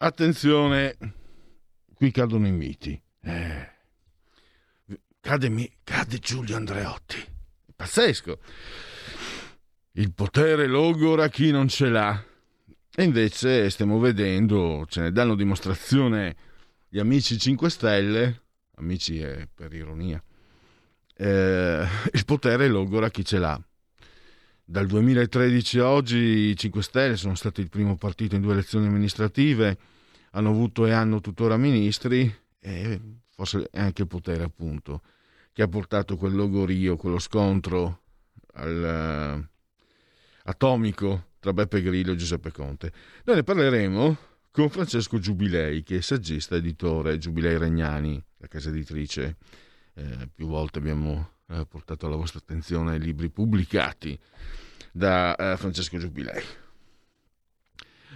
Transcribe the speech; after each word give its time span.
Attenzione, 0.00 0.96
qui 1.92 2.12
cadono 2.12 2.46
i 2.46 2.52
miti. 2.52 3.00
Eh, 3.20 3.70
cade, 5.18 5.72
cade 5.82 6.18
Giulio 6.20 6.54
Andreotti. 6.54 7.16
Pazzesco. 7.74 8.38
Il 9.92 10.12
potere 10.12 10.68
logora 10.68 11.28
chi 11.28 11.50
non 11.50 11.66
ce 11.66 11.88
l'ha. 11.88 12.24
E 12.94 13.02
invece 13.02 13.70
stiamo 13.70 13.98
vedendo, 13.98 14.86
ce 14.88 15.00
ne 15.00 15.10
danno 15.10 15.34
dimostrazione 15.34 16.36
gli 16.88 17.00
amici 17.00 17.36
5 17.36 17.68
Stelle, 17.68 18.42
amici 18.76 19.18
è 19.18 19.48
per 19.52 19.72
ironia, 19.72 20.22
eh, 21.16 21.86
il 22.12 22.24
potere 22.24 22.68
logora 22.68 23.10
chi 23.10 23.24
ce 23.24 23.38
l'ha. 23.38 23.60
Dal 24.70 24.86
2013 24.86 25.78
a 25.78 25.88
oggi 25.88 26.18
i 26.50 26.54
5 26.54 26.82
Stelle 26.82 27.16
sono 27.16 27.34
stati 27.34 27.62
il 27.62 27.70
primo 27.70 27.96
partito 27.96 28.34
in 28.34 28.42
due 28.42 28.52
elezioni 28.52 28.86
amministrative, 28.86 29.78
hanno 30.32 30.50
avuto 30.50 30.84
e 30.84 30.92
hanno 30.92 31.22
tuttora 31.22 31.56
ministri 31.56 32.30
e 32.60 33.00
forse 33.30 33.70
anche 33.72 34.02
il 34.02 34.08
potere 34.08 34.42
appunto 34.42 35.00
che 35.54 35.62
ha 35.62 35.68
portato 35.68 36.18
quel 36.18 36.34
logorio, 36.34 36.98
quello 36.98 37.18
scontro 37.18 38.02
al, 38.56 39.40
uh, 39.40 40.50
atomico 40.50 41.28
tra 41.40 41.54
Beppe 41.54 41.80
Grillo 41.80 42.12
e 42.12 42.16
Giuseppe 42.16 42.52
Conte. 42.52 42.92
Noi 43.24 43.36
ne 43.36 43.44
parleremo 43.44 44.18
con 44.50 44.68
Francesco 44.68 45.18
Giubilei 45.18 45.82
che 45.82 45.96
è 45.96 46.00
saggista 46.02 46.56
editore 46.56 47.16
Giubilei 47.16 47.56
Regnani, 47.56 48.22
la 48.36 48.48
casa 48.48 48.68
editrice. 48.68 49.38
Eh, 49.94 50.28
più 50.32 50.46
volte 50.46 50.78
abbiamo 50.78 51.37
eh, 51.48 51.66
portato 51.66 52.06
alla 52.06 52.16
vostra 52.16 52.38
attenzione 52.38 52.96
i 52.96 53.00
libri 53.00 53.28
pubblicati 53.30 54.18
da 54.92 55.34
eh, 55.36 55.56
Francesco 55.56 55.98
Giubilei. 55.98 56.42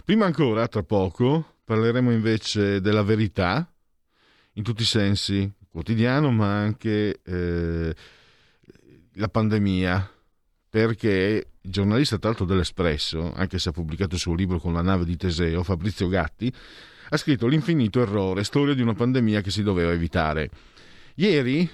Prima 0.05 0.27
ancora, 0.27 0.67
tra 0.69 0.83
poco, 0.83 1.57
parleremo 1.65 2.11
invece 2.11 2.81
della 2.81 3.03
verità, 3.03 3.71
in 4.55 4.63
tutti 4.63 4.83
i 4.83 4.87
sensi, 4.87 5.51
quotidiano, 5.71 6.31
ma 6.31 6.59
anche 6.59 7.21
eh, 7.23 7.95
la 9.15 9.29
pandemia, 9.29 10.11
perché 10.69 11.47
il 11.61 11.71
giornalista 11.71 12.19
tra 12.19 12.31
l'altro 12.31 12.47
dell'Espresso, 12.47 13.33
anche 13.33 13.59
se 13.59 13.69
ha 13.69 13.73
pubblicato 13.73 14.15
il 14.15 14.21
suo 14.21 14.35
libro 14.35 14.59
con 14.59 14.73
la 14.73 14.83
nave 14.83 15.05
di 15.05 15.17
Teseo, 15.17 15.63
Fabrizio 15.63 16.09
Gatti, 16.09 16.53
ha 17.09 17.17
scritto 17.17 17.47
L'infinito 17.47 18.01
errore, 18.01 18.43
storia 18.43 18.75
di 18.75 18.83
una 18.83 18.95
pandemia 18.95 19.41
che 19.41 19.51
si 19.51 19.63
doveva 19.63 19.93
evitare. 19.93 20.51
Ieri, 21.17 21.69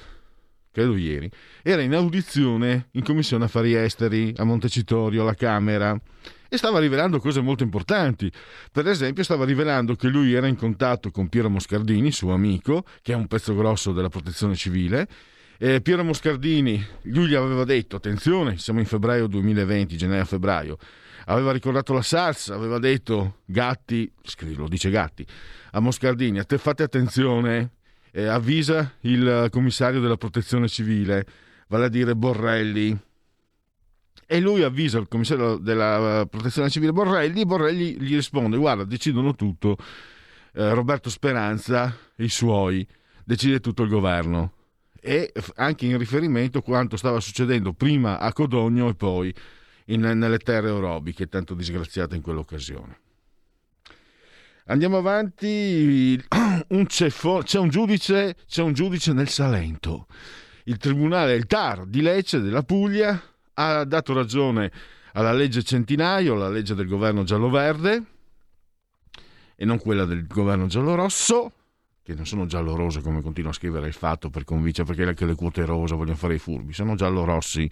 credo 0.79 0.97
ieri, 0.97 1.29
era 1.65 1.83
in 1.83 1.93
audizione 1.93 2.91
in 2.93 3.03
Commissione 3.03 3.47
Affari 3.47 3.75
Esteri 3.75 4.33
a 4.37 4.45
Montecitorio, 4.45 5.23
alla 5.23 5.35
Camera, 5.35 6.01
e 6.49 6.57
stava 6.57 6.79
rivelando 6.79 7.19
cose 7.19 7.41
molto 7.41 7.65
importanti. 7.65 8.31
Per 8.71 8.87
esempio, 8.87 9.25
stava 9.25 9.45
rivelando 9.45 9.97
che 9.97 10.07
lui 10.07 10.33
era 10.35 10.47
in 10.47 10.55
contatto 10.55 11.11
con 11.11 11.29
Piero 11.29 11.51
Moscardini, 11.51 12.13
suo 12.13 12.33
amico, 12.33 12.85
che 13.03 13.13
è 13.13 13.17
un 13.17 13.27
pezzo 13.27 13.57
grosso 13.57 13.93
della 13.93 14.09
protezione 14.09 14.55
civile. 14.55 15.09
Eh, 15.59 15.81
Piero 15.81 16.05
Moscardini, 16.05 16.81
lui 17.03 17.27
gli 17.27 17.35
aveva 17.35 17.65
detto, 17.65 17.97
attenzione, 17.97 18.57
siamo 18.59 18.79
in 18.79 18.87
febbraio 18.87 19.27
2020, 19.27 19.97
gennaio-febbraio, 19.97 20.79
aveva 21.27 21.51
ricordato 21.51 21.93
la 21.93 22.03
SARS, 22.03 22.51
aveva 22.51 22.79
detto 22.79 23.39
Gatti, 23.45 24.11
lo 24.55 24.69
dice 24.69 24.91
Gatti, 24.91 25.27
a 25.73 25.81
Moscardini, 25.81 26.41
fate 26.47 26.85
attenzione, 26.85 27.73
eh, 28.19 28.27
avvisa 28.27 28.95
il 29.03 29.47
commissario 29.51 30.01
della 30.01 30.17
protezione 30.17 30.67
civile, 30.67 31.25
vale 31.69 31.85
a 31.85 31.89
dire 31.89 32.17
Borrelli, 32.17 32.99
e 34.27 34.41
lui 34.41 34.63
avvisa 34.63 34.99
il 34.99 35.07
commissario 35.07 35.57
della 35.57 36.27
protezione 36.29 36.69
civile 36.69 36.93
Borrelli 36.93 37.41
e 37.41 37.47
Borrelli 37.47 37.99
gli 37.99 38.15
risponde 38.15 38.59
guarda 38.59 38.85
decidono 38.85 39.35
tutto 39.35 39.79
eh, 40.53 40.75
Roberto 40.75 41.09
Speranza 41.09 41.97
e 42.15 42.25
i 42.25 42.29
suoi 42.29 42.87
decide 43.25 43.61
tutto 43.61 43.85
il 43.85 43.89
governo. 43.89 44.53
E 45.01 45.33
anche 45.55 45.87
in 45.87 45.97
riferimento 45.97 46.59
a 46.59 46.63
quanto 46.63 46.97
stava 46.97 47.21
succedendo 47.21 47.73
prima 47.73 48.19
a 48.19 48.33
Codogno 48.33 48.89
e 48.89 48.95
poi 48.95 49.33
in, 49.87 50.01
nelle 50.01 50.39
terre 50.39 50.71
orobiche 50.71 51.29
tanto 51.29 51.55
disgraziate 51.55 52.17
in 52.17 52.21
quell'occasione 52.21 52.99
Andiamo 54.71 54.99
avanti. 54.99 56.23
Un 56.69 56.87
ceffo, 56.87 57.41
c'è, 57.43 57.59
un 57.59 57.71
giudice, 57.71 58.37
c'è 58.47 58.63
un 58.63 58.75
giudice 58.75 59.15
nel 59.15 59.29
Salento. 59.29 60.07
Il 60.65 60.77
tribunale, 60.77 61.35
il 61.35 61.47
TAR 61.47 61.87
di 61.87 62.03
Lecce 62.03 62.41
della 62.41 62.63
Puglia, 62.63 63.19
ha 63.55 63.85
dato 63.85 64.13
ragione 64.13 64.71
alla 65.15 65.33
legge 65.33 65.63
Centinaio, 65.63 66.35
la 66.35 66.51
legge 66.51 66.75
del 66.75 66.87
governo 66.87 67.25
giallo-verde, 67.25 68.05
e 69.57 69.65
non 69.65 69.79
quella 69.79 70.05
del 70.05 70.27
governo 70.27 70.67
giallo-rosso, 70.67 71.53
che 72.03 72.15
non 72.15 72.27
sono 72.27 72.45
giallo-rose 72.45 73.01
come 73.01 73.23
continua 73.23 73.51
a 73.51 73.55
scrivere 73.55 73.87
il 73.87 73.95
fatto 73.95 74.29
per 74.29 74.45
convincere, 74.45 74.87
perché 74.87 75.05
anche 75.05 75.25
le 75.25 75.35
quote 75.35 75.65
rosa 75.65 75.95
vogliono 75.95 76.17
fare 76.17 76.35
i 76.35 76.39
furbi, 76.39 76.75
sono 76.75 76.95
giallo-rossi. 76.95 77.69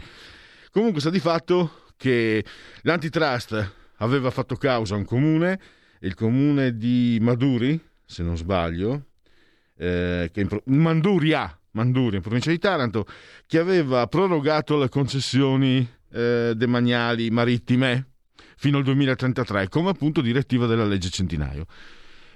Comunque 0.71 1.01
sta 1.01 1.11
di 1.11 1.21
fatto 1.21 1.83
che 1.99 2.43
l'antitrust 2.83 3.73
aveva 3.97 4.31
fatto 4.31 4.57
causa 4.57 4.95
a 4.95 4.99
un 4.99 5.05
comune 5.05 5.61
il 6.01 6.15
comune 6.15 6.77
di 6.77 7.19
Maduri, 7.21 7.81
se 8.05 8.23
non 8.23 8.37
sbaglio, 8.37 9.07
eh, 9.77 10.31
che 10.33 10.41
in, 10.41 10.61
Manduria, 10.65 11.59
Manduria, 11.73 12.17
in 12.17 12.23
provincia 12.23 12.51
di 12.51 12.59
Taranto, 12.59 13.07
che 13.47 13.59
aveva 13.59 14.07
prorogato 14.07 14.79
le 14.79 14.89
concessioni 14.89 15.89
eh, 16.11 16.53
demaniali 16.57 17.31
marittime 17.31 18.11
fino 18.57 18.79
al 18.79 18.85
2033, 18.85 19.69
come 19.69 19.91
appunto 19.91 20.21
direttiva 20.21 20.67
della 20.67 20.85
legge 20.85 21.11
Centinaio. 21.11 21.67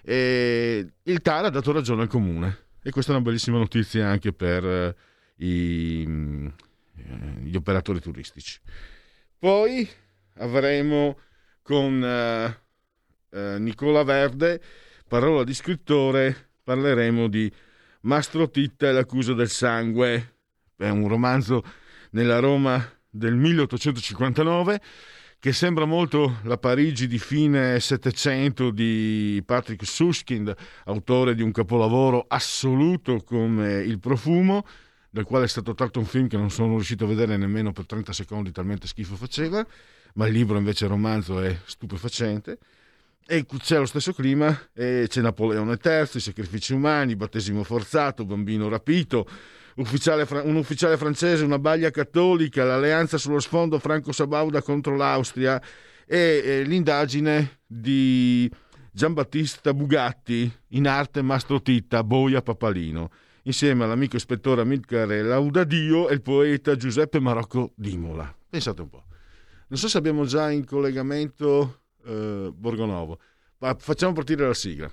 E 0.03 0.87
il 1.03 1.21
TAR 1.21 1.47
ha 1.47 1.50
dato 1.50 1.72
ragione 1.72 2.03
al 2.03 2.09
comune 2.09 2.69
e 2.82 2.91
questa 2.91 3.12
è 3.12 3.15
una 3.15 3.25
bellissima 3.25 3.59
notizia 3.59 4.09
anche 4.09 4.32
per 4.32 4.65
eh, 4.65 4.97
i, 5.37 6.03
eh, 6.97 7.41
gli 7.42 7.56
operatori 7.56 8.00
turistici. 8.00 8.59
Poi 9.38 9.88
avremo 10.37 11.19
con 11.62 12.03
eh, 13.30 13.56
Nicola 13.58 14.02
Verde, 14.02 14.60
parola 15.08 15.44
di 15.44 15.54
scrittore, 15.54 16.50
parleremo 16.62 17.28
di 17.28 17.52
Mastro 18.02 18.50
Titta 18.50 18.88
e 18.88 18.92
l'accusa 18.92 19.34
del 19.34 19.48
sangue. 19.48 20.36
È 20.76 20.88
un 20.88 21.08
romanzo 21.08 21.62
nella 22.10 22.38
Roma 22.38 22.82
del 23.09 23.34
1859 23.34 24.80
che 25.41 25.54
sembra 25.54 25.86
molto 25.86 26.36
la 26.42 26.59
Parigi 26.59 27.06
di 27.06 27.18
fine 27.18 27.80
Settecento 27.80 28.71
di 28.71 29.42
Patrick 29.44 29.86
Suskind, 29.86 30.54
autore 30.84 31.34
di 31.34 31.41
un 31.41 31.50
capolavoro 31.50 32.26
assoluto 32.28 33.22
come 33.24 33.80
Il 33.83 33.98
profumo, 33.98 34.66
dal 35.09 35.24
quale 35.24 35.47
è 35.47 35.48
stato 35.48 35.74
tratto 35.74 35.98
un 35.98 36.04
film 36.04 36.28
che 36.28 36.36
non 36.36 36.50
sono 36.50 36.74
riuscito 36.74 37.04
a 37.04 37.09
vedere 37.09 37.38
nemmeno 37.38 37.72
per 37.72 37.86
30 37.86 38.12
secondi, 38.12 38.53
talmente 38.53 38.86
schifo 38.86 39.16
faceva, 39.16 39.66
ma 40.15 40.26
il 40.26 40.34
libro 40.34 40.59
invece 40.59 40.84
il 40.84 40.91
romanzo 40.91 41.41
è 41.41 41.59
stupefacente. 41.65 42.59
E 43.27 43.47
c'è 43.47 43.78
lo 43.78 43.87
stesso 43.87 44.13
clima, 44.13 44.59
c'è 44.75 45.21
Napoleone 45.21 45.78
III, 45.83 46.09
i 46.15 46.21
sacrifici 46.21 46.72
umani, 46.72 47.15
battesimo 47.15 47.63
forzato, 47.63 48.25
bambino 48.25 48.69
rapito, 48.69 49.27
ufficiale, 49.77 50.27
un 50.43 50.57
ufficiale 50.57 50.97
francese, 50.97 51.45
una 51.45 51.59
baglia 51.59 51.91
cattolica, 51.91 52.65
l'alleanza 52.65 53.19
sullo 53.19 53.39
sfondo 53.39 53.78
Franco-Sabauda 53.78 54.63
contro 54.63 54.97
l'Austria 54.97 55.63
e, 56.07 56.43
e 56.45 56.63
l'indagine 56.65 57.61
di 57.65 58.51
Giambattista 58.91 59.72
Bugatti 59.72 60.53
in 60.71 60.89
arte 60.89 61.22
Mastro 61.22 61.63
Titta, 61.63 62.03
Boia 62.03 62.43
Papalino. 62.43 63.11
insieme 63.45 63.84
all'amico 63.84 64.17
ispettore 64.17 64.63
Amilcare 64.63 65.22
Laudadio 65.22 66.09
e 66.09 66.15
il 66.15 66.22
poeta 66.22 66.75
Giuseppe 66.75 67.21
Marocco 67.21 67.72
Dimola. 67.77 68.34
Pensate 68.49 68.83
un 68.83 68.89
po'. 68.89 69.05
Non 69.69 69.78
so 69.78 69.89
se 69.89 69.99
abbiamo 69.99 70.25
già 70.25 70.51
in 70.51 70.65
collegamento 70.65 71.79
eh, 72.04 72.52
Borgonovo, 72.54 73.18
ma 73.58 73.74
facciamo 73.78 74.12
partire 74.12 74.47
la 74.47 74.54
sigla. 74.54 74.91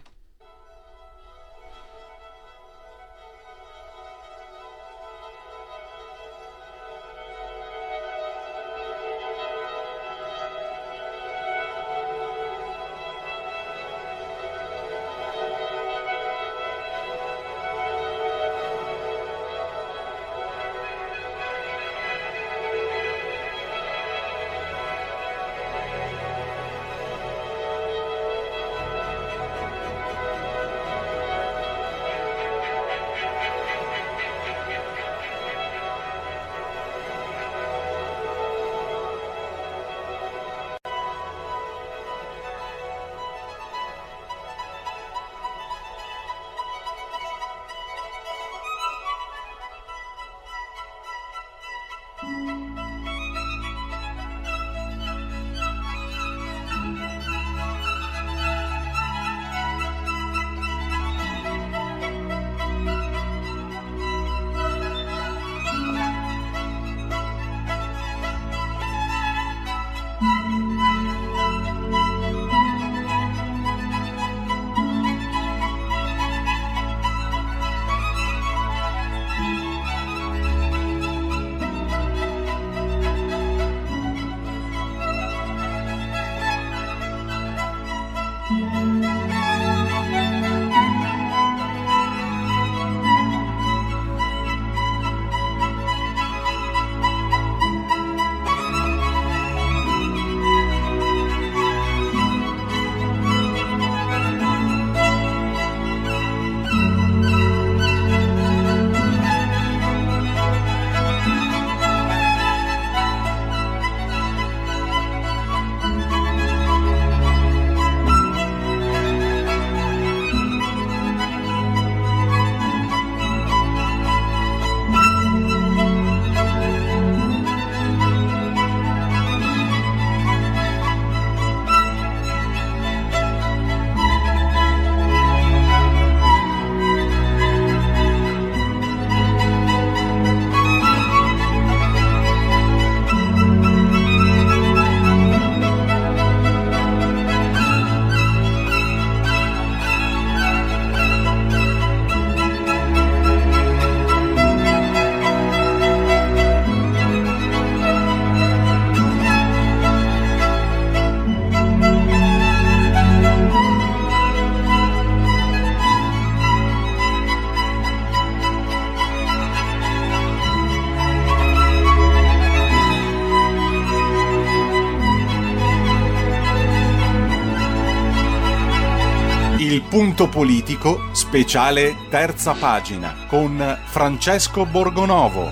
Punto 180.17 180.33
politico, 180.35 181.13
speciale 181.13 181.93
terza 182.09 182.55
pagina 182.55 183.27
con 183.27 183.55
Francesco 183.85 184.65
Borgonovo. 184.65 185.51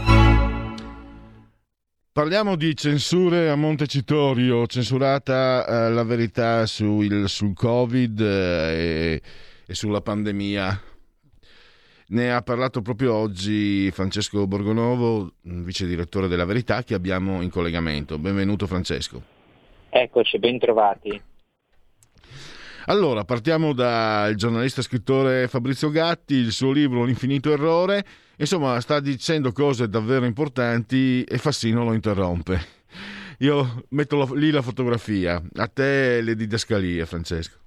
Parliamo 2.12 2.56
di 2.56 2.76
censure 2.76 3.52
a 3.52 3.56
Montecitorio, 3.56 4.66
censurata 4.66 5.68
eh, 5.68 5.92
la 5.92 6.02
verità 6.02 6.66
sul, 6.66 7.30
sul 7.30 7.54
Covid 7.54 8.20
eh, 8.20 8.26
e, 8.26 9.22
e 9.68 9.74
sulla 9.76 10.02
pandemia. 10.02 10.82
Ne 12.08 12.34
ha 12.34 12.42
parlato 12.42 12.82
proprio 12.82 13.14
oggi 13.14 13.92
Francesco 13.92 14.48
Borgonovo, 14.48 15.34
vice 15.44 15.86
direttore 15.86 16.28
della 16.28 16.46
Verità, 16.46 16.84
che 16.84 16.96
abbiamo 16.96 17.44
in 17.44 17.52
collegamento. 17.52 18.18
Benvenuto 18.18 18.66
Francesco. 18.66 19.22
Eccoci, 19.92 20.40
ben 20.40 20.58
trovati. 20.58 21.22
Allora, 22.88 23.24
partiamo 23.24 23.74
dal 23.74 24.36
giornalista 24.36 24.80
e 24.80 24.84
scrittore 24.84 25.48
Fabrizio 25.48 25.90
Gatti, 25.90 26.36
il 26.36 26.52
suo 26.52 26.72
libro 26.72 27.04
L'infinito 27.04 27.52
errore. 27.52 28.06
Insomma, 28.38 28.80
sta 28.80 29.00
dicendo 29.00 29.52
cose 29.52 29.90
davvero 29.90 30.26
importanti 30.26 31.24
e 31.24 31.40
Fassino 31.40 31.84
lo 31.84 31.94
interrompe. 31.94 32.60
Io 33.40 33.86
metto 33.90 34.32
lì 34.36 34.52
la 34.52 34.62
fotografia. 34.62 35.42
A 35.56 35.68
te 35.68 36.22
le 36.22 36.36
didascalie, 36.36 37.08
Francesco. 37.08 37.58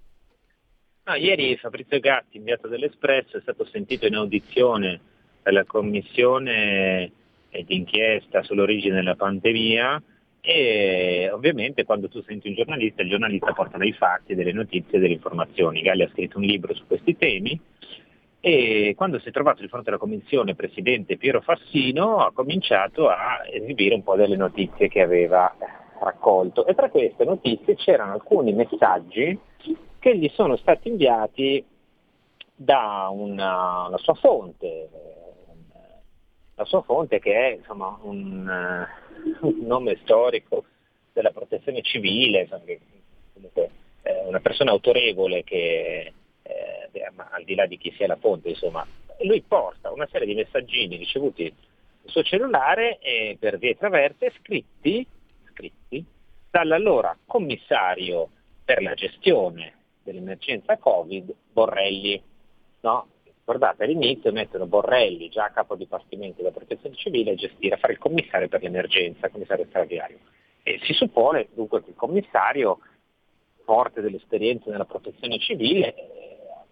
No, 1.06 1.14
ieri 1.14 1.56
Fabrizio 1.56 1.98
Gatti, 1.98 2.36
inviato 2.36 2.68
dell'Espresso, 2.68 3.38
è 3.38 3.40
stato 3.40 3.66
sentito 3.66 4.06
in 4.06 4.14
audizione 4.14 5.00
dalla 5.42 5.64
commissione 5.64 7.10
d'inchiesta 7.50 8.44
sull'origine 8.44 8.94
della 8.94 9.16
pandemia 9.16 10.00
e 10.40 11.30
ovviamente 11.32 11.84
quando 11.84 12.08
tu 12.08 12.22
senti 12.22 12.48
un 12.48 12.54
giornalista, 12.54 13.02
il 13.02 13.10
giornalista 13.10 13.52
porta 13.52 13.78
dei 13.78 13.92
fatti, 13.92 14.34
delle 14.34 14.52
notizie, 14.52 14.98
delle 14.98 15.14
informazioni. 15.14 15.82
Galli 15.82 16.02
ha 16.02 16.08
scritto 16.08 16.38
un 16.38 16.44
libro 16.44 16.74
su 16.74 16.86
questi 16.86 17.16
temi 17.16 17.60
e 18.40 18.94
quando 18.96 19.18
si 19.18 19.28
è 19.28 19.32
trovato 19.32 19.62
di 19.62 19.68
fronte 19.68 19.88
alla 19.88 19.98
commissione 19.98 20.54
presidente 20.54 21.16
Piero 21.16 21.40
Fassino 21.40 22.18
ha 22.18 22.32
cominciato 22.32 23.08
a 23.08 23.40
esibire 23.50 23.94
un 23.94 24.04
po' 24.04 24.14
delle 24.14 24.36
notizie 24.36 24.88
che 24.88 25.00
aveva 25.00 25.52
raccolto 26.00 26.64
e 26.66 26.74
tra 26.74 26.88
queste 26.88 27.24
notizie 27.24 27.74
c'erano 27.74 28.12
alcuni 28.12 28.52
messaggi 28.52 29.36
che 29.98 30.16
gli 30.16 30.30
sono 30.34 30.56
stati 30.56 30.88
inviati 30.88 31.64
da 32.54 33.08
una, 33.10 33.86
una 33.88 33.98
sua 33.98 34.14
fonte, 34.14 34.88
la 36.58 36.64
sua 36.64 36.82
fonte 36.82 37.20
che 37.20 37.32
è 37.32 37.56
insomma, 37.56 37.96
un, 38.02 38.46
un 39.40 39.58
nome 39.60 39.98
storico 40.02 40.64
della 41.12 41.30
protezione 41.30 41.82
civile, 41.82 42.48
comunque 43.32 43.70
eh, 44.02 44.24
una 44.26 44.40
persona 44.40 44.72
autorevole 44.72 45.44
che 45.44 46.12
eh, 46.42 46.90
al 47.30 47.44
di 47.44 47.54
là 47.54 47.66
di 47.66 47.78
chi 47.78 47.92
sia 47.96 48.08
la 48.08 48.16
fonte, 48.16 48.50
insomma, 48.50 48.84
lui 49.20 49.40
porta 49.42 49.92
una 49.92 50.08
serie 50.10 50.26
di 50.26 50.34
messaggini 50.34 50.96
ricevuti 50.96 51.52
sul 52.02 52.10
suo 52.10 52.22
cellulare 52.22 52.98
e 52.98 53.36
per 53.38 53.58
vie 53.58 53.76
traverse 53.76 54.32
scritti, 54.40 55.06
scritti 55.52 56.04
dall'allora 56.50 57.16
commissario 57.24 58.30
per 58.64 58.82
la 58.82 58.94
gestione 58.94 59.74
dell'emergenza 60.02 60.76
Covid, 60.76 61.32
Borrelli. 61.52 62.20
No? 62.80 63.06
Guardate, 63.48 63.84
all'inizio 63.84 64.30
mettono 64.30 64.66
Borrelli, 64.66 65.30
già 65.30 65.50
capo 65.50 65.74
dipartimento 65.74 66.42
della 66.42 66.52
protezione 66.52 66.94
civile, 66.96 67.30
a 67.30 67.34
gestire, 67.34 67.76
a 67.76 67.78
fare 67.78 67.94
il 67.94 67.98
commissario 67.98 68.46
per 68.46 68.60
l'emergenza, 68.60 69.24
il 69.24 69.32
commissario 69.32 69.64
straordinario. 69.70 70.18
E 70.62 70.78
si 70.82 70.92
suppone 70.92 71.48
dunque 71.54 71.82
che 71.82 71.88
il 71.88 71.96
commissario, 71.96 72.78
forte 73.64 74.02
dell'esperienza 74.02 74.68
nella 74.70 74.84
protezione 74.84 75.38
civile, 75.38 75.94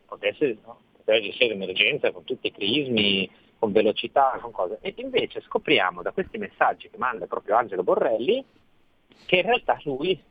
potesse, 0.04 0.58
no, 0.66 0.80
potesse 0.98 1.22
gestire 1.22 1.54
l'emergenza 1.54 2.12
con 2.12 2.24
tutti 2.24 2.48
i 2.48 2.52
crismi, 2.52 3.30
con 3.58 3.72
velocità, 3.72 4.38
con 4.42 4.50
cose. 4.50 4.76
E 4.82 4.92
invece 4.98 5.40
scopriamo 5.40 6.02
da 6.02 6.12
questi 6.12 6.36
messaggi 6.36 6.90
che 6.90 6.98
manda 6.98 7.24
proprio 7.24 7.56
Angelo 7.56 7.84
Borrelli 7.84 8.44
che 9.24 9.36
in 9.36 9.46
realtà 9.46 9.80
lui 9.84 10.22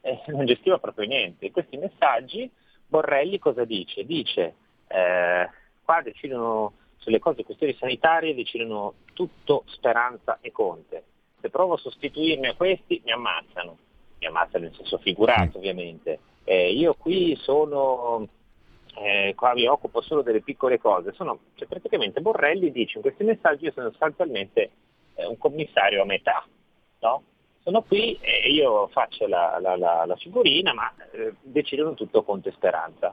eh, 0.00 0.22
non 0.28 0.46
gestiva 0.46 0.78
proprio 0.78 1.06
niente. 1.06 1.44
In 1.44 1.52
questi 1.52 1.76
messaggi 1.76 2.50
Borrelli 2.86 3.38
cosa 3.38 3.66
dice? 3.66 4.06
Dice 4.06 4.54
eh, 4.88 5.58
qua 5.90 6.02
decidono 6.02 6.74
sulle 6.98 7.18
cose, 7.18 7.42
questioni 7.42 7.74
sanitarie, 7.74 8.36
decidono 8.36 8.94
tutto 9.12 9.64
Speranza 9.66 10.38
e 10.40 10.52
Conte. 10.52 11.02
Se 11.40 11.50
provo 11.50 11.74
a 11.74 11.78
sostituirmi 11.78 12.46
a 12.46 12.54
questi 12.54 13.02
mi 13.04 13.10
ammazzano, 13.10 13.76
mi 14.20 14.26
ammazzano 14.26 14.66
in 14.66 14.74
senso 14.74 14.98
figurato 14.98 15.58
ovviamente. 15.58 16.20
Eh, 16.44 16.70
io 16.70 16.94
qui 16.94 17.34
sono, 17.40 18.28
eh, 19.00 19.32
qua 19.34 19.52
mi 19.54 19.66
occupo 19.66 20.00
solo 20.00 20.22
delle 20.22 20.42
piccole 20.42 20.78
cose, 20.78 21.12
sono, 21.12 21.40
cioè, 21.56 21.66
praticamente 21.66 22.20
Borrelli 22.20 22.70
dice 22.70 22.98
in 22.98 23.02
questi 23.02 23.24
messaggi 23.24 23.64
io 23.64 23.72
sono 23.72 23.90
sostanzialmente 23.90 24.70
eh, 25.16 25.26
un 25.26 25.38
commissario 25.38 26.02
a 26.02 26.06
metà, 26.06 26.46
no? 27.00 27.22
sono 27.64 27.82
qui 27.82 28.16
e 28.20 28.48
io 28.52 28.86
faccio 28.88 29.26
la, 29.26 29.58
la, 29.60 29.76
la, 29.76 30.04
la 30.06 30.16
figurina, 30.16 30.72
ma 30.72 30.92
eh, 31.10 31.34
decidono 31.42 31.94
tutto 31.94 32.22
Conte 32.22 32.52
Speranza. 32.52 33.12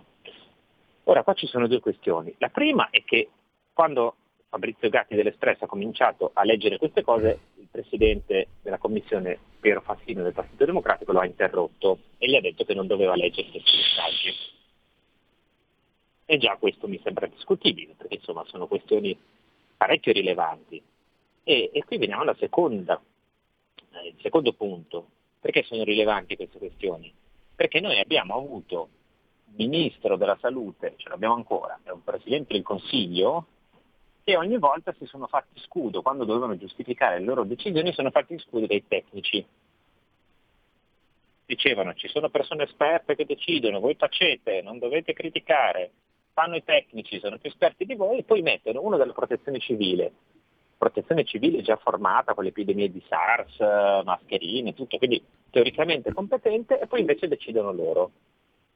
Ora 1.10 1.24
qua 1.24 1.34
ci 1.34 1.48
sono 1.48 1.68
due 1.68 1.80
questioni. 1.80 2.34
La 2.38 2.50
prima 2.50 2.90
è 2.90 3.04
che 3.04 3.30
quando 3.72 4.16
Fabrizio 4.50 4.90
Gatti 4.90 5.16
dell'Espresso 5.16 5.64
ha 5.64 5.68
cominciato 5.68 6.32
a 6.34 6.44
leggere 6.44 6.78
queste 6.78 7.02
cose, 7.02 7.40
il 7.56 7.68
presidente 7.72 8.48
della 8.62 8.78
commissione 8.78 9.40
Piero 9.60 9.82
Fassino 9.82 10.22
del 10.22 10.34
Partito 10.34 10.66
Democratico 10.66 11.14
lo 11.14 11.20
ha 11.20 11.26
interrotto 11.26 12.00
e 12.18 12.28
gli 12.28 12.36
ha 12.36 12.42
detto 12.42 12.66
che 12.66 12.74
non 12.74 12.88
doveva 12.88 13.16
leggere 13.16 13.50
questi 13.50 13.72
messaggi. 13.78 14.34
E 16.26 16.38
già 16.38 16.58
questo 16.58 16.90
mi 16.90 17.00
sembra 17.02 17.28
discutibile, 17.28 17.94
perché 17.96 18.16
insomma 18.16 18.44
sono 18.46 18.68
questioni 18.68 19.18
parecchio 19.78 20.12
rilevanti. 20.12 20.82
E, 21.44 21.70
e 21.72 21.84
qui 21.86 21.98
veniamo 21.98 22.24
alla 22.24 22.36
seconda 22.36 23.02
eh, 23.94 24.14
secondo 24.20 24.52
punto, 24.52 25.08
perché 25.40 25.64
sono 25.64 25.86
rilevanti 25.86 26.36
queste 26.36 26.58
questioni? 26.58 27.14
Perché 27.56 27.80
noi 27.80 27.98
abbiamo 27.98 28.36
avuto 28.36 28.90
ministro 29.56 30.18
della 30.18 30.38
salute, 30.40 30.94
ce 30.98 31.10
l'abbiamo 31.10 31.36
ancora, 31.36 31.80
è 31.84 31.90
un 31.90 32.04
presidente 32.04 32.54
del 32.54 32.64
Consiglio, 32.64 33.48
che 34.24 34.36
ogni 34.36 34.58
volta 34.58 34.94
si 34.98 35.06
sono 35.06 35.28
fatti 35.28 35.60
scudo, 35.62 36.02
quando 36.02 36.26
dovevano 36.26 36.58
giustificare 36.58 37.20
le 37.20 37.26
loro 37.26 37.44
decisioni, 37.44 37.94
sono 37.94 38.12
fatti 38.12 38.38
scudo 38.40 38.66
dei 38.66 38.86
tecnici. 38.88 39.46
Dicevano 41.46 41.94
ci 41.94 42.10
sono 42.10 42.30
persone 42.30 42.64
esperte 42.64 43.16
che 43.16 43.26
decidono, 43.26 43.80
voi 43.80 43.96
tacete, 43.96 44.62
non 44.62 44.80
dovete 44.80 45.14
criticare, 45.14 45.92
fanno 46.34 46.58
i 46.58 46.64
tecnici, 46.64 47.20
sono 47.20 47.38
più 47.38 47.50
esperti 47.50 47.86
di 47.86 47.96
voi, 47.96 48.20
e 48.20 48.24
poi 48.24 48.42
mettono 48.42 48.82
uno 48.82 48.98
della 48.98 49.14
protezione 49.14 49.60
civile 49.60 50.12
protezione 50.78 51.26
civile 51.26 51.62
già 51.62 51.76
formata 51.78 52.34
con 52.34 52.44
le 52.44 52.52
epidemie 52.52 52.92
di 52.92 53.04
SARS, 53.08 53.58
mascherine, 54.06 54.74
tutto, 54.74 54.98
quindi 54.98 55.22
teoricamente 55.50 56.14
competente 56.14 56.80
e 56.80 56.88
poi 56.88 57.00
invece 57.02 57.28
decidono 57.28 57.74
loro. 57.74 58.12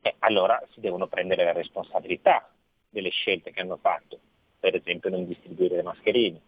E 0.01 0.15
allora 0.19 0.61
si 0.71 0.79
devono 0.79 1.07
prendere 1.07 1.43
la 1.43 1.53
responsabilità 1.53 2.49
delle 2.89 3.09
scelte 3.09 3.51
che 3.51 3.61
hanno 3.61 3.77
fatto, 3.77 4.19
per 4.59 4.75
esempio 4.75 5.09
non 5.09 5.27
distribuire 5.27 5.77
le 5.77 5.83
mascherine 5.83 6.41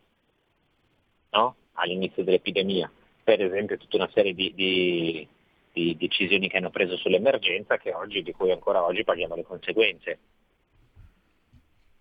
no? 1.34 1.56
all'inizio 1.74 2.24
dell'epidemia, 2.24 2.90
per 3.24 3.42
esempio 3.42 3.78
tutta 3.78 3.98
una 3.98 4.10
serie 4.14 4.34
di, 4.34 4.54
di, 4.54 5.28
di 5.72 5.98
decisioni 5.98 6.48
che 6.48 6.58
hanno 6.58 6.70
preso 6.70 6.96
sull'emergenza 6.98 7.78
che 7.78 7.94
oggi, 7.94 8.24
di 8.24 8.32
cui 8.32 8.52
ancora 8.52 8.84
oggi 8.84 9.04
paghiamo 9.04 9.36
le 9.36 9.44
conseguenze. 9.44 10.20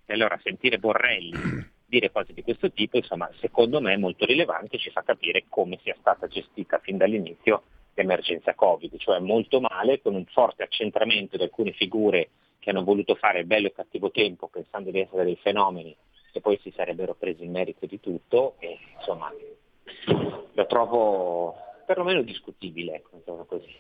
E 0.05 0.13
allora 0.13 0.39
sentire 0.43 0.79
Borrelli 0.79 1.33
dire 1.87 2.11
cose 2.11 2.33
di 2.33 2.43
questo 2.43 2.71
tipo, 2.71 2.97
insomma, 2.97 3.31
secondo 3.41 3.81
me 3.81 3.95
è 3.95 3.99
molto 3.99 4.25
rilevante 4.25 4.77
e 4.77 4.79
ci 4.79 4.91
fa 4.91 5.03
capire 5.03 5.45
come 5.49 5.79
sia 5.83 5.97
stata 5.99 6.27
gestita 6.27 6.79
fin 6.79 6.97
dall'inizio 6.97 7.63
l'emergenza 7.95 8.55
Covid, 8.55 8.97
cioè 8.99 9.19
molto 9.19 9.61
male, 9.61 10.01
con 10.01 10.15
un 10.15 10.25
forte 10.27 10.63
accentramento 10.63 11.37
di 11.37 11.43
alcune 11.43 11.73
figure 11.73 12.31
che 12.59 12.71
hanno 12.71 12.85
voluto 12.85 13.15
fare 13.15 13.45
bello 13.45 13.67
e 13.67 13.73
cattivo 13.73 14.11
tempo 14.11 14.49
pensando 14.49 14.91
di 14.91 15.01
essere 15.01 15.25
dei 15.25 15.39
fenomeni 15.43 15.95
e 16.33 16.41
poi 16.41 16.59
si 16.63 16.73
sarebbero 16.75 17.15
presi 17.15 17.43
il 17.43 17.51
merito 17.51 17.87
di 17.87 18.01
tutto 18.01 18.55
e 18.59 18.79
insomma 18.97 19.31
lo 20.53 20.67
trovo 20.67 21.57
perlomeno 21.85 22.23
discutibile, 22.23 22.95
ecco, 22.97 23.45
così. 23.47 23.75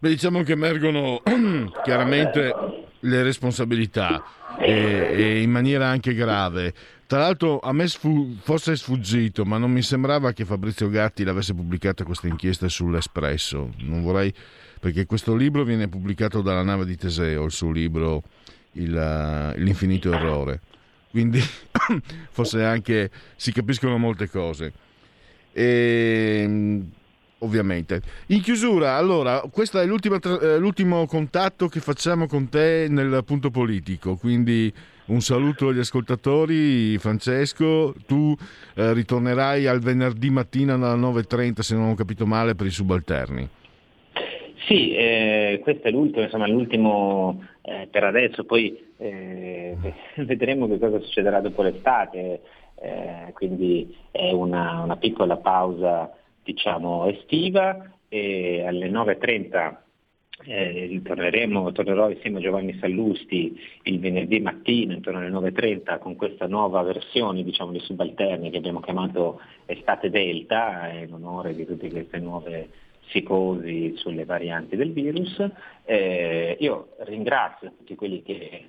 Beh, 0.00 0.08
diciamo 0.08 0.42
che 0.42 0.52
emergono 0.52 1.22
chiaramente 1.82 2.54
le 3.00 3.22
responsabilità 3.22 4.22
e, 4.58 4.70
e, 4.72 5.42
in 5.42 5.50
maniera 5.50 5.86
anche 5.86 6.14
grave. 6.14 6.74
Tra 7.08 7.20
l'altro 7.20 7.58
a 7.60 7.72
me 7.72 7.88
sfu- 7.88 8.36
è 8.44 8.76
sfuggito, 8.76 9.46
ma 9.46 9.56
non 9.56 9.72
mi 9.72 9.80
sembrava 9.80 10.34
che 10.34 10.44
Fabrizio 10.44 10.90
Gatti 10.90 11.24
l'avesse 11.24 11.54
pubblicata 11.54 12.04
questa 12.04 12.26
inchiesta 12.26 12.68
sull'Espresso. 12.68 13.72
Non 13.78 14.02
vorrei 14.02 14.30
perché 14.78 15.06
questo 15.06 15.34
libro 15.34 15.64
viene 15.64 15.88
pubblicato 15.88 16.42
dalla 16.42 16.62
nave 16.62 16.84
di 16.84 16.96
Teseo, 16.96 17.46
il 17.46 17.50
suo 17.50 17.70
libro 17.70 18.22
il, 18.72 18.92
uh, 18.92 19.58
L'infinito 19.58 20.12
errore. 20.12 20.60
Quindi 21.10 21.40
forse 22.30 22.62
anche 22.62 23.10
si 23.36 23.52
capiscono 23.52 23.96
molte 23.96 24.28
cose. 24.28 24.70
E 25.50 26.40
ehm, 26.44 26.90
ovviamente. 27.38 28.02
In 28.26 28.42
chiusura, 28.42 28.96
allora, 28.96 29.40
questo 29.50 29.78
è 29.80 29.84
eh, 29.84 30.58
l'ultimo 30.58 31.06
contatto 31.06 31.68
che 31.68 31.80
facciamo 31.80 32.26
con 32.26 32.50
te 32.50 32.86
nel 32.90 33.22
punto 33.24 33.50
politico, 33.50 34.16
quindi 34.16 34.70
un 35.08 35.20
saluto 35.20 35.68
agli 35.68 35.78
ascoltatori, 35.78 36.98
Francesco, 36.98 37.94
tu 38.06 38.34
eh, 38.74 38.92
ritornerai 38.92 39.66
al 39.66 39.80
venerdì 39.80 40.30
mattina 40.30 40.74
alle 40.74 41.00
9.30 41.00 41.60
se 41.60 41.74
non 41.74 41.90
ho 41.90 41.94
capito 41.94 42.26
male 42.26 42.54
per 42.54 42.66
i 42.66 42.70
subalterni. 42.70 43.48
Sì, 44.66 44.92
eh, 44.94 45.60
questo 45.62 45.88
è 45.88 45.90
l'ultimo, 45.90 46.24
insomma, 46.24 46.46
l'ultimo 46.46 47.42
eh, 47.62 47.88
per 47.90 48.04
adesso, 48.04 48.44
poi 48.44 48.78
eh, 48.98 49.76
vedremo 50.16 50.68
che 50.68 50.78
cosa 50.78 51.00
succederà 51.00 51.40
dopo 51.40 51.62
l'estate, 51.62 52.40
eh, 52.74 53.32
quindi 53.32 53.96
è 54.10 54.30
una, 54.30 54.82
una 54.82 54.96
piccola 54.96 55.36
pausa 55.36 56.12
diciamo, 56.42 57.06
estiva. 57.06 57.92
E 58.10 58.64
alle 58.66 58.88
9.30 58.88 59.76
eh, 60.44 61.00
torneremo, 61.02 61.72
tornerò 61.72 62.10
insieme 62.10 62.38
a 62.38 62.42
Giovanni 62.42 62.78
Sallusti 62.78 63.58
il 63.82 63.98
venerdì 63.98 64.40
mattina 64.40 64.94
intorno 64.94 65.18
alle 65.18 65.30
9.30 65.30 65.98
con 65.98 66.16
questa 66.16 66.46
nuova 66.46 66.82
versione 66.82 67.42
diciamo, 67.42 67.72
di 67.72 67.80
subalterni 67.80 68.50
che 68.50 68.58
abbiamo 68.58 68.80
chiamato 68.80 69.40
Estate 69.66 70.10
Delta 70.10 70.90
in 70.92 71.12
onore 71.12 71.54
di 71.54 71.66
tutte 71.66 71.90
queste 71.90 72.18
nuove 72.18 72.68
psicosi 73.06 73.94
sulle 73.96 74.24
varianti 74.24 74.76
del 74.76 74.92
virus. 74.92 75.44
Eh, 75.84 76.56
io 76.60 76.88
ringrazio 76.98 77.72
tutti 77.76 77.94
quelli 77.94 78.22
che 78.22 78.68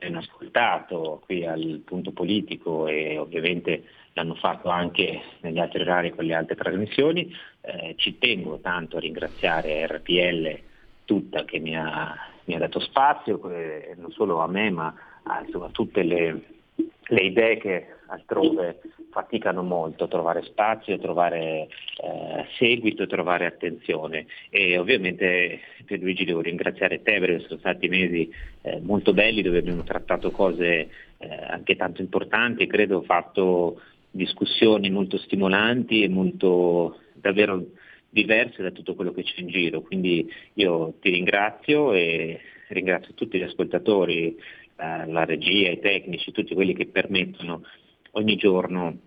hanno 0.00 0.18
ascoltato 0.18 1.22
qui 1.24 1.46
al 1.46 1.82
punto 1.84 2.12
politico 2.12 2.86
e 2.86 3.18
ovviamente 3.18 3.84
l'hanno 4.14 4.34
fatto 4.34 4.68
anche 4.68 5.20
negli 5.40 5.58
altri 5.58 5.82
orari 5.82 6.10
con 6.10 6.24
le 6.24 6.34
altre 6.34 6.56
trasmissioni. 6.56 7.34
Eh, 7.60 7.94
ci 7.96 8.18
tengo 8.18 8.58
tanto 8.60 8.96
a 8.96 9.00
ringraziare 9.00 9.86
RPL 9.86 10.58
tutta 11.04 11.44
che 11.44 11.58
mi 11.58 11.76
ha, 11.76 12.16
mi 12.44 12.54
ha 12.54 12.58
dato 12.58 12.80
spazio, 12.80 13.40
eh, 13.50 13.94
non 13.96 14.10
solo 14.12 14.40
a 14.40 14.48
me 14.48 14.70
ma 14.70 14.94
a 15.24 15.42
insomma, 15.44 15.68
tutte 15.70 16.02
le, 16.02 16.40
le 16.74 17.20
idee 17.20 17.58
che 17.58 17.86
altrove 18.06 18.80
faticano 19.10 19.62
molto 19.62 20.04
a 20.04 20.08
trovare 20.08 20.42
spazio, 20.42 20.94
a 20.94 20.98
trovare 20.98 21.68
eh, 22.02 22.46
seguito, 22.58 23.04
a 23.04 23.06
trovare 23.06 23.46
attenzione 23.46 24.26
e 24.50 24.76
ovviamente 24.76 25.60
Pierluigi 25.84 26.24
devo 26.24 26.40
ringraziare 26.40 27.02
te 27.02 27.18
perché 27.18 27.46
sono 27.46 27.60
stati 27.60 27.88
mesi 27.88 28.32
eh, 28.62 28.80
molto 28.80 29.12
belli 29.12 29.42
dove 29.42 29.58
abbiamo 29.58 29.84
trattato 29.84 30.30
cose 30.30 30.88
eh, 31.18 31.44
anche 31.48 31.76
tanto 31.76 32.02
importanti, 32.02 32.66
credo 32.66 33.02
fatto 33.02 33.80
discussioni 34.14 34.90
molto 34.90 35.18
stimolanti 35.18 36.02
e 36.02 36.08
molto 36.08 37.00
davvero 37.12 37.66
diverse 38.08 38.62
da 38.62 38.70
tutto 38.70 38.94
quello 38.94 39.12
che 39.12 39.24
c'è 39.24 39.40
in 39.40 39.48
giro. 39.48 39.82
Quindi 39.82 40.30
io 40.54 40.94
ti 41.00 41.10
ringrazio 41.10 41.92
e 41.92 42.40
ringrazio 42.68 43.14
tutti 43.14 43.38
gli 43.38 43.42
ascoltatori, 43.42 44.36
la, 44.76 45.04
la 45.06 45.24
regia, 45.24 45.70
i 45.70 45.80
tecnici, 45.80 46.30
tutti 46.30 46.54
quelli 46.54 46.74
che 46.74 46.86
permettono 46.86 47.64
ogni 48.12 48.36
giorno 48.36 48.98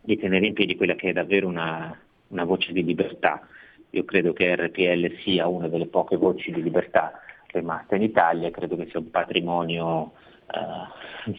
di 0.00 0.16
tenere 0.16 0.46
in 0.46 0.54
piedi 0.54 0.74
quella 0.74 0.96
che 0.96 1.10
è 1.10 1.12
davvero 1.12 1.46
una, 1.46 1.96
una 2.28 2.44
voce 2.44 2.72
di 2.72 2.84
libertà. 2.84 3.46
Io 3.90 4.04
credo 4.04 4.32
che 4.32 4.56
RPL 4.56 5.20
sia 5.22 5.46
una 5.46 5.68
delle 5.68 5.86
poche 5.86 6.16
voci 6.16 6.50
di 6.50 6.62
libertà 6.62 7.22
rimaste 7.52 7.96
in 7.96 8.02
Italia, 8.02 8.50
credo 8.50 8.76
che 8.76 8.88
sia 8.90 8.98
un 8.98 9.10
patrimonio 9.10 10.12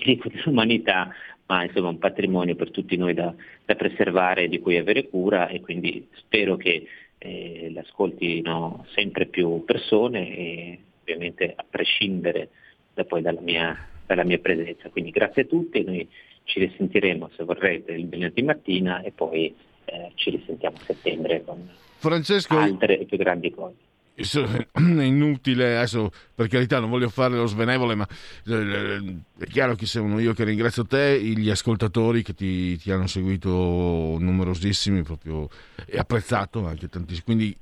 dico 0.03 0.29
dell'umanità, 0.33 1.09
ma 1.49 1.63
insomma 1.63 1.89
un 1.89 1.97
patrimonio 1.97 2.55
per 2.55 2.69
tutti 2.69 2.95
noi 2.95 3.13
da, 3.13 3.33
da 3.65 3.75
preservare 3.75 4.43
e 4.43 4.47
di 4.47 4.59
cui 4.59 4.77
avere 4.77 5.09
cura 5.09 5.47
e 5.47 5.61
quindi 5.61 6.07
spero 6.13 6.55
che 6.57 6.85
eh, 7.17 7.71
l'ascoltino 7.73 8.85
sempre 8.93 9.25
più 9.25 9.63
persone 9.65 10.35
e 10.35 10.79
ovviamente 11.01 11.51
a 11.55 11.65
prescindere 11.67 12.49
da 12.93 13.03
poi 13.03 13.21
dalla 13.21 13.41
mia, 13.41 13.75
dalla 14.05 14.23
mia 14.23 14.37
presenza. 14.37 14.89
Quindi 14.89 15.09
grazie 15.09 15.41
a 15.41 15.45
tutti, 15.45 15.83
noi 15.83 16.07
ci 16.43 16.59
risentiremo 16.59 17.31
se 17.35 17.43
vorrete 17.43 17.93
il 17.93 18.07
venerdì 18.07 18.43
mattina 18.43 19.01
e 19.01 19.11
poi 19.11 19.53
eh, 19.85 20.11
ci 20.13 20.29
risentiamo 20.29 20.77
a 20.77 20.83
settembre 20.85 21.43
con 21.43 21.67
Francesco, 21.97 22.57
altre 22.57 22.99
e 22.99 23.05
più 23.05 23.17
grandi 23.17 23.49
cose 23.51 23.88
è 24.71 25.03
inutile 25.03 25.77
adesso 25.77 26.11
per 26.33 26.47
carità 26.47 26.79
non 26.79 26.89
voglio 26.89 27.09
fare 27.09 27.35
lo 27.35 27.45
svenevole 27.45 27.95
ma 27.95 28.07
eh, 28.45 28.53
eh, 28.53 29.15
è 29.37 29.45
chiaro 29.45 29.75
che 29.75 29.85
sono 29.85 30.19
io 30.19 30.33
che 30.33 30.43
ringrazio 30.43 30.85
te 30.85 31.19
gli 31.21 31.49
ascoltatori 31.49 32.23
che 32.23 32.33
ti, 32.33 32.77
ti 32.77 32.91
hanno 32.91 33.07
seguito 33.07 33.49
numerosissimi 33.49 35.03
proprio 35.03 35.49
e 35.85 35.97
apprezzato 35.97 36.65
anche 36.65 36.89
tantissimi 36.89 37.23
quindi 37.23 37.57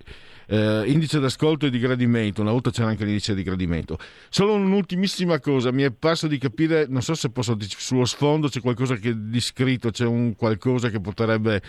eh, 0.47 0.83
indice 0.87 1.19
d'ascolto 1.19 1.65
e 1.65 1.69
di 1.69 1.79
gradimento 1.79 2.41
una 2.41 2.51
volta 2.51 2.71
c'era 2.71 2.87
anche 2.87 3.03
l'indice 3.03 3.35
di 3.35 3.43
gradimento. 3.43 3.97
Solo 4.29 4.53
un'ultimissima 4.53 5.39
cosa 5.39 5.71
mi 5.71 5.83
è 5.83 5.91
parso 5.91 6.27
di 6.27 6.37
capire 6.37 6.85
non 6.87 7.01
so 7.01 7.13
se 7.13 7.29
posso 7.29 7.57
sullo 7.59 8.05
sfondo 8.05 8.47
c'è 8.47 8.61
qualcosa 8.61 8.95
che 8.95 9.13
di 9.15 9.41
scritto 9.41 9.91
c'è 9.91 10.05
un 10.05 10.35
qualcosa 10.35 10.89
che 10.89 10.99
potrebbe 10.99 11.61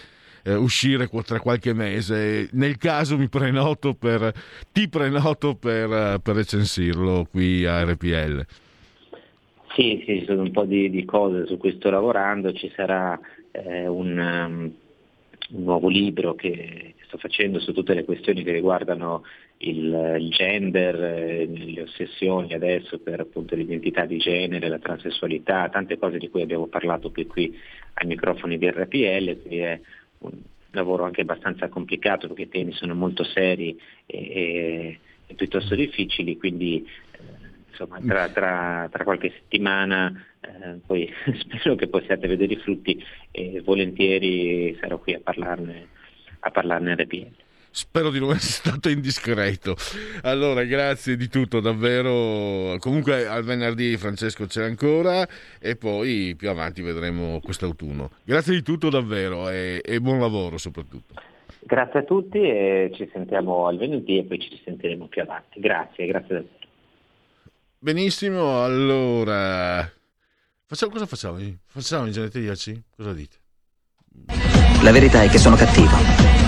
eh, 0.45 0.54
uscire 0.54 1.09
tra 1.25 1.40
qualche 1.40 1.73
mese. 1.73 2.49
Nel 2.52 2.76
caso 2.76 3.16
mi 3.16 3.28
prenoto 3.28 3.95
per, 3.95 4.33
ti 4.73 4.88
prenoto 4.88 5.54
per, 5.54 5.92
eh, 5.92 6.21
per 6.23 6.35
recensirlo 6.35 7.26
qui 7.30 7.64
a 7.64 7.85
RPL. 7.85 8.47
Sì, 9.75 10.02
sì, 10.04 10.18
ci 10.21 10.25
sono 10.25 10.42
un 10.42 10.50
po' 10.50 10.64
di, 10.64 10.90
di 10.90 11.04
cose 11.04 11.47
su 11.47 11.57
cui 11.57 11.73
sto 11.76 11.90
lavorando, 11.90 12.52
ci 12.52 12.71
sarà 12.75 13.18
eh, 13.52 13.87
un, 13.87 14.18
um, 14.18 14.73
un, 15.50 15.62
nuovo 15.62 15.88
libro 15.88 16.35
che, 16.35 16.95
sto 17.09 17.16
facendo 17.16 17.59
su 17.59 17.73
tutte 17.73 17.95
le 17.95 18.04
questioni 18.04 18.45
che 18.45 18.52
riguardano 18.52 19.25
il, 19.59 20.16
il 20.21 20.28
gender, 20.30 20.95
eh, 21.02 21.47
le 21.47 21.83
ossessioni 21.83 22.52
adesso 22.52 22.99
per 22.99 23.21
appunto 23.21 23.57
l'identità 23.57 24.04
di 24.04 24.18
genere, 24.18 24.68
la 24.68 24.78
transessualità, 24.78 25.68
tante 25.71 25.99
cose 25.99 26.18
di 26.18 26.28
cui 26.28 26.42
abbiamo 26.42 26.66
parlato 26.66 27.11
qui, 27.11 27.26
qui 27.26 27.59
ai 27.95 28.07
microfoni 28.07 28.59
di 28.59 28.71
RPL, 28.71 29.40
quindi 29.40 29.59
è 29.59 29.80
un 30.19 30.33
lavoro 30.73 31.05
anche 31.05 31.23
abbastanza 31.23 31.69
complicato 31.69 32.27
perché 32.27 32.43
i 32.43 32.49
temi 32.49 32.73
sono 32.73 32.95
molto 32.95 33.25
seri 33.25 33.79
e, 34.07 34.99
e, 35.27 35.35
piuttosto 35.35 35.75
difficili, 35.75 36.37
quindi 36.37 36.87
eh, 37.13 37.19
insomma, 37.71 38.01
tra, 38.01 38.29
tra, 38.29 38.89
tra, 38.91 39.05
qualche 39.05 39.31
settimana 39.31 40.13
eh, 40.41 40.79
poi 40.87 41.11
spero 41.39 41.75
che 41.75 41.89
possiate 41.89 42.27
vedere 42.27 42.55
i 42.55 42.59
frutti 42.59 43.03
e 43.31 43.61
volentieri 43.65 44.77
sarò 44.81 44.99
qui 44.99 45.15
a 45.15 45.21
parlarne, 45.23 45.89
a 46.41 46.51
parlarne 46.51 46.95
RPL. 46.95 47.47
Spero 47.79 48.11
di 48.11 48.19
non 48.19 48.31
essere 48.31 48.73
stato 48.75 48.89
indiscreto. 48.89 49.77
Allora, 50.23 50.65
grazie 50.65 51.17
di 51.17 51.29
tutto, 51.29 51.61
davvero. 51.61 52.77
Comunque 52.81 53.29
al 53.29 53.45
venerdì 53.45 53.97
Francesco 53.97 54.47
c'è 54.47 54.65
ancora 54.65 55.25
e 55.61 55.77
poi 55.77 56.35
più 56.37 56.51
avanti 56.51 56.83
vedremo 56.83 57.39
quest'autunno. 57.41 58.11
Grazie 58.25 58.55
di 58.55 58.63
tutto 58.63 58.91
davvero 58.91 59.49
e, 59.49 59.81
e 59.85 60.01
buon 60.01 60.19
lavoro 60.19 60.59
soprattutto. 60.59 61.15
Grazie 61.61 62.01
a 62.01 62.03
tutti 62.03 62.41
e 62.41 62.91
ci 62.95 63.09
sentiamo 63.13 63.69
al 63.69 63.77
venerdì 63.77 64.19
e 64.19 64.25
poi 64.25 64.41
ci 64.41 64.49
risentiremo 64.49 65.07
più 65.07 65.23
avanti. 65.23 65.61
Grazie, 65.61 66.07
grazie 66.07 66.35
davvero. 66.35 66.57
Benissimo, 67.79 68.65
allora... 68.65 69.89
Facciamo, 70.67 70.91
cosa 70.91 71.07
facciamo? 71.07 71.39
Facciamo 71.65 72.07
in 72.07 72.13
genetriaci? 72.13 72.83
Cosa 72.97 73.13
dite? 73.13 73.37
La 74.83 74.91
verità 74.91 75.23
è 75.23 75.29
che 75.29 75.39
sono 75.39 75.55
cattivo 75.55 76.48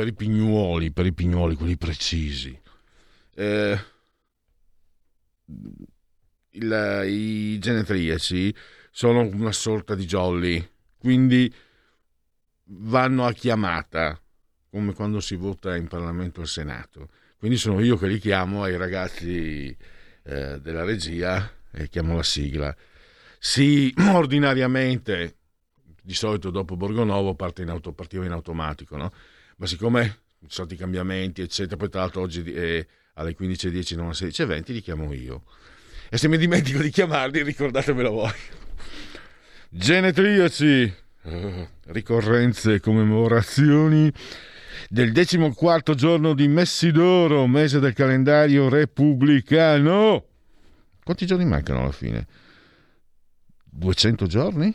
per 0.00 0.08
i 0.08 0.14
pignuoli, 0.14 0.92
per 0.92 1.04
i 1.04 1.12
pignuoli, 1.12 1.56
quelli 1.56 1.76
precisi. 1.76 2.58
Eh, 3.34 3.78
il, 6.52 7.02
I 7.06 7.58
genetriaci 7.58 8.54
sono 8.90 9.20
una 9.20 9.52
sorta 9.52 9.94
di 9.94 10.06
jolly, 10.06 10.66
quindi 10.96 11.52
vanno 12.64 13.26
a 13.26 13.32
chiamata, 13.32 14.18
come 14.70 14.94
quando 14.94 15.20
si 15.20 15.34
vota 15.34 15.76
in 15.76 15.86
Parlamento 15.86 16.40
al 16.40 16.48
Senato. 16.48 17.10
Quindi 17.36 17.58
sono 17.58 17.80
io 17.80 17.98
che 17.98 18.06
li 18.06 18.18
chiamo 18.18 18.62
ai 18.62 18.78
ragazzi 18.78 19.76
eh, 20.22 20.60
della 20.60 20.84
regia 20.84 21.52
e 21.72 21.90
chiamo 21.90 22.16
la 22.16 22.22
sigla. 22.22 22.74
Sì, 23.38 23.92
ordinariamente, 24.12 25.36
di 26.02 26.14
solito 26.14 26.48
dopo 26.48 26.74
Borgonovo 26.74 27.34
parte 27.34 27.60
in 27.60 27.68
auto, 27.68 27.92
partiva 27.92 28.24
in 28.24 28.32
automatico, 28.32 28.96
no? 28.96 29.12
Ma 29.60 29.66
siccome 29.66 30.04
ci 30.04 30.46
sono 30.48 30.66
stati 30.66 30.76
cambiamenti, 30.76 31.42
eccetera, 31.42 31.76
poi 31.76 31.90
tra 31.90 32.00
l'altro 32.00 32.22
oggi 32.22 32.42
eh, 32.44 32.86
alle 33.14 33.36
15.10 33.38 33.94
non 33.94 34.06
alle 34.06 34.14
16.20 34.14 34.72
li 34.72 34.80
chiamo 34.80 35.12
io. 35.12 35.44
E 36.08 36.16
se 36.16 36.28
mi 36.28 36.38
dimentico 36.38 36.80
di 36.80 36.88
chiamarli, 36.88 37.42
ricordatemelo 37.42 38.10
voi. 38.10 38.32
Genetriaci, 39.68 40.94
uh, 41.24 41.68
ricorrenze 41.88 42.74
e 42.74 42.80
commemorazioni 42.80 44.10
del 44.88 45.12
decimoquarto 45.12 45.94
giorno 45.94 46.32
di 46.32 46.48
Messidoro, 46.48 47.46
mese 47.46 47.80
del 47.80 47.92
calendario 47.92 48.70
repubblicano. 48.70 50.24
Quanti 51.04 51.26
giorni 51.26 51.44
mancano 51.44 51.82
alla 51.82 51.92
fine? 51.92 52.26
200 53.64 54.26
giorni? 54.26 54.74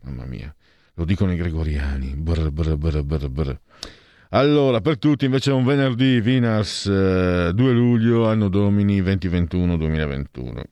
Mamma 0.00 0.24
mia 0.24 0.52
lo 0.94 1.04
dicono 1.04 1.32
i 1.32 1.36
gregoriani. 1.36 2.14
Brr, 2.14 2.50
brr, 2.50 2.76
brr, 2.76 3.02
brr, 3.02 3.60
Allora, 4.34 4.80
per 4.80 4.98
tutti 4.98 5.26
invece 5.26 5.50
è 5.50 5.52
un 5.52 5.64
venerdì, 5.64 6.18
Vinas, 6.22 6.86
eh, 6.86 7.52
2 7.54 7.72
luglio, 7.72 8.26
anno 8.26 8.48
domini 8.48 9.02
2021-2021. 9.02 10.62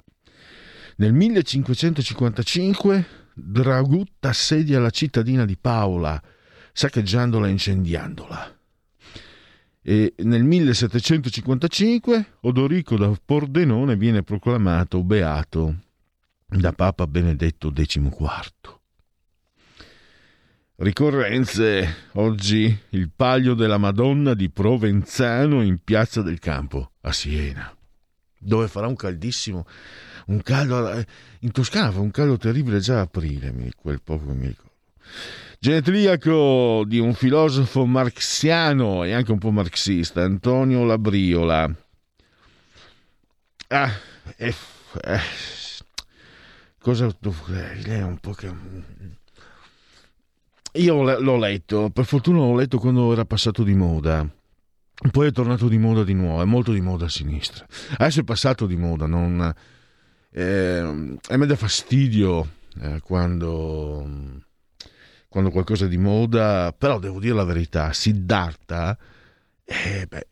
Nel 0.96 1.12
1555 1.12 3.06
Dragut 3.34 4.24
assedia 4.24 4.80
la 4.80 4.88
cittadina 4.88 5.44
di 5.44 5.58
Paola, 5.58 6.18
saccheggiandola 6.72 7.48
e 7.48 7.50
incendiandola. 7.50 8.58
E 9.82 10.14
nel 10.16 10.42
1755 10.42 12.26
Odorico 12.40 12.96
da 12.96 13.12
Pordenone 13.22 13.96
viene 13.96 14.22
proclamato 14.22 15.04
beato 15.04 15.76
da 16.46 16.72
Papa 16.72 17.06
Benedetto 17.06 17.70
XIV. 17.70 18.79
Ricorrenze. 20.82 22.08
Oggi 22.12 22.74
il 22.90 23.10
palio 23.14 23.52
della 23.52 23.76
Madonna 23.76 24.32
di 24.32 24.48
Provenzano 24.48 25.60
in 25.60 25.84
Piazza 25.84 26.22
del 26.22 26.38
Campo, 26.38 26.92
a 27.02 27.12
Siena, 27.12 27.76
dove 28.38 28.66
farà 28.66 28.86
un 28.86 28.96
caldissimo, 28.96 29.66
un 30.28 30.40
caldo... 30.40 30.90
Eh, 30.92 31.06
in 31.40 31.52
Toscana 31.52 31.90
fa 31.90 32.00
un 32.00 32.10
caldo 32.10 32.38
terribile 32.38 32.78
già 32.78 32.96
a 32.96 33.02
aprile, 33.02 33.52
quel 33.76 34.00
poco 34.00 34.28
che 34.28 34.32
mi 34.32 34.46
ricordo. 34.46 34.72
Genetriaco 35.58 36.84
di 36.86 36.98
un 36.98 37.12
filosofo 37.12 37.84
marxiano 37.84 39.04
e 39.04 39.12
anche 39.12 39.32
un 39.32 39.38
po' 39.38 39.50
marxista, 39.50 40.22
Antonio 40.22 40.86
Labriola. 40.86 41.76
Ah, 43.68 43.92
eh, 44.34 44.54
eh, 45.02 45.20
cosa... 46.80 47.04
Eh, 47.06 47.82
lei 47.82 47.98
è 47.98 48.02
un 48.02 48.18
po' 48.18 48.32
che 48.32 48.50
io 50.72 51.18
l'ho 51.18 51.36
letto, 51.36 51.90
per 51.90 52.04
fortuna 52.04 52.38
l'ho 52.38 52.54
letto 52.54 52.78
quando 52.78 53.12
era 53.12 53.24
passato 53.24 53.62
di 53.62 53.74
moda. 53.74 54.28
Poi 55.10 55.28
è 55.28 55.32
tornato 55.32 55.68
di 55.68 55.78
moda 55.78 56.04
di 56.04 56.12
nuovo, 56.12 56.42
è 56.42 56.44
molto 56.44 56.72
di 56.72 56.80
moda 56.80 57.06
a 57.06 57.08
sinistra. 57.08 57.66
Adesso 57.96 58.20
è 58.20 58.24
passato 58.24 58.66
di 58.66 58.76
moda, 58.76 59.06
non... 59.06 59.52
Eh, 60.32 61.18
a 61.28 61.36
me 61.36 61.46
dà 61.46 61.56
fastidio 61.56 62.48
eh, 62.80 63.00
quando, 63.00 64.06
quando 65.28 65.50
qualcosa 65.50 65.86
è 65.86 65.88
di 65.88 65.98
moda, 65.98 66.74
però 66.76 66.98
devo 66.98 67.18
dire 67.18 67.34
la 67.34 67.44
verità, 67.44 67.92
Siddhartha 67.92 68.96
eh, 69.72 70.06
beh, 70.08 70.26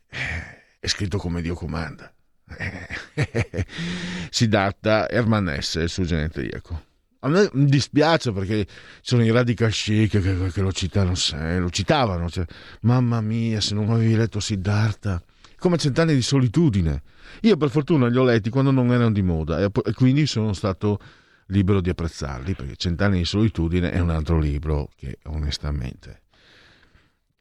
è 0.79 0.87
scritto 0.87 1.17
come 1.17 1.41
Dio 1.41 1.55
comanda. 1.55 2.13
Siddhartha 4.29 5.09
Herman 5.09 5.57
S, 5.61 5.75
il 5.75 5.89
suo 5.89 6.03
genetriaco. 6.03 6.87
A 7.21 7.27
me 7.27 7.49
dispiace 7.53 8.31
perché 8.31 8.65
sono 9.01 9.23
i 9.23 9.31
radical 9.31 9.71
chic 9.71 10.21
che, 10.21 10.51
che 10.51 10.61
lo, 10.61 10.71
citano, 10.71 11.13
lo 11.59 11.69
citavano. 11.69 12.29
Cioè, 12.29 12.45
mamma 12.81 13.19
mia, 13.19 13.59
se 13.59 13.73
non 13.73 13.89
avevi 13.89 14.15
letto 14.15 14.39
Siddhartha, 14.39 15.21
come 15.57 15.77
cent'anni 15.77 16.13
di 16.13 16.21
solitudine. 16.21 17.03
Io 17.41 17.57
per 17.57 17.69
fortuna 17.69 18.07
li 18.07 18.17
ho 18.17 18.23
letti 18.23 18.49
quando 18.49 18.71
non 18.71 18.91
erano 18.91 19.11
di 19.11 19.21
moda 19.21 19.59
e 19.59 19.93
quindi 19.93 20.25
sono 20.25 20.53
stato 20.53 20.99
libero 21.47 21.81
di 21.81 21.89
apprezzarli 21.89 22.53
perché 22.53 22.75
Cent'anni 22.75 23.19
di 23.19 23.25
solitudine 23.25 23.91
è 23.91 23.99
un 23.99 24.09
altro 24.09 24.39
libro 24.39 24.89
che 24.95 25.19
onestamente. 25.25 26.21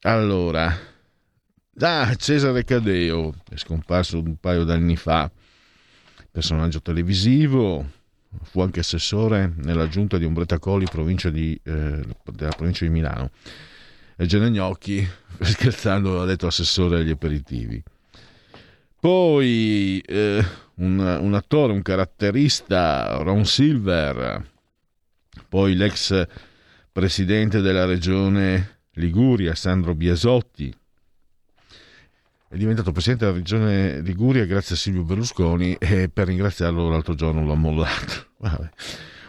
Allora, 0.03 0.77
ah, 1.81 2.15
Cesare 2.15 2.65
Cadeo 2.65 3.35
è 3.49 3.57
scomparso 3.57 4.19
un 4.19 4.37
paio 4.37 4.65
d'anni 4.65 4.97
fa, 4.97 5.31
personaggio 6.31 6.81
televisivo, 6.81 7.85
fu 8.43 8.61
anche 8.61 8.81
assessore 8.81 9.53
nella 9.57 9.89
giunta 9.89 10.19
di 10.19 10.25
Ombretacoli, 10.25 10.85
provincia 10.85 11.31
di, 11.31 11.59
eh, 11.63 12.03
della 12.33 12.53
provincia 12.57 12.85
di 12.85 12.91
Milano. 12.91 13.31
E 14.17 14.27
Genegnocchi, 14.27 15.07
scherzando, 15.41 16.21
ha 16.21 16.25
detto 16.25 16.47
assessore 16.47 16.99
agli 16.99 17.11
aperitivi. 17.11 17.83
Poi 19.01 20.01
eh, 20.01 20.45
un, 20.77 20.99
un, 20.99 21.35
attore, 21.35 21.73
un 21.73 21.83
caratterista, 21.83 23.19
Ron 23.23 23.47
Silver, 23.47 24.45
poi 25.49 25.75
l'ex 25.77 26.27
presidente 26.91 27.61
della 27.61 27.85
regione 27.85 28.81
Liguria, 28.95 29.55
Sandro 29.55 29.95
Biasotti, 29.95 30.75
è 32.51 32.57
diventato 32.57 32.93
presidente 32.93 33.27
della 33.27 33.37
regione 33.37 34.01
Liguria 34.01 34.47
grazie 34.47 34.75
a 34.75 34.79
Silvio 34.79 35.03
Berlusconi 35.03 35.77
e 35.79 36.09
per 36.09 36.29
ringraziarlo 36.29 36.89
l'altro 36.89 37.15
giorno 37.15 37.45
l'ho 37.45 37.55
mollato. 37.55 38.29
Vabbè. 38.39 38.71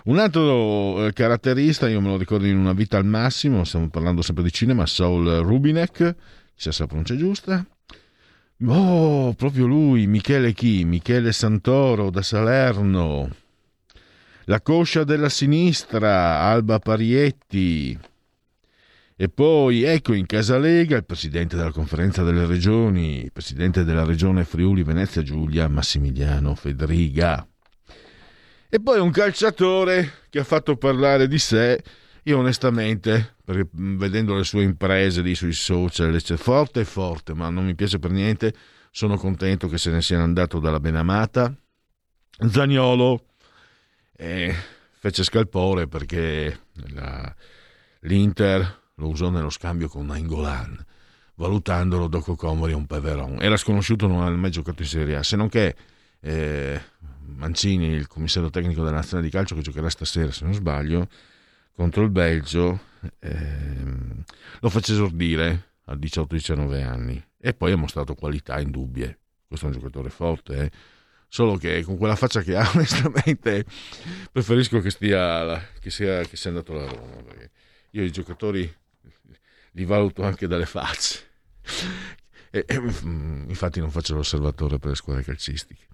Un 0.06 0.20
altro 0.20 1.06
eh, 1.06 1.14
caratterista, 1.14 1.90
io 1.90 2.00
me 2.00 2.08
lo 2.08 2.18
ricordo 2.18 2.46
in 2.46 2.58
una 2.58 2.72
vita 2.72 2.98
al 2.98 3.06
massimo, 3.06 3.66
stiamo 3.66 3.90
parlando 3.90 4.22
sempre 4.22 4.44
di 4.44 4.52
cinema, 4.52 4.86
Saul 4.86 5.26
Rubinek, 5.26 6.16
se 6.56 6.72
la 6.78 6.88
pronuncia 6.88 7.18
giusta. 7.18 7.66
Oh, 8.66 9.34
proprio 9.34 9.66
lui, 9.68 10.08
Michele 10.08 10.54
chi? 10.54 10.86
Michele 10.86 11.34
Santoro 11.34 12.10
da 12.10 12.22
Salerno. 12.22 13.30
La 14.46 14.62
coscia 14.62 15.04
della 15.04 15.30
sinistra, 15.30 16.40
Alba 16.40 16.80
Parietti. 16.80 17.98
E 19.22 19.28
poi 19.28 19.84
ecco 19.84 20.14
in 20.14 20.26
Casalega 20.26 20.96
il 20.96 21.04
presidente 21.04 21.58
della 21.58 21.74
conferenza 21.74 22.24
delle 22.24 22.46
regioni, 22.46 23.24
il 23.26 23.34
presidente 23.34 23.84
della 23.84 24.06
regione 24.06 24.46
Friuli 24.46 24.82
Venezia 24.82 25.22
Giulia, 25.24 25.68
Massimiliano 25.68 26.56
Federiga. 26.56 27.46
E 28.70 28.80
poi 28.82 29.02
un 29.02 29.12
calciatore 29.12 30.10
che 30.30 30.40
ha 30.40 30.46
fatto 30.46 30.78
parlare 30.78 31.28
di 31.28 31.38
sé 31.38 31.84
io 32.24 32.38
onestamente, 32.38 33.36
perché 33.44 33.68
vedendo 33.74 34.36
le 34.36 34.46
sue 34.46 34.64
imprese 34.64 35.22
lì 35.22 35.36
sui 35.36 35.52
social, 35.52 36.18
forte 36.38 36.80
e 36.80 36.86
forte, 36.86 37.34
ma 37.34 37.50
non 37.50 37.66
mi 37.66 37.76
piace 37.76 38.00
per 38.00 38.12
niente, 38.12 38.54
sono 38.90 39.18
contento 39.18 39.68
che 39.68 39.78
se 39.78 39.92
ne 39.92 40.02
sia 40.02 40.22
andato 40.22 40.60
dalla 40.60 40.80
benamata. 40.80 41.54
Zagnolo 42.50 43.26
eh, 44.16 44.56
fece 44.94 45.26
scalpore 45.26 45.90
perché 45.90 46.58
la, 46.94 47.36
l'Inter 48.04 48.79
lo 49.00 49.08
usò 49.08 49.30
nello 49.30 49.50
scambio 49.50 49.88
con 49.88 50.06
Nainggolan, 50.06 50.86
valutandolo 51.36 52.08
dopo 52.08 52.36
Comori 52.36 52.74
un 52.74 52.86
peveron. 52.86 53.42
Era 53.42 53.58
sconosciuto, 53.58 54.08
non 54.08 54.22
ha 54.22 54.30
mai 54.30 54.52
giocato 54.52 54.82
in 54.82 54.88
Serie 54.88 55.16
A, 55.16 55.24
se 55.24 55.36
non 55.36 55.50
che 55.50 55.76
eh, 56.20 56.82
Mancini, 57.36 57.88
il 57.88 58.08
commissario 58.08 58.50
tecnico 58.50 58.84
della 58.84 58.98
nazionale 58.98 59.28
di 59.28 59.32
calcio 59.32 59.56
che 59.56 59.62
giocherà 59.62 59.90
stasera, 59.90 60.32
se 60.32 60.44
non 60.44 60.54
sbaglio, 60.54 61.08
contro 61.74 62.04
il 62.04 62.10
Belgio, 62.10 62.80
ehm, 63.20 64.24
lo 64.60 64.70
fece 64.70 64.94
esordire 64.94 65.68
a 65.86 65.94
18-19 65.94 66.84
anni 66.84 67.24
e 67.38 67.54
poi 67.54 67.72
ha 67.72 67.78
mostrato 67.78 68.16
qualità 68.16 68.60
indubbie. 68.60 69.18
Questo 69.48 69.66
è 69.66 69.70
un 69.70 69.76
giocatore 69.76 70.10
forte, 70.10 70.58
eh? 70.58 70.72
solo 71.30 71.56
che 71.56 71.84
con 71.84 71.98
quella 71.98 72.16
faccia 72.16 72.42
che 72.42 72.58
ha, 72.58 72.70
onestamente, 72.76 73.66
preferisco 74.32 74.82
che, 74.82 74.90
stia, 74.90 75.62
che, 75.80 75.90
sia, 75.90 76.22
che 76.24 76.36
sia 76.36 76.50
andato 76.50 76.74
alla 76.74 76.92
Roma. 76.92 77.24
io 77.92 78.04
i 78.04 78.12
giocatori 78.12 78.72
li 79.80 79.86
valuto 79.86 80.24
anche 80.24 80.46
dalle 80.46 80.66
facce. 80.66 81.28
E, 82.52 82.66
e, 82.68 82.76
infatti 82.76 83.80
non 83.80 83.92
faccio 83.92 84.16
l'osservatore 84.16 84.78
per 84.78 84.90
le 84.90 84.96
squadre 84.96 85.24
calcistiche. 85.24 85.86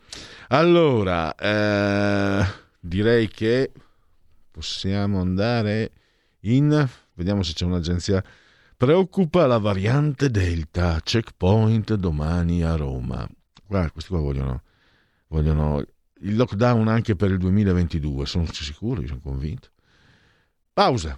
Allora, 0.47 1.35
eh, 1.35 2.45
direi 2.79 3.27
che 3.27 3.71
possiamo 4.49 5.19
andare 5.19 5.91
in... 6.41 6.89
Vediamo 7.13 7.43
se 7.43 7.53
c'è 7.53 7.65
un'agenzia. 7.65 8.23
Preoccupa 8.75 9.45
la 9.45 9.57
variante 9.57 10.29
Delta, 10.29 10.99
checkpoint 11.03 11.93
domani 11.93 12.63
a 12.63 12.75
Roma. 12.75 13.27
Guarda, 13.67 13.91
questi 13.91 14.09
qua 14.09 14.19
vogliono, 14.19 14.63
vogliono 15.27 15.85
il 16.21 16.35
lockdown 16.35 16.87
anche 16.87 17.15
per 17.15 17.31
il 17.31 17.37
2022, 17.37 18.25
sono 18.25 18.45
sicuro, 18.51 19.05
sono 19.05 19.19
convinto. 19.21 19.69
Pausa. 20.73 21.17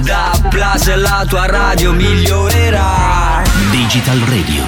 DAB 0.00 0.48
Plus 0.48 0.94
la 0.96 1.24
tua 1.28 1.46
radio 1.46 1.92
migliorerà 1.92 3.42
Digital 3.70 4.18
Radio 4.20 4.64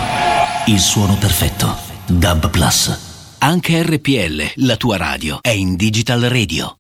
Il 0.67 0.79
suono 0.81 1.15
perfetto 1.15 1.77
DAB 2.07 2.51
Plus 2.51 3.37
Anche 3.39 3.83
RPL, 3.83 4.67
la 4.67 4.77
tua 4.77 4.97
radio, 4.97 5.39
è 5.41 5.51
in 5.51 5.77
Digital 5.77 6.21
Radio 6.23 6.77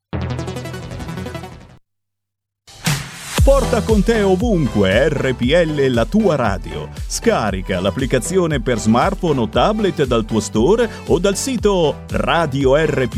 Porta 3.42 3.80
con 3.82 4.02
te 4.02 4.20
ovunque 4.22 5.08
RPL 5.08 5.86
la 5.88 6.04
tua 6.04 6.36
radio. 6.36 6.88
Scarica 7.06 7.80
l'applicazione 7.80 8.60
per 8.60 8.78
smartphone 8.78 9.40
o 9.40 9.48
tablet 9.48 10.04
dal 10.04 10.26
tuo 10.26 10.40
store 10.40 10.88
o 11.06 11.18
dal 11.18 11.36
sito 11.36 12.02
radiorpl.it. 12.10 13.16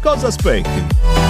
Cosa 0.00 0.28
aspetti? 0.28 1.21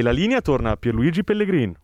E 0.00 0.02
la 0.02 0.12
linea 0.12 0.40
torna 0.40 0.70
a 0.70 0.76
Pierluigi 0.78 1.22
Pellegrin. 1.22 1.76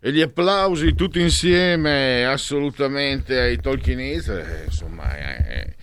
E 0.00 0.12
gli 0.12 0.20
applausi 0.20 0.94
tutti 0.94 1.20
insieme 1.20 2.24
assolutamente 2.24 3.40
ai 3.40 3.58
Tolkienists, 3.58 4.28
eh, 4.28 4.62
insomma, 4.66 5.16
eh, 5.16 5.74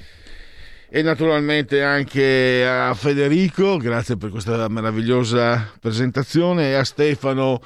e 0.88 1.02
naturalmente 1.02 1.84
anche 1.84 2.66
a 2.66 2.94
Federico, 2.94 3.76
grazie 3.76 4.16
per 4.16 4.30
questa 4.30 4.70
meravigliosa 4.70 5.70
presentazione, 5.82 6.70
e 6.70 6.74
a 6.76 6.86
Stefano 6.86 7.62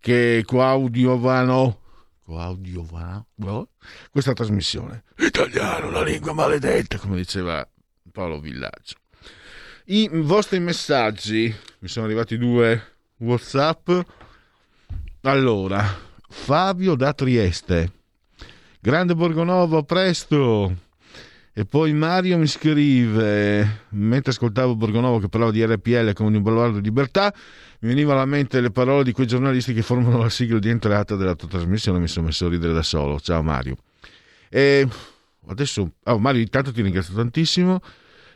che 0.00 0.42
coaudiovano 0.44 1.82
coaudiovano 2.24 3.68
questa 4.10 4.32
trasmissione. 4.32 5.04
Italiano, 5.18 5.88
la 5.88 6.02
lingua 6.02 6.32
maledetta, 6.32 6.98
come 6.98 7.14
diceva 7.14 7.64
Paolo 8.10 8.40
Villaggio. 8.40 8.96
I 9.88 10.10
vostri 10.12 10.58
messaggi, 10.58 11.54
mi 11.78 11.86
sono 11.86 12.06
arrivati 12.06 12.36
due 12.36 12.94
WhatsApp. 13.18 13.88
Allora, 15.20 15.80
Fabio 16.28 16.96
da 16.96 17.12
Trieste. 17.12 17.92
Grande 18.80 19.14
Borgonovo, 19.14 19.84
presto. 19.84 20.76
E 21.52 21.64
poi 21.66 21.92
Mario 21.92 22.36
mi 22.36 22.48
scrive, 22.48 23.82
mentre 23.90 24.32
ascoltavo 24.32 24.74
Borgonovo 24.74 25.20
che 25.20 25.28
parlava 25.28 25.52
di 25.52 25.64
RPL 25.64 26.14
come 26.14 26.36
un 26.36 26.42
baluardo 26.42 26.78
di 26.78 26.88
libertà, 26.88 27.32
mi 27.78 27.88
venivano 27.88 28.18
alla 28.18 28.28
mente 28.28 28.60
le 28.60 28.72
parole 28.72 29.04
di 29.04 29.12
quei 29.12 29.28
giornalisti 29.28 29.72
che 29.72 29.82
formano 29.82 30.18
la 30.18 30.30
sigla 30.30 30.58
di 30.58 30.68
entrata 30.68 31.14
della 31.14 31.36
tua 31.36 31.46
trasmissione, 31.46 32.00
mi 32.00 32.08
sono 32.08 32.26
messo 32.26 32.46
a 32.46 32.48
ridere 32.48 32.72
da 32.72 32.82
solo. 32.82 33.20
Ciao 33.20 33.44
Mario. 33.44 33.76
E 34.48 34.84
adesso, 35.46 35.92
oh, 36.02 36.18
Mario, 36.18 36.40
intanto 36.40 36.72
ti 36.72 36.82
ringrazio 36.82 37.14
tantissimo. 37.14 37.80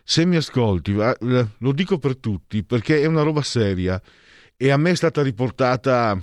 Se 0.02 0.24
mi 0.24 0.36
ascolti, 0.36 0.92
lo 0.92 1.72
dico 1.72 1.98
per 1.98 2.16
tutti 2.16 2.64
perché 2.64 3.00
è 3.00 3.06
una 3.06 3.22
roba 3.22 3.42
seria 3.42 4.00
e 4.56 4.70
a 4.70 4.76
me 4.76 4.90
è 4.90 4.94
stata 4.94 5.22
riportata, 5.22 6.20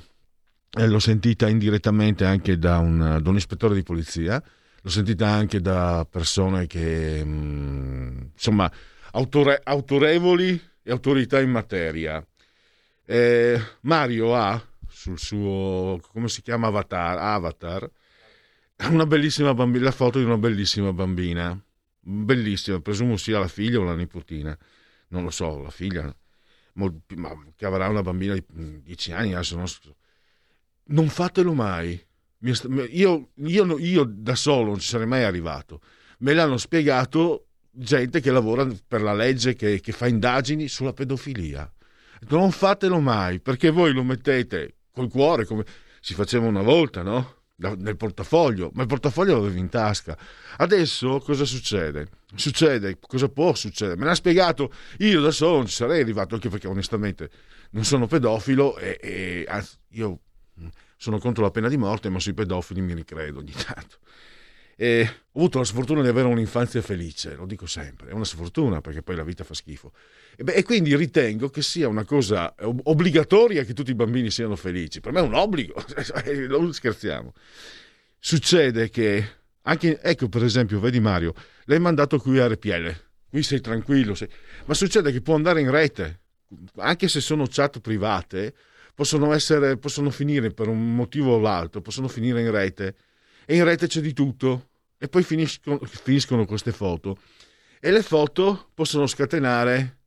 eh, 0.72 0.88
l'ho 0.88 1.00
sentita 1.00 1.48
indirettamente 1.48 2.26
anche 2.26 2.58
da 2.58 2.78
un, 2.80 3.20
da 3.22 3.30
un 3.30 3.36
ispettore 3.36 3.76
di 3.76 3.84
polizia 3.84 4.44
l'ho 4.88 4.90
sentita 4.90 5.28
anche 5.28 5.60
da 5.60 6.08
persone 6.10 6.66
che, 6.66 7.22
mm, 7.24 8.22
insomma, 8.34 8.72
autore- 9.12 9.60
autorevoli 9.64 10.60
e 10.82 10.92
autorità 10.92 11.42
in 11.42 11.50
materia. 11.50 12.26
Eh, 13.06 13.60
Mario 13.82 14.34
ha 14.36 14.62
sul 14.88 15.20
suo, 15.20 16.00
come 16.14 16.30
si 16.30 16.42
chiama, 16.42 16.68
avatar, 16.68 17.18
avatar 17.18 17.90
una 18.90 19.06
bambina, 19.54 19.86
la 19.86 19.92
foto 19.92 20.20
di 20.20 20.26
una 20.26 20.38
bellissima 20.38 20.94
bambina, 20.94 21.60
bellissima, 22.10 22.80
presumo 22.80 23.18
sia 23.18 23.40
la 23.40 23.48
figlia 23.48 23.80
o 23.80 23.84
la 23.84 23.96
nipotina, 23.96 24.58
non 25.10 25.24
lo 25.24 25.30
so, 25.30 25.62
la 25.62 25.70
figlia, 25.70 26.16
ma 26.74 26.92
che 27.56 27.66
avrà 27.66 27.90
una 27.90 28.02
bambina 28.02 28.34
di 28.34 28.82
10 28.82 29.12
anni, 29.12 29.34
adesso 29.34 29.56
non 29.58 29.68
so. 29.68 29.96
Non 30.90 31.10
fatelo 31.10 31.54
mai, 31.54 32.02
io, 32.40 33.30
io, 33.36 33.78
io 33.78 34.04
da 34.08 34.36
solo 34.36 34.68
non 34.68 34.80
ci 34.80 34.88
sarei 34.88 35.08
mai 35.08 35.24
arrivato. 35.24 35.82
Me 36.20 36.34
l'hanno 36.34 36.58
spiegato 36.58 37.48
gente 37.72 38.22
che 38.22 38.32
lavora 38.32 38.68
per 38.88 39.02
la 39.02 39.14
legge 39.14 39.56
che, 39.56 39.80
che 39.82 39.92
fa 39.92 40.08
indagini 40.08 40.68
sulla 40.68 40.94
pedofilia. 40.94 41.72
Non 42.30 42.52
fatelo 42.52 43.00
mai, 43.00 43.40
perché 43.40 43.70
voi 43.70 43.92
lo 43.92 44.04
mettete 44.04 44.76
col 44.92 45.10
cuore 45.10 45.46
come 45.46 45.66
si 46.00 46.14
faceva 46.14 46.48
una 46.48 46.62
volta, 46.62 47.04
no? 47.04 47.36
Nel 47.58 47.98
portafoglio, 47.98 48.70
ma 48.74 48.84
il 48.84 48.88
portafoglio 48.88 49.34
lo 49.34 49.46
avevi 49.46 49.60
in 49.60 49.70
tasca. 49.70 50.18
Adesso 50.58 51.20
cosa 51.20 51.44
succede? 51.44 52.08
Succede, 52.36 53.00
cosa 53.00 53.30
può 53.30 53.54
succedere? 53.56 53.98
Me 53.98 54.06
l'ha 54.06 54.16
spiegato, 54.16 54.72
io 55.00 55.22
da 55.22 55.32
solo 55.32 55.58
non 55.58 55.66
ci 55.66 55.74
sarei 55.74 56.02
arrivato, 56.02 56.36
anche 56.36 56.50
perché 56.50 56.68
onestamente 56.68 57.30
non 57.72 57.84
sono 57.84 58.06
pedofilo 58.06 58.78
e, 58.78 59.00
e 59.02 59.46
anzi, 59.48 59.78
io 59.90 60.20
sono 60.98 61.18
contro 61.20 61.44
la 61.44 61.52
pena 61.52 61.68
di 61.68 61.78
morte, 61.78 62.10
ma 62.10 62.20
sui 62.20 62.34
pedofili 62.34 62.82
mi 62.82 62.94
ricredo 62.94 63.40
ogni 63.40 63.54
tanto. 63.54 63.98
E 64.80 65.10
ho 65.32 65.40
avuto 65.40 65.58
la 65.58 65.66
sfortuna 65.66 66.04
di 66.04 66.08
avere 66.08 66.28
un'infanzia 66.28 66.84
felice, 66.84 67.34
lo 67.34 67.48
dico 67.48 67.66
sempre, 67.66 68.10
è 68.10 68.14
una 68.14 68.24
sfortuna 68.24 68.80
perché 68.80 69.02
poi 69.02 69.16
la 69.16 69.24
vita 69.24 69.44
fa 69.44 69.56
schifo. 69.56 69.92
E, 70.36 70.44
beh, 70.44 70.54
e 70.54 70.64
quindi 70.64 70.96
ritengo 70.96 71.50
che 71.50 71.64
sia 71.64 71.88
una 71.88 72.06
cosa 72.06 72.54
obbligatoria 72.60 73.64
che 73.64 73.74
tutti 73.74 73.90
i 73.90 73.96
bambini 73.96 74.30
siano 74.30 74.56
felici. 74.56 75.00
Per 75.00 75.12
me 75.12 75.20
è 75.20 75.24
un 75.24 75.34
obbligo, 75.34 75.84
non 76.48 76.72
scherziamo. 76.74 77.34
Succede 78.20 78.92
che, 78.92 79.28
anche, 79.64 80.00
ecco 80.00 80.30
per 80.30 80.44
esempio, 80.44 80.80
vedi 80.80 81.00
Mario, 81.00 81.34
l'hai 81.66 81.80
mandato 81.80 82.20
qui 82.20 82.38
a 82.38 82.48
RPL, 82.48 82.96
qui 83.32 83.42
sei 83.42 83.62
tranquillo, 83.62 84.14
sei... 84.14 84.30
ma 84.66 84.76
succede 84.76 85.12
che 85.12 85.22
può 85.22 85.34
andare 85.34 85.60
in 85.60 85.72
rete, 85.72 86.20
anche 86.76 87.08
se 87.08 87.20
sono 87.20 87.48
chat 87.50 87.80
private, 87.80 88.54
possono, 88.94 89.34
essere, 89.34 89.78
possono 89.78 90.12
finire 90.12 90.52
per 90.52 90.68
un 90.68 90.96
motivo 90.96 91.34
o 91.34 91.40
l'altro, 91.40 91.82
possono 91.82 92.08
finire 92.08 92.42
in 92.42 92.52
rete 92.52 92.96
e 93.50 93.56
in 93.56 93.64
rete 93.64 93.88
c'è 93.88 94.02
di 94.02 94.12
tutto. 94.12 94.72
E 94.98 95.08
poi 95.08 95.24
finiscono, 95.24 95.80
finiscono 95.86 96.46
queste 96.46 96.74
foto. 96.74 97.18
E 97.80 97.92
le 97.92 98.02
foto 98.02 98.72
possono 98.74 99.08
scatenare 99.08 100.00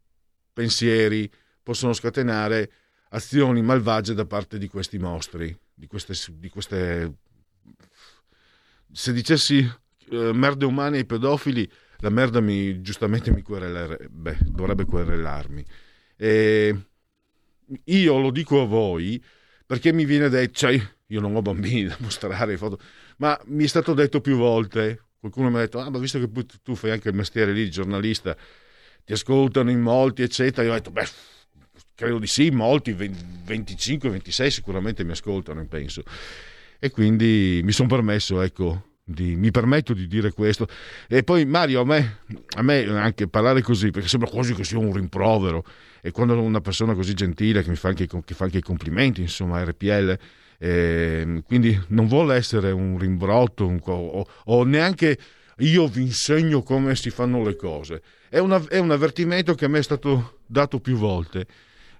pensieri, 0.52 1.30
possono 1.62 1.94
scatenare 1.94 2.70
azioni 3.10 3.62
malvagie 3.62 4.12
da 4.12 4.26
parte 4.26 4.58
di 4.58 4.68
questi 4.68 4.98
mostri, 4.98 5.56
di 5.72 5.86
queste, 5.86 6.14
di 6.34 6.48
queste 6.50 7.14
se 8.92 9.12
dicessi 9.12 9.58
eh, 10.10 10.32
merde 10.34 10.66
umane 10.66 10.98
ai 10.98 11.06
pedofili, 11.06 11.70
la 11.98 12.10
merda 12.10 12.40
mi, 12.40 12.82
giustamente 12.82 13.30
mi 13.30 13.40
querelerebbe, 13.40 14.38
dovrebbe 14.42 14.84
querelarmi. 14.84 15.64
E 16.16 16.76
io 17.84 18.18
lo 18.18 18.30
dico 18.30 18.60
a 18.60 18.66
voi 18.66 19.22
perché 19.64 19.92
mi 19.92 20.04
viene 20.04 20.28
detto, 20.28 20.52
cioè, 20.52 20.80
io 21.06 21.20
non 21.20 21.36
ho 21.36 21.42
bambini 21.42 21.84
da 21.86 21.96
mostrare 22.00 22.56
foto, 22.56 22.78
ma 23.20 23.38
mi 23.46 23.64
è 23.64 23.66
stato 23.66 23.92
detto 23.92 24.20
più 24.20 24.36
volte, 24.36 25.08
qualcuno 25.20 25.50
mi 25.50 25.56
ha 25.56 25.60
detto, 25.60 25.78
ah, 25.78 25.90
ma 25.90 25.98
visto 25.98 26.18
che 26.18 26.28
tu 26.62 26.74
fai 26.74 26.90
anche 26.90 27.10
il 27.10 27.14
mestiere 27.14 27.52
lì, 27.52 27.70
giornalista, 27.70 28.34
ti 29.04 29.12
ascoltano 29.12 29.70
in 29.70 29.80
molti, 29.80 30.22
eccetera, 30.22 30.66
io 30.66 30.72
ho 30.72 30.74
detto, 30.74 30.90
beh, 30.90 31.06
credo 31.94 32.18
di 32.18 32.26
sì, 32.26 32.50
molti, 32.50 32.92
25, 32.92 34.08
26 34.08 34.50
sicuramente 34.50 35.04
mi 35.04 35.10
ascoltano, 35.10 35.64
penso. 35.66 36.02
E 36.78 36.90
quindi 36.90 37.60
mi 37.62 37.72
sono 37.72 37.88
permesso, 37.88 38.40
ecco, 38.40 38.84
di, 39.04 39.36
mi 39.36 39.50
permetto 39.50 39.92
di 39.92 40.06
dire 40.06 40.32
questo. 40.32 40.66
E 41.06 41.22
poi 41.22 41.44
Mario, 41.44 41.82
a 41.82 41.84
me, 41.84 42.20
a 42.56 42.62
me 42.62 42.84
anche 42.86 43.28
parlare 43.28 43.60
così, 43.60 43.90
perché 43.90 44.08
sembra 44.08 44.30
quasi 44.30 44.54
che 44.54 44.64
sia 44.64 44.78
un 44.78 44.94
rimprovero, 44.94 45.62
e 46.00 46.10
quando 46.10 46.40
una 46.40 46.62
persona 46.62 46.94
così 46.94 47.12
gentile 47.12 47.62
che 47.62 47.68
mi 47.68 47.76
fa 47.76 47.88
anche, 47.88 48.06
che 48.06 48.34
fa 48.34 48.44
anche 48.44 48.58
i 48.58 48.62
complimenti, 48.62 49.20
insomma, 49.20 49.62
RPL, 49.62 50.18
eh, 50.62 51.42
quindi 51.46 51.78
non 51.88 52.06
vuole 52.06 52.34
essere 52.36 52.70
un 52.70 52.98
rimbrotto 52.98 53.66
un, 53.66 53.80
o, 53.82 54.26
o, 54.44 54.64
neanche 54.64 55.18
io 55.60 55.88
vi 55.88 56.02
insegno 56.02 56.62
come 56.62 56.94
si 56.96 57.08
fanno 57.08 57.42
le 57.42 57.56
cose. 57.56 58.02
È, 58.28 58.38
una, 58.38 58.62
è 58.68 58.76
un 58.76 58.90
avvertimento 58.90 59.54
che 59.54 59.64
a 59.64 59.68
me 59.68 59.78
è 59.78 59.82
stato 59.82 60.40
dato 60.46 60.78
più 60.78 60.96
volte. 60.96 61.46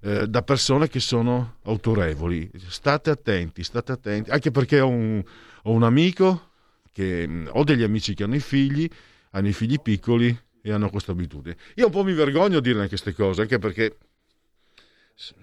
Eh, 0.02 0.26
da 0.28 0.42
persone 0.42 0.88
che 0.88 1.00
sono 1.00 1.56
autorevoli. 1.64 2.50
State 2.68 3.08
attenti, 3.08 3.64
state 3.64 3.92
attenti, 3.92 4.30
anche 4.30 4.50
perché 4.50 4.80
ho 4.80 4.88
un, 4.88 5.22
ho 5.62 5.70
un 5.70 5.82
amico 5.82 6.50
che 6.92 7.26
mm, 7.26 7.48
ho 7.52 7.64
degli 7.64 7.82
amici 7.82 8.12
che 8.12 8.24
hanno 8.24 8.34
i 8.34 8.40
figli, 8.40 8.86
hanno 9.30 9.48
i 9.48 9.54
figli 9.54 9.80
piccoli 9.80 10.38
e 10.60 10.70
hanno 10.70 10.90
questa 10.90 11.12
abitudine. 11.12 11.56
Io 11.76 11.86
un 11.86 11.92
po' 11.92 12.04
mi 12.04 12.12
vergogno 12.12 12.58
a 12.58 12.60
dire 12.60 12.86
queste 12.88 13.14
cose, 13.14 13.40
anche 13.40 13.58
perché 13.58 13.96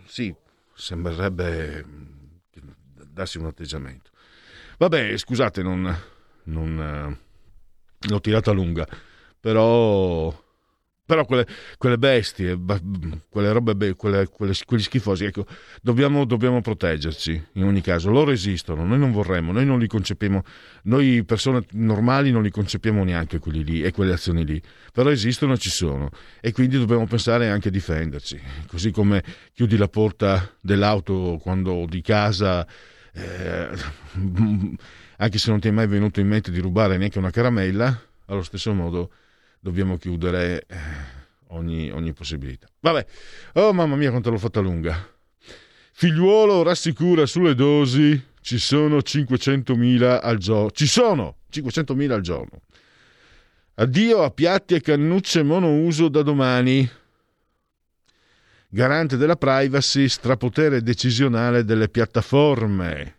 sì, 0.05 0.33
sembrerebbe 0.75 1.83
mm, 1.83 2.16
darsi 3.17 3.37
un 3.37 3.47
atteggiamento. 3.47 4.11
Vabbè, 4.77 5.17
scusate, 5.17 5.63
non, 5.63 5.93
non 6.43 7.17
uh, 7.99 8.07
l'ho 8.07 8.21
tirata 8.21 8.51
lunga, 8.51 8.87
però 9.39 10.31
però 11.07 11.23
quelle, 11.23 11.47
quelle 11.77 11.97
bestie, 11.97 12.59
quelle 13.29 13.51
robe, 13.53 13.95
quelle, 13.95 14.27
quelle, 14.27 14.53
quegli 14.65 14.81
schifosi, 14.83 15.23
ecco, 15.23 15.45
dobbiamo, 15.81 16.25
dobbiamo, 16.25 16.59
proteggerci 16.59 17.41
in 17.53 17.63
ogni 17.63 17.79
caso. 17.79 18.09
Loro 18.09 18.31
esistono, 18.31 18.83
noi 18.83 18.99
non 18.99 19.13
vorremmo, 19.13 19.53
noi 19.53 19.65
non 19.65 19.79
li 19.79 19.87
concepiamo, 19.87 20.43
noi 20.83 21.23
persone 21.23 21.63
normali 21.71 22.29
non 22.29 22.43
li 22.43 22.51
concepiamo 22.51 23.05
neanche 23.05 23.39
quelli 23.39 23.63
lì 23.63 23.83
e 23.83 23.91
quelle 23.91 24.11
azioni 24.11 24.45
lì, 24.45 24.61
però 24.91 25.09
esistono 25.09 25.53
e 25.53 25.57
ci 25.57 25.69
sono 25.69 26.09
e 26.41 26.51
quindi 26.51 26.77
dobbiamo 26.77 27.07
pensare 27.07 27.47
anche 27.49 27.69
a 27.69 27.71
difenderci. 27.71 28.37
Così 28.67 28.91
come 28.91 29.23
chiudi 29.53 29.77
la 29.77 29.87
porta 29.87 30.57
dell'auto 30.59 31.39
quando 31.41 31.85
di 31.87 32.01
casa, 32.01 32.67
eh, 33.17 33.69
anche 35.17 35.37
se 35.37 35.49
non 35.49 35.59
ti 35.59 35.67
è 35.67 35.71
mai 35.71 35.87
venuto 35.87 36.19
in 36.19 36.27
mente 36.27 36.51
di 36.51 36.59
rubare 36.59 36.97
neanche 36.97 37.17
una 37.17 37.31
caramella, 37.31 37.99
allo 38.25 38.43
stesso 38.43 38.73
modo 38.73 39.11
dobbiamo 39.59 39.97
chiudere 39.97 40.65
eh, 40.67 40.77
ogni, 41.49 41.89
ogni 41.91 42.13
possibilità. 42.13 42.67
Vabbè, 42.79 43.05
oh 43.53 43.73
mamma 43.73 43.95
mia 43.95 44.11
quanto 44.11 44.29
l'ho 44.29 44.37
fatta 44.37 44.59
lunga. 44.59 45.15
Figliuolo 45.93 46.61
rassicura 46.61 47.25
sulle 47.25 47.55
dosi, 47.55 48.23
ci 48.41 48.59
sono 48.59 48.97
500.000 48.97 50.19
al 50.21 50.37
giorno. 50.37 50.69
Ci 50.71 50.85
sono 50.85 51.37
500.000 51.51 52.11
al 52.11 52.21
giorno. 52.21 52.61
Addio 53.75 54.23
a 54.23 54.31
piatti 54.31 54.75
e 54.75 54.81
cannucce 54.81 55.43
monouso 55.43 56.07
da 56.07 56.21
domani. 56.21 56.87
Garante 58.69 59.15
della 59.17 59.37
privacy, 59.37 60.07
strapotere 60.09 60.81
decisionale 60.81 61.63
delle 61.63 61.89
piattaforme, 61.89 63.15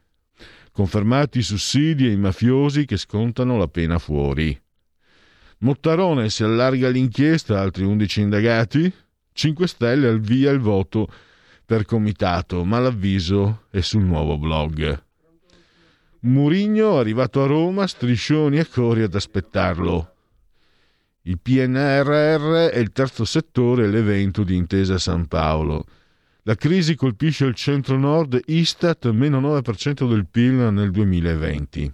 confermati 0.72 1.38
i 1.38 1.42
sussidi 1.42 2.06
ai 2.06 2.16
mafiosi 2.16 2.84
che 2.84 2.96
scontano 2.96 3.56
la 3.56 3.68
pena 3.68 3.98
fuori. 3.98 4.58
Mottarone 5.60 6.30
si 6.30 6.44
allarga 6.44 6.88
l'inchiesta, 6.88 7.60
altri 7.60 7.84
11 7.84 8.20
indagati, 8.20 8.92
5 9.32 9.66
Stelle 9.66 10.08
al 10.08 10.20
via 10.20 10.50
il 10.50 10.60
voto 10.60 11.08
per 11.64 11.84
comitato, 11.84 12.64
ma 12.64 12.78
l'avviso 12.78 13.64
è 13.70 13.80
sul 13.80 14.02
nuovo 14.02 14.38
blog. 14.38 15.02
Murigno, 16.20 16.98
arrivato 16.98 17.42
a 17.42 17.46
Roma, 17.46 17.86
striscioni 17.86 18.58
e 18.58 18.68
cori 18.68 19.02
ad 19.02 19.14
aspettarlo. 19.14 20.14
Il 21.28 21.38
PNRR 21.40 22.70
è 22.70 22.78
il 22.78 22.90
terzo 22.90 23.26
settore 23.26 23.84
e 23.84 23.88
l'evento 23.88 24.44
di 24.44 24.56
Intesa 24.56 24.96
San 24.96 25.26
Paolo. 25.26 25.84
La 26.44 26.54
crisi 26.54 26.94
colpisce 26.94 27.44
il 27.44 27.54
centro-nord, 27.54 28.40
Istat, 28.46 29.10
meno 29.10 29.38
9% 29.38 30.08
del 30.08 30.26
PIL 30.26 30.54
nel 30.72 30.90
2020. 30.90 31.92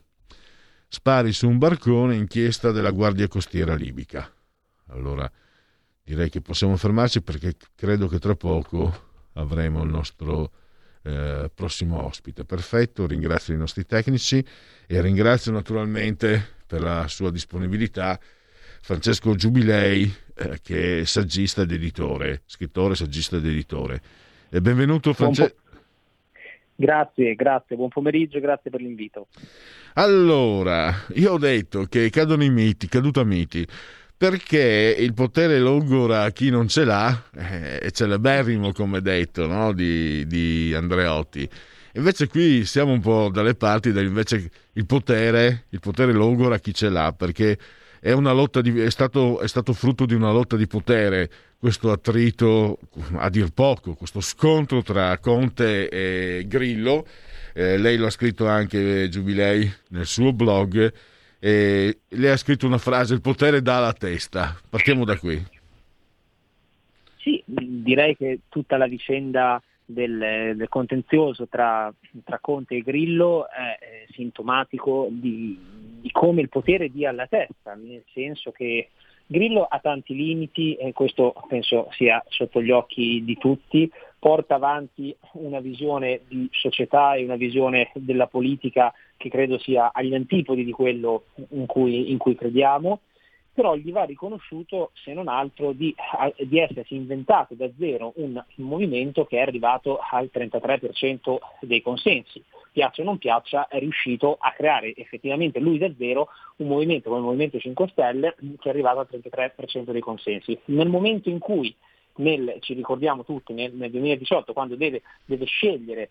Spari 0.87 1.33
su 1.33 1.49
un 1.49 1.59
barcone, 1.59 2.15
inchiesta 2.15 2.71
della 2.71 2.93
Guardia 2.93 3.27
Costiera 3.27 3.75
libica. 3.75 4.33
Allora, 4.91 5.29
direi 6.05 6.31
che 6.31 6.41
possiamo 6.41 6.77
fermarci 6.77 7.21
perché 7.21 7.57
credo 7.75 8.07
che 8.07 8.21
tra 8.21 8.37
poco 8.37 9.09
avremo 9.33 9.83
il 9.83 9.91
nostro 9.91 10.53
eh, 11.03 11.51
prossimo 11.53 12.05
ospite. 12.05 12.45
Perfetto, 12.45 13.05
ringrazio 13.05 13.53
i 13.53 13.59
nostri 13.59 13.85
tecnici 13.85 14.47
e 14.87 15.01
ringrazio 15.01 15.51
naturalmente 15.51 16.55
per 16.69 16.83
la 16.83 17.09
sua 17.09 17.33
disponibilità 17.33 18.17
Francesco 18.85 19.35
Giubilei, 19.35 20.13
eh, 20.35 20.59
che 20.63 21.01
è 21.01 21.05
saggista 21.05 21.63
ed 21.63 21.73
editore, 21.73 22.43
scrittore, 22.45 22.95
saggista 22.95 23.37
ed 23.37 23.47
editore. 23.47 23.99
E 24.51 24.61
benvenuto 24.61 25.15
Francesco. 25.15 25.57
Grazie, 26.75 27.35
grazie, 27.35 27.77
buon 27.77 27.89
pomeriggio, 27.89 28.41
grazie 28.41 28.71
per 28.71 28.83
l'invito. 28.83 29.29
Allora, 29.95 30.93
io 31.15 31.33
ho 31.33 31.39
detto 31.39 31.85
che 31.85 32.11
cadono 32.11 32.45
i 32.45 32.51
miti, 32.51 32.87
caduta 32.87 33.25
miti 33.25 33.67
perché 34.15 34.95
il 34.99 35.15
potere 35.15 35.59
logora 35.59 36.25
a 36.25 36.31
chi 36.31 36.51
non 36.51 36.69
ce 36.69 36.85
l'ha 36.85 37.23
eh, 37.37 37.79
è 37.79 37.91
celeberrimo 37.91 38.73
come 38.73 39.01
detto 39.01 39.47
no? 39.47 39.73
di, 39.73 40.27
di, 40.27 40.73
Andreotti 40.75 41.49
invece 41.95 42.29
qui 42.29 42.65
siamo 42.65 42.93
un 42.93 43.01
po' 43.01 43.29
dalle 43.31 43.55
parti 43.55 43.89
invece 43.89 44.51
il 44.73 44.87
potere 44.87 45.65
il 45.71 45.81
potere 45.81 46.13
logora 46.13 46.55
a 46.55 46.59
chi 46.59 46.73
ce 46.73 46.91
l'ha 46.91 47.13
perché 47.13 47.59
è, 48.05 48.61
di, 48.61 48.81
è, 48.81 48.91
stato, 48.91 49.41
è 49.41 49.49
stato 49.49 49.73
frutto 49.73 50.05
di 50.05 50.13
una 50.15 50.31
lotta 50.31 50.57
di 50.57 50.67
potere 50.67 51.31
questo 51.59 51.91
attrito 51.91 52.79
a 53.15 53.31
dir 53.31 53.51
poco 53.53 53.95
questo 53.95 54.21
scontro 54.21 54.83
tra 54.83 55.17
Conte 55.19 55.89
e 55.89 56.45
Grillo 56.47 57.07
eh, 57.55 57.79
lei 57.79 57.97
lo 57.97 58.07
ha 58.07 58.11
scritto 58.11 58.47
anche 58.47 59.09
Giubilei 59.09 59.73
nel 59.91 60.07
suo 60.07 60.33
blog 60.33 60.93
e 61.39 61.99
lei 62.09 62.31
ha 62.31 62.37
scritto 62.37 62.67
una 62.67 62.79
frase, 62.79 63.13
il 63.13 63.21
potere 63.21 63.61
dà 63.61 63.79
la 63.79 63.93
testa. 63.93 64.57
Partiamo 64.69 65.05
da 65.05 65.19
qui. 65.19 65.41
Sì, 67.19 67.43
direi 67.45 68.17
che 68.17 68.41
tutta 68.49 68.79
la 68.79 68.87
vicenda 68.87 69.63
del, 69.85 70.55
del 70.57 70.69
contenzioso 70.69 71.47
tra, 71.47 71.93
tra, 72.25 72.39
Conte 72.41 72.77
e 72.77 72.81
Grillo 72.81 73.47
è, 73.49 73.79
è 73.79 74.07
sintomatico 74.13 75.09
di, 75.11 75.59
di, 76.05 76.11
come 76.11 76.43
il 76.43 76.51
potere 76.51 76.91
dia 76.91 77.11
la 77.13 77.27
testa, 77.27 77.73
nel 77.75 78.05
senso 78.13 78.53
che 78.53 78.91
Grillo 79.27 79.63
ha 79.63 79.79
tanti 79.79 80.15
limiti 80.15 80.75
e 80.75 80.93
questo 80.93 81.35
penso 81.49 81.89
sia 81.93 82.23
sotto 82.29 82.61
gli 82.61 82.71
occhi 82.71 83.25
di 83.25 83.39
tutti, 83.39 83.91
porta 84.19 84.57
avanti 84.57 85.17
una 85.33 85.61
visione 85.61 86.21
di 86.29 86.47
società 86.53 87.15
e 87.15 87.25
una 87.25 87.37
visione 87.37 87.91
della 87.95 88.27
politica 88.27 88.93
che 89.17 89.31
credo 89.31 89.59
sia 89.59 89.93
agli 89.95 90.15
antipodi 90.15 90.63
di 90.63 90.73
quello 90.73 91.25
in 91.51 91.65
cui, 91.65 92.11
in 92.11 92.19
cui 92.19 92.35
crediamo, 92.35 93.01
però 93.55 93.77
gli 93.77 93.93
va 93.93 94.03
riconosciuto 94.03 94.91
se 94.95 95.15
non 95.15 95.29
altro 95.29 95.73
di, 95.73 95.95
di, 96.39 96.59
essersi 96.59 96.97
inventato 96.97 97.55
da 97.55 97.71
zero 97.79 98.13
un, 98.17 98.43
un 98.57 98.65
movimento 98.67 99.25
che 99.25 99.39
è 99.39 99.41
arrivato 99.41 99.99
al 100.11 100.29
33% 100.33 101.37
dei 101.61 101.81
consensi. 101.81 102.43
Piaccia 102.73 103.03
o 103.03 103.05
non 103.05 103.19
piaccia, 103.19 103.69
è 103.69 103.79
riuscito 103.79 104.37
a 104.41 104.51
creare 104.51 104.93
effettivamente 104.97 105.61
lui 105.61 105.79
da 105.79 105.89
zero 105.97 106.29
un 106.57 106.67
movimento 106.67 107.09
come 107.09 107.21
il 107.21 107.27
Movimento 107.27 107.59
5 107.61 107.89
Stelle 107.89 108.35
che 108.59 108.69
è 108.69 108.71
arrivato 108.71 108.99
al 108.99 109.09
33% 109.09 109.93
dei 109.93 110.01
consensi. 110.01 110.59
Nel 110.67 110.89
momento 110.89 111.29
in 111.29 111.39
cui 111.39 111.73
nel, 112.17 112.57
ci 112.61 112.75
ricordiamo 112.75 113.25
tutti 113.25 113.53
nel, 113.53 113.73
nel 113.73 113.91
2018 113.91 114.53
quando 114.53 114.75
deve, 114.75 115.03
deve 115.25 115.45
scegliere 115.45 116.11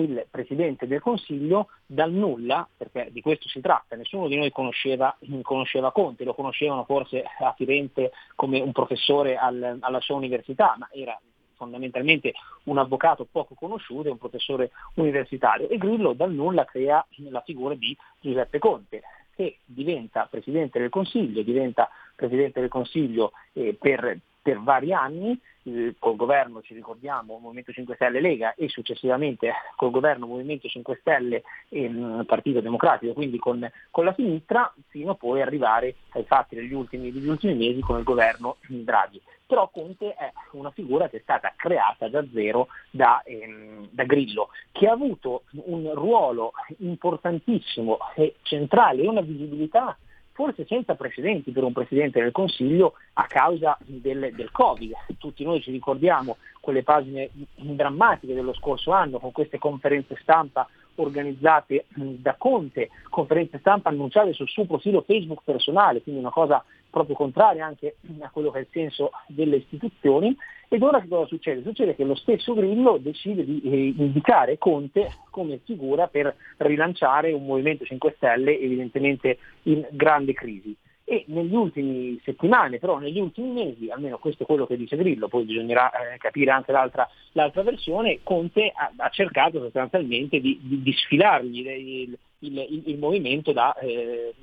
il 0.00 0.26
Presidente 0.30 0.86
del 0.86 1.00
Consiglio 1.00 1.68
dal 1.86 2.12
nulla, 2.12 2.68
perché 2.76 3.08
di 3.10 3.20
questo 3.20 3.48
si 3.48 3.60
tratta, 3.60 3.96
nessuno 3.96 4.28
di 4.28 4.36
noi 4.36 4.50
conosceva, 4.50 5.16
conosceva 5.42 5.92
Conte, 5.92 6.24
lo 6.24 6.34
conoscevano 6.34 6.84
forse 6.84 7.22
a 7.22 7.52
Firenze 7.56 8.12
come 8.34 8.60
un 8.60 8.72
professore 8.72 9.36
al, 9.36 9.78
alla 9.80 10.00
sua 10.00 10.16
università, 10.16 10.74
ma 10.78 10.88
era 10.92 11.18
fondamentalmente 11.56 12.34
un 12.64 12.78
avvocato 12.78 13.26
poco 13.30 13.54
conosciuto 13.54 14.08
e 14.08 14.12
un 14.12 14.18
professore 14.18 14.70
universitario. 14.94 15.68
E 15.68 15.78
Grillo 15.78 16.12
dal 16.12 16.32
nulla 16.32 16.64
crea 16.64 17.04
la 17.30 17.40
figura 17.40 17.74
di 17.74 17.96
Giuseppe 18.20 18.58
Conte 18.58 19.02
che 19.34 19.58
diventa 19.64 20.26
Presidente 20.30 20.78
del 20.78 20.88
Consiglio, 20.88 21.42
diventa 21.42 21.90
Presidente 22.14 22.60
del 22.60 22.70
Consiglio 22.70 23.32
eh, 23.52 23.76
per 23.78 24.18
per 24.46 24.62
vari 24.62 24.92
anni, 24.92 25.36
eh, 25.64 25.96
col 25.98 26.14
governo 26.14 26.62
ci 26.62 26.72
ricordiamo 26.72 27.38
Movimento 27.38 27.72
5 27.72 27.96
Stelle 27.96 28.20
Lega 28.20 28.54
e 28.54 28.68
successivamente 28.68 29.52
col 29.74 29.90
governo 29.90 30.28
Movimento 30.28 30.68
5 30.68 30.98
Stelle 31.00 31.42
e 31.68 31.88
mh, 31.88 32.26
Partito 32.26 32.60
Democratico, 32.60 33.12
quindi 33.12 33.38
con, 33.38 33.68
con, 33.90 34.04
la 34.04 34.14
sinistra, 34.14 34.72
fino 34.86 35.16
poi 35.16 35.40
ad 35.40 35.48
arrivare 35.48 35.96
ai 36.10 36.22
fatti 36.22 36.54
degli 36.54 36.72
ultimi, 36.72 37.10
degli 37.10 37.26
ultimi 37.26 37.56
mesi 37.56 37.80
con 37.80 37.98
il 37.98 38.04
governo 38.04 38.58
Draghi. 38.68 39.20
Però 39.44 39.68
Conte 39.68 40.14
è 40.14 40.30
una 40.52 40.70
figura 40.70 41.08
che 41.08 41.16
è 41.16 41.20
stata 41.22 41.52
creata 41.56 42.08
da 42.08 42.24
zero 42.32 42.68
da, 42.90 43.20
ehm, 43.24 43.88
da 43.90 44.04
Grillo, 44.04 44.50
che 44.70 44.86
ha 44.86 44.92
avuto 44.92 45.42
un 45.64 45.92
ruolo 45.92 46.52
importantissimo 46.78 47.98
e 48.14 48.36
centrale 48.42 49.02
e 49.02 49.08
una 49.08 49.22
visibilità 49.22 49.96
forse 50.36 50.66
senza 50.66 50.94
precedenti 50.94 51.50
per 51.50 51.64
un 51.64 51.72
Presidente 51.72 52.20
del 52.20 52.30
Consiglio 52.30 52.92
a 53.14 53.26
causa 53.26 53.76
del, 53.80 54.34
del, 54.34 54.50
Covid. 54.52 54.92
Tutti 55.16 55.42
noi 55.44 55.62
ci 55.62 55.70
ricordiamo 55.70 56.36
quelle 56.60 56.82
pagine 56.82 57.30
drammatiche 57.54 58.34
dello 58.34 58.52
scorso 58.52 58.92
anno 58.92 59.18
con 59.18 59.32
queste 59.32 59.58
conferenze 59.58 60.14
stampa 60.20 60.68
organizzate 60.96 61.86
da 61.88 62.34
Conte, 62.36 62.90
conferenze 63.08 63.58
stampa 63.58 63.88
annunciate 63.88 64.34
sul 64.34 64.48
suo 64.48 64.66
profilo 64.66 65.02
Facebook 65.06 65.40
personale, 65.42 66.02
quindi 66.02 66.20
una 66.20 66.30
cosa 66.30 66.62
proprio 66.96 67.14
contraria 67.14 67.66
anche 67.66 67.96
a 68.20 68.30
quello 68.30 68.50
che 68.50 68.58
è 68.58 68.60
il 68.62 68.68
senso 68.70 69.10
delle 69.26 69.56
istituzioni. 69.56 70.34
Ed 70.68 70.82
ora 70.82 70.98
che 70.98 71.08
cosa 71.08 71.26
succede? 71.26 71.60
Succede 71.60 71.94
che 71.94 72.04
lo 72.04 72.14
stesso 72.14 72.54
Grillo 72.54 72.96
decide 72.96 73.44
di 73.44 73.60
eh, 73.64 73.94
indicare 74.02 74.56
Conte 74.56 75.10
come 75.30 75.60
figura 75.62 76.06
per 76.08 76.34
rilanciare 76.56 77.32
un 77.32 77.44
Movimento 77.44 77.84
5 77.84 78.14
Stelle 78.16 78.58
evidentemente 78.58 79.38
in 79.64 79.86
grande 79.90 80.32
crisi. 80.32 80.74
E 81.04 81.24
negli 81.28 81.54
ultimi 81.54 82.18
settimane, 82.24 82.78
però 82.78 82.98
negli 82.98 83.20
ultimi 83.20 83.52
mesi, 83.52 83.90
almeno 83.90 84.18
questo 84.18 84.42
è 84.42 84.46
quello 84.46 84.66
che 84.66 84.78
dice 84.78 84.96
Grillo, 84.96 85.28
poi 85.28 85.44
bisognerà 85.44 85.90
eh, 85.90 86.16
capire 86.16 86.50
anche 86.50 86.72
l'altra, 86.72 87.06
l'altra, 87.32 87.62
versione, 87.62 88.20
Conte 88.22 88.72
ha, 88.74 88.90
ha 88.96 89.08
cercato 89.10 89.60
sostanzialmente 89.60 90.40
di, 90.40 90.58
di, 90.62 90.82
di 90.82 90.92
sfilargli 90.92 91.58
il, 91.60 92.18
il, 92.38 92.66
il, 92.70 92.82
il, 92.86 92.98
movimento 92.98 93.52
da, 93.52 93.72
eh, 93.78 94.34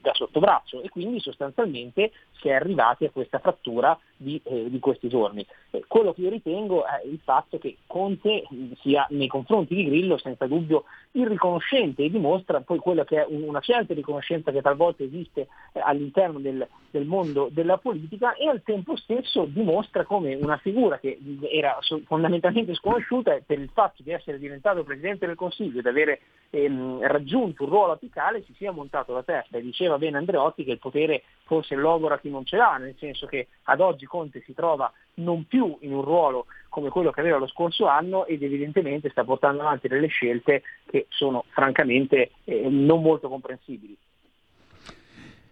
da 0.00 0.12
sottobraccio 0.14 0.82
e 0.82 0.88
quindi 0.88 1.20
sostanzialmente 1.20 2.12
si 2.40 2.48
è 2.48 2.52
arrivati 2.52 3.04
a 3.04 3.10
questa 3.10 3.38
frattura 3.38 3.98
di, 4.24 4.40
eh, 4.42 4.68
di 4.68 4.78
questi 4.80 5.08
giorni. 5.08 5.46
Eh, 5.70 5.84
quello 5.86 6.12
che 6.12 6.22
io 6.22 6.30
ritengo 6.30 6.84
è 6.84 7.02
il 7.04 7.20
fatto 7.22 7.58
che 7.58 7.76
Conte 7.86 8.44
sia 8.80 9.06
nei 9.10 9.28
confronti 9.28 9.74
di 9.74 9.84
Grillo 9.84 10.18
senza 10.18 10.46
dubbio 10.46 10.84
irriconoscente 11.12 12.02
e 12.02 12.10
dimostra 12.10 12.60
poi 12.62 12.78
quella 12.78 13.04
che 13.04 13.22
è 13.22 13.26
una 13.28 13.60
certa 13.60 13.94
riconoscenza 13.94 14.50
che 14.50 14.62
talvolta 14.62 15.04
esiste 15.04 15.46
eh, 15.72 15.80
all'interno 15.80 16.40
del, 16.40 16.66
del, 16.90 17.04
mondo 17.04 17.48
della 17.52 17.76
politica 17.76 18.34
e 18.34 18.48
al 18.48 18.62
tempo 18.62 18.96
stesso 18.96 19.44
dimostra 19.44 20.04
come 20.04 20.34
una 20.34 20.56
figura 20.56 20.98
che 20.98 21.18
era 21.52 21.78
fondamentalmente 22.06 22.74
sconosciuta 22.74 23.38
per 23.46 23.60
il 23.60 23.70
fatto 23.72 24.02
di 24.02 24.10
essere 24.10 24.38
diventato 24.38 24.82
Presidente 24.82 25.26
del 25.26 25.36
Consiglio 25.36 25.78
e 25.78 25.82
di 25.82 25.88
avere 25.88 26.20
ehm, 26.50 27.06
raggiunto 27.06 27.64
un 27.64 27.68
ruolo 27.68 27.92
apicale 27.92 28.42
si 28.44 28.54
sia 28.54 28.72
montato 28.72 29.12
la 29.12 29.22
testa 29.22 29.58
e 29.58 29.62
diceva 29.62 29.98
bene 29.98 30.16
Andreotti 30.16 30.64
che 30.64 30.72
il 30.72 30.78
potere 30.78 31.22
forse 31.44 31.74
logora 31.74 32.18
chi 32.18 32.30
non 32.30 32.44
ce 32.44 32.56
l'ha, 32.56 32.76
nel 32.78 32.96
senso 32.98 33.26
che 33.26 33.48
ad 33.64 33.80
oggi 33.80 34.06
Conte 34.14 34.44
si 34.46 34.54
trova 34.54 34.92
non 35.14 35.44
più 35.48 35.76
in 35.80 35.92
un 35.92 36.02
ruolo 36.02 36.46
come 36.68 36.88
quello 36.88 37.10
che 37.10 37.18
aveva 37.18 37.38
lo 37.38 37.48
scorso 37.48 37.88
anno 37.88 38.26
ed 38.26 38.44
evidentemente 38.44 39.10
sta 39.10 39.24
portando 39.24 39.62
avanti 39.62 39.88
delle 39.88 40.06
scelte 40.06 40.62
che 40.86 41.06
sono 41.08 41.44
francamente 41.48 42.30
eh, 42.44 42.68
non 42.68 43.02
molto 43.02 43.28
comprensibili. 43.28 43.96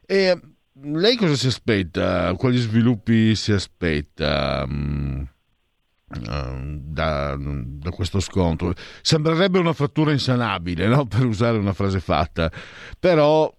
E 0.07 0.41
lei 0.81 1.17
cosa 1.17 1.35
si 1.35 1.49
aspetta? 1.49 2.33
Quali 2.35 2.57
sviluppi 2.57 3.35
si 3.35 3.51
aspetta? 3.51 4.65
Mm, 4.65 5.23
uh, 6.07 6.79
da, 6.79 7.37
da, 7.37 7.91
questo 7.91 8.21
scontro. 8.21 8.75
Sembrerebbe 9.01 9.59
una 9.59 9.73
frattura 9.73 10.13
insanabile, 10.13 10.87
no? 10.87 11.07
per 11.11 11.25
usare 11.25 11.59
una 11.59 11.73
frase 11.73 11.99
fatta, 11.99 12.49
però 12.97 13.53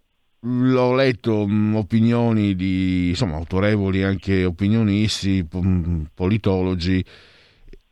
l'ho 0.44 0.94
letto 0.96 1.48
mh, 1.48 1.76
opinioni 1.76 2.56
di 2.56 3.10
insomma, 3.10 3.36
autorevoli 3.36 4.04
anche 4.04 4.46
opinionisti, 4.46 5.48
politologi 6.14 7.04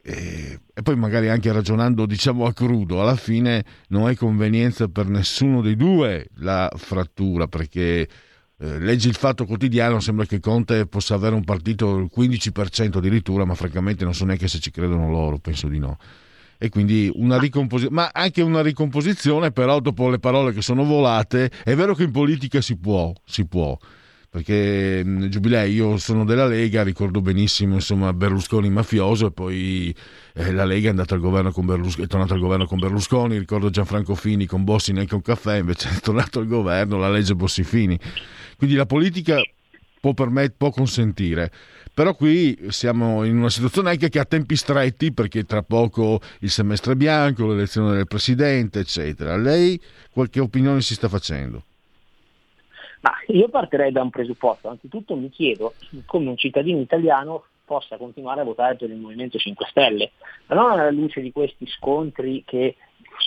e, 0.04 0.60
e, 0.74 0.82
poi 0.82 0.95
magari 0.95 1.30
anche 1.30 1.52
ragionando 1.52 2.06
diciamo 2.06 2.45
a 2.45 2.54
crudo, 2.54 3.02
alla 3.02 3.16
fine 3.16 3.64
non 3.89 4.10
è 4.10 4.16
convenienza 4.16 4.88
per 4.88 5.08
nessuno 5.08 5.62
dei 5.62 5.76
due 5.76 6.28
la 6.38 6.70
frattura 6.76 7.47
perché 7.47 8.08
eh, 8.58 8.80
leggi 8.80 9.08
il 9.08 9.16
fatto 9.16 9.45
quotidiano, 9.45 9.99
sembra 9.99 10.26
che 10.26 10.39
Conte 10.39 10.88
possa 10.88 11.16
avere 11.16 11.36
un 11.36 11.43
partito 11.43 11.95
del 11.95 12.10
15% 12.14 12.97
addirittura, 12.97 13.45
ma 13.45 13.56
francamente 13.56 14.04
non 14.04 14.14
so 14.14 14.26
neanche 14.26 14.47
se 14.47 14.60
ci 14.60 14.72
credono 14.72 15.10
loro, 15.10 15.38
penso 15.38 15.68
di 15.68 15.80
no 15.80 15.97
e 16.64 16.70
quindi 16.70 17.12
una 17.16 17.39
ricomposizione, 17.39 17.95
ma 17.95 18.12
anche 18.14 18.43
una 18.43 18.62
ricomposizione, 18.62 19.51
però 19.51 19.80
dopo 19.80 20.12
le 20.12 20.20
parole 20.20 20.53
che 20.53 20.62
sono 20.62 20.84
volate, 20.84 21.49
è 21.64 21.74
vero 21.74 21.95
che 21.95 22.03
in 22.03 22.12
politica 22.12 22.62
si 22.62 22.78
può, 22.78 23.12
si 23.26 23.47
può, 23.47 23.76
perché 24.30 25.03
Giubilei, 25.28 25.74
io 25.74 25.97
sono 25.97 26.24
della 26.24 26.45
Lega, 26.45 26.84
ricordo 26.84 27.20
benissimo 27.20 27.74
insomma, 27.74 28.14
Berlusconi 28.14 28.70
mafioso 28.70 29.26
e 29.26 29.32
poi 29.32 29.95
eh, 30.36 30.51
la 30.51 30.66
Lega 30.66 30.86
è 30.86 30.89
andata 30.91 31.16
al 31.16 31.20
governo 31.20 31.51
con 31.51 31.66
Berlusconi, 31.66 32.05
è 32.05 32.07
tornata 32.07 32.36
al 32.36 32.39
governo 32.39 32.68
con 32.68 32.78
Berlusconi, 32.78 33.39
ricordo 33.39 33.72
Gianfranco 33.72 34.14
Fini 34.14 34.45
con 34.45 34.64
Bossi 34.64 34.93
neanche 34.93 35.16
un 35.16 35.24
caffè, 35.24 35.57
invece 35.57 35.89
è 35.89 35.99
tornato 35.99 36.38
al 36.38 36.45
governo 36.45 36.99
la 36.99 37.09
legge 37.09 37.34
Bossi-Fini. 37.34 37.99
Quindi 38.55 38.76
la 38.76 38.86
politica 38.86 39.41
può, 39.99 40.14
permet- 40.14 40.53
può 40.55 40.70
consentire. 40.70 41.51
Però 41.94 42.16
qui 42.16 42.58
siamo 42.70 43.24
in 43.26 43.38
una 43.38 43.50
situazione 43.50 43.89
anche 43.89 44.10
che 44.10 44.20
ha 44.20 44.26
tempi 44.26 44.56
stretti 44.56 45.12
perché 45.12 45.44
tra 45.44 45.62
poco 45.62 46.20
il 46.39 46.50
semestre 46.50 46.96
bianco, 46.96 47.48
l'elezione 47.48 47.96
del 47.96 48.08
presidente, 48.08 48.80
eccetera. 48.80 49.36
Lei 49.36 49.80
qualche 50.12 50.39
opinione 50.39 50.82
si 50.82 50.94
sta 50.94 51.10
facendo? 51.10 51.64
Ma 53.02 53.12
io 53.28 53.50
partirei 53.50 53.92
da 53.92 54.02
un 54.02 54.10
presupposto. 54.10 54.70
Anzitutto 54.70 55.16
mi 55.16 55.30
chiedo 55.30 55.74
come 56.06 56.30
un 56.30 56.38
cittadino 56.38 56.80
italiano 56.80 57.46
possa 57.66 57.98
continuare 57.98 58.42
a 58.42 58.46
votare 58.46 58.76
per 58.76 58.89
il 58.89 58.98
Movimento 58.98 59.38
5 59.38 59.66
Stelle, 59.70 60.12
ma 60.48 60.56
non 60.56 60.72
alla 60.72 60.92
luce 60.92 61.22
di 61.22 61.32
questi 61.32 61.66
scontri 61.68 62.44
che 62.46 62.76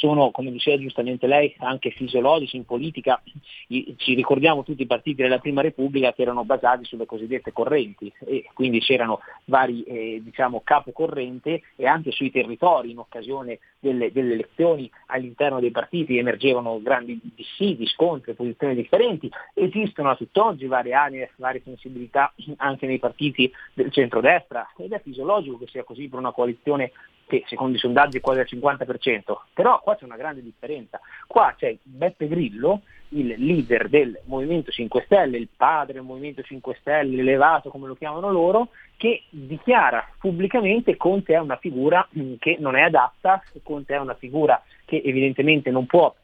sono, 0.04 0.30
come 0.32 0.50
diceva 0.50 0.78
giustamente 0.78 1.26
lei, 1.26 1.54
anche 1.60 1.90
fisiologici 1.90 2.56
in 2.56 2.66
politica. 2.66 3.22
Ci 3.66 4.14
ricordiamo 4.14 4.62
tutti 4.62 4.82
i 4.82 4.86
partiti 4.86 5.22
della 5.22 5.38
Prima 5.38 5.62
Repubblica 5.62 6.12
che 6.12 6.20
erano 6.20 6.44
basati 6.44 6.84
sulle 6.84 7.06
cosiddette 7.06 7.52
correnti 7.52 8.12
e 8.26 8.44
quindi 8.52 8.80
c'erano 8.80 9.20
vari 9.46 9.82
eh, 9.84 10.20
diciamo, 10.22 10.60
capocorrente 10.62 11.62
e 11.76 11.86
anche 11.86 12.10
sui 12.10 12.30
territori 12.30 12.90
in 12.90 12.98
occasione 12.98 13.60
delle, 13.78 14.12
delle, 14.12 14.34
elezioni 14.34 14.90
all'interno 15.06 15.58
dei 15.58 15.70
partiti 15.70 16.18
emergevano 16.18 16.82
grandi 16.82 17.18
dissidi, 17.34 17.86
scontri, 17.86 18.34
posizioni 18.34 18.74
differenti. 18.74 19.30
Esistono 19.54 20.10
a 20.10 20.16
tutt'oggi 20.16 20.66
varie 20.66 20.92
aree, 20.92 21.30
varie 21.36 21.62
sensibilità 21.64 22.34
anche 22.56 22.86
nei 22.86 22.98
partiti 22.98 23.50
del 23.72 23.90
centrodestra 23.90 24.70
ed 24.76 24.92
è 24.92 25.00
fisiologico 25.00 25.56
che 25.56 25.66
sia 25.68 25.82
così 25.82 26.08
per 26.08 26.18
una 26.18 26.32
coalizione 26.32 26.92
che 27.26 27.44
secondo 27.46 27.76
i 27.76 27.80
sondaggi 27.80 28.18
è 28.18 28.20
quasi 28.20 28.40
al 28.40 28.48
50%, 28.48 29.34
però 29.52 29.80
qua 29.80 29.96
c'è 29.96 30.04
una 30.04 30.16
grande 30.16 30.42
differenza. 30.42 31.00
Qua 31.26 31.54
c'è 31.56 31.76
Beppe 31.82 32.28
Grillo, 32.28 32.82
il 33.10 33.34
leader 33.38 33.88
del 33.88 34.20
Movimento 34.24 34.70
5 34.70 35.02
Stelle, 35.06 35.38
il 35.38 35.48
padre 35.54 35.94
del 35.94 36.02
Movimento 36.02 36.42
5 36.42 36.76
Stelle, 36.80 37.16
l'elevato 37.16 37.70
come 37.70 37.86
lo 37.86 37.94
chiamano 37.94 38.30
loro, 38.30 38.68
che 38.96 39.22
dichiara 39.30 40.06
pubblicamente 40.18 40.96
Conte 40.96 41.34
è 41.34 41.38
una 41.38 41.56
figura 41.56 42.06
mm, 42.16 42.34
che 42.38 42.56
non 42.58 42.76
è 42.76 42.82
adatta, 42.82 43.42
Conte 43.62 43.94
è 43.94 43.98
una 43.98 44.14
figura 44.14 44.62
che 44.84 45.02
evidentemente 45.04 45.70
non 45.70 45.86
può 45.86 46.14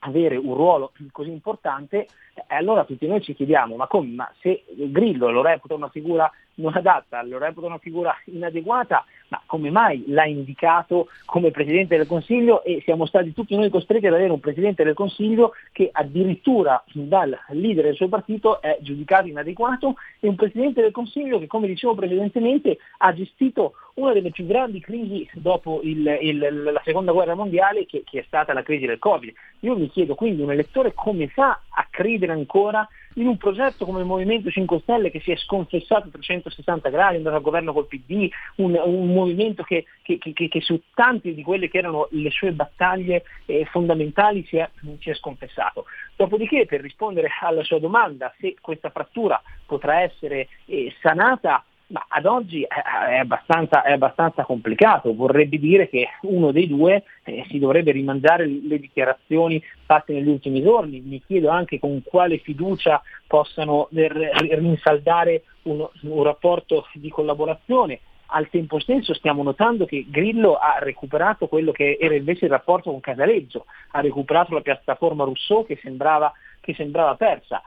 avere 0.00 0.36
un 0.36 0.54
ruolo 0.54 0.92
così 1.12 1.30
importante, 1.30 2.06
eh, 2.34 2.44
allora 2.48 2.84
tutti 2.84 3.06
noi 3.06 3.22
ci 3.22 3.34
chiediamo, 3.34 3.76
ma 3.76 3.86
come? 3.86 4.08
Ma 4.08 4.32
se 4.40 4.64
Grillo 4.74 5.30
lo 5.30 5.42
reputa 5.42 5.74
una 5.74 5.88
figura 5.88 6.30
non 6.60 6.74
adatta, 6.74 7.22
lo 7.22 7.38
reputa 7.38 7.66
una 7.66 7.78
figura 7.78 8.16
inadeguata, 8.26 9.04
ma 9.28 9.40
come 9.46 9.70
mai 9.70 10.04
l'ha 10.08 10.26
indicato 10.26 11.08
come 11.24 11.50
Presidente 11.50 11.96
del 11.96 12.06
Consiglio 12.06 12.62
e 12.64 12.80
siamo 12.84 13.06
stati 13.06 13.32
tutti 13.32 13.56
noi 13.56 13.70
costretti 13.70 14.06
ad 14.06 14.14
avere 14.14 14.32
un 14.32 14.40
Presidente 14.40 14.84
del 14.84 14.94
Consiglio 14.94 15.52
che 15.72 15.88
addirittura 15.92 16.82
dal 16.92 17.36
leader 17.48 17.84
del 17.84 17.94
suo 17.94 18.08
partito 18.08 18.60
è 18.60 18.78
giudicato 18.80 19.28
inadeguato 19.28 19.94
e 20.20 20.28
un 20.28 20.34
Presidente 20.34 20.82
del 20.82 20.92
Consiglio 20.92 21.38
che, 21.38 21.46
come 21.46 21.66
dicevo 21.66 21.94
precedentemente, 21.94 22.78
ha 22.98 23.12
gestito 23.12 23.74
una 23.94 24.12
delle 24.12 24.30
più 24.30 24.46
grandi 24.46 24.80
crisi 24.80 25.28
dopo 25.34 25.80
il, 25.82 26.18
il, 26.20 26.62
la 26.72 26.80
seconda 26.84 27.12
guerra 27.12 27.34
mondiale 27.34 27.86
che, 27.86 28.02
che, 28.04 28.20
è 28.20 28.24
stata 28.26 28.52
la 28.52 28.62
crisi 28.62 28.86
del 28.86 28.98
Covid. 28.98 29.32
Io 29.60 29.76
mi 29.76 29.88
chiedo 29.90 30.14
quindi 30.14 30.42
un 30.42 30.50
elettore 30.50 30.92
come 30.94 31.28
fa 31.28 31.60
a 31.68 31.86
credere 31.90 32.32
ancora 32.32 32.88
in 33.14 33.26
un 33.26 33.36
progetto 33.36 33.84
come 33.84 34.00
il 34.00 34.06
Movimento 34.06 34.50
5 34.50 34.80
Stelle 34.80 35.10
che 35.10 35.20
si 35.20 35.32
è 35.32 35.36
sconfessato 35.36 36.06
a 36.06 36.10
360 36.10 36.88
gradi, 36.90 37.14
è 37.14 37.16
andato 37.18 37.36
al 37.36 37.42
governo 37.42 37.72
col 37.72 37.86
PD, 37.86 38.28
un, 38.56 38.80
un 38.82 39.12
movimento 39.12 39.62
che, 39.62 39.86
che, 40.02 40.18
che, 40.18 40.32
che, 40.32 40.60
su 40.60 40.80
tante 40.94 41.34
di 41.34 41.42
quelle 41.42 41.68
che 41.68 41.78
erano 41.78 42.08
le 42.10 42.30
sue 42.30 42.52
battaglie 42.52 43.24
eh, 43.46 43.64
fondamentali 43.66 44.44
si 44.46 44.56
è, 44.56 44.68
si 45.00 45.10
è 45.10 45.14
sconfessato. 45.14 45.86
Dopodiché, 46.16 46.66
per 46.66 46.80
rispondere 46.80 47.30
alla 47.40 47.64
sua 47.64 47.78
domanda, 47.80 48.32
se 48.38 48.56
questa 48.60 48.90
frattura 48.90 49.40
potrà 49.66 50.00
essere 50.00 50.48
eh, 50.66 50.94
sanata, 51.00 51.64
ma 51.90 52.04
ad 52.08 52.24
oggi 52.24 52.62
è 52.62 53.16
abbastanza, 53.16 53.82
è 53.82 53.92
abbastanza, 53.92 54.44
complicato, 54.44 55.14
vorrebbe 55.14 55.58
dire 55.58 55.88
che 55.88 56.08
uno 56.22 56.52
dei 56.52 56.66
due 56.66 57.04
eh, 57.24 57.44
si 57.48 57.58
dovrebbe 57.58 57.92
rimangiare 57.92 58.46
le 58.46 58.78
dichiarazioni 58.78 59.62
fatte 59.84 60.12
negli 60.12 60.28
ultimi 60.28 60.62
giorni. 60.62 61.00
Mi 61.00 61.22
chiedo 61.24 61.48
anche 61.48 61.78
con 61.78 62.02
quale 62.04 62.38
fiducia 62.38 63.02
possano 63.26 63.88
rinsaldare 63.90 65.42
un, 65.62 65.86
un 66.02 66.22
rapporto 66.22 66.86
di 66.94 67.08
collaborazione. 67.08 68.00
Al 68.32 68.48
tempo 68.48 68.78
stesso 68.78 69.12
stiamo 69.12 69.42
notando 69.42 69.86
che 69.86 70.06
Grillo 70.08 70.54
ha 70.54 70.78
recuperato 70.78 71.48
quello 71.48 71.72
che 71.72 71.98
era 72.00 72.14
invece 72.14 72.44
il 72.44 72.52
rapporto 72.52 72.92
con 72.92 73.00
Casaleggio, 73.00 73.66
ha 73.90 74.00
recuperato 74.00 74.54
la 74.54 74.60
piattaforma 74.60 75.24
Rousseau 75.24 75.66
che 75.66 75.76
sembrava, 75.82 76.32
che 76.60 76.72
sembrava 76.74 77.16
persa 77.16 77.60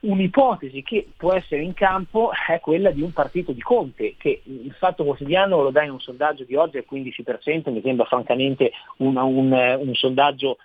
Un'ipotesi 0.00 0.82
che 0.82 1.08
può 1.16 1.32
essere 1.32 1.62
in 1.62 1.74
campo 1.74 2.30
è 2.46 2.60
quella 2.60 2.92
di 2.92 3.02
un 3.02 3.12
partito 3.12 3.50
di 3.50 3.60
Conte, 3.60 4.14
che 4.16 4.42
il 4.44 4.72
Fatto 4.78 5.02
Quotidiano 5.02 5.60
lo 5.60 5.70
dà 5.70 5.82
in 5.82 5.90
un 5.90 5.98
sondaggio 5.98 6.44
di 6.44 6.54
oggi 6.54 6.76
al 6.76 6.86
15%, 6.88 7.72
mi 7.72 7.80
sembra 7.82 8.04
francamente 8.04 8.70
un, 8.98 9.16
un, 9.16 9.50
un 9.52 9.94
sondaggio 9.94 10.58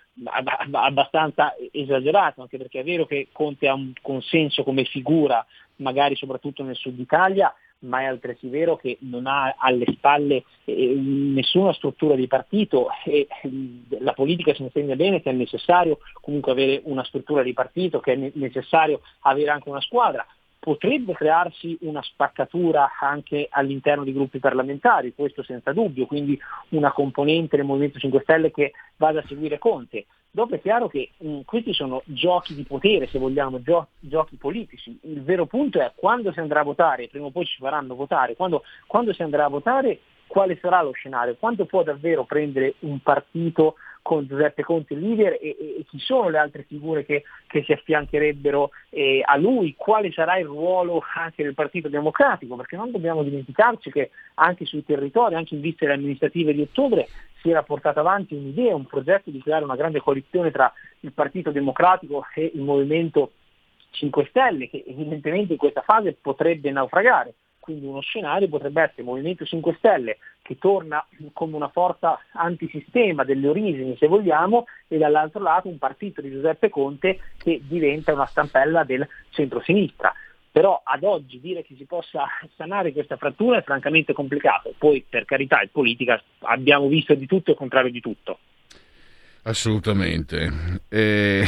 abbastanza 0.70 1.54
esagerato, 1.72 2.42
anche 2.42 2.58
perché 2.58 2.80
è 2.80 2.84
vero 2.84 3.06
che 3.06 3.28
Conte 3.32 3.66
ha 3.66 3.74
un 3.74 3.92
consenso 4.00 4.62
come 4.62 4.84
figura, 4.84 5.44
magari 5.76 6.14
soprattutto 6.14 6.62
nel 6.62 6.76
sud 6.76 6.96
Italia, 7.00 7.52
ma 7.84 8.00
è 8.00 8.04
altresì 8.04 8.48
vero 8.48 8.76
che 8.76 8.98
non 9.00 9.26
ha 9.26 9.54
alle 9.58 9.86
spalle 9.92 10.44
eh, 10.64 10.94
nessuna 10.96 11.72
struttura 11.72 12.14
di 12.14 12.26
partito 12.26 12.88
e 13.04 13.26
eh, 13.42 13.98
la 14.00 14.12
politica 14.12 14.54
si 14.54 14.62
insegna 14.62 14.96
bene 14.96 15.22
che 15.22 15.30
è 15.30 15.32
necessario 15.32 15.98
comunque 16.20 16.52
avere 16.52 16.80
una 16.84 17.04
struttura 17.04 17.42
di 17.42 17.52
partito, 17.52 18.00
che 18.00 18.12
è 18.12 18.30
necessario 18.34 19.00
avere 19.20 19.50
anche 19.50 19.68
una 19.68 19.80
squadra. 19.80 20.26
Potrebbe 20.64 21.12
crearsi 21.12 21.76
una 21.82 22.00
spaccatura 22.00 22.92
anche 22.98 23.48
all'interno 23.50 24.02
di 24.02 24.14
gruppi 24.14 24.38
parlamentari, 24.38 25.12
questo 25.14 25.42
senza 25.42 25.74
dubbio, 25.74 26.06
quindi 26.06 26.40
una 26.70 26.90
componente 26.90 27.58
del 27.58 27.66
Movimento 27.66 27.98
5 27.98 28.20
Stelle 28.22 28.50
che 28.50 28.72
vada 28.96 29.20
a 29.20 29.24
seguire 29.26 29.58
Conte. 29.58 30.06
Dopo 30.30 30.54
è 30.54 30.62
chiaro 30.62 30.88
che 30.88 31.10
mh, 31.18 31.28
mm, 31.28 31.40
questi 31.44 31.74
sono 31.74 32.00
giochi 32.06 32.54
di 32.54 32.62
potere, 32.62 33.06
se 33.08 33.18
vogliamo, 33.18 33.60
gio- 33.60 33.88
giochi 34.00 34.36
politici. 34.36 34.98
Il 35.02 35.22
vero 35.22 35.44
punto 35.44 35.80
è 35.80 35.92
quando 35.94 36.32
si 36.32 36.40
andrà 36.40 36.60
a 36.60 36.64
votare, 36.64 37.08
prima 37.08 37.26
o 37.26 37.30
poi 37.30 37.44
ci 37.44 37.58
faranno 37.58 37.94
votare, 37.94 38.34
quando, 38.34 38.62
quando 38.86 39.12
si 39.12 39.22
andrà 39.22 39.44
a 39.44 39.48
votare 39.48 40.00
quale 40.26 40.58
sarà 40.62 40.80
lo 40.80 40.92
scenario, 40.92 41.36
quanto 41.38 41.66
può 41.66 41.82
davvero 41.82 42.24
prendere 42.24 42.76
un 42.78 43.00
partito 43.00 43.74
con 44.04 44.26
Giuseppe 44.26 44.62
Conte 44.62 44.92
il 44.92 45.00
leader 45.00 45.32
e, 45.40 45.56
e, 45.58 45.76
e 45.78 45.84
chi 45.88 45.98
sono 45.98 46.28
le 46.28 46.36
altre 46.36 46.64
figure 46.64 47.06
che, 47.06 47.24
che 47.46 47.62
si 47.64 47.72
affiancherebbero 47.72 48.70
eh, 48.90 49.22
a 49.24 49.38
lui, 49.38 49.74
quale 49.78 50.12
sarà 50.12 50.36
il 50.36 50.44
ruolo 50.44 51.02
anche 51.16 51.42
del 51.42 51.54
Partito 51.54 51.88
Democratico, 51.88 52.54
perché 52.54 52.76
non 52.76 52.90
dobbiamo 52.90 53.22
dimenticarci 53.22 53.90
che 53.90 54.10
anche 54.34 54.66
sui 54.66 54.84
territori, 54.84 55.36
anche 55.36 55.54
in 55.54 55.62
vista 55.62 55.86
delle 55.86 55.96
amministrative 55.96 56.52
di 56.52 56.60
ottobre, 56.60 57.08
si 57.40 57.48
era 57.48 57.62
portata 57.62 58.00
avanti 58.00 58.34
un'idea, 58.34 58.74
un 58.74 58.84
progetto 58.84 59.30
di 59.30 59.40
creare 59.40 59.64
una 59.64 59.74
grande 59.74 60.00
coalizione 60.00 60.50
tra 60.50 60.70
il 61.00 61.12
Partito 61.12 61.50
Democratico 61.50 62.26
e 62.34 62.52
il 62.54 62.60
Movimento 62.60 63.32
5 63.88 64.26
Stelle, 64.26 64.68
che 64.68 64.84
evidentemente 64.86 65.52
in 65.52 65.58
questa 65.58 65.80
fase 65.80 66.12
potrebbe 66.12 66.70
naufragare. 66.70 67.32
Quindi 67.64 67.86
uno 67.86 68.00
scenario 68.00 68.46
potrebbe 68.46 68.82
essere 68.82 69.00
il 69.00 69.08
Movimento 69.08 69.46
5 69.46 69.76
Stelle 69.78 70.18
che 70.42 70.58
torna 70.58 71.02
come 71.32 71.56
una 71.56 71.68
forza 71.68 72.18
antisistema 72.32 73.24
delle 73.24 73.48
origini, 73.48 73.96
se 73.96 74.06
vogliamo, 74.06 74.66
e 74.86 74.98
dall'altro 74.98 75.40
lato 75.40 75.68
un 75.68 75.78
partito 75.78 76.20
di 76.20 76.30
Giuseppe 76.30 76.68
Conte 76.68 77.20
che 77.38 77.62
diventa 77.66 78.12
una 78.12 78.26
stampella 78.26 78.84
del 78.84 79.08
centro-sinistra 79.30 80.12
però 80.52 80.82
ad 80.84 81.04
oggi 81.04 81.40
dire 81.40 81.64
che 81.64 81.74
si 81.74 81.86
possa 81.86 82.26
sanare 82.54 82.92
questa 82.92 83.16
frattura 83.16 83.58
è 83.58 83.62
francamente 83.62 84.12
complicato. 84.12 84.74
Poi 84.78 85.04
per 85.08 85.24
carità 85.24 85.60
in 85.62 85.70
politica 85.72 86.22
abbiamo 86.40 86.86
visto 86.86 87.14
di 87.14 87.26
tutto 87.26 87.48
e 87.48 87.52
il 87.54 87.58
contrario 87.58 87.90
di 87.90 88.00
tutto. 88.00 88.38
Assolutamente. 89.44 90.80
Eh, 90.88 91.42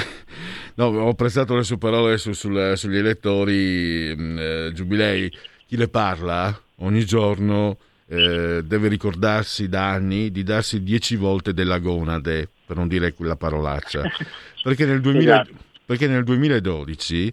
no, 0.74 0.86
ho 0.86 1.14
prestato 1.14 1.54
le 1.54 1.62
sue 1.62 1.78
parole 1.78 2.16
su, 2.16 2.32
sul, 2.32 2.72
sugli 2.76 2.96
elettori 2.96 4.12
mh, 4.16 4.38
eh, 4.38 4.70
giubilei. 4.72 5.30
Chi 5.66 5.76
le 5.76 5.88
parla 5.88 6.56
ogni 6.76 7.04
giorno 7.04 7.76
eh, 8.06 8.62
deve 8.64 8.88
ricordarsi 8.88 9.68
da 9.68 9.90
anni 9.90 10.30
di 10.30 10.44
darsi 10.44 10.82
dieci 10.82 11.16
volte 11.16 11.52
della 11.52 11.78
gonade, 11.78 12.48
per 12.64 12.76
non 12.76 12.86
dire 12.86 13.12
quella 13.14 13.36
parolaccia. 13.36 14.02
Perché 14.62 14.84
nel, 14.84 15.00
2000, 15.00 15.42
esatto. 15.42 15.58
perché 15.84 16.08
nel 16.08 16.24
2012 16.24 17.32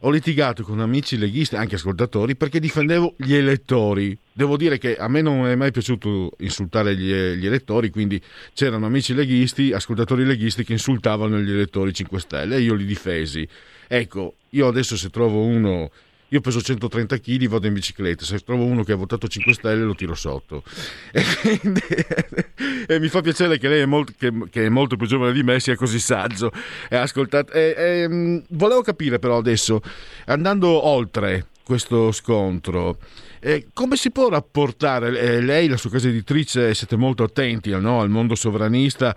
ho 0.00 0.10
litigato 0.10 0.64
con 0.64 0.80
amici 0.80 1.16
leghisti, 1.16 1.56
anche 1.56 1.76
ascoltatori, 1.76 2.36
perché 2.36 2.60
difendevo 2.60 3.14
gli 3.16 3.32
elettori. 3.32 4.16
Devo 4.32 4.56
dire 4.56 4.76
che 4.76 4.96
a 4.96 5.08
me 5.08 5.22
non 5.22 5.46
è 5.46 5.54
mai 5.54 5.70
piaciuto 5.70 6.32
insultare 6.38 6.96
gli, 6.96 7.12
gli, 7.36 7.46
elettori, 7.46 7.90
quindi 7.90 8.20
c'erano 8.52 8.86
amici 8.86 9.14
leghisti, 9.14 9.72
ascoltatori 9.72 10.24
leghisti 10.24 10.64
che 10.64 10.72
insultavano 10.72 11.38
gli 11.38 11.50
elettori 11.50 11.94
5 11.94 12.20
Stelle 12.20 12.56
e 12.56 12.60
io 12.60 12.74
li 12.74 12.84
difesi. 12.84 13.48
Ecco, 13.86 14.34
io 14.50 14.66
adesso 14.66 14.96
se 14.96 15.10
trovo 15.10 15.44
uno 15.44 15.90
io 16.34 16.40
peso 16.40 16.60
130 16.60 17.18
kg, 17.18 17.46
vado 17.46 17.68
in 17.68 17.74
bicicletta. 17.74 18.24
Se 18.24 18.40
trovo 18.40 18.64
uno 18.64 18.82
che 18.82 18.90
ha 18.90 18.96
votato 18.96 19.28
5 19.28 19.54
Stelle, 19.54 19.84
lo 19.84 19.94
tiro 19.94 20.16
sotto. 20.16 20.64
E, 21.12 21.22
quindi, 21.40 21.80
e 22.88 22.98
mi 22.98 23.06
fa 23.06 23.20
piacere 23.20 23.56
che 23.56 23.68
lei, 23.68 23.82
è 23.82 23.86
molto, 23.86 24.12
che, 24.18 24.32
che 24.50 24.66
è 24.66 24.68
molto, 24.68 24.96
più 24.96 25.06
giovane 25.06 25.32
di 25.32 25.44
me, 25.44 25.60
sia 25.60 25.76
così 25.76 26.00
saggio. 26.00 26.50
E 26.90 26.96
ascoltate. 26.96 27.52
E, 27.52 27.82
e, 27.82 28.42
volevo 28.48 28.82
capire, 28.82 29.20
però, 29.20 29.36
adesso, 29.36 29.80
andando 30.26 30.68
oltre 30.84 31.46
questo 31.62 32.10
scontro. 32.10 32.98
Eh, 33.38 33.68
come 33.72 33.94
si 33.94 34.10
può 34.10 34.28
rapportare 34.28 35.16
eh, 35.16 35.40
lei, 35.40 35.68
la 35.68 35.76
sua 35.76 35.90
casa 35.90 36.08
editrice, 36.08 36.74
siete 36.74 36.96
molto 36.96 37.22
attenti 37.22 37.70
no, 37.70 38.00
al 38.00 38.10
mondo 38.10 38.34
sovranista? 38.34 39.14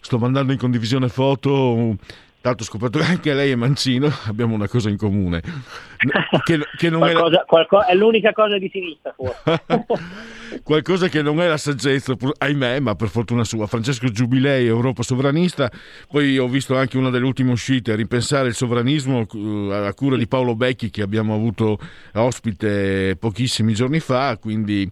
Sto 0.00 0.18
mandando 0.18 0.52
in 0.52 0.58
condivisione 0.58 1.08
foto 1.08 1.96
Tanto 2.40 2.62
ho 2.62 2.66
scoperto 2.66 3.00
che 3.00 3.04
anche 3.04 3.34
lei 3.34 3.50
è 3.50 3.56
mancino, 3.56 4.08
abbiamo 4.26 4.54
una 4.54 4.68
cosa 4.68 4.88
in 4.88 4.96
comune. 4.96 5.42
Che, 6.44 6.60
che 6.76 6.90
qualcosa, 6.90 7.42
è... 7.42 7.44
Qualcosa, 7.44 7.86
è 7.86 7.94
l'unica 7.96 8.32
cosa 8.32 8.58
di 8.58 8.70
sinistra, 8.72 9.12
forse. 9.16 9.74
qualcosa 10.62 11.08
che 11.08 11.20
non 11.20 11.40
è 11.40 11.48
la 11.48 11.56
saggezza, 11.56 12.14
ahimè, 12.38 12.78
ma 12.78 12.94
per 12.94 13.08
fortuna 13.08 13.42
sua. 13.42 13.66
Francesco 13.66 14.06
Giubilei, 14.08 14.66
Europa 14.66 15.02
Sovranista. 15.02 15.68
Poi 16.08 16.38
ho 16.38 16.46
visto 16.46 16.76
anche 16.76 16.96
una 16.96 17.10
delle 17.10 17.26
ultime 17.26 17.50
uscite, 17.50 17.96
Ripensare 17.96 18.46
il 18.46 18.54
sovranismo, 18.54 19.26
eh, 19.34 19.86
a 19.86 19.92
cura 19.94 20.16
di 20.16 20.28
Paolo 20.28 20.54
Becchi, 20.54 20.90
che 20.90 21.02
abbiamo 21.02 21.34
avuto 21.34 21.76
ospite 22.12 23.16
pochissimi 23.18 23.74
giorni 23.74 23.98
fa. 23.98 24.38
Quindi 24.38 24.88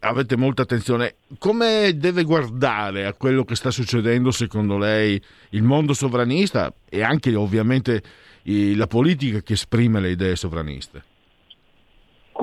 avete 0.00 0.36
molta 0.36 0.62
attenzione. 0.62 1.16
Come 1.38 1.96
deve 1.96 2.22
guardare 2.24 3.06
a 3.06 3.14
quello 3.14 3.44
che 3.44 3.56
sta 3.56 3.70
succedendo 3.70 4.30
secondo 4.30 4.78
lei 4.78 5.20
il 5.50 5.62
mondo 5.62 5.94
sovranista 5.94 6.72
e 6.88 7.02
anche 7.02 7.34
ovviamente 7.34 8.02
la 8.44 8.86
politica 8.86 9.40
che 9.40 9.54
esprime 9.54 10.00
le 10.00 10.10
idee 10.10 10.36
sovraniste? 10.36 11.11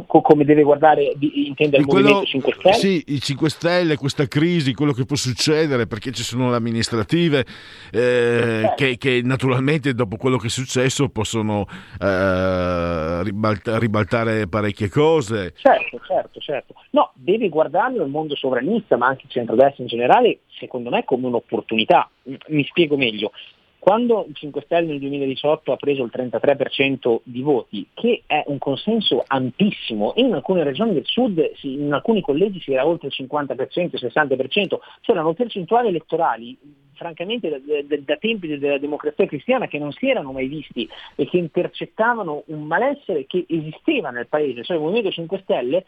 Come 0.05 0.45
deve 0.45 0.63
guardare, 0.63 1.13
intende 1.19 1.77
il 1.77 1.85
quello, 1.85 2.09
Movimento 2.09 2.25
5 2.25 2.53
Stelle? 2.57 2.75
Sì, 2.75 3.03
i 3.07 3.19
5 3.19 3.49
Stelle, 3.49 3.95
questa 3.95 4.27
crisi, 4.27 4.73
quello 4.73 4.93
che 4.93 5.05
può 5.05 5.15
succedere, 5.15 5.87
perché 5.87 6.11
ci 6.11 6.23
sono 6.23 6.49
le 6.49 6.55
amministrative 6.55 7.45
eh, 7.91 8.73
che, 8.75 8.97
che, 8.97 9.21
naturalmente 9.23 9.93
dopo 9.93 10.17
quello 10.17 10.37
che 10.37 10.47
è 10.47 10.49
successo 10.49 11.09
possono 11.09 11.65
eh, 11.99 13.23
ribalta, 13.23 13.77
ribaltare 13.77 14.47
parecchie 14.47 14.89
cose. 14.89 15.53
Certo, 15.57 15.99
certo, 16.05 16.39
certo. 16.39 16.73
No, 16.91 17.11
deve 17.13 17.49
guardarlo 17.49 18.03
il 18.03 18.09
mondo 18.09 18.35
sovranista, 18.35 18.97
ma 18.97 19.07
anche 19.07 19.23
il 19.25 19.31
centrodestra 19.31 19.83
in 19.83 19.89
generale, 19.89 20.39
secondo 20.59 20.89
me 20.89 21.03
come 21.03 21.27
un'opportunità. 21.27 22.09
Mi 22.47 22.63
spiego 22.65 22.97
meglio. 22.97 23.31
Quando 23.79 24.25
il 24.27 24.35
5 24.35 24.61
Stelle 24.63 24.87
nel 24.87 24.99
2018 24.99 25.71
ha 25.71 25.77
preso 25.77 26.03
il 26.03 26.11
33% 26.13 27.19
di 27.23 27.41
voti, 27.41 27.87
che 27.93 28.23
è 28.27 28.43
un 28.47 28.57
consenso 28.57 29.23
ampissimo, 29.25 30.13
in 30.17 30.33
alcune 30.33 30.63
regioni 30.63 30.93
del 30.93 31.05
sud, 31.05 31.51
in 31.61 31.91
alcuni 31.93 32.21
collegi 32.21 32.59
si 32.59 32.73
era 32.73 32.85
oltre 32.85 33.07
il 33.07 33.13
50%, 33.17 33.55
il 33.77 33.89
60%, 33.93 34.77
c'erano 35.01 35.33
percentuali 35.33 35.87
elettorali 35.87 36.57
francamente 36.99 37.49
da, 37.49 37.57
da, 37.57 37.97
da, 37.97 38.17
tempi 38.17 38.57
della 38.57 38.77
democrazia 38.77 39.25
cristiana 39.25 39.67
che 39.67 39.79
non 39.79 39.93
si 39.93 40.09
erano 40.09 40.33
mai 40.33 40.49
visti 40.49 40.87
e 41.15 41.25
che 41.29 41.37
intercettavano 41.37 42.43
un 42.47 42.63
malessere 42.63 43.25
che 43.25 43.45
esisteva 43.47 44.09
nel 44.09 44.27
paese, 44.27 44.63
cioè 44.63 44.75
il 44.75 44.83
Movimento 44.83 45.09
5 45.09 45.39
Stelle 45.43 45.85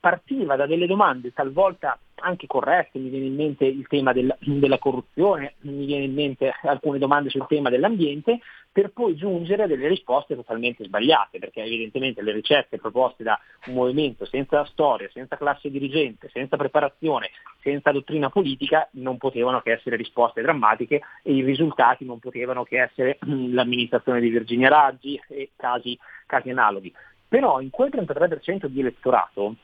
partiva 0.00 0.56
da 0.56 0.66
delle 0.66 0.86
domande 0.86 1.32
talvolta 1.32 1.98
anche 2.20 2.46
corrette, 2.46 2.98
mi 2.98 3.10
viene 3.10 3.26
in 3.26 3.34
mente 3.34 3.64
il 3.64 3.86
tema 3.86 4.12
del, 4.12 4.34
della 4.40 4.78
corruzione, 4.78 5.54
mi 5.60 5.86
viene 5.86 6.04
in 6.04 6.14
mente 6.14 6.52
alcune 6.62 6.98
domande 6.98 7.30
sul 7.30 7.46
tema 7.46 7.70
dell'ambiente, 7.70 8.40
per 8.70 8.90
poi 8.90 9.16
giungere 9.16 9.64
a 9.64 9.66
delle 9.66 9.88
risposte 9.88 10.34
totalmente 10.34 10.84
sbagliate, 10.84 11.38
perché 11.38 11.62
evidentemente 11.62 12.22
le 12.22 12.32
ricette 12.32 12.78
proposte 12.78 13.22
da 13.22 13.38
un 13.66 13.74
movimento 13.74 14.24
senza 14.24 14.64
storia, 14.66 15.08
senza 15.12 15.36
classe 15.36 15.70
dirigente, 15.70 16.28
senza 16.32 16.56
preparazione, 16.56 17.30
senza 17.60 17.90
dottrina 17.90 18.30
politica 18.30 18.88
non 18.92 19.16
potevano 19.16 19.60
che 19.60 19.72
essere 19.72 19.96
risposte 19.96 20.42
drammatiche 20.42 21.00
e 21.22 21.32
i 21.32 21.42
risultati 21.42 22.04
non 22.04 22.18
potevano 22.18 22.64
che 22.64 22.82
essere 22.82 23.18
l'amministrazione 23.26 24.20
di 24.20 24.28
Virginia 24.28 24.68
Raggi 24.68 25.20
e 25.28 25.50
casi, 25.56 25.98
casi 26.26 26.50
analoghi. 26.50 26.92
Però 27.26 27.60
in 27.60 27.70
quel 27.70 27.90
33% 27.90 28.66
di 28.66 28.80
elettorato 28.80 29.56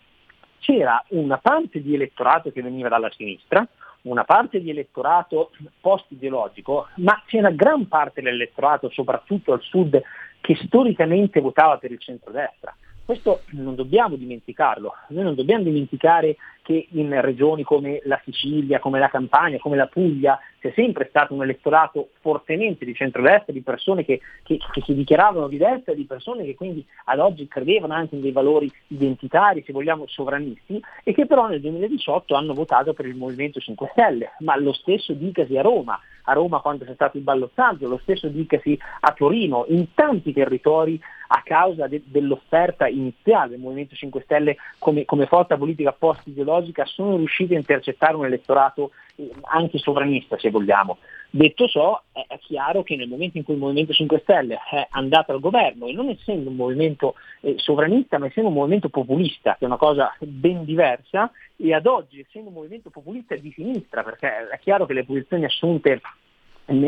c'era 0.65 1.05
una 1.09 1.37
parte 1.37 1.83
di 1.83 1.95
elettorato 1.95 2.51
che 2.51 2.63
veniva 2.63 2.89
dalla 2.89 3.11
sinistra, 3.11 3.67
una 4.03 4.25
parte 4.25 4.61
di 4.61 4.71
elettorato 4.71 5.51
post-ideologico, 5.79 6.89
ma 6.97 7.23
c'era 7.27 7.51
gran 7.51 7.87
parte 7.87 8.23
dell'elettorato, 8.23 8.89
soprattutto 8.91 9.53
al 9.53 9.61
sud, 9.61 10.01
che 10.41 10.57
storicamente 10.65 11.41
votava 11.41 11.77
per 11.77 11.93
il 11.93 11.99
centrodestra. 11.99 12.75
Questo 13.05 13.43
non 13.51 13.75
dobbiamo 13.75 14.17
dimenticarlo, 14.17 14.95
noi 15.09 15.25
non 15.25 15.35
dobbiamo 15.35 15.65
dimenticare 15.65 16.37
che 16.65 16.89
in 16.93 17.21
regioni 17.21 17.63
come 17.63 18.01
la 18.05 18.19
Sicilia, 18.25 18.79
come 18.79 18.99
la 18.99 19.11
Campania, 19.11 19.59
come 19.59 19.77
la 19.77 19.87
Puglia 19.87 20.41
c'è 20.59 20.73
sempre 20.75 21.09
stato 21.11 21.35
un 21.35 21.43
elettorato 21.43 22.09
fortemente 22.21 22.87
di 22.87 22.95
centrodestra, 22.95 23.53
di 23.53 23.61
persone 23.61 24.03
che, 24.03 24.21
che, 24.43 24.59
che, 24.73 24.81
si 24.81 24.95
dichiaravano 24.95 25.47
di 25.47 25.59
destra, 25.59 25.93
di 25.93 26.07
persone 26.07 26.43
che 26.43 26.55
quindi 26.55 26.83
ad 27.05 27.19
oggi 27.19 27.47
credevano 27.47 27.93
anche 27.93 28.15
in 28.15 28.23
dei 28.23 28.33
valori 28.33 28.73
identitari, 28.87 29.63
se 29.67 29.75
vogliamo 29.75 30.07
sovranisti, 30.07 30.83
e 31.03 31.13
che 31.13 31.27
però 31.27 31.49
nel 31.49 31.61
2018 31.61 32.35
hanno 32.35 32.55
votato 32.55 32.95
per 32.95 33.05
il 33.05 33.15
Movimento 33.15 33.61
5 33.61 33.91
Stelle, 33.93 34.33
ma 34.39 34.57
lo 34.57 34.73
stesso 34.73 35.13
dicasi 35.13 35.59
a 35.59 35.63
Roma, 35.63 36.01
a 36.23 36.33
Roma 36.33 36.61
quando 36.61 36.87
c'è 36.87 36.95
stato 36.95 37.19
il 37.19 37.25
ballottaggio, 37.25 37.87
lo 37.87 38.01
stesso 38.03 38.29
dicasi 38.29 38.79
a 39.01 39.13
Torino, 39.13 39.67
in 39.69 39.93
tanti 39.93 40.33
territori 40.33 40.99
a 41.27 41.43
causa 41.43 41.89
de- 41.89 42.03
dell'offerta 42.05 42.87
iniziale 42.87 43.51
del 43.51 43.59
Movimento 43.59 43.95
5 43.95 44.23
Stelle 44.23 44.57
come, 44.79 45.05
come 45.05 45.27
forza 45.27 45.57
politica 45.57 45.93
post-ideologica 45.93 46.54
sono 46.85 47.17
riusciti 47.17 47.55
a 47.55 47.59
intercettare 47.59 48.17
un 48.17 48.27
elettorato 48.27 48.91
eh, 49.17 49.31
anche 49.43 49.79
sovranista 49.79 50.39
se 50.39 50.51
vogliamo. 50.51 50.99
Detto 51.31 51.67
ciò 51.67 52.01
è, 52.13 52.25
è, 52.29 52.39
chiaro 52.39 52.85
che 52.85 52.95
nel 52.95 53.09
momento 53.09 53.39
in 53.39 53.45
cui 53.45 53.55
il 53.55 53.61
Movimento 53.61 53.93
5 53.93 54.21
Stelle 54.21 54.59
è 54.71 54.87
andato 54.91 55.33
al 55.33 55.41
governo 55.41 55.87
e 55.87 55.93
non 55.93 56.09
essendo 56.09 56.51
un 56.51 56.57
movimento 56.57 57.15
eh, 57.41 57.55
sovranista 57.59 58.19
ma 58.19 58.27
essendo 58.27 58.51
un 58.51 58.55
movimento 58.55 58.89
populista, 58.89 59.57
che 59.59 59.65
è 59.65 59.67
una 59.67 59.77
cosa 59.77 60.15
ben 60.21 60.65
diversa, 60.65 61.33
e 61.57 61.75
ad 61.75 61.87
oggi 61.87 62.21
essendo 62.21 62.51
un 62.51 62.55
movimento 62.55 62.91
populista 62.91 63.35
di 63.35 63.53
sinistra, 63.53 64.05
perché 64.05 64.49
è 64.49 64.59
chiaro 64.61 64.87
che 64.87 64.93
le 64.93 65.05
posizioni 65.05 65.45
assunte 65.45 66.01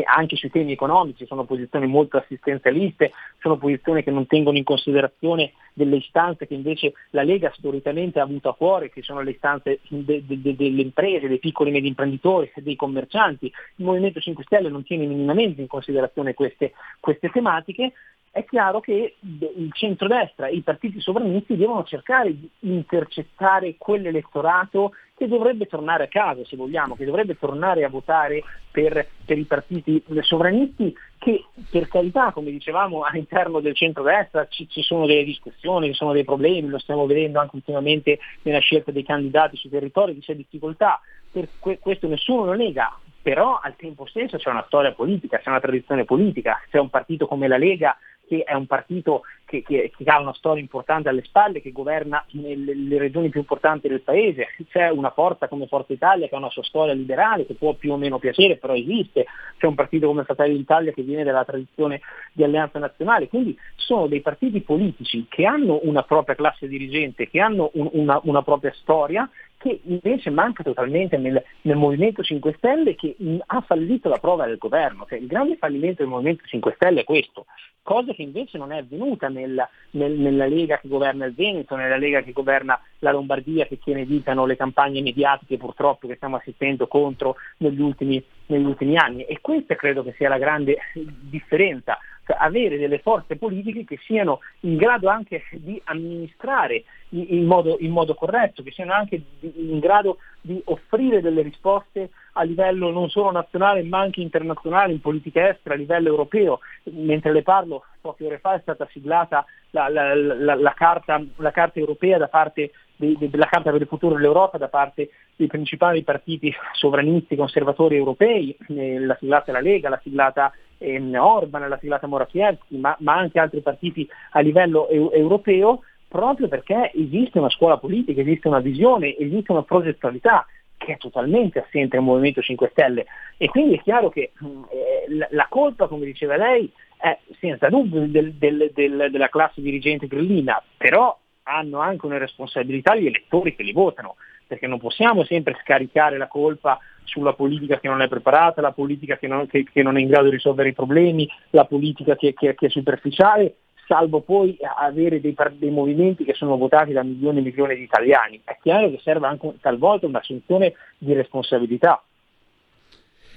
anche 0.05 0.35
sui 0.35 0.49
temi 0.49 0.71
economici, 0.71 1.25
sono 1.25 1.43
posizioni 1.43 1.85
molto 1.85 2.17
assistenzialiste, 2.17 3.11
sono 3.39 3.57
posizioni 3.57 4.03
che 4.03 4.11
non 4.11 4.25
tengono 4.25 4.57
in 4.57 4.63
considerazione 4.63 5.53
delle 5.73 5.97
istanze 5.97 6.47
che 6.47 6.55
invece 6.55 6.93
la 7.11 7.23
Lega 7.23 7.51
storicamente 7.55 8.19
ha 8.19 8.23
avuto 8.23 8.49
a 8.49 8.55
cuore, 8.55 8.89
che 8.89 9.03
sono 9.03 9.21
le 9.21 9.31
istanze 9.31 9.79
de, 9.87 10.23
de, 10.25 10.41
de, 10.41 10.55
delle 10.55 10.81
imprese, 10.81 11.27
dei 11.27 11.39
piccoli 11.39 11.69
e 11.69 11.73
medi 11.73 11.87
imprenditori, 11.87 12.51
dei 12.55 12.75
commercianti. 12.75 13.45
Il 13.75 13.85
Movimento 13.85 14.19
5 14.19 14.43
Stelle 14.43 14.69
non 14.69 14.83
tiene 14.83 15.05
minimamente 15.05 15.61
in 15.61 15.67
considerazione 15.67 16.33
queste, 16.33 16.73
queste 16.99 17.29
tematiche 17.29 17.93
è 18.31 18.45
chiaro 18.45 18.79
che 18.79 19.15
il 19.19 19.69
centrodestra 19.73 20.47
e 20.47 20.55
i 20.55 20.61
partiti 20.61 20.99
sovranisti 20.99 21.55
devono 21.55 21.83
cercare 21.83 22.33
di 22.37 22.49
intercettare 22.59 23.75
quell'elettorato 23.77 24.91
che 25.15 25.27
dovrebbe 25.27 25.65
tornare 25.65 26.03
a 26.03 26.07
casa, 26.07 26.45
se 26.45 26.55
vogliamo, 26.55 26.95
che 26.95 27.05
dovrebbe 27.05 27.37
tornare 27.37 27.83
a 27.83 27.89
votare 27.89 28.43
per, 28.69 29.07
per 29.25 29.37
i 29.39 29.45
partiti 29.45 30.03
sovranisti 30.21 30.95
che 31.17 31.45
per 31.71 31.87
carità, 31.87 32.31
come 32.31 32.51
dicevamo, 32.51 33.01
all'interno 33.01 33.59
del 33.59 33.75
centrodestra 33.75 34.47
ci, 34.47 34.69
ci 34.69 34.83
sono 34.83 35.07
delle 35.07 35.23
discussioni, 35.23 35.87
ci 35.87 35.95
sono 35.95 36.13
dei 36.13 36.23
problemi, 36.23 36.69
lo 36.69 36.77
stiamo 36.77 37.07
vedendo 37.07 37.39
anche 37.39 37.55
ultimamente 37.55 38.19
nella 38.43 38.59
scelta 38.59 38.91
dei 38.91 39.03
candidati 39.03 39.57
sui 39.57 39.71
territori, 39.71 40.19
c'è 40.19 40.35
difficoltà, 40.35 41.01
per 41.31 41.47
que- 41.57 41.79
questo 41.79 42.07
nessuno 42.07 42.45
lo 42.45 42.53
nega, 42.53 42.95
però 43.19 43.59
al 43.61 43.75
tempo 43.75 44.05
stesso 44.05 44.37
c'è 44.37 44.49
una 44.51 44.63
storia 44.67 44.93
politica, 44.93 45.39
c'è 45.39 45.49
una 45.49 45.59
tradizione 45.59 46.05
politica, 46.05 46.61
c'è 46.69 46.77
un 46.77 46.89
partito 46.89 47.25
come 47.25 47.47
la 47.47 47.57
Lega 47.57 47.97
che 48.27 48.43
è 48.43 48.53
un 48.53 48.67
partito 48.67 49.21
che, 49.45 49.63
che, 49.63 49.91
che, 49.95 50.03
ha 50.11 50.19
una 50.19 50.33
storia 50.33 50.61
importante 50.61 51.07
alle 51.07 51.23
spalle, 51.23 51.61
che 51.61 51.71
governa 51.71 52.23
nelle 52.31 52.97
regioni 52.97 53.29
più 53.29 53.39
importanti 53.39 53.87
del 53.87 54.01
paese, 54.01 54.47
c'è 54.69 54.89
una 54.89 55.11
forza 55.11 55.47
come 55.47 55.67
Forza 55.67 55.93
Italia 55.93 56.27
che 56.27 56.35
ha 56.35 56.39
una 56.39 56.49
sua 56.49 56.63
storia 56.63 56.93
liberale, 56.93 57.45
che 57.45 57.53
può 57.53 57.73
più 57.73 57.93
o 57.93 57.97
meno 57.97 58.19
piacere, 58.19 58.57
però 58.57 58.75
esiste, 58.75 59.25
c'è 59.57 59.65
un 59.65 59.75
partito 59.75 60.07
come 60.07 60.25
Fratelli 60.25 60.57
d'Italia 60.57 60.91
che 60.91 61.01
viene 61.01 61.23
dalla 61.23 61.45
tradizione 61.45 62.01
di 62.33 62.43
alleanza 62.43 62.77
nazionale, 62.77 63.29
quindi 63.29 63.57
sono 63.75 64.07
dei 64.07 64.21
partiti 64.21 64.59
politici 64.59 65.25
che 65.29 65.45
hanno 65.45 65.79
una 65.83 66.03
propria 66.03 66.35
classe 66.35 66.67
dirigente, 66.67 67.29
che 67.29 67.39
hanno 67.39 67.69
un, 67.73 67.89
una, 67.93 68.19
una 68.23 68.41
propria 68.41 68.73
storia 68.73 69.29
che 69.57 69.81
invece 69.85 70.29
manca 70.29 70.63
totalmente 70.63 71.17
nel, 71.17 71.43
nel 71.61 71.75
Movimento 71.75 72.21
5 72.23 72.53
Stelle 72.57 72.95
che 72.95 73.15
mh, 73.17 73.37
ha 73.45 73.61
fallito 73.61 74.07
la 74.07 74.19
prova 74.19 74.45
del 74.45 74.57
governo. 74.57 75.05
Cioè, 75.07 75.17
il 75.17 75.27
grande 75.27 75.57
fallimento 75.57 76.03
del 76.03 76.11
Movimento 76.11 76.43
5 76.45 76.73
Stelle 76.75 77.01
è 77.01 77.03
questo, 77.03 77.45
cosa 77.81 78.13
che 78.13 78.21
invece 78.21 78.57
non 78.57 78.71
è 78.71 78.77
avvenuta 78.77 79.29
nel, 79.29 79.67
nel, 79.91 80.11
nella 80.11 80.45
Lega 80.45 80.77
che 80.77 80.87
governa 80.87 81.25
il 81.25 81.33
Veneto, 81.33 81.75
nella 81.75 81.97
Lega 81.97 82.21
che 82.21 82.33
governa 82.33 82.79
la 82.99 83.11
Lombardia, 83.11 83.65
che 83.65 83.79
tiene 83.79 84.05
vitano 84.05 84.45
le 84.45 84.55
campagne 84.55 85.01
mediatiche 85.01 85.57
purtroppo 85.57 86.07
che 86.07 86.15
stiamo 86.15 86.35
assistendo 86.35 86.87
contro 86.87 87.37
negli 87.57 87.81
ultimi, 87.81 88.23
negli 88.47 88.65
ultimi 88.65 88.95
anni. 88.97 89.23
E 89.23 89.39
questa 89.41 89.75
credo 89.75 90.03
che 90.03 90.13
sia 90.17 90.29
la 90.29 90.37
grande 90.37 90.77
differenza 90.93 91.97
avere 92.35 92.77
delle 92.77 92.99
forze 92.99 93.35
politiche 93.35 93.85
che 93.85 93.99
siano 94.05 94.39
in 94.61 94.75
grado 94.75 95.09
anche 95.09 95.43
di 95.51 95.79
amministrare 95.85 96.83
in 97.09 97.45
modo, 97.45 97.77
in 97.79 97.91
modo 97.91 98.13
corretto, 98.15 98.63
che 98.63 98.71
siano 98.71 98.93
anche 98.93 99.21
in 99.39 99.79
grado 99.79 100.17
di 100.41 100.61
offrire 100.65 101.21
delle 101.21 101.41
risposte 101.41 102.09
a 102.33 102.43
livello 102.43 102.91
non 102.91 103.09
solo 103.09 103.31
nazionale 103.31 103.83
ma 103.83 103.99
anche 103.99 104.21
internazionale, 104.21 104.93
in 104.93 105.01
politica 105.01 105.49
estera, 105.49 105.75
a 105.75 105.77
livello 105.77 106.09
europeo. 106.09 106.59
Mentre 106.83 107.31
le 107.31 107.43
parlo, 107.43 107.85
poche 108.01 108.25
ore 108.25 108.39
fa 108.39 108.55
è 108.55 108.59
stata 108.61 108.87
siglata 108.91 109.45
la, 109.71 109.89
la, 109.89 110.13
la, 110.15 110.55
la 110.55 110.73
carta, 110.73 111.23
carta, 111.51 111.79
europea 111.79 112.17
da 112.17 112.27
parte 112.27 112.71
della 112.97 113.45
Carta 113.45 113.69
per 113.69 113.81
il 113.81 113.87
futuro 113.87 114.15
dell'Europa 114.15 114.57
da 114.57 114.69
parte 114.69 115.11
dei 115.35 115.45
principali 115.45 116.01
partiti 116.01 116.51
sovranisti 116.73 117.35
conservatori 117.35 117.95
europei, 117.95 118.57
eh, 118.69 118.99
la 118.99 119.15
siglata 119.19 119.51
la 119.51 119.59
Lega, 119.59 119.89
la 119.89 119.99
siglata 120.01 120.51
ehm, 120.77 121.15
Orban, 121.15 121.67
la 121.67 121.77
siglata 121.79 122.07
Morawiecki, 122.07 122.77
ma, 122.77 122.95
ma, 122.99 123.15
anche 123.15 123.39
altri 123.39 123.61
partiti 123.61 124.07
a 124.31 124.39
livello 124.39 124.87
eu- 124.89 125.11
europeo, 125.13 125.81
proprio 126.07 126.47
perché 126.47 126.91
esiste 126.93 127.39
una 127.39 127.49
scuola 127.49 127.77
politica, 127.77 128.21
esiste 128.21 128.47
una 128.47 128.59
visione, 128.59 129.15
esiste 129.17 129.51
una 129.51 129.63
progettualità 129.63 130.45
che 130.77 130.93
è 130.93 130.97
totalmente 130.97 131.59
assente 131.59 131.97
nel 131.97 132.05
Movimento 132.05 132.41
5 132.41 132.69
Stelle. 132.71 133.05
E 133.37 133.47
quindi 133.47 133.75
è 133.75 133.81
chiaro 133.81 134.09
che 134.09 134.31
eh, 134.31 135.27
la 135.31 135.47
colpa, 135.49 135.87
come 135.87 136.05
diceva 136.05 136.37
lei, 136.37 136.71
è 136.97 137.17
senza 137.39 137.69
dubbio 137.69 138.07
del, 138.07 138.33
del, 138.33 138.71
del, 138.73 139.07
della 139.11 139.29
classe 139.29 139.61
dirigente 139.61 140.07
grillina, 140.07 140.61
però 140.77 141.17
hanno 141.43 141.79
anche 141.79 142.05
una 142.05 142.17
responsabilità 142.17 142.95
gli 142.95 143.05
elettori 143.05 143.55
che 143.55 143.63
li 143.63 143.73
votano, 143.73 144.15
perché 144.45 144.67
non 144.67 144.79
possiamo 144.79 145.23
sempre 145.23 145.57
scaricare 145.61 146.17
la 146.17 146.27
colpa 146.27 146.79
sulla 147.07 147.33
politica 147.33 147.79
che 147.79 147.87
non 147.87 148.01
è 148.01 148.07
preparata, 148.07 148.61
la 148.61 148.71
politica 148.71 149.17
che 149.17 149.27
non, 149.27 149.47
che, 149.47 149.63
che 149.63 149.81
non 149.81 149.97
è 149.97 150.01
in 150.01 150.07
grado 150.07 150.25
di 150.25 150.35
risolvere 150.35 150.69
i 150.69 150.73
problemi, 150.73 151.27
la 151.51 151.65
politica 151.65 152.15
che, 152.15 152.33
che 152.33 152.55
è 152.57 152.69
superficiale, 152.69 153.55
salvo 153.87 154.21
poi 154.21 154.57
avere 154.77 155.21
dei, 155.21 155.35
dei, 155.53 155.71
movimenti 155.71 156.25
che 156.25 156.33
sono 156.33 156.57
votati 156.57 156.91
da 156.91 157.03
milioni 157.03 157.39
e 157.39 157.41
milioni 157.41 157.75
di 157.75 157.83
italiani. 157.83 158.41
È 158.43 158.57
chiaro 158.61 158.89
che 158.91 158.99
serve 159.01 159.27
anche 159.27 159.55
talvolta 159.61 160.05
un'assunzione 160.05 160.73
di 160.97 161.13
responsabilità. 161.13 162.03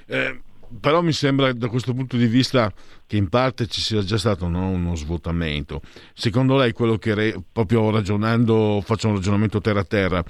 Eh, 0.06 0.40
però 0.80 1.02
mi 1.02 1.12
sembra 1.12 1.52
da 1.52 1.68
questo 1.68 1.94
punto 1.94 2.16
di 2.16 2.26
vista 2.26 2.72
che 3.06 3.16
in 3.16 3.28
parte 3.28 3.66
ci 3.66 3.80
sia 3.80 4.02
già 4.02 4.18
stato 4.18 4.48
no, 4.48 4.68
uno 4.70 4.94
svuotamento. 4.94 5.80
Secondo 6.12 6.56
lei 6.56 6.72
quello 6.72 6.96
che, 6.96 7.14
re, 7.14 7.34
proprio 7.50 7.90
ragionando, 7.90 8.80
faccio 8.84 9.08
un 9.08 9.14
ragionamento 9.14 9.60
terra 9.60 9.80
a 9.80 9.84
terra, 9.84 10.24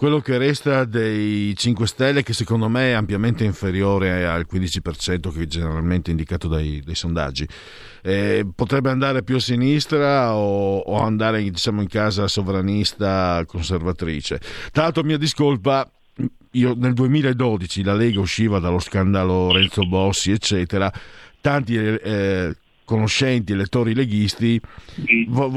quello 0.00 0.20
che 0.20 0.38
resta 0.38 0.86
dei 0.86 1.54
5 1.54 1.86
Stelle, 1.86 2.22
che 2.22 2.32
secondo 2.32 2.70
me 2.70 2.88
è 2.88 2.92
ampiamente 2.92 3.44
inferiore 3.44 4.26
al 4.26 4.46
15% 4.50 5.30
che 5.30 5.42
è 5.42 5.46
generalmente 5.46 6.10
indicato 6.10 6.48
dai, 6.48 6.80
dai 6.82 6.94
sondaggi, 6.94 7.46
eh, 8.00 8.46
potrebbe 8.54 8.88
andare 8.88 9.22
più 9.22 9.36
a 9.36 9.40
sinistra 9.40 10.34
o, 10.34 10.78
o 10.78 11.02
andare 11.02 11.42
diciamo, 11.42 11.82
in 11.82 11.88
casa 11.88 12.28
sovranista 12.28 13.44
conservatrice. 13.46 14.40
Tra 14.72 14.84
l'altro, 14.84 15.02
mia 15.02 15.18
discolpa, 15.18 15.86
io, 16.52 16.74
nel 16.78 16.94
2012 16.94 17.82
la 17.82 17.92
Lega 17.92 18.20
usciva 18.20 18.58
dallo 18.58 18.78
scandalo 18.78 19.52
Renzo 19.52 19.86
Bossi, 19.86 20.30
eccetera, 20.30 20.90
tanti 21.42 21.76
eh, 21.76 22.56
conoscenti 22.86 23.52
elettori 23.52 23.94
leghisti 23.94 24.58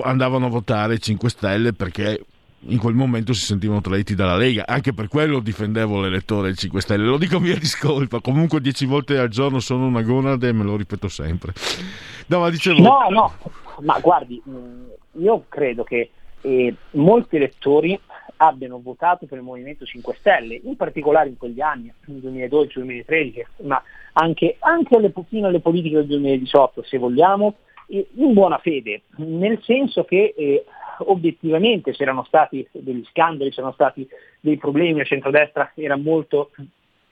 andavano 0.01 0.47
a 0.47 0.49
votare 0.49 0.99
5 0.99 1.29
Stelle 1.29 1.71
perché 1.71 2.25
in 2.67 2.77
quel 2.77 2.93
momento 2.93 3.33
si 3.33 3.45
sentivano 3.45 3.81
traditi 3.81 4.15
dalla 4.15 4.37
Lega. 4.37 4.65
Anche 4.67 4.93
per 4.93 5.07
quello 5.07 5.39
difendevo 5.39 6.01
l'elettore 6.01 6.47
del 6.47 6.57
5 6.57 6.81
Stelle. 6.81 7.05
Lo 7.05 7.17
dico 7.17 7.39
mia 7.39 7.57
discolpa. 7.59 8.19
Comunque, 8.19 8.61
dieci 8.61 8.85
volte 8.85 9.17
al 9.17 9.29
giorno 9.29 9.59
sono 9.59 9.85
una 9.85 10.01
gonade 10.01 10.49
e 10.49 10.53
me 10.53 10.63
lo 10.63 10.75
ripeto 10.75 11.07
sempre. 11.07 11.53
No, 12.27 12.39
ma 12.39 12.49
dicevo. 12.49 12.79
No, 12.79 13.07
no, 13.09 13.33
ma 13.81 13.99
guardi, 13.99 14.41
mm, 14.47 14.85
io 15.19 15.45
credo 15.49 15.83
che 15.83 16.09
eh, 16.41 16.75
molti 16.91 17.35
elettori 17.35 17.99
abbiano 18.37 18.79
votato 18.81 19.25
per 19.25 19.37
il 19.37 19.43
Movimento 19.43 19.85
5 19.85 20.15
Stelle, 20.19 20.59
in 20.63 20.75
particolare 20.75 21.29
in 21.29 21.37
quegli 21.37 21.61
anni, 21.61 21.93
2012-2013, 22.09 23.45
ma 23.63 23.81
anche, 24.13 24.57
anche 24.59 24.95
alle, 24.95 25.11
pochino 25.11 25.47
alle 25.47 25.59
politiche 25.59 25.95
del 25.97 26.07
2018, 26.07 26.83
se 26.83 26.97
vogliamo, 26.97 27.55
in 27.87 28.33
buona 28.33 28.57
fede, 28.57 29.03
nel 29.17 29.59
senso 29.63 30.03
che 30.03 30.33
eh, 30.35 30.65
obiettivamente 30.99 31.91
c'erano 31.91 32.23
stati 32.23 32.67
degli 32.71 33.03
scandali, 33.09 33.51
c'erano 33.51 33.73
stati 33.73 34.07
dei 34.39 34.57
problemi, 34.57 34.99
il 34.99 35.05
centrodestra 35.05 35.71
era 35.75 35.95
molto 35.95 36.51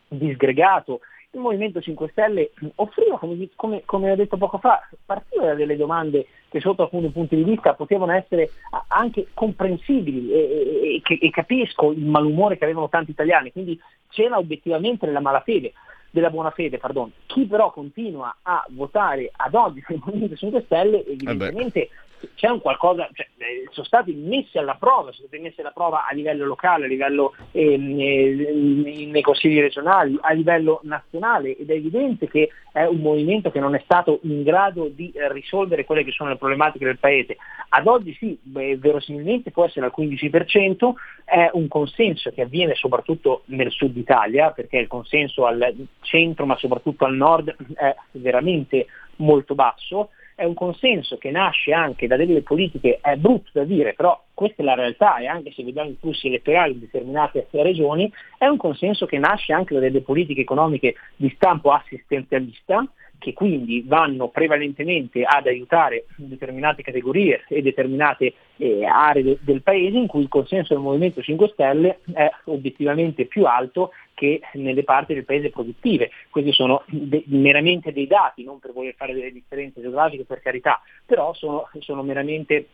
disgregato, 0.08 1.00
il 1.34 1.40
Movimento 1.40 1.80
5 1.80 2.10
Stelle 2.10 2.52
offriva, 2.76 3.18
come, 3.18 3.48
come, 3.56 3.84
come, 3.86 4.12
ho 4.12 4.16
detto 4.16 4.38
poco 4.38 4.58
fa, 4.58 4.82
partiva 5.06 5.46
da 5.46 5.54
delle 5.54 5.78
domande 5.78 6.28
che 6.50 6.60
sotto 6.60 6.84
alcuni 6.84 7.10
punti 7.10 7.38
di 7.38 7.44
vista 7.44 7.74
potevano 7.74 8.12
essere 8.12 8.52
anche 8.88 9.28
comprensibili 9.34 10.32
e, 10.32 11.02
e, 11.04 11.18
e 11.22 11.30
capisco 11.30 11.92
il 11.92 12.06
malumore 12.06 12.58
che 12.58 12.66
avevano 12.66 12.90
tanti 12.90 13.12
italiani, 13.12 13.52
quindi 13.52 13.80
c'era 14.10 14.38
obiettivamente 14.38 15.06
della 15.06 15.22
malafede 15.22 15.72
della 16.12 16.30
buona 16.30 16.52
fede, 16.52 16.78
pardon. 16.78 17.10
Chi 17.26 17.46
però 17.46 17.72
continua 17.72 18.36
a 18.42 18.66
votare 18.72 19.32
ad 19.34 19.56
oggi 19.56 19.82
per 19.82 19.96
il 19.96 20.02
Movimento 20.04 20.36
5 20.36 20.64
Stelle 20.64 21.06
evidentemente 21.06 21.80
eh 21.80 21.90
c'è 22.36 22.48
un 22.48 22.60
qualcosa, 22.60 23.10
cioè, 23.14 23.28
eh, 23.38 23.68
sono 23.72 23.86
stati 23.86 24.14
messi 24.14 24.58
alla 24.58 24.76
prova, 24.76 25.12
sono 25.12 25.28
stati 25.28 25.42
messi 25.42 25.62
alla 25.62 25.72
prova 25.72 26.06
a 26.08 26.14
livello 26.14 26.46
locale, 26.46 26.86
a 26.86 26.88
livello 26.88 27.34
ehm, 27.52 28.00
eh, 28.00 29.08
nei 29.12 29.22
consigli 29.22 29.60
regionali, 29.60 30.18
a 30.22 30.34
livello 30.34 30.80
nazionale 30.84 31.56
ed 31.58 31.70
è 31.70 31.74
evidente 31.74 32.28
che 32.28 32.50
è 32.72 32.86
un 32.86 32.98
movimento 32.98 33.52
che 33.52 33.60
non 33.60 33.76
è 33.76 33.82
stato 33.84 34.20
in 34.24 34.44
grado 34.44 34.88
di 34.88 35.12
risolvere 35.32 35.86
quelle 35.86 36.04
che 36.04 36.12
sono 36.12 36.30
le 36.30 36.38
problematiche 36.38 36.86
del 36.86 37.00
paese. 37.00 37.38
Ad 37.70 37.88
oggi 37.88 38.14
sì, 38.16 38.38
beh, 38.42 38.78
verosimilmente 38.78 39.52
può 39.52 39.66
essere 39.66 39.86
al 39.86 39.94
15%, 39.98 40.94
è 41.26 41.50
un 41.54 41.68
consenso 41.68 42.32
che 42.32 42.42
avviene 42.42 42.76
soprattutto 42.76 43.44
nel 43.46 43.72
sud 43.72 43.96
Italia, 43.98 44.52
perché 44.52 44.78
il 44.78 44.88
consenso 44.88 45.46
al 45.46 45.74
centro 46.02 46.46
ma 46.46 46.58
soprattutto 46.58 47.06
al 47.06 47.16
nord 47.16 47.56
è 47.76 47.96
veramente 48.12 48.88
molto 49.18 49.54
basso 49.56 50.10
è 50.42 50.44
un 50.44 50.56
consenso 50.56 51.20
che 51.20 51.30
nasce 51.30 51.72
anche 51.72 52.08
da 52.08 52.18
delle 52.18 52.42
politiche, 52.42 52.98
è 53.00 53.16
brutto 53.16 53.52
da 53.54 53.64
dire, 53.64 53.94
però 53.94 54.20
questa 54.34 54.64
è 54.64 54.66
la 54.66 54.74
realtà 54.74 55.18
e 55.18 55.28
anche 55.28 55.52
se 55.52 55.64
vediamo 55.64 55.92
i 55.92 55.98
flussi 56.00 56.26
elettorali 56.26 56.74
in 56.74 56.80
determinate 56.80 57.46
regioni, 57.52 58.12
è 58.40 58.48
un 58.48 58.58
consenso 58.58 59.06
che 59.06 59.20
nasce 59.20 59.54
anche 59.54 59.76
da 59.76 59.80
delle 59.80 60.02
politiche 60.02 60.42
economiche 60.42 60.96
di 61.16 61.32
stampo 61.36 61.72
assistenzialista, 61.72 62.84
che 63.22 63.34
quindi 63.34 63.84
vanno 63.86 64.30
prevalentemente 64.30 65.24
ad 65.24 65.46
aiutare 65.46 66.06
determinate 66.16 66.82
categorie 66.82 67.44
e 67.48 67.62
determinate 67.62 68.34
eh, 68.58 68.84
aree 68.84 69.22
de- 69.22 69.38
del 69.42 69.62
paese 69.62 69.96
in 69.96 70.08
cui 70.08 70.22
il 70.22 70.28
consenso 70.28 70.74
del 70.74 70.82
Movimento 70.82 71.22
5 71.22 71.50
Stelle 71.50 72.00
è 72.14 72.28
obiettivamente 72.46 73.26
più 73.26 73.46
alto 73.46 73.92
che 74.16 74.42
nelle 74.54 74.84
parti 74.84 75.14
del 75.14 75.24
paese 75.24 75.52
produttive. 75.52 76.10
Questi 76.32 76.52
sono 76.52 76.84
de- 76.88 77.24
meramente 77.28 77.94
dei 77.94 78.08
dati, 78.08 78.44
non 78.44 78.58
per 78.58 78.74
voler 78.74 78.96
fare 78.96 79.14
delle 79.14 79.32
differenze 79.32 79.82
geografiche 79.82 80.26
per 80.26 80.42
carità, 80.42 80.82
però 81.06 81.32
sono, 81.36 81.70
sono 81.78 82.02
meramente 82.02 82.70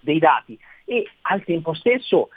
dei 0.00 0.18
dati. 0.18 0.58
E 0.86 1.06
al 1.20 1.44
tempo 1.44 1.74
stesso 1.74 2.30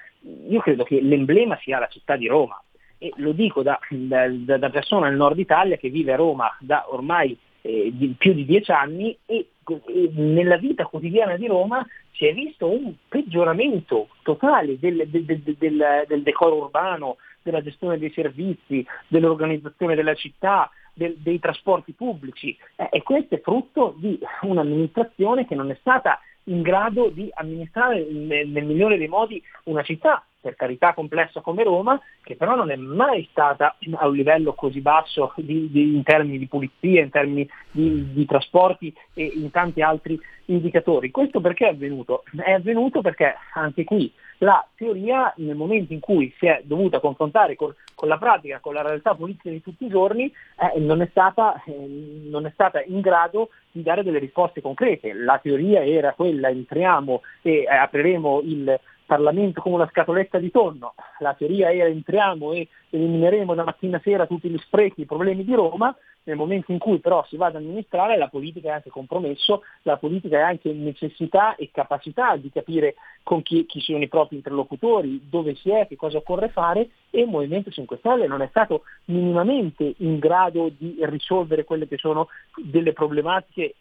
io 0.50 0.60
credo 0.60 0.84
che 0.84 1.00
l'emblema 1.02 1.58
sia 1.62 1.80
la 1.80 1.88
città 1.88 2.18
di 2.18 2.28
Roma, 2.28 2.62
e 2.98 3.12
lo 3.18 3.32
dico 3.32 3.62
da, 3.62 3.80
da, 3.90 4.28
da, 4.30 4.70
persona 4.70 5.08
nel 5.08 5.18
nord 5.18 5.38
Italia 5.38 5.78
che 5.78 5.90
vive 5.90 6.14
a 6.14 6.18
Roma 6.18 6.56
da 6.60 6.86
ormai 6.90 7.38
eh, 7.66 7.92
di, 7.92 8.14
più 8.16 8.34
di 8.34 8.46
dieci 8.46 8.72
anni 8.72 9.18
e, 9.26 9.48
e, 9.66 10.10
nella 10.14 10.58
vita 10.58 10.86
quotidiana 10.86 11.36
di 11.36 11.48
Roma 11.48 11.84
si 12.12 12.28
è 12.28 12.34
visto 12.34 12.70
un 12.70 12.94
peggioramento 13.10 14.10
totale 14.22 14.78
del, 14.78 15.08
del, 15.08 15.26
del, 15.26 16.06
del 16.08 16.22
decoro 16.22 16.58
urbano, 16.58 17.18
della 17.42 17.64
gestione 17.64 17.98
dei 17.98 18.12
servizi, 18.12 18.86
dell'organizzazione 19.08 19.96
della 19.96 20.14
città, 20.14 20.70
dei 20.94 21.40
trasporti 21.40 21.94
pubblici. 21.94 22.56
Eh, 22.76 22.88
e 22.92 23.04
questo 23.04 23.36
è 23.36 23.42
frutto 23.42 23.96
di 23.98 24.18
un'amministrazione 24.42 25.48
che 25.48 25.56
non 25.56 25.72
è 25.72 25.78
stata 25.80 26.20
in 26.46 26.62
grado 26.62 27.10
di 27.10 27.30
amministrare 27.34 28.06
nel, 28.06 28.48
nel 28.48 28.66
migliore 28.66 28.98
dei 28.98 29.08
modi 29.08 29.42
una 29.64 29.82
città 29.82 30.24
per 30.46 30.56
carità 30.56 30.94
complessa 30.94 31.42
come 31.42 31.64
Roma, 31.64 32.00
che 32.22 32.36
però 32.36 32.54
non 32.54 32.70
è 32.70 32.76
mai 32.76 33.28
stata 33.32 33.78
a 33.96 34.08
un 34.08 34.14
livello 34.14 34.54
così 34.54 34.80
basso 34.80 35.34
di, 35.38 35.72
di, 35.72 35.96
in 35.96 36.04
termini 36.04 36.38
di 36.38 36.46
pulizia, 36.46 37.02
in 37.02 37.10
termini 37.10 37.50
di, 37.72 38.14
di, 38.14 38.26
trasporti 38.28 38.94
e 39.16 39.24
in 39.24 39.50
tanti 39.50 39.82
altri 39.82 40.20
indicatori. 40.46 41.10
Questo 41.10 41.42
perché 41.42 41.66
è 41.66 41.70
avvenuto? 41.72 42.26
È 42.38 42.52
avvenuto 42.52 43.02
perché 43.02 43.34
anche 43.56 43.84
qui 43.84 44.14
la 44.40 44.64
teoria 44.76 45.34
nel 45.38 45.56
momento 45.56 45.94
in 45.94 46.00
cui 46.00 46.32
si 46.38 46.46
è 46.46 46.62
dovuta 46.64 47.00
confrontare 47.00 47.56
con, 47.56 47.74
con 47.96 48.08
la 48.08 48.20
pratica, 48.20 48.60
con 48.60 48.76
la 48.76 48.84
realtà 48.84 49.16
politica 49.16 49.50
di 49.50 49.64
tutti 49.64 49.86
i 49.86 49.90
giorni, 49.90 50.26
eh, 50.26 50.80
non, 50.80 51.02
è 51.02 51.08
stata, 51.10 51.60
eh, 51.66 52.26
non, 52.30 52.46
è 52.46 52.52
stata, 52.54 52.84
in 52.84 53.00
grado 53.00 53.50
di 53.72 53.82
dare 53.82 54.04
delle 54.04 54.20
risposte 54.20 54.62
concrete. 54.62 55.12
La 55.14 55.40
teoria 55.42 55.84
era 55.84 56.14
quella, 56.14 56.50
entriamo 56.50 57.24
e 57.42 57.64
eh, 57.64 57.68
apriremo 57.68 58.42
il 58.44 58.80
Parlamento 59.06 59.62
come 59.62 59.76
una 59.76 59.90
scatoletta 59.90 60.40
di 60.40 60.52
tonno. 60.52 60.96
La 61.20 61.34
teoria 61.34 61.72
era 61.72 61.88
entriamo 61.88 62.54
e 62.54 62.68
elimineremo 62.90 63.54
da 63.54 63.64
mattina 63.64 63.98
a 63.98 64.02
sera 64.04 64.26
tutti 64.26 64.50
gli 64.50 64.58
sprechi, 64.60 65.02
i 65.02 65.06
problemi 65.06 65.44
di 65.44 65.54
Roma, 65.54 65.96
nel 66.26 66.36
momento 66.36 66.72
in 66.72 66.80
cui 66.80 67.00
però 67.00 67.24
si 67.28 67.38
va 67.38 67.48
ad 67.48 67.56
amministrare 67.56 68.18
la 68.18 68.28
politica 68.28 68.70
è 68.70 68.72
anche 68.74 68.90
compromesso, 68.90 69.64
la 69.84 69.98
politica 69.98 70.38
è 70.38 70.42
anche 70.42 70.72
necessità 70.74 71.56
e 71.56 71.70
capacità 71.72 72.36
di 72.36 72.50
capire 72.50 72.96
con 73.24 73.42
chi, 73.42 73.66
chi 73.66 73.80
sono 73.80 74.04
i 74.04 74.08
propri 74.08 74.38
interlocutori, 74.38 75.28
dove 75.30 75.56
si 75.56 75.70
è, 75.70 75.88
che 75.88 75.96
cosa 75.96 76.18
occorre 76.18 76.50
fare 76.50 76.90
e 77.10 77.22
il 77.22 77.28
Movimento 77.28 77.70
5 77.70 77.98
Stelle 77.98 78.28
non 78.28 78.42
è 78.42 78.48
stato 78.48 78.84
minimamente 79.06 79.94
in 79.98 80.20
grado 80.20 80.72
di 80.76 80.98
risolvere 81.02 81.64
quelle 81.64 81.88
che 81.88 81.98
sono 81.98 82.28
delle 82.56 82.94
problematiche 82.94 83.76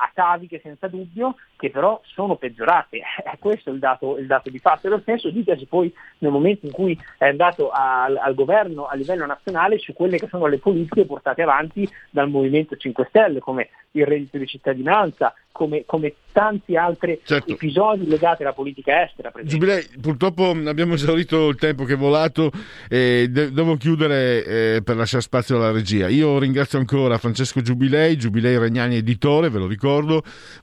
ataviche 0.00 0.60
senza 0.62 0.86
dubbio, 0.88 1.34
che 1.56 1.70
però 1.70 2.00
sono 2.04 2.36
peggiorate. 2.36 3.00
Questo 3.38 3.70
è 3.70 3.72
il 3.72 3.78
dato, 3.78 4.16
il 4.18 4.26
dato 4.26 4.50
di 4.50 4.58
fatto. 4.58 4.86
E 4.86 4.90
lo 4.90 5.00
stesso 5.00 5.30
dicasi 5.30 5.66
poi 5.66 5.92
nel 6.18 6.30
momento 6.30 6.66
in 6.66 6.72
cui 6.72 6.98
è 7.16 7.26
andato 7.26 7.70
al, 7.70 8.16
al, 8.16 8.34
governo 8.34 8.86
a 8.86 8.94
livello 8.94 9.26
nazionale 9.26 9.78
su 9.78 9.92
quelle 9.92 10.18
che 10.18 10.28
sono 10.28 10.46
le 10.46 10.58
politiche 10.58 11.04
portate 11.04 11.42
avanti 11.42 11.88
dal 12.10 12.28
Movimento 12.28 12.76
5 12.76 13.06
Stelle, 13.08 13.40
come 13.40 13.68
il 13.92 14.06
reddito 14.06 14.38
di 14.38 14.46
cittadinanza, 14.46 15.34
come, 15.50 15.82
come 15.86 16.14
tanti 16.30 16.76
altri 16.76 17.20
certo. 17.24 17.50
episodi 17.50 18.06
legati 18.06 18.42
alla 18.42 18.52
politica 18.52 19.02
estera. 19.02 19.32
Giubilei, 19.42 19.84
purtroppo 20.00 20.50
abbiamo 20.50 20.94
esaurito 20.94 21.48
il 21.48 21.56
tempo 21.56 21.82
che 21.82 21.94
è 21.94 21.96
volato 21.96 22.52
e 22.88 23.26
de- 23.28 23.50
devo 23.50 23.76
chiudere 23.76 24.44
eh, 24.44 24.82
per 24.84 24.94
lasciare 24.94 25.22
spazio 25.22 25.56
alla 25.56 25.72
regia. 25.72 26.06
Io 26.06 26.38
ringrazio 26.38 26.78
ancora 26.78 27.18
Francesco 27.18 27.60
Giubilei, 27.60 28.16
Giubilei 28.16 28.56
Regnani 28.56 28.96
editore, 28.96 29.48
ve 29.48 29.58
lo 29.58 29.66
ricordo, 29.66 29.87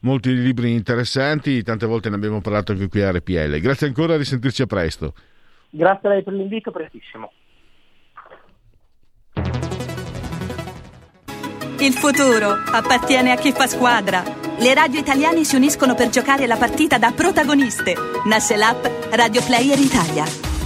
molti 0.01 0.33
libri 0.33 0.73
interessanti, 0.73 1.63
tante 1.63 1.85
volte 1.85 2.09
ne 2.09 2.15
abbiamo 2.15 2.41
parlato 2.41 2.71
anche 2.71 2.87
qui 2.87 3.01
a 3.01 3.11
RPL. 3.11 3.59
Grazie 3.59 3.87
ancora, 3.87 4.13
a 4.13 4.17
risentirci 4.17 4.61
a 4.61 4.65
presto. 4.65 5.13
Grazie 5.69 6.09
a 6.09 6.11
lei 6.13 6.23
per 6.23 6.33
l'invito, 6.33 6.71
prestissimo. 6.71 7.31
Il 11.77 11.91
futuro 11.91 12.51
appartiene 12.71 13.31
a 13.31 13.35
chi 13.35 13.51
fa 13.51 13.67
squadra. 13.67 14.23
Le 14.57 14.73
radio 14.73 14.99
italiane 14.99 15.43
si 15.43 15.55
uniscono 15.55 15.93
per 15.93 16.09
giocare 16.09 16.47
la 16.47 16.55
partita 16.55 16.97
da 16.97 17.11
protagoniste. 17.11 17.93
Nasce 18.25 18.55
l'app 18.55 18.85
Radio 19.11 19.43
Player 19.43 19.77
Italia. 19.77 20.44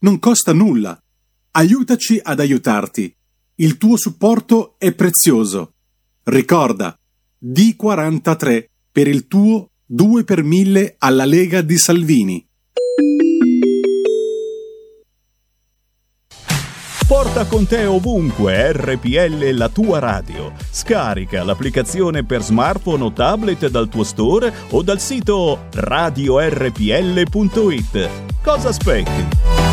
non 0.00 0.18
costa 0.18 0.52
nulla. 0.52 1.00
Aiutaci 1.52 2.20
ad 2.22 2.40
aiutarti. 2.40 3.14
Il 3.56 3.78
tuo 3.78 3.96
supporto 3.96 4.76
è 4.78 4.92
prezioso. 4.92 5.72
Ricorda, 6.24 6.96
D43 7.44 8.64
per 8.92 9.08
il 9.08 9.26
tuo 9.26 9.70
2 9.84 10.24
per 10.24 10.42
1000 10.42 10.96
alla 10.98 11.24
Lega 11.24 11.62
di 11.62 11.78
Salvini. 11.78 12.46
Porta 17.08 17.46
con 17.46 17.66
te 17.66 17.86
ovunque 17.86 18.70
RPL 18.72 19.54
la 19.54 19.70
tua 19.70 19.98
radio. 19.98 20.52
Scarica 20.70 21.42
l'applicazione 21.42 22.22
per 22.22 22.42
smartphone 22.42 23.02
o 23.04 23.12
tablet 23.12 23.68
dal 23.68 23.88
tuo 23.88 24.04
store 24.04 24.52
o 24.70 24.82
dal 24.82 25.00
sito 25.00 25.68
radiorpl.it. 25.72 26.70
Cosa 28.42 28.68
aspetti? 28.68 29.67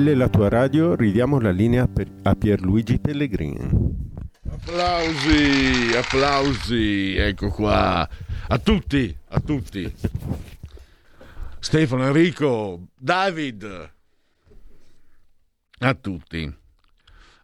RPL, 0.00 0.16
la 0.16 0.28
tua 0.28 0.48
radio, 0.48 0.94
ridiamo 0.94 1.38
la 1.38 1.50
linea 1.50 1.86
a 2.22 2.34
Pierluigi 2.34 2.98
Pellegrini. 2.98 3.68
Applausi, 4.48 5.94
applausi, 5.94 7.16
ecco 7.16 7.50
qua. 7.50 8.08
A 8.48 8.58
tutti, 8.58 9.14
a 9.28 9.40
tutti. 9.40 9.94
Stefano, 11.58 12.06
Enrico, 12.06 12.88
David. 12.96 13.92
A 15.78 15.94
tutti. 15.94 16.56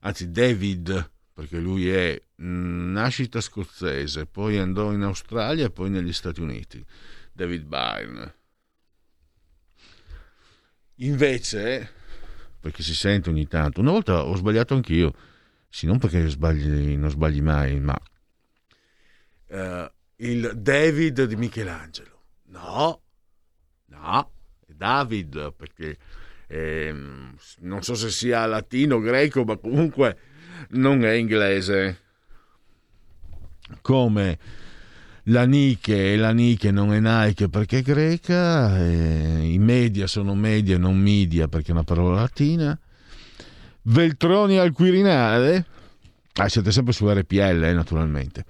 Anzi, 0.01 0.31
David, 0.31 1.11
perché 1.35 1.59
lui 1.59 1.91
è 1.91 2.21
nascita 2.37 3.41
scozzese, 3.41 4.25
poi 4.27 4.59
andò 4.59 4.93
in 4.93 5.03
Australia 5.03 5.67
e 5.67 5.71
poi 5.71 5.91
negli 5.91 6.13
Stati 6.13 6.41
Uniti. 6.41 6.83
David 7.33 7.65
Byrne. 7.65 8.35
Invece, 11.01 11.91
perché 12.67 12.83
si 12.83 12.97
sente 12.97 13.31
ogni 13.31 13.47
tanto, 13.47 13.81
una 13.81 13.93
volta 13.93 14.25
ho 14.25 14.35
sbagliato 14.35 14.75
anch'io, 14.75 15.15
sì, 15.69 15.87
non 15.87 15.99
perché 15.99 16.27
sbagli, 16.27 16.97
non 16.97 17.11
sbagli 17.11 17.41
mai, 17.41 17.79
ma 17.79 17.97
eh, 19.47 19.93
il 20.17 20.51
David 20.57 21.27
di 21.27 21.37
Michelangelo. 21.37 22.23
No, 22.47 23.03
no, 23.85 24.31
è 24.67 24.73
David, 24.73 25.53
perché 25.55 25.97
ehm, 26.49 27.37
non 27.59 27.83
so 27.85 27.95
se 27.95 28.11
sia 28.11 28.45
latino, 28.47 28.99
greco, 28.99 29.45
ma 29.45 29.57
comunque 29.57 30.19
non 30.71 31.05
è 31.05 31.13
inglese. 31.13 32.01
Come 33.81 34.39
la 35.29 35.45
Nike 35.45 36.13
e 36.13 36.17
la 36.17 36.33
Nike 36.33 36.71
non 36.71 36.93
è 36.93 37.01
Nike 37.01 37.49
perché 37.49 37.79
è 37.79 37.83
greca, 37.83 38.79
i 38.79 39.59
media 39.59 40.07
sono 40.07 40.35
media 40.35 40.79
non 40.79 40.97
media 40.97 41.49
perché 41.49 41.69
è 41.71 41.73
una 41.73 41.85
parola 41.85 42.21
latina. 42.21 42.79
Veltroni 43.83 44.59
al 44.59 44.73
Quirinale, 44.73 45.65
ah, 46.35 46.49
siete 46.49 46.71
sempre 46.71 46.93
su 46.93 47.09
RPL 47.09 47.63
eh, 47.63 47.73
naturalmente. 47.73 48.45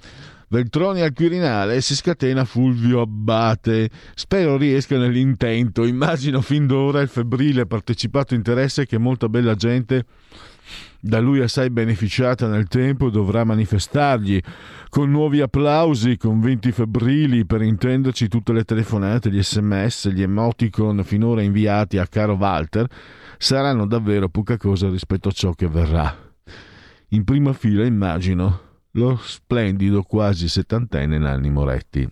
Veltroni 0.49 1.01
al 1.01 1.13
Quirinale 1.13 1.81
si 1.81 1.95
scatena 1.95 2.45
Fulvio 2.45 3.01
Abbate. 3.01 3.91
Spero 4.15 4.57
riesca 4.57 4.97
nell'intento. 4.97 5.85
Immagino 5.85 6.41
fin 6.41 6.67
d'ora 6.67 7.01
il 7.01 7.09
febbrile 7.09 7.67
partecipato 7.67 8.35
interesse 8.35 8.87
che 8.87 8.97
molta 8.97 9.29
bella 9.29 9.55
gente 9.55 10.05
da 11.01 11.21
lui 11.21 11.41
assai 11.41 11.71
beneficiata 11.71 12.49
nel 12.49 12.69
tempo 12.69 13.11
dovrà 13.11 13.45
manifestargli 13.45 14.41
con 14.89 15.11
nuovi 15.11 15.41
applausi, 15.41 16.17
convinti 16.17 16.73
febbrili, 16.73 17.45
per 17.45 17.63
intenderci 17.63 18.29
tutte 18.29 18.53
le 18.53 18.65
telefonate, 18.65 19.31
gli 19.31 19.43
sms, 19.43 20.09
gli 20.09 20.23
emoticon 20.23 21.05
finora 21.05 21.43
inviati 21.43 21.99
a 21.99 22.07
caro 22.07 22.35
Walter, 22.35 22.87
saranno 23.39 23.87
davvero 23.87 24.29
poca 24.29 24.57
cosa 24.57 24.89
rispetto 24.89 25.29
a 25.29 25.33
ciò 25.33 25.53
che 25.53 25.69
verrà. 25.69 26.17
In 27.11 27.25
prima 27.25 27.53
fila 27.53 27.85
immagino 27.85 28.61
lo 28.93 29.17
splendido 29.17 30.03
quasi 30.03 30.49
settantenne 30.49 31.19
Nanni 31.19 31.51
Moretti. 31.51 32.09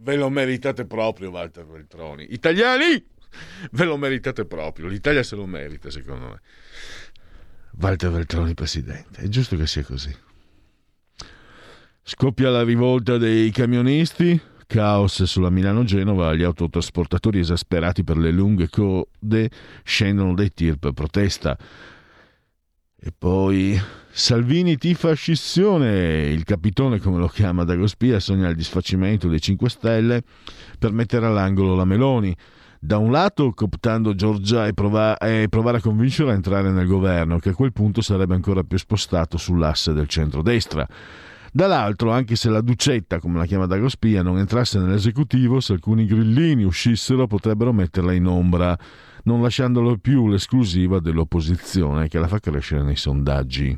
Ve 0.00 0.16
lo 0.16 0.30
meritate 0.30 0.84
proprio, 0.84 1.30
Walter 1.30 1.66
Veltroni. 1.66 2.26
Italiani, 2.30 3.04
ve 3.72 3.84
lo 3.84 3.96
meritate 3.96 4.44
proprio. 4.44 4.86
L'Italia 4.86 5.22
se 5.22 5.36
lo 5.36 5.46
merita, 5.46 5.90
secondo 5.90 6.28
me. 6.28 6.40
Walter 7.80 8.10
Veltroni 8.10 8.54
presidente. 8.54 9.22
È 9.22 9.28
giusto 9.28 9.56
che 9.56 9.66
sia 9.66 9.82
così. 9.82 10.14
Scoppia 12.02 12.48
la 12.50 12.62
rivolta 12.62 13.18
dei 13.18 13.50
camionisti, 13.50 14.40
caos 14.66 15.22
sulla 15.24 15.50
Milano-Genova, 15.50 16.34
gli 16.34 16.42
autotrasportatori 16.42 17.38
esasperati 17.38 18.02
per 18.02 18.16
le 18.16 18.30
lunghe 18.30 18.68
code 18.70 19.50
scendono 19.84 20.34
dai 20.34 20.50
tir 20.50 20.76
per 20.76 20.92
protesta. 20.92 21.56
E 23.00 23.12
poi 23.16 23.80
Salvini 24.10 24.76
tifa 24.76 25.12
scissione, 25.12 26.26
il 26.30 26.42
capitone 26.44 26.98
come 26.98 27.18
lo 27.18 27.28
chiama 27.28 27.62
Dagospia 27.62 28.18
sogna 28.18 28.48
il 28.48 28.56
disfacimento 28.56 29.28
dei 29.28 29.40
5 29.40 29.68
Stelle 29.68 30.22
per 30.78 30.90
mettere 30.90 31.26
all'angolo 31.26 31.76
la 31.76 31.84
Meloni. 31.84 32.34
Da 32.80 32.96
un 32.98 33.10
lato 33.10 33.52
cooptando 33.52 34.14
Giorgia 34.14 34.66
e, 34.66 34.72
prova- 34.72 35.18
e 35.18 35.46
provare 35.50 35.78
a 35.78 35.80
convincerla 35.80 36.30
a 36.30 36.36
entrare 36.36 36.70
nel 36.70 36.86
governo, 36.86 37.38
che 37.38 37.50
a 37.50 37.54
quel 37.54 37.72
punto 37.72 38.00
sarebbe 38.00 38.34
ancora 38.34 38.62
più 38.62 38.78
spostato 38.78 39.36
sull'asse 39.36 39.92
del 39.92 40.06
centrodestra. 40.06 40.86
Dall'altro, 41.50 42.12
anche 42.12 42.36
se 42.36 42.50
la 42.50 42.60
Ducetta, 42.60 43.18
come 43.18 43.38
la 43.38 43.46
chiama 43.46 43.66
Dagospia, 43.66 44.22
non 44.22 44.38
entrasse 44.38 44.78
nell'esecutivo, 44.78 45.60
se 45.60 45.72
alcuni 45.72 46.06
grillini 46.06 46.62
uscissero 46.62 47.26
potrebbero 47.26 47.72
metterla 47.72 48.12
in 48.12 48.26
ombra, 48.26 48.78
non 49.24 49.42
lasciandolo 49.42 49.96
più 49.96 50.28
l'esclusiva 50.28 51.00
dell'opposizione 51.00 52.06
che 52.06 52.18
la 52.18 52.28
fa 52.28 52.38
crescere 52.38 52.84
nei 52.84 52.96
sondaggi. 52.96 53.76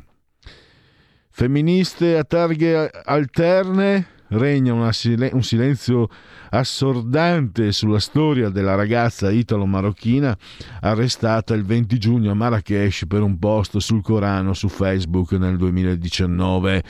Femministe 1.29 2.17
a 2.17 2.23
targhe 2.23 2.89
alterne, 3.03 4.07
regna 4.31 4.73
una 4.73 4.91
sil- 4.95 5.31
un 5.33 5.43
silenzio 5.43 6.07
assordante 6.49 7.71
sulla 7.71 7.99
storia 7.99 8.49
della 8.49 8.75
ragazza 8.75 9.29
italo-marocchina 9.31 10.37
arrestata 10.81 11.53
il 11.53 11.63
20 11.63 11.97
giugno 11.97 12.31
a 12.31 12.33
Marrakesh 12.33 13.05
per 13.07 13.21
un 13.21 13.39
post 13.39 13.77
sul 13.77 14.01
Corano 14.01 14.53
su 14.53 14.67
Facebook 14.67 15.31
nel 15.33 15.57
2019. 15.57 16.83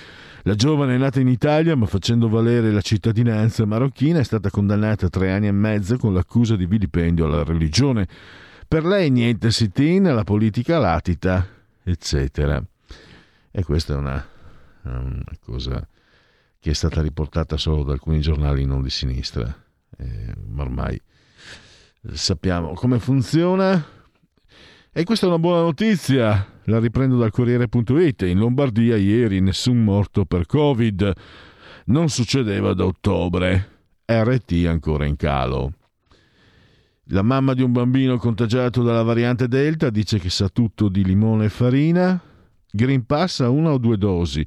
La 0.44 0.56
giovane 0.56 0.96
è 0.96 0.98
nata 0.98 1.20
in 1.20 1.28
Italia 1.28 1.76
ma 1.76 1.86
facendo 1.86 2.28
valere 2.28 2.72
la 2.72 2.82
cittadinanza 2.82 3.66
marocchina 3.66 4.20
è 4.20 4.24
stata 4.24 4.50
condannata 4.50 5.06
a 5.06 5.10
tre 5.10 5.32
anni 5.32 5.48
e 5.48 5.52
mezzo 5.52 5.98
con 5.98 6.14
l'accusa 6.14 6.56
di 6.56 6.66
vilipendio 6.66 7.26
alla 7.26 7.44
religione. 7.44 8.08
Per 8.68 8.86
lei 8.86 9.10
niente 9.10 9.52
sit-in, 9.52 10.04
la 10.04 10.24
politica 10.24 10.80
latita, 10.80 11.46
eccetera. 11.84 12.64
E 13.52 13.64
questa 13.64 13.94
è 13.94 13.98
una, 13.98 14.26
una 14.84 15.24
cosa 15.44 15.86
che 16.62 16.70
è 16.70 16.74
stata 16.74 17.02
riportata 17.02 17.58
solo 17.58 17.84
da 17.84 17.94
alcuni 17.94 18.22
giornali 18.22 18.66
non 18.66 18.84
di 18.84 18.92
sinistra. 18.92 19.52
Eh, 19.98 20.34
ma 20.48 20.62
ormai 20.62 21.02
sappiamo 22.14 22.74
come 22.74 23.00
funziona. 23.00 23.84
E 24.94 25.04
questa 25.04 25.26
è 25.26 25.30
una 25.30 25.40
buona 25.40 25.62
notizia, 25.62 26.60
la 26.66 26.80
riprendo 26.80 27.18
dal 27.18 27.32
Corriere.it. 27.32 28.22
In 28.22 28.38
Lombardia 28.38 28.96
ieri 28.96 29.42
nessun 29.42 29.84
morto 29.84 30.26
per 30.26 30.46
Covid. 30.46 31.12
Non 31.86 32.10
succedeva 32.10 32.74
da 32.74 32.86
ottobre. 32.86 33.80
RT 34.06 34.66
ancora 34.68 35.06
in 35.06 35.16
calo. 35.16 35.74
La 37.06 37.24
mamma 37.24 37.56
di 37.56 37.64
un 37.64 37.72
bambino 37.72 38.18
contagiato 38.18 38.84
dalla 38.84 39.02
variante 39.02 39.48
Delta 39.48 39.90
dice 39.90 40.20
che 40.20 40.30
sa 40.30 40.48
tutto 40.48 40.90
di 40.90 41.04
limone 41.04 41.46
e 41.46 41.50
farina. 41.50 42.22
Green 42.70 43.04
Pass 43.08 43.40
a 43.40 43.50
una 43.50 43.72
o 43.72 43.80
due 43.80 43.98
dosi 43.98 44.46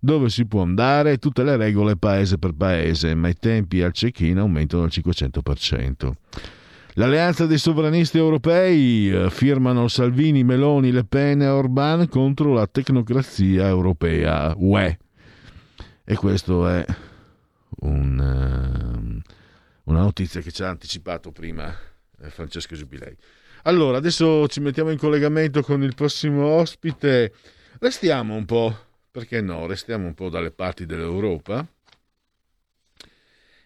dove 0.00 0.30
si 0.30 0.46
può 0.46 0.62
andare, 0.62 1.18
tutte 1.18 1.44
le 1.44 1.56
regole 1.56 1.96
paese 1.96 2.38
per 2.38 2.52
paese, 2.52 3.14
ma 3.14 3.28
i 3.28 3.34
tempi 3.34 3.82
al 3.82 3.92
check-in 3.92 4.38
aumentano 4.38 4.82
al 4.82 4.90
500%. 4.90 6.12
L'alleanza 6.94 7.46
dei 7.46 7.58
sovranisti 7.58 8.18
europei 8.18 9.10
eh, 9.10 9.30
firmano 9.30 9.86
Salvini, 9.86 10.42
Meloni, 10.42 10.90
Le 10.90 11.04
Pen 11.04 11.42
e 11.42 11.46
Orban 11.46 12.08
contro 12.08 12.52
la 12.52 12.66
tecnocrazia 12.66 13.68
europea 13.68 14.54
UE. 14.56 14.98
E 16.04 16.16
questo 16.16 16.66
è 16.66 16.84
un, 17.82 18.18
uh, 18.18 19.30
una 19.84 20.00
notizia 20.00 20.40
che 20.40 20.50
ci 20.50 20.64
ha 20.64 20.68
anticipato 20.68 21.30
prima 21.30 21.72
eh, 22.20 22.30
Francesco 22.30 22.74
Giubilei. 22.74 23.16
Allora, 23.64 23.98
adesso 23.98 24.48
ci 24.48 24.60
mettiamo 24.60 24.90
in 24.90 24.98
collegamento 24.98 25.62
con 25.62 25.82
il 25.82 25.94
prossimo 25.94 26.46
ospite. 26.46 27.32
Restiamo 27.78 28.34
un 28.34 28.44
po' 28.46 28.76
perché 29.10 29.40
no, 29.40 29.66
restiamo 29.66 30.06
un 30.06 30.14
po' 30.14 30.28
dalle 30.28 30.52
parti 30.52 30.86
dell'Europa 30.86 31.66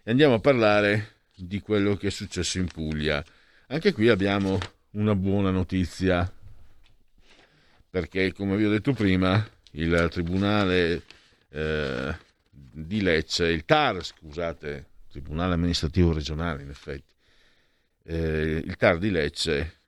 e 0.02 0.10
andiamo 0.10 0.34
a 0.34 0.40
parlare 0.40 1.12
di 1.34 1.60
quello 1.60 1.96
che 1.96 2.08
è 2.08 2.10
successo 2.10 2.58
in 2.58 2.66
Puglia. 2.66 3.22
Anche 3.68 3.92
qui 3.92 4.08
abbiamo 4.08 4.58
una 4.92 5.14
buona 5.14 5.50
notizia, 5.50 6.30
perché 7.90 8.32
come 8.32 8.56
vi 8.56 8.64
ho 8.64 8.70
detto 8.70 8.92
prima, 8.92 9.46
il 9.72 10.08
Tribunale 10.10 11.02
eh, 11.50 12.16
di 12.50 13.02
Lecce, 13.02 13.46
il 13.46 13.64
TAR, 13.64 14.04
scusate, 14.04 14.86
Tribunale 15.10 15.54
amministrativo 15.54 16.12
regionale 16.12 16.62
in 16.62 16.70
effetti, 16.70 17.12
eh, 18.04 18.62
il 18.64 18.76
TAR 18.76 18.98
di 18.98 19.10
Lecce 19.10 19.78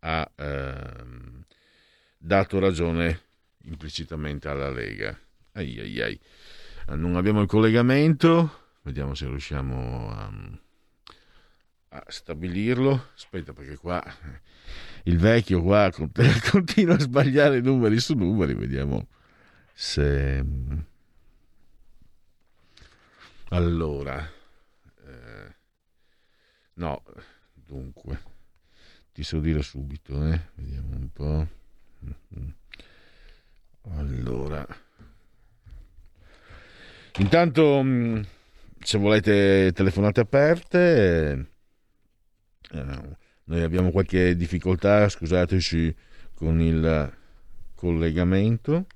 ha 0.00 0.30
eh, 0.34 0.74
dato 2.16 2.58
ragione 2.58 3.20
implicitamente 3.64 4.48
alla 4.48 4.70
Lega. 4.70 5.18
Ai, 5.52 5.78
ai, 5.80 6.00
ai. 6.00 6.20
Non 6.96 7.16
abbiamo 7.16 7.40
il 7.40 7.46
collegamento, 7.46 8.78
vediamo 8.82 9.14
se 9.14 9.26
riusciamo 9.26 10.10
a, 10.10 10.32
a 11.90 12.04
stabilirlo. 12.06 13.10
Aspetta 13.14 13.52
perché 13.52 13.76
qua 13.76 14.02
il 15.04 15.18
vecchio 15.18 15.62
qua 15.62 15.90
continua 16.50 16.94
a 16.94 17.00
sbagliare 17.00 17.60
numeri 17.60 17.98
su 18.00 18.14
numeri, 18.14 18.54
vediamo 18.54 19.08
se... 19.72 20.44
Allora, 23.52 24.30
eh, 25.06 25.54
no, 26.74 27.02
dunque, 27.52 28.22
ti 29.12 29.24
so 29.24 29.40
dire 29.40 29.60
subito, 29.62 30.24
eh? 30.24 30.40
vediamo 30.54 30.94
un 30.94 31.10
po'. 31.12 31.48
Allora, 33.96 34.66
intanto 37.18 37.82
mm, 37.82 38.20
se 38.78 38.98
volete 38.98 39.72
telefonate 39.74 40.20
aperte, 40.20 41.50
eh, 42.70 43.16
noi 43.44 43.62
abbiamo 43.62 43.90
qualche 43.90 44.36
difficoltà, 44.36 45.08
scusateci 45.08 45.94
con 46.34 46.60
il 46.60 47.12
collegamento. 47.74 48.86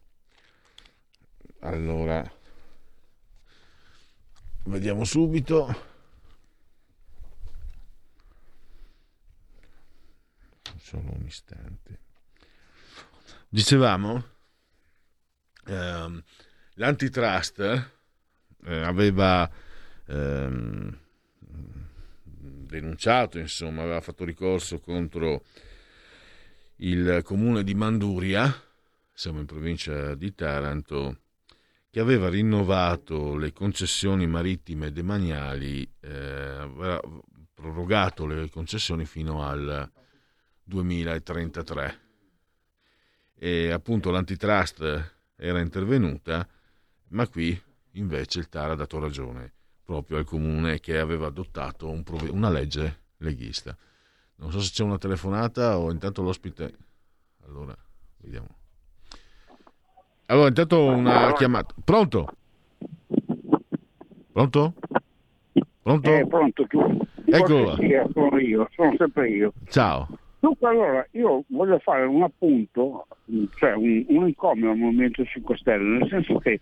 Allora, 1.61 2.22
vediamo 4.64 5.05
subito. 5.05 5.92
Solo 10.78 11.12
un 11.14 11.24
istante. 11.26 11.99
Dicevamo? 13.49 14.34
Eh, 15.67 16.23
l'antitrust 16.75 17.61
eh, 18.67 18.77
aveva 18.83 19.51
ehm, 20.07 20.99
denunciato, 22.27 23.39
insomma, 23.39 23.83
aveva 23.83 24.01
fatto 24.01 24.25
ricorso 24.25 24.81
contro 24.81 25.45
il 26.77 27.21
comune 27.23 27.62
di 27.62 27.75
Manduria, 27.75 28.53
siamo 29.12 29.39
in 29.39 29.47
provincia 29.47 30.15
di 30.15 30.35
Taranto, 30.35 31.19
che 31.91 32.01
aveva 32.01 32.29
rinnovato 32.29 33.37
le 33.37 33.53
concessioni 33.53 34.27
marittime 34.27 34.91
demaniali, 34.91 35.89
eh, 36.01 36.11
aveva 36.11 37.01
prorogato 37.55 38.27
le 38.27 38.51
concessioni 38.51 39.05
fino 39.07 39.45
al 39.45 39.89
2033. 40.65 42.01
E 43.37 43.71
appunto 43.71 44.11
l'antitrust 44.11 45.14
era 45.37 45.61
intervenuta, 45.61 46.47
ma 47.09 47.28
qui 47.28 47.61
invece 47.93 48.39
il 48.41 48.49
TAR 48.49 48.70
ha 48.70 48.74
dato 48.74 48.99
ragione 48.99 49.53
proprio 49.85 50.16
al 50.16 50.24
comune 50.24 50.80
che 50.80 50.99
aveva 50.99 51.26
adottato 51.26 51.91
un 51.91 52.03
prov- 52.03 52.30
una 52.30 52.49
legge 52.49 53.01
leghista. 53.18 53.76
Non 54.37 54.51
so 54.51 54.61
se 54.61 54.72
c'è 54.72 54.82
una 54.82 54.99
telefonata 54.99 55.78
o 55.78 55.91
intanto 55.91 56.22
l'ospite. 56.22 56.76
Allora, 57.45 57.76
vediamo. 58.18 58.49
Allora, 60.26 60.49
intanto 60.49 60.87
una 60.87 61.32
chiamata. 61.35 61.74
Pronto? 61.85 62.37
Pronto? 64.32 64.74
Pronto? 65.82 66.11
Eh, 66.11 66.26
pronto 66.26 66.66
tu. 66.66 66.80
Eccola. 67.26 67.76
Sono 68.12 68.39
io, 68.39 68.68
sono 68.74 68.95
sempre 68.97 69.28
io. 69.28 69.53
Ciao. 69.68 70.09
Dunque 70.45 70.68
allora 70.68 71.07
io 71.12 71.42
voglio 71.47 71.78
fare 71.78 72.05
un 72.05 72.22
appunto, 72.22 73.07
cioè 73.57 73.72
un, 73.72 74.05
un 74.09 74.28
incomio 74.28 74.72
al 74.72 74.76
Movimento 74.76 75.24
5 75.24 75.57
Stelle, 75.57 75.99
nel 76.01 76.09
senso 76.11 76.36
che 76.36 76.61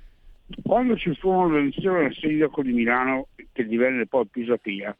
quando 0.63 0.97
ci 0.97 1.13
furono 1.17 1.55
le 1.55 1.63
elezioni 1.63 2.05
al 2.05 2.15
sindaco 2.15 2.63
di 2.63 2.71
Milano, 2.71 3.27
che 3.51 3.67
divenne 3.67 4.07
poi 4.07 4.25
Pisapia, 4.27 4.97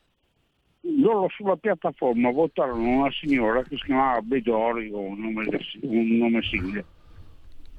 loro 0.99 1.29
sulla 1.29 1.55
piattaforma 1.55 2.33
votarono 2.33 2.83
una 2.83 3.11
signora 3.13 3.63
che 3.63 3.77
si 3.77 3.85
chiamava 3.85 4.21
Bedori 4.21 4.91
o 4.91 4.99
un 4.99 5.21
nome, 5.21 5.47
un 5.83 6.17
nome 6.17 6.43
simile. 6.43 6.85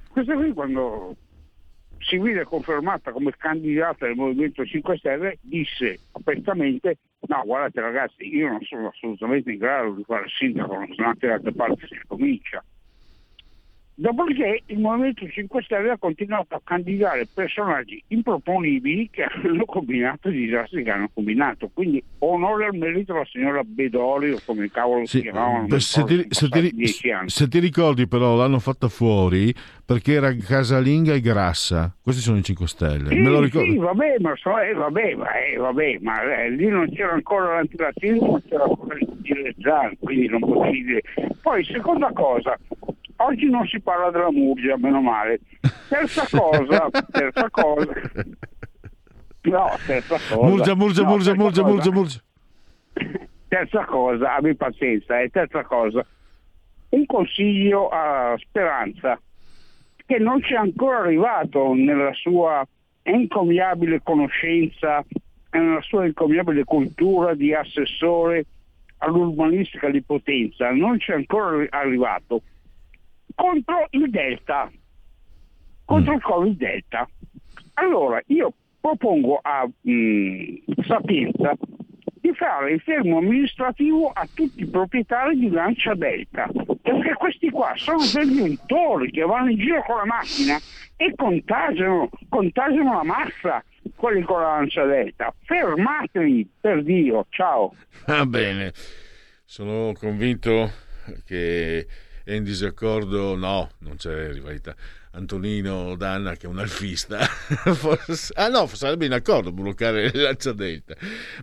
Questa 0.09 0.35
qui 0.35 0.53
quando 0.53 1.17
si 2.03 2.17
vide 2.17 2.43
confermata 2.43 3.11
come 3.11 3.31
candidata 3.37 4.05
del 4.05 4.15
Movimento 4.15 4.65
5 4.65 4.97
Stelle 4.97 5.37
disse 5.41 5.99
apertamente 6.11 6.97
no 7.27 7.41
guardate 7.45 7.81
ragazzi 7.81 8.27
io 8.35 8.49
non 8.49 8.61
sono 8.61 8.87
assolutamente 8.87 9.51
in 9.51 9.57
grado 9.57 9.91
di 9.91 10.03
fare 10.03 10.25
sindaco 10.27 10.75
non 10.75 10.93
sono 10.93 11.07
anche 11.07 11.27
da 11.27 11.33
altre 11.33 11.53
parti 11.53 11.87
si 11.87 11.99
comincia 12.07 12.63
Dopodiché 13.95 14.63
il 14.65 14.79
Movimento 14.79 15.27
5 15.27 15.61
Stelle 15.61 15.91
ha 15.91 15.97
continuato 15.99 16.55
a 16.55 16.61
candidare 16.63 17.27
personaggi 17.31 18.03
improponibili 18.07 19.07
che 19.11 19.21
hanno 19.23 19.65
combinato 19.65 20.29
i 20.29 20.33
disastri 20.45 20.83
che 20.83 20.89
hanno 20.89 21.11
combinato. 21.13 21.69
Quindi 21.71 22.03
onore 22.19 22.65
al 22.65 22.75
merito 22.75 23.13
la 23.13 23.25
signora 23.25 23.61
Bedoli 23.63 24.31
o 24.31 24.39
come 24.43 24.71
cavolo 24.71 25.05
Sì, 25.05 25.17
si 25.17 25.21
chiamavano. 25.21 25.77
se, 25.79 26.03
ti, 26.05 26.25
se 26.29 26.49
ti- 26.49 26.85
se 27.27 27.47
ti 27.47 27.59
ricordi 27.59 28.07
però 28.07 28.35
l'hanno 28.35 28.57
fatta 28.57 28.87
fuori 28.87 29.53
perché 29.85 30.13
era 30.13 30.33
casalinga 30.35 31.13
e 31.13 31.19
grassa 31.19 31.93
questi 32.01 32.21
sono 32.21 32.37
i 32.37 32.43
5 32.43 32.67
Stelle 32.67 33.09
Sì, 33.09 33.15
me 33.15 33.29
lo 33.29 33.41
ricordo 33.41 33.71
sì, 33.71 33.77
vabbè, 33.77 34.15
ma, 34.19 34.33
so, 34.35 34.57
eh, 34.57 34.73
vabbè, 34.73 35.15
ma, 35.15 35.31
eh, 35.39 35.57
vabbè, 35.57 35.97
ma 36.01 36.21
eh, 36.21 36.49
lì 36.51 36.67
non 36.67 36.89
c'era 36.89 37.11
ancora 37.11 37.55
l'antirazzismo, 37.55 38.27
non 38.27 38.43
c'era 38.47 38.63
ancora 38.63 38.95
il 38.95 39.55
Zan, 39.59 39.97
quindi 39.99 40.27
non 40.27 40.39
potevi 40.39 40.83
dire. 40.83 41.01
Poi, 41.41 41.63
seconda 41.65 42.11
cosa, 42.13 42.57
oggi 43.17 43.49
non 43.49 43.65
si 43.67 43.79
parla 43.79 44.09
della 44.11 44.31
Murgia, 44.31 44.77
meno 44.77 45.01
male. 45.01 45.39
Terza 45.89 46.27
cosa, 46.29 46.89
terza 47.11 47.49
cosa, 47.49 47.93
No, 49.43 49.77
terza 49.85 50.17
cosa. 50.17 50.47
Murgia, 50.47 50.75
murgia, 50.75 51.01
no, 51.03 51.09
murgia, 51.09 51.33
murgia, 51.35 51.61
cosa. 51.61 51.73
murgia, 51.73 51.91
murgia. 51.91 52.19
Terza 53.49 53.85
cosa, 53.85 54.35
abbi 54.35 54.55
pazienza, 54.55 55.19
e 55.19 55.29
terza 55.29 55.63
cosa, 55.63 56.05
un 56.89 57.05
consiglio 57.05 57.89
a 57.89 58.35
Speranza, 58.39 59.19
che 60.13 60.19
non 60.19 60.41
c'è 60.41 60.53
ancora 60.53 60.99
arrivato 60.99 61.73
nella 61.73 62.13
sua 62.13 62.63
encomiabile 63.01 64.03
conoscenza 64.03 64.99
e 65.49 65.57
nella 65.57 65.81
sua 65.81 66.05
encomiabile 66.05 66.63
cultura 66.65 67.33
di 67.33 67.51
assessore 67.51 68.45
all'urbanistica 68.97 69.89
di 69.89 70.03
Potenza, 70.03 70.69
non 70.69 70.99
c'è 70.99 71.13
ancora 71.13 71.55
arri- 71.55 71.67
arrivato, 71.71 72.43
contro 73.33 73.87
il 73.89 74.11
Delta, 74.11 74.71
contro 75.83 76.13
il 76.13 76.21
Covid 76.21 76.57
Delta. 76.57 77.09
Allora, 77.73 78.21
io 78.27 78.53
propongo 78.79 79.39
a 79.41 79.67
mm, 79.89 80.55
Sapienza 80.85 81.55
di 82.23 82.33
fare 82.33 82.71
il 82.71 82.79
fermo 82.79 83.17
amministrativo 83.17 84.09
a 84.13 84.25
tutti 84.33 84.61
i 84.61 84.65
proprietari 84.65 85.37
di 85.37 85.49
Lancia 85.49 85.93
Delta, 85.93 86.47
perché 86.81 87.15
questi 87.15 87.49
qua 87.49 87.73
sono 87.75 87.99
degli 88.13 88.39
untori 88.39 89.11
che 89.11 89.23
vanno 89.23 89.49
in 89.49 89.57
giro 89.57 89.83
con 89.83 89.97
la 89.97 90.05
macchina 90.05 90.57
e 90.95 91.13
contagiano, 91.17 92.07
contagiano 92.29 92.93
la 92.93 93.03
massa, 93.03 93.61
quelli 93.97 94.21
con 94.21 94.39
la 94.39 94.55
Lancia 94.55 94.85
Delta. 94.85 95.35
Fermateli, 95.43 96.49
per 96.61 96.81
Dio, 96.81 97.25
ciao. 97.27 97.75
Va 98.05 98.25
bene, 98.25 98.71
sono 99.43 99.91
convinto 99.91 100.71
che 101.25 101.85
è 102.23 102.33
in 102.33 102.43
disaccordo, 102.43 103.35
no, 103.35 103.71
non 103.79 103.95
c'è 103.97 104.31
rivalità. 104.31 104.75
Antonino 105.15 105.95
Danna 105.95 106.35
che 106.35 106.47
è 106.47 106.49
un 106.49 106.57
alfista, 106.59 107.19
Forse- 107.75 108.33
ah 108.35 108.47
no, 108.47 108.65
sarebbe 108.67 109.05
in 109.05 109.13
accordo 109.13 109.51
bloccare 109.51 110.09
le 110.11 110.21
lancia 110.21 110.53
delta, 110.53 110.95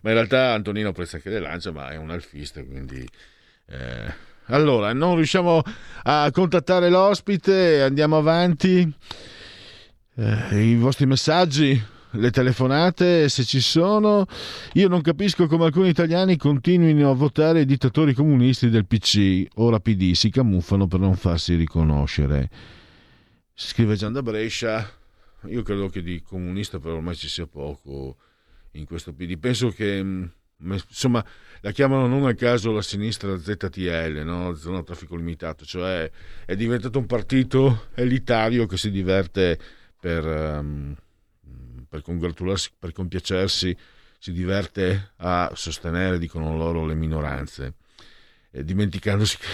ma 0.02 0.10
in 0.10 0.16
realtà 0.16 0.52
Antonino 0.54 0.88
apprezza 0.88 1.16
anche 1.16 1.30
le 1.30 1.38
lancia, 1.38 1.70
ma 1.70 1.88
è 1.90 1.96
un 1.96 2.10
alfista, 2.10 2.62
quindi... 2.64 3.06
eh, 3.68 4.12
Allora, 4.46 4.92
non 4.92 5.14
riusciamo 5.14 5.62
a 6.02 6.28
contattare 6.32 6.88
l'ospite, 6.90 7.82
andiamo 7.82 8.16
avanti. 8.18 8.92
Eh, 10.16 10.60
I 10.70 10.74
vostri 10.74 11.06
messaggi, 11.06 11.80
le 12.12 12.30
telefonate, 12.30 13.28
se 13.28 13.44
ci 13.44 13.60
sono. 13.60 14.26
Io 14.74 14.88
non 14.88 15.00
capisco 15.00 15.46
come 15.46 15.64
alcuni 15.64 15.88
italiani 15.88 16.36
continuino 16.36 17.10
a 17.10 17.14
votare 17.14 17.60
i 17.60 17.66
dittatori 17.66 18.14
comunisti 18.14 18.68
del 18.70 18.86
PC, 18.86 19.46
ora 19.56 19.78
PD, 19.78 20.12
si 20.12 20.30
camuffano 20.30 20.86
per 20.86 21.00
non 21.00 21.14
farsi 21.14 21.54
riconoscere. 21.54 22.48
Scrive 23.54 23.94
Gian 23.94 24.12
da 24.12 24.22
Brescia. 24.22 24.88
Io 25.46 25.62
credo 25.62 25.88
che 25.88 26.02
di 26.02 26.22
comunista 26.22 26.78
però 26.78 26.96
ormai 26.96 27.14
ci 27.14 27.28
sia 27.28 27.46
poco 27.46 28.16
in 28.72 28.84
questo 28.84 29.12
PD. 29.12 29.38
Penso 29.38 29.68
che 29.70 30.02
mh, 30.02 30.32
insomma 30.88 31.24
la 31.60 31.70
chiamano 31.70 32.06
non 32.06 32.26
a 32.26 32.34
caso 32.34 32.72
la 32.72 32.82
sinistra 32.82 33.38
ZTL, 33.38 34.22
no? 34.24 34.54
zona 34.54 34.82
traffico 34.82 35.16
limitato, 35.16 35.64
cioè 35.64 36.10
è 36.44 36.56
diventato 36.56 36.98
un 36.98 37.06
partito 37.06 37.88
elitario 37.94 38.66
che 38.66 38.76
si 38.76 38.90
diverte 38.90 39.58
per, 39.98 40.26
ehm, 40.26 40.96
per 41.90 42.00
congratularsi, 42.00 42.70
per 42.78 42.92
compiacersi, 42.92 43.76
si 44.18 44.32
diverte 44.32 45.12
a 45.16 45.52
sostenere, 45.54 46.18
dicono 46.18 46.56
loro, 46.56 46.86
le 46.86 46.94
minoranze, 46.94 47.74
dimenticandosi 48.50 49.36
che, 49.36 49.46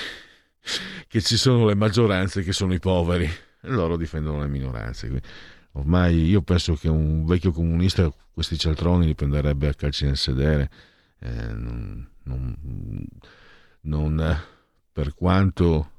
che 1.08 1.20
ci 1.20 1.36
sono 1.36 1.66
le 1.66 1.74
maggioranze 1.74 2.42
che 2.44 2.52
sono 2.52 2.74
i 2.74 2.78
poveri 2.78 3.24
e 3.24 3.68
loro 3.68 3.96
difendono 3.96 4.40
le 4.40 4.48
minoranze. 4.48 5.08
Quindi, 5.08 5.26
Ormai 5.76 6.26
io 6.26 6.40
penso 6.40 6.74
che 6.74 6.88
un 6.88 7.26
vecchio 7.26 7.52
comunista 7.52 8.10
questi 8.32 8.58
cialtroni 8.58 9.06
li 9.06 9.14
prenderebbe 9.14 9.68
a 9.68 9.74
calci 9.74 10.06
nel 10.06 10.16
sedere. 10.16 10.70
Eh, 11.18 11.52
non, 11.52 12.08
non- 12.22 13.06
non, 13.82 14.40
per 14.90 15.14
quanto 15.14 15.90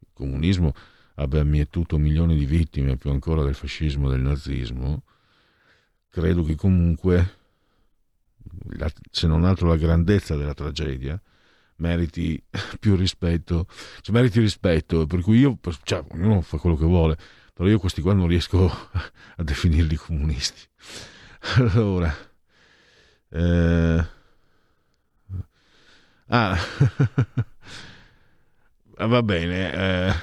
il 0.00 0.08
comunismo 0.14 0.72
abbia 1.16 1.44
mietuto 1.44 1.98
milioni 1.98 2.36
di 2.36 2.46
vittime, 2.46 2.96
più 2.96 3.10
ancora 3.10 3.42
del 3.42 3.54
fascismo 3.54 4.08
e 4.08 4.12
del 4.12 4.22
nazismo, 4.22 5.02
credo 6.10 6.42
che 6.42 6.56
comunque, 6.56 7.36
se 9.10 9.26
non 9.26 9.44
altro 9.44 9.68
la 9.68 9.76
grandezza 9.76 10.36
della 10.36 10.54
tragedia, 10.54 11.20
meriti 11.76 12.42
più 12.78 12.96
rispetto, 12.96 13.66
cioè 14.00 14.14
meriti 14.14 14.40
rispetto, 14.40 15.06
per 15.06 15.20
cui 15.20 15.38
io, 15.38 15.58
cioè, 15.82 16.04
ognuno 16.10 16.40
fa 16.40 16.58
quello 16.58 16.76
che 16.76 16.84
vuole, 16.84 17.16
però 17.54 17.68
io 17.68 17.78
questi 17.78 18.00
qua 18.02 18.12
non 18.12 18.26
riesco 18.28 18.68
a 19.36 19.42
definirli 19.42 19.96
comunisti. 19.96 20.68
Allora, 21.56 22.14
eh, 23.30 24.06
ah, 26.26 26.58
ah, 28.96 29.06
va 29.06 29.22
bene, 29.22 29.72
eh, 29.72 30.14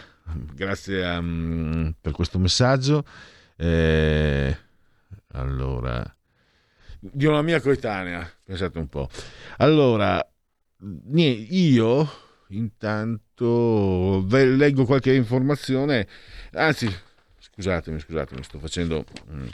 grazie 0.54 1.20
mm, 1.20 1.90
per 2.00 2.12
questo 2.12 2.38
messaggio. 2.38 3.04
Eh, 3.56 4.56
allora, 5.34 6.04
di 7.00 7.26
una 7.26 7.42
mia 7.42 7.62
coetanea, 7.62 8.30
pensate 8.44 8.78
un 8.78 8.88
po'. 8.88 9.10
Allora, 9.58 10.26
io 11.16 12.10
intanto 12.50 14.26
leggo 14.30 14.86
qualche 14.86 15.14
informazione, 15.14 16.08
anzi, 16.54 16.90
scusatemi, 17.38 18.00
scusatemi, 18.00 18.44
sto 18.44 18.60
facendo... 18.60 19.04
mm. 19.32 19.48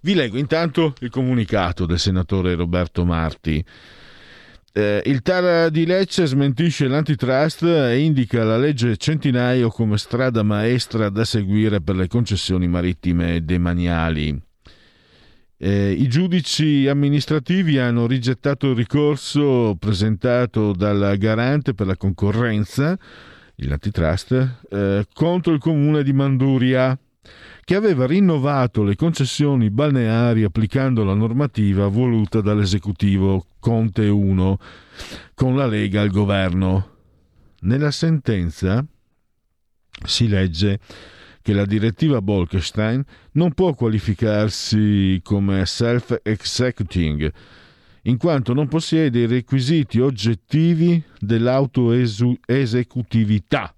Vi 0.00 0.14
leggo 0.14 0.38
intanto 0.38 0.94
il 1.00 1.10
comunicato 1.10 1.86
del 1.86 1.98
senatore 1.98 2.54
Roberto 2.54 3.04
Marti. 3.04 3.64
Eh, 4.76 5.02
il 5.04 5.22
TAR 5.22 5.70
di 5.70 5.86
Lecce 5.86 6.26
smentisce 6.26 6.88
l'antitrust 6.88 7.62
e 7.62 8.00
indica 8.00 8.42
la 8.42 8.58
legge 8.58 8.96
Centinaio 8.96 9.68
come 9.68 9.98
strada 9.98 10.42
maestra 10.42 11.08
da 11.10 11.24
seguire 11.24 11.80
per 11.80 11.94
le 11.94 12.08
concessioni 12.08 12.66
marittime 12.66 13.44
demaniali. 13.44 14.42
Eh, 15.66 15.92
I 15.92 16.08
giudici 16.08 16.86
amministrativi 16.88 17.78
hanno 17.78 18.06
rigettato 18.06 18.68
il 18.68 18.76
ricorso 18.76 19.74
presentato 19.78 20.72
dal 20.74 21.16
garante 21.16 21.72
per 21.72 21.86
la 21.86 21.96
concorrenza, 21.96 22.98
l'antitrust, 23.54 24.58
eh, 24.68 25.06
contro 25.14 25.54
il 25.54 25.60
comune 25.60 26.02
di 26.02 26.12
Manduria, 26.12 26.94
che 27.64 27.74
aveva 27.74 28.04
rinnovato 28.04 28.82
le 28.82 28.94
concessioni 28.94 29.70
balneari 29.70 30.42
applicando 30.42 31.02
la 31.02 31.14
normativa 31.14 31.86
voluta 31.86 32.42
dall'esecutivo 32.42 33.46
Conte 33.58 34.06
1 34.06 34.58
con 35.32 35.56
la 35.56 35.64
Lega 35.64 36.02
al 36.02 36.10
governo. 36.10 36.90
Nella 37.60 37.90
sentenza 37.90 38.84
si 40.04 40.28
legge 40.28 40.78
che 41.44 41.52
la 41.52 41.66
direttiva 41.66 42.22
Bolkestein 42.22 43.04
non 43.32 43.52
può 43.52 43.74
qualificarsi 43.74 45.20
come 45.22 45.66
self-executing, 45.66 47.30
in 48.04 48.16
quanto 48.16 48.54
non 48.54 48.66
possiede 48.66 49.18
i 49.18 49.26
requisiti 49.26 50.00
oggettivi 50.00 51.02
dell'autoesecutività. 51.18 53.74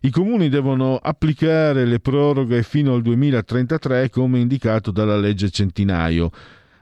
I 0.00 0.10
comuni 0.10 0.48
devono 0.48 0.96
applicare 0.96 1.84
le 1.84 2.00
proroghe 2.00 2.64
fino 2.64 2.94
al 2.94 3.02
2033 3.02 4.10
come 4.10 4.40
indicato 4.40 4.90
dalla 4.90 5.16
legge 5.16 5.50
Centinaio, 5.50 6.32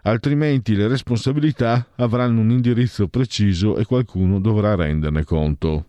altrimenti 0.04 0.74
le 0.74 0.88
responsabilità 0.88 1.88
avranno 1.96 2.40
un 2.40 2.52
indirizzo 2.52 3.08
preciso 3.08 3.76
e 3.76 3.84
qualcuno 3.84 4.40
dovrà 4.40 4.76
renderne 4.76 5.24
conto. 5.24 5.88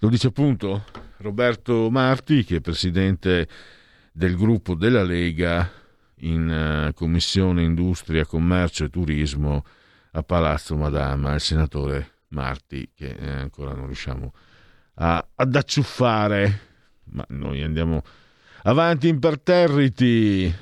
Lo 0.00 0.08
dice 0.08 0.26
appunto 0.26 1.03
Roberto 1.24 1.88
Marti, 1.90 2.44
che 2.44 2.56
è 2.56 2.60
presidente 2.60 3.48
del 4.12 4.36
gruppo 4.36 4.74
della 4.74 5.02
Lega 5.02 5.68
in 6.16 6.50
eh, 6.50 6.92
Commissione 6.92 7.62
Industria, 7.62 8.26
Commercio 8.26 8.84
e 8.84 8.90
Turismo 8.90 9.64
a 10.12 10.22
Palazzo 10.22 10.76
Madama, 10.76 11.32
il 11.32 11.40
senatore 11.40 12.18
Marti, 12.28 12.90
che 12.94 13.08
eh, 13.08 13.30
ancora 13.30 13.72
non 13.72 13.86
riusciamo 13.86 14.34
a, 14.96 15.26
ad 15.34 15.56
acciuffare, 15.56 16.60
ma 17.04 17.24
noi 17.28 17.62
andiamo 17.62 18.02
avanti 18.64 19.08
imperterriti. 19.08 20.54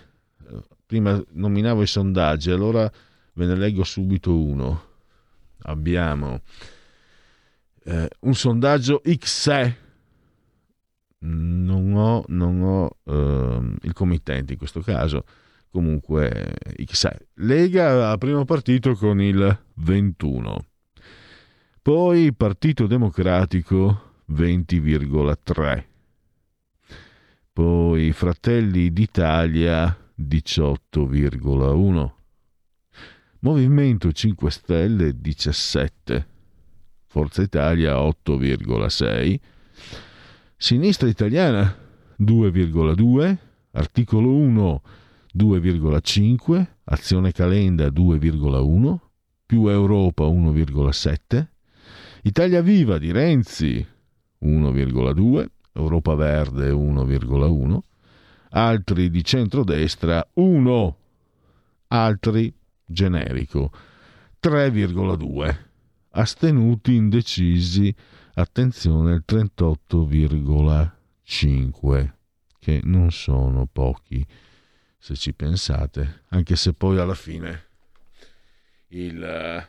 Prima 0.87 1.21
nominavo 1.33 1.83
i 1.83 1.89
sondaggi, 1.89 2.53
allora 2.53 2.91
ve 3.33 3.47
ne 3.47 3.57
leggo 3.57 3.83
subito 3.83 4.33
uno. 4.33 4.91
Abbiamo 5.63 6.41
eh, 7.85 8.09
un 8.21 8.35
sondaggio 8.35 9.03
XE. 9.19 9.82
Non 11.25 11.95
ho, 11.95 12.25
non 12.29 12.63
ho 12.63 12.97
ehm, 13.05 13.77
il 13.83 13.93
committente 13.93 14.53
in 14.53 14.59
questo 14.59 14.81
caso, 14.81 15.25
comunque 15.71 16.55
XE. 16.85 17.29
Lega 17.35 18.11
a 18.11 18.19
primo 18.19 18.45
partito 18.45 18.95
con 18.95 19.21
il 19.21 19.59
21, 19.75 20.67
poi 21.81 22.33
Partito 22.33 22.87
Democratico 22.87 24.23
20,3, 24.33 25.85
poi 27.53 28.13
Fratelli 28.13 28.93
d'Italia 28.93 29.97
18,1, 30.21 32.11
Movimento 33.41 34.13
5 34.13 34.51
Stelle 34.51 35.21
17, 35.21 36.27
Forza 37.07 37.43
Italia 37.43 37.95
8,6, 37.97 39.39
Sinistra 40.63 41.09
Italiana 41.09 41.77
2,2, 42.21 43.37
Articolo 43.73 44.33
1 44.33 44.83
2,5, 45.37 46.67
Azione 46.85 47.33
Calenda 47.33 47.89
2,1, 47.89 48.97
più 49.45 49.67
Europa 49.67 50.25
1,7, 50.25 51.47
Italia 52.23 52.63
Viva 52.63 52.99
di 52.99 53.11
Renzi 53.11 53.85
1,2, 54.45 55.47
Europa 55.73 56.15
Verde 56.15 56.71
1,1, 56.71 57.79
altri 58.51 59.11
di 59.11 59.25
centrodestra 59.25 60.25
1, 60.35 60.97
altri 61.89 62.55
generico 62.85 63.73
3,2, 64.41 65.57
astenuti 66.11 66.95
indecisi, 66.95 67.93
attenzione 68.35 69.15
il 69.15 69.25
38,5, 69.27 72.13
che 72.59 72.81
non 72.85 73.11
sono 73.11 73.67
pochi 73.67 74.27
se 74.99 75.17
ci 75.17 75.33
pensate, 75.35 76.25
anche 76.29 76.57
se 76.57 76.75
poi 76.75 76.99
alla 76.99 77.15
fine 77.15 77.69
il 78.89 79.67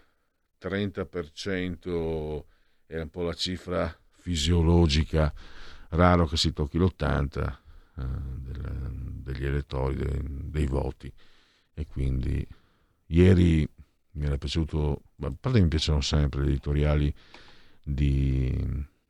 30% 0.62 2.44
è 2.86 3.00
un 3.00 3.10
po' 3.10 3.24
la 3.24 3.34
cifra 3.34 3.98
fisiologica, 4.12 5.34
raro 5.90 6.28
che 6.28 6.38
si 6.38 6.54
tocchi 6.54 6.78
l'80% 6.78 7.58
eh, 7.98 8.06
degli 9.24 9.46
elettori, 9.46 9.96
dei, 9.96 10.22
dei 10.24 10.68
voti. 10.68 11.12
E 11.74 11.88
quindi 11.88 12.46
ieri 13.08 13.68
mi 14.12 14.26
era 14.26 14.38
piaciuto, 14.38 15.02
a 15.22 15.34
parte 15.40 15.62
mi 15.62 15.68
piacciono 15.68 16.02
sempre 16.02 16.44
gli 16.44 16.50
editoriali 16.50 17.12
di, 17.84 18.56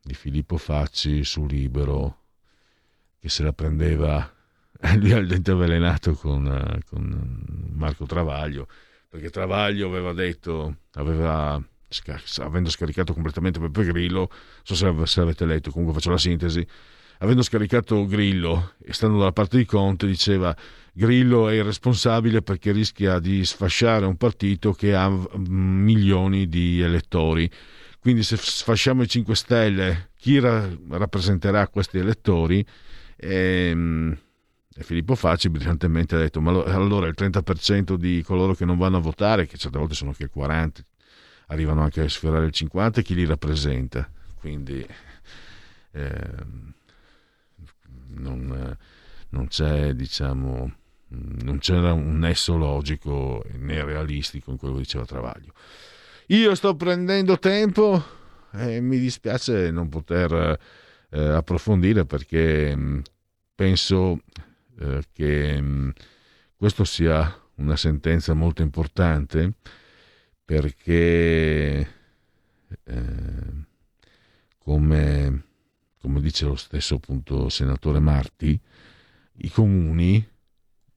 di 0.02 0.14
Filippo 0.14 0.58
Facci 0.58 1.24
su 1.24 1.46
Libero 1.46 2.18
che 3.18 3.28
se 3.28 3.42
la 3.42 3.52
prendeva 3.52 4.30
lui 4.96 5.12
al 5.12 5.26
dente 5.26 5.52
avvelenato 5.52 6.14
con, 6.14 6.80
con 6.86 7.70
Marco 7.72 8.04
Travaglio 8.04 8.66
perché 9.08 9.30
Travaglio 9.30 9.86
aveva 9.86 10.12
detto 10.12 10.78
aveva 10.94 11.62
avendo 12.38 12.70
scaricato 12.70 13.12
completamente 13.12 13.60
Peppe 13.60 13.84
Grillo, 13.84 14.28
non 14.28 14.76
so 14.76 15.06
se, 15.06 15.20
avete 15.20 15.44
letto, 15.44 15.70
comunque 15.70 15.94
faccio 15.94 16.10
la 16.10 16.18
sintesi, 16.18 16.66
avendo 17.18 17.42
scaricato 17.42 18.06
Grillo 18.06 18.72
e 18.82 18.92
stando 18.92 19.18
dalla 19.18 19.32
parte 19.32 19.56
di 19.56 19.64
Conte 19.64 20.06
diceva 20.06 20.54
Grillo 20.92 21.48
è 21.48 21.54
irresponsabile 21.54 22.42
perché 22.42 22.72
rischia 22.72 23.18
di 23.18 23.44
sfasciare 23.44 24.06
un 24.06 24.16
partito 24.16 24.72
che 24.72 24.94
ha 24.94 25.08
milioni 25.36 26.48
di 26.48 26.80
elettori. 26.80 27.50
Quindi 28.04 28.22
se 28.22 28.36
sfasciamo 28.36 29.00
i 29.00 29.08
5 29.08 29.34
Stelle, 29.34 30.10
chi 30.18 30.38
ra- 30.38 30.68
rappresenterà 30.90 31.66
questi 31.68 31.96
elettori? 31.96 32.62
Ehm, 33.16 34.14
e 34.76 34.82
Filippo 34.82 35.14
Facci 35.14 35.48
brillantemente 35.48 36.14
ha 36.14 36.18
detto, 36.18 36.42
ma 36.42 36.50
allora 36.50 37.06
il 37.06 37.14
30% 37.16 37.94
di 37.94 38.22
coloro 38.22 38.52
che 38.52 38.66
non 38.66 38.76
vanno 38.76 38.98
a 38.98 39.00
votare, 39.00 39.46
che 39.46 39.56
certe 39.56 39.78
volte 39.78 39.94
sono 39.94 40.10
anche 40.10 40.24
il 40.24 40.30
40%, 40.36 40.84
arrivano 41.46 41.80
anche 41.80 42.02
a 42.02 42.08
sfiorare 42.10 42.44
il 42.44 42.52
50%, 42.54 43.00
chi 43.00 43.14
li 43.14 43.24
rappresenta? 43.24 44.06
Quindi 44.34 44.86
eh, 45.92 46.30
non, 48.08 48.76
non, 49.30 49.46
c'è, 49.46 49.94
diciamo, 49.94 50.72
non 51.08 51.56
c'era 51.58 51.94
un 51.94 52.18
nesso 52.18 52.54
logico 52.58 53.42
né 53.52 53.82
realistico 53.82 54.50
in 54.50 54.58
quello 54.58 54.74
che 54.74 54.80
diceva 54.82 55.06
Travaglio. 55.06 55.54
Io 56.28 56.54
sto 56.54 56.74
prendendo 56.74 57.38
tempo 57.38 58.02
e 58.52 58.80
mi 58.80 58.98
dispiace 58.98 59.70
non 59.70 59.90
poter 59.90 60.58
eh, 61.10 61.20
approfondire 61.20 62.06
perché 62.06 62.74
mh, 62.74 63.02
penso 63.54 64.22
eh, 64.80 65.02
che 65.12 65.60
mh, 65.60 65.92
questo 66.56 66.84
sia 66.84 67.40
una 67.56 67.76
sentenza 67.76 68.32
molto 68.32 68.62
importante 68.62 69.52
perché 70.42 71.88
eh, 72.84 73.64
come, 74.58 75.44
come, 76.00 76.20
dice 76.22 76.46
lo 76.46 76.56
stesso 76.56 76.94
appunto 76.94 77.50
senatore 77.50 78.00
Marti, 78.00 78.58
i 79.38 79.50
comuni, 79.50 80.26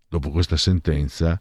dopo 0.08 0.30
questa 0.30 0.56
sentenza, 0.56 1.40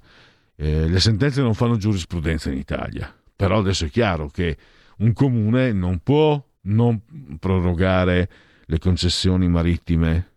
eh, 0.57 0.89
le 0.89 1.01
sentenze 1.01 1.41
non 1.41 1.55
fanno 1.55 1.77
giurisprudenza 1.77 2.51
in 2.51 2.59
Italia, 2.59 3.15
però 3.37 3.59
adesso 3.59 3.85
è 3.85 3.91
chiaro 3.91 4.29
che 4.29 4.57
un 4.99 5.13
comune 5.13 5.73
non 5.73 5.99
può 5.99 6.43
non 6.63 7.01
prorogare 7.39 8.31
le 8.65 8.79
concessioni 8.79 9.49
marittime 9.49 10.33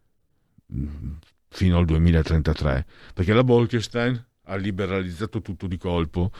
mm, 0.73 1.11
fino 1.47 1.77
al 1.77 1.85
2033, 1.85 2.85
perché 3.13 3.33
la 3.33 3.43
Bolkestein 3.43 4.25
ha 4.43 4.55
liberalizzato 4.55 5.41
tutto 5.41 5.67
di 5.67 5.77
colpo. 5.77 6.31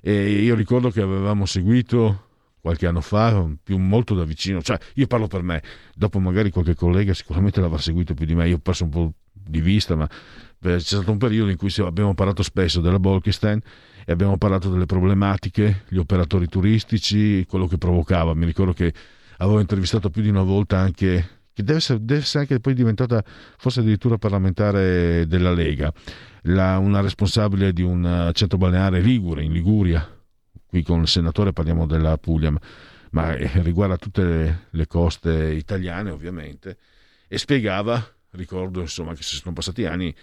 E 0.00 0.30
io 0.30 0.54
ricordo 0.54 0.90
che 0.90 1.00
avevamo 1.00 1.46
seguito 1.46 2.28
qualche 2.60 2.86
anno 2.86 3.00
fa, 3.00 3.48
più 3.62 3.76
molto 3.78 4.14
da 4.14 4.24
vicino, 4.24 4.62
cioè 4.62 4.78
io 4.94 5.06
parlo 5.06 5.26
per 5.26 5.42
me, 5.42 5.62
dopo 5.94 6.18
magari 6.18 6.50
qualche 6.50 6.74
collega 6.74 7.12
sicuramente 7.12 7.60
l'avrà 7.60 7.78
seguito 7.78 8.14
più 8.14 8.24
di 8.24 8.34
me, 8.34 8.48
io 8.48 8.56
ho 8.56 8.60
perso 8.60 8.84
un 8.84 8.90
po' 8.90 9.12
di 9.46 9.60
vista, 9.60 9.94
ma 9.96 10.08
c'è 10.60 10.78
stato 10.78 11.10
un 11.10 11.18
periodo 11.18 11.50
in 11.50 11.56
cui 11.56 11.72
abbiamo 11.78 12.14
parlato 12.14 12.42
spesso 12.42 12.80
della 12.80 12.98
Bolkestein 12.98 13.60
e 14.04 14.12
abbiamo 14.12 14.36
parlato 14.36 14.70
delle 14.70 14.86
problematiche, 14.86 15.84
gli 15.88 15.96
operatori 15.96 16.46
turistici, 16.46 17.44
quello 17.46 17.66
che 17.66 17.78
provocava. 17.78 18.34
Mi 18.34 18.46
ricordo 18.46 18.72
che 18.72 18.92
avevo 19.38 19.60
intervistato 19.60 20.10
più 20.10 20.22
di 20.22 20.28
una 20.28 20.42
volta 20.42 20.78
anche 20.78 21.40
che 21.52 21.62
deve 21.62 21.78
essere, 21.78 21.98
deve 22.02 22.20
essere 22.20 22.40
anche 22.40 22.60
poi 22.60 22.74
diventata 22.74 23.22
forse 23.58 23.80
addirittura 23.80 24.16
parlamentare 24.16 25.26
della 25.26 25.52
Lega, 25.52 25.92
la, 26.42 26.78
una 26.78 27.00
responsabile 27.00 27.72
di 27.72 27.82
un 27.82 28.30
centro 28.32 28.58
balneare 28.58 29.00
Ligure, 29.00 29.42
in 29.42 29.52
Liguria, 29.52 30.08
qui 30.66 30.82
con 30.82 31.02
il 31.02 31.08
senatore 31.08 31.52
parliamo 31.52 31.86
della 31.86 32.16
Puglia, 32.16 32.50
ma, 32.50 32.60
ma 33.10 33.34
riguarda 33.60 33.96
tutte 33.96 34.24
le, 34.24 34.66
le, 34.70 34.86
coste 34.86 35.52
italiane 35.52 36.10
ovviamente, 36.10 36.78
e 37.28 37.36
spiegava, 37.36 38.02
ricordo 38.32 38.80
insomma 38.80 39.14
che 39.14 39.22
se 39.22 39.36
sono 39.36 39.54
passati 39.54 39.84
anni, 39.86 40.14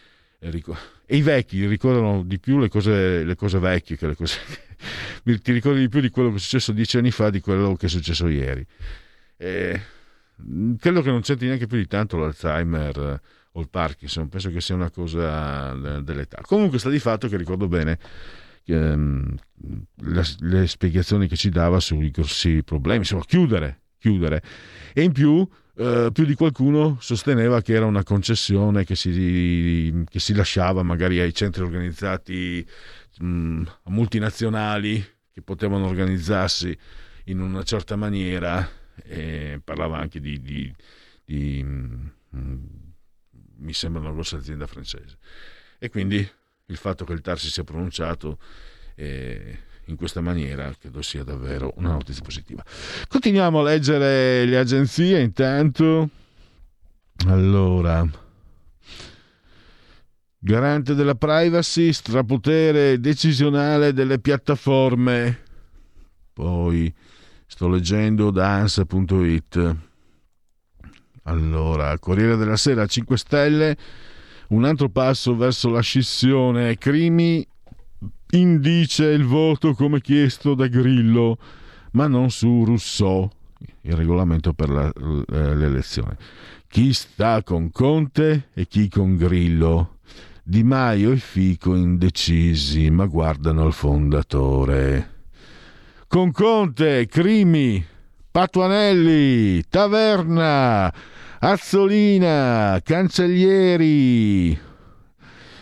e 0.41 1.18
i 1.18 1.22
vecchi 1.22 1.65
ricordano 1.65 2.23
di 2.23 2.40
più 2.40 2.60
le 2.60 2.69
cose, 2.69 3.23
le 3.23 3.36
cose 3.36 3.60
vecchie 3.60 3.98
che 3.98 4.07
le 4.07 4.15
cose... 4.15 4.40
ti 5.23 5.52
ricordi 5.52 5.81
di 5.81 5.90
più 5.90 5.99
di 5.99 6.10
quello 6.10 6.30
che 6.30 6.38
è 6.38 6.40
successo 6.40 6.72
dieci 6.72 6.98
anni 6.98 7.11
fa 7.11 7.30
di 7.30 7.41
quello 7.41 7.76
che 7.76 7.88
è 7.88 7.90
successo 7.90 8.27
ieri. 8.27 8.65
E 9.36 9.81
credo 10.80 11.02
che 11.02 11.10
non 11.10 11.22
c'entri 11.22 11.48
neanche 11.48 11.68
più 11.68 11.77
di 11.77 11.88
tanto 11.88 12.18
l'Alzheimer 12.18 12.98
eh, 12.98 13.22
o 13.52 13.61
il 13.61 13.69
Parkinson, 13.69 14.30
penso 14.30 14.49
che 14.49 14.61
sia 14.61 14.76
una 14.76 14.90
cosa 14.90 15.73
dell'età. 15.99 16.41
Comunque 16.41 16.80
sta 16.80 16.90
di 16.90 16.99
fatto 16.99 17.27
che 17.27 17.36
ricordo 17.36 17.68
bene 17.68 17.99
ehm, 18.65 19.36
le, 19.95 20.23
le, 20.40 20.68
spiegazioni 20.68 21.27
che 21.27 21.36
ci 21.36 21.49
dava 21.49 21.80
sui 21.80 22.11
grossi 22.11 22.64
problemi, 22.64 22.99
insomma 22.99 23.23
chiudere, 23.26 23.81
chiudere. 23.98 24.41
E 24.94 25.03
in 25.03 25.11
più, 25.11 25.48
eh, 25.80 26.10
più 26.11 26.26
di 26.26 26.35
qualcuno 26.35 26.97
sosteneva 26.99 27.61
che 27.61 27.72
era 27.72 27.85
una 27.85 28.03
concessione 28.03 28.84
che 28.84 28.95
si, 28.95 30.03
che 30.10 30.19
si 30.19 30.34
lasciava 30.34 30.84
magari 30.84 31.22
ai 31.22 31.34
centri 31.34 31.64
organizzati 31.64 32.68
mh, 33.19 33.64
multinazionali 33.85 35.01
che 35.31 35.41
potevano 35.41 35.88
organizzarsi 35.88 36.77
in 37.26 37.39
una 37.39 37.64
certa 37.64 37.95
maniera 37.95 38.69
e 39.01 39.61
parlava 39.64 39.99
anche 39.99 40.19
di, 40.19 40.41
di, 40.41 40.76
di 41.23 41.64
mm, 41.64 42.07
mi 43.60 43.72
sembra 43.73 44.01
una 44.01 44.11
grossa 44.11 44.35
azienda 44.35 44.68
francese. 44.68 45.18
E 45.77 45.89
quindi 45.89 46.30
il 46.65 46.76
fatto 46.76 47.06
che 47.06 47.14
il 47.14 47.22
TAR 47.22 47.39
si 47.39 47.49
sia 47.49 47.64
pronunciato 47.64 48.38
eh, 48.95 49.60
in 49.90 49.98
questa 49.98 50.22
maniera 50.22 50.74
credo 50.80 51.02
sia 51.02 51.24
davvero 51.24 51.74
una 51.78 51.91
notizia 51.91 52.24
positiva. 52.24 52.64
Continuiamo 53.07 53.60
a 53.60 53.64
leggere 53.64 54.45
le 54.45 54.57
agenzie 54.57 55.22
intanto. 55.22 56.10
Allora, 57.28 58.07
garante 60.38 60.94
della 60.94 61.16
privacy, 61.16 61.91
strapotere 61.91 62.99
decisionale 62.99 63.94
delle 63.94 64.20
piattaforme. 64.20 65.48
Poi 66.32 66.94
Sto 67.52 67.68
leggendo 67.68 68.30
da 68.30 68.57
ANSA.it. 68.57 69.76
Allora, 71.24 71.98
Corriere 71.98 72.36
della 72.38 72.56
Sera 72.56 72.86
5 72.86 73.18
Stelle, 73.18 73.78
un 74.49 74.66
altro 74.66 74.90
passo 74.90 75.36
verso 75.36 75.68
la 75.70 75.82
scissione. 75.82 76.78
Crimi 76.78 77.45
indice 78.31 79.06
il 79.06 79.23
voto 79.23 79.73
come 79.73 80.01
chiesto 80.01 80.53
da 80.53 80.68
Grillo, 80.68 81.38
ma 81.91 82.07
non 82.07 82.30
su 82.30 82.64
Rousseau, 82.64 83.30
il 83.81 83.93
regolamento 83.93 84.53
per 84.53 84.69
la, 84.69 84.91
l'elezione. 85.27 86.18
Chi 86.68 86.93
sta 86.93 87.41
con 87.43 87.72
Conte 87.72 88.49
e 88.53 88.68
chi 88.68 88.89
con 88.89 89.15
Grillo. 89.15 89.95
Di 90.43 90.64
Maio 90.64 91.11
e 91.11 91.18
Fico 91.18 91.76
indecisi, 91.76 92.89
ma 92.89 93.06
guardano 93.06 93.65
al 93.65 93.73
fondatore. 93.73 95.18
Con 96.07 96.31
Conte, 96.31 97.06
Crimi, 97.06 97.85
Patuanelli, 98.31 99.64
Taverna, 99.69 100.91
Azzolina, 101.39 102.80
Cancellieri. 102.84 104.69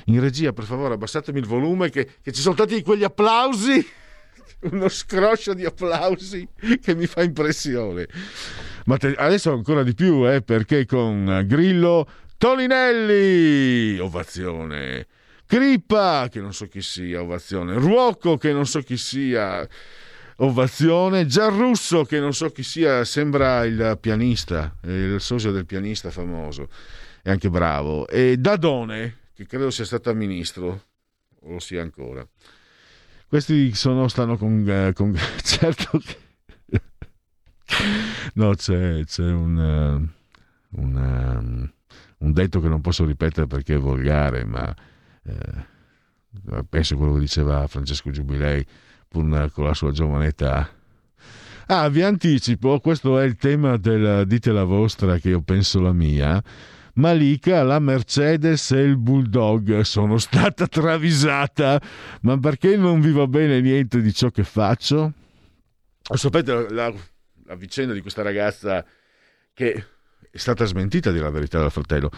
In 0.10 0.22
regia, 0.22 0.54
per 0.54 0.64
favore, 0.64 0.94
abbassatemi 0.94 1.40
il 1.40 1.46
volume 1.46 1.90
che, 1.90 2.08
che 2.22 2.32
ci 2.32 2.42
sono 2.42 2.56
stati 2.56 2.82
quegli 2.82 3.04
applausi, 3.04 3.86
uno 4.72 4.88
scroscio 4.88 5.54
di 5.54 5.66
applausi 5.66 6.48
che 6.82 6.96
mi 6.96 7.06
fa 7.08 7.24
impressione. 7.24 8.08
Ma 8.86 8.98
te- 8.98 9.16
adesso 9.18 9.52
ancora 9.52 9.84
di 9.84 9.94
più, 9.94 10.26
eh, 10.30 10.42
perché 10.42 10.86
con 10.86 11.44
Grillo 11.46 12.08
Tolinelli, 12.38 14.00
ovazione. 14.00 15.08
Crippa, 15.46 16.30
che 16.32 16.40
non 16.40 16.54
so 16.54 16.68
chi 16.68 16.82
sia, 16.82 17.22
ovazione. 17.22 17.74
Ruocco, 17.74 18.38
che 18.38 18.54
non 18.54 18.66
so 18.66 18.80
chi 18.80 18.96
sia, 18.96 19.68
ovazione. 20.38 21.26
Giarrusso, 21.26 22.06
che 22.06 22.22
non 22.22 22.34
so 22.34 22.50
chi 22.50 22.64
sia, 22.64 23.04
sembra 23.04 23.66
il 23.66 23.98
pianista, 24.00 24.74
il 24.84 25.20
socio 25.20 25.52
del 25.52 25.66
pianista 25.66 26.12
famoso, 26.12 26.70
è 27.22 27.30
anche 27.30 27.50
bravo. 27.50 28.08
E 28.08 28.38
Dadone, 28.38 29.18
che 29.38 29.46
credo 29.46 29.70
sia 29.70 29.86
stato 29.86 30.12
ministro, 30.16 30.86
o 31.42 31.52
lo 31.52 31.60
sia 31.60 31.84
ancora. 31.84 32.28
Questi 33.28 33.76
sono, 33.76 34.08
stanno 34.08 34.36
con... 34.36 34.68
eh, 34.68 34.94
con 34.94 35.16
certo 35.44 36.00
che... 36.00 36.82
No, 38.34 38.56
c'è, 38.56 39.04
c'è 39.06 39.32
un, 39.32 39.60
eh, 39.60 40.80
un, 40.80 40.96
um, 40.96 41.72
un 42.18 42.34
detto 42.34 42.60
che 42.60 42.68
non 42.68 42.82
posso 42.82 43.06
ripetere 43.06 43.46
perché 43.46 43.76
è 43.76 43.78
volgare, 43.78 44.44
ma 44.44 44.74
eh, 45.24 46.64
penso 46.68 46.98
quello 46.98 47.14
che 47.14 47.20
diceva 47.20 47.68
Francesco 47.68 48.10
Giubilei, 48.10 48.66
pur 49.08 49.52
con 49.52 49.66
la 49.66 49.76
sua 49.76 49.92
giovane 49.92 50.28
età. 50.28 50.68
Ah, 51.68 51.90
vi 51.90 52.02
anticipo, 52.02 52.80
questo 52.80 53.20
è 53.20 53.26
il 53.26 53.36
tema 53.36 53.78
del 53.78 54.26
dite 54.26 54.52
la 54.52 54.64
vostra 54.64 55.20
che 55.20 55.30
io 55.30 55.42
penso 55.42 55.80
la 55.80 55.94
mia. 55.94 56.42
Malika, 56.98 57.64
la 57.64 57.80
Mercedes 57.80 58.72
e 58.72 58.82
il 58.82 58.98
Bulldog 58.98 59.82
sono 59.82 60.18
stata 60.20 60.68
travisata, 60.68 61.82
ma 62.22 62.38
perché 62.40 62.76
non 62.76 63.02
vi 63.02 63.12
va 63.12 63.28
bene 63.28 63.62
niente 63.62 64.02
di 64.02 64.14
ciò 64.14 64.30
che 64.30 64.44
faccio? 64.44 65.14
Sapete 66.02 66.68
la, 66.72 66.92
la 67.46 67.56
vicenda 67.56 67.94
di 67.94 68.02
questa 68.02 68.22
ragazza 68.22 68.84
che 69.54 69.86
è 70.30 70.38
stata 70.38 70.66
smentita 70.66 71.12
di 71.12 71.20
la 71.20 71.30
verità 71.30 71.60
dal 71.60 71.72
fratello. 71.72 72.10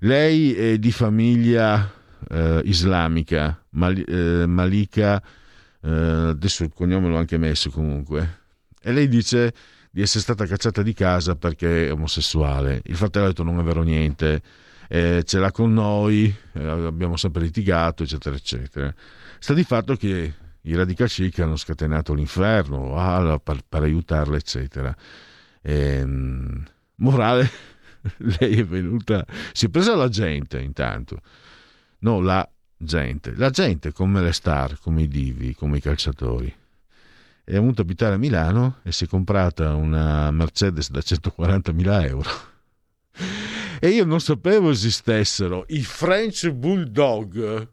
Lei 0.00 0.54
è 0.54 0.78
di 0.78 0.92
famiglia 0.92 1.90
eh, 2.28 2.60
islamica, 2.64 3.62
Mal- 3.70 4.04
eh, 4.06 4.46
Malika, 4.46 5.22
eh, 5.82 5.90
adesso 5.90 6.64
il 6.64 6.72
cognome 6.74 7.08
l'ho 7.08 7.16
anche 7.16 7.38
messo 7.38 7.70
comunque, 7.70 8.38
e 8.82 8.92
lei 8.92 9.08
dice 9.08 9.52
di 9.90 10.02
essere 10.02 10.20
stata 10.20 10.46
cacciata 10.46 10.82
di 10.82 10.94
casa 10.94 11.34
perché 11.34 11.88
è 11.88 11.92
omosessuale. 11.92 12.80
Il 12.84 12.96
fratello 12.96 13.26
ha 13.26 13.28
detto 13.28 13.42
non 13.42 13.58
è 13.58 13.62
vero 13.62 13.82
niente, 13.82 14.40
eh, 14.88 15.22
ce 15.24 15.38
l'ha 15.38 15.50
con 15.50 15.72
noi, 15.72 16.34
eh, 16.52 16.66
abbiamo 16.66 17.16
sempre 17.16 17.42
litigato, 17.42 18.04
eccetera, 18.04 18.36
eccetera. 18.36 18.94
Sta 19.38 19.52
di 19.52 19.64
fatto 19.64 19.96
che 19.96 20.34
i 20.62 20.74
radical 20.74 21.08
chic 21.08 21.40
hanno 21.40 21.56
scatenato 21.56 22.14
l'inferno 22.14 22.96
ah, 22.96 23.38
per, 23.38 23.60
per, 23.68 23.82
aiutarla, 23.82 24.36
eccetera. 24.36 24.94
E, 25.60 26.04
morale, 26.96 27.50
lei 28.38 28.60
è 28.60 28.64
venuta, 28.64 29.26
si 29.52 29.66
è 29.66 29.68
presa 29.68 29.94
la 29.96 30.08
gente 30.08 30.60
intanto, 30.60 31.20
no, 32.00 32.20
la 32.20 32.48
gente, 32.76 33.34
la 33.34 33.50
gente 33.50 33.92
come 33.92 34.22
le 34.22 34.32
star, 34.32 34.78
come 34.80 35.02
i 35.02 35.08
divi, 35.08 35.54
come 35.54 35.78
i 35.78 35.80
calciatori. 35.80 36.54
È 37.50 37.54
venuta 37.54 37.80
a 37.80 37.84
abitare 37.84 38.14
a 38.14 38.18
Milano 38.18 38.78
e 38.84 38.92
si 38.92 39.04
è 39.04 39.06
comprata 39.08 39.74
una 39.74 40.30
Mercedes 40.30 40.90
da 40.90 41.00
140.000 41.00 42.06
euro. 42.06 42.30
E 43.80 43.88
io 43.88 44.04
non 44.04 44.20
sapevo 44.20 44.70
esistessero 44.70 45.64
i 45.68 45.82
French 45.82 46.50
Bulldog 46.50 47.68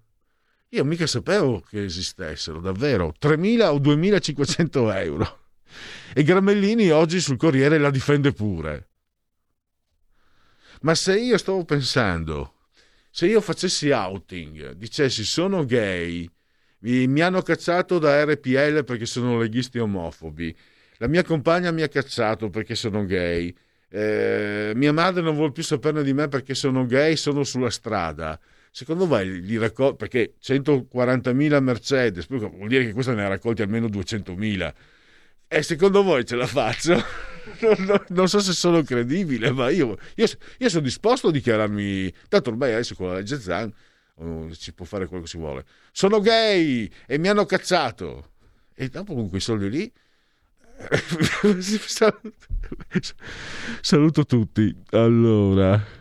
io 0.70 0.84
mica 0.84 1.08
sapevo 1.08 1.62
che 1.62 1.86
esistessero, 1.86 2.60
davvero. 2.60 3.14
3.000 3.22 3.68
o 3.68 3.80
2.500 3.80 4.95
euro. 5.06 5.40
E 6.14 6.24
Gramellini 6.24 6.90
oggi 6.90 7.22
sul 7.22 7.38
Corriere 7.38 7.78
la 7.78 7.90
difende 7.90 8.34
pure. 8.34 8.90
Ma 10.82 10.94
se 10.94 11.18
io 11.18 11.38
stavo 11.38 11.64
pensando, 11.64 12.56
se 13.10 13.28
io 13.28 13.40
facessi 13.40 13.91
outing, 13.91 14.72
dicessi 14.72 15.24
sono 15.24 15.64
gay, 15.64 16.30
mi 16.80 17.22
hanno 17.22 17.41
cacciato 17.41 17.99
da 17.99 18.24
RPL 18.24 18.84
perché 18.84 19.06
sono 19.06 19.40
leghisti 19.40 19.80
omofobi, 19.80 20.56
la 20.98 21.08
mia 21.08 21.24
compagna 21.24 21.72
mi 21.72 21.82
ha 21.82 21.88
cacciato 21.88 22.49
perché 22.49 22.76
sono 22.76 23.06
gay, 23.06 23.54
eh, 23.90 24.74
mia 24.76 24.94
madre 24.94 25.22
non 25.22 25.36
vuole 25.36 25.52
più 25.52 25.64
saperne 25.64 26.04
di 26.04 26.14
me 26.14 26.28
perché 26.28 26.54
sono 26.56 26.86
gay, 26.86 27.16
sono 27.16 27.44
sulla 27.44 27.70
strada 27.70 28.40
secondo 28.78 29.08
voi 29.08 29.41
li 29.41 29.58
raccol- 29.58 29.95
perché 29.95 30.36
140.000 30.40 31.60
Mercedes, 31.60 32.28
vuol 32.28 32.68
dire 32.68 32.86
che 32.86 32.94
questa 32.94 33.14
ne 33.14 33.26
ha 33.26 33.28
raccolti 33.28 33.64
almeno 33.64 33.88
200.000. 33.88 34.72
E 35.48 35.64
secondo 35.64 36.04
voi 36.04 36.24
ce 36.26 36.36
la 36.36 36.45
faccio? 36.45 36.94
non, 37.62 38.04
non, 38.10 38.30
so 38.30 38.40
se 38.40 38.52
sono 38.52 38.84
credibile, 38.84 39.52
ma 39.52 39.72
io, 39.72 39.98
io, 40.14 40.28
io, 40.60 40.70
sono 40.70 40.84
disposto 40.84 41.30
a 41.30 41.32
dichiararmi. 41.32 42.14
Tanto 42.30 42.52
ormai 42.52 42.74
adesso 42.74 42.94
con 42.94 43.08
la 43.08 43.16
legge 43.16 43.40
Zan 43.40 43.74
oh, 44.19 44.53
si 44.53 44.73
può 44.73 44.85
fare 44.85 45.07
quello 45.07 45.23
che 45.23 45.30
si 45.30 45.38
vuole. 45.38 45.65
Sono 45.91 46.19
gay 46.19 46.89
e 47.06 47.18
mi 47.18 47.27
hanno 47.27 47.45
cacciato. 47.45 48.31
E 48.73 48.89
dopo 48.89 49.14
con 49.14 49.30
quei 49.30 49.41
soldi 49.41 49.69
lì. 49.69 49.91
Saluto 53.81 54.26
tutti. 54.26 54.76
Allora. 54.91 55.95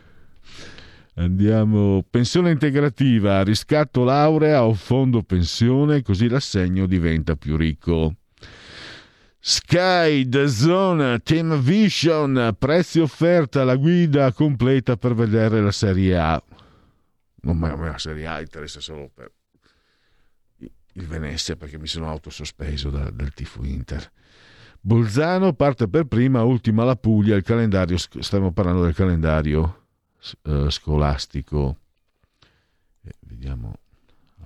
Andiamo, 1.15 2.05
pensione 2.07 2.51
integrativa, 2.51 3.41
riscatto 3.41 4.03
laurea 4.03 4.63
o 4.63 4.75
fondo 4.75 5.23
pensione, 5.23 6.03
così 6.03 6.29
l'assegno 6.29 6.85
diventa 6.85 7.35
più 7.35 7.57
ricco. 7.57 8.17
Sky, 9.39 10.29
The 10.29 10.47
Zone, 10.47 11.19
Team 11.23 11.59
Vision, 11.59 12.55
prezzi 12.59 12.99
offerta, 12.99 13.63
la 13.63 13.77
guida 13.77 14.31
completa 14.31 14.95
per 14.95 15.15
vedere 15.15 15.59
la 15.59 15.71
Serie 15.71 16.17
A. 16.17 16.43
Non 17.47 17.57
ma 17.57 17.73
la 17.73 17.97
Serie 17.97 18.27
A 18.27 18.41
interessa 18.41 18.81
solo 18.81 19.09
per 19.13 19.31
il 20.57 21.07
Venezia 21.07 21.55
perché 21.55 21.79
mi 21.79 21.87
sono 21.87 22.09
autosospeso 22.09 22.89
da, 22.89 23.09
dal 23.09 23.33
tifo 23.33 23.63
Inter. 23.63 24.11
Bolzano 24.81 25.53
parte 25.53 25.87
per 25.87 26.05
prima, 26.05 26.43
ultima 26.43 26.83
la 26.83 26.97
Puglia, 26.97 27.37
il 27.37 27.43
calendario, 27.43 27.97
stiamo 27.97 28.51
parlando 28.51 28.83
del 28.83 28.93
calendario 28.93 29.85
eh, 30.43 30.69
scolastico. 30.69 31.77
Eh, 33.03 33.13
vediamo 33.21 33.79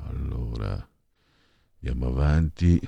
allora, 0.07 0.87
andiamo 1.81 2.07
avanti. 2.07 2.79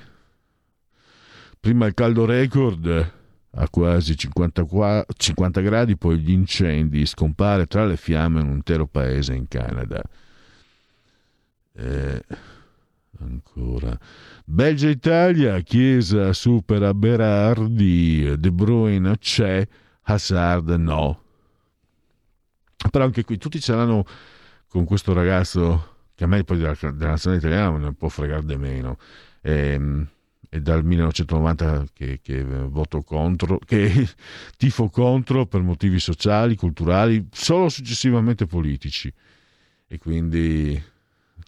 Prima 1.58 1.86
il 1.86 1.94
caldo 1.94 2.24
record 2.24 3.12
a 3.56 3.68
quasi 3.68 4.16
50, 4.16 5.06
50 5.16 5.60
gradi, 5.60 5.96
poi 5.96 6.18
gli 6.18 6.32
incendi, 6.32 7.06
scompare 7.06 7.66
tra 7.66 7.84
le 7.84 7.96
fiamme 7.96 8.40
un 8.40 8.50
intero 8.50 8.86
paese 8.86 9.34
in 9.34 9.46
Canada. 9.48 10.02
Eh, 11.76 12.22
ancora. 13.20 13.98
Belgia-Italia, 14.44 15.60
Chiesa 15.60 16.32
supera 16.32 16.92
Berardi, 16.94 18.34
De 18.38 18.52
Bruyne 18.52 19.18
c'è, 19.18 19.66
Hazard 20.02 20.70
no. 20.70 21.22
Però 22.90 23.04
anche 23.04 23.24
qui 23.24 23.38
tutti 23.38 23.60
ce 23.60 23.74
l'hanno 23.74 24.04
con 24.68 24.84
questo 24.84 25.12
ragazzo 25.12 25.92
che 26.14 26.24
a 26.24 26.26
me 26.26 26.44
poi 26.44 26.58
della, 26.58 26.76
della 26.80 27.10
nazionale 27.10 27.40
italiana 27.40 27.76
non 27.76 27.94
può 27.94 28.08
fregare 28.08 28.44
di 28.44 28.56
meno. 28.56 28.98
Ehm, 29.40 30.08
è 30.54 30.60
dal 30.60 30.84
1990 30.84 31.86
che, 31.92 32.20
che, 32.22 32.44
voto 32.44 33.02
contro, 33.02 33.58
che 33.58 34.08
tifo 34.56 34.88
contro 34.88 35.46
per 35.46 35.62
motivi 35.62 35.98
sociali, 35.98 36.54
culturali, 36.54 37.26
solo 37.32 37.68
successivamente 37.68 38.46
politici. 38.46 39.12
E 39.88 39.98
quindi, 39.98 40.80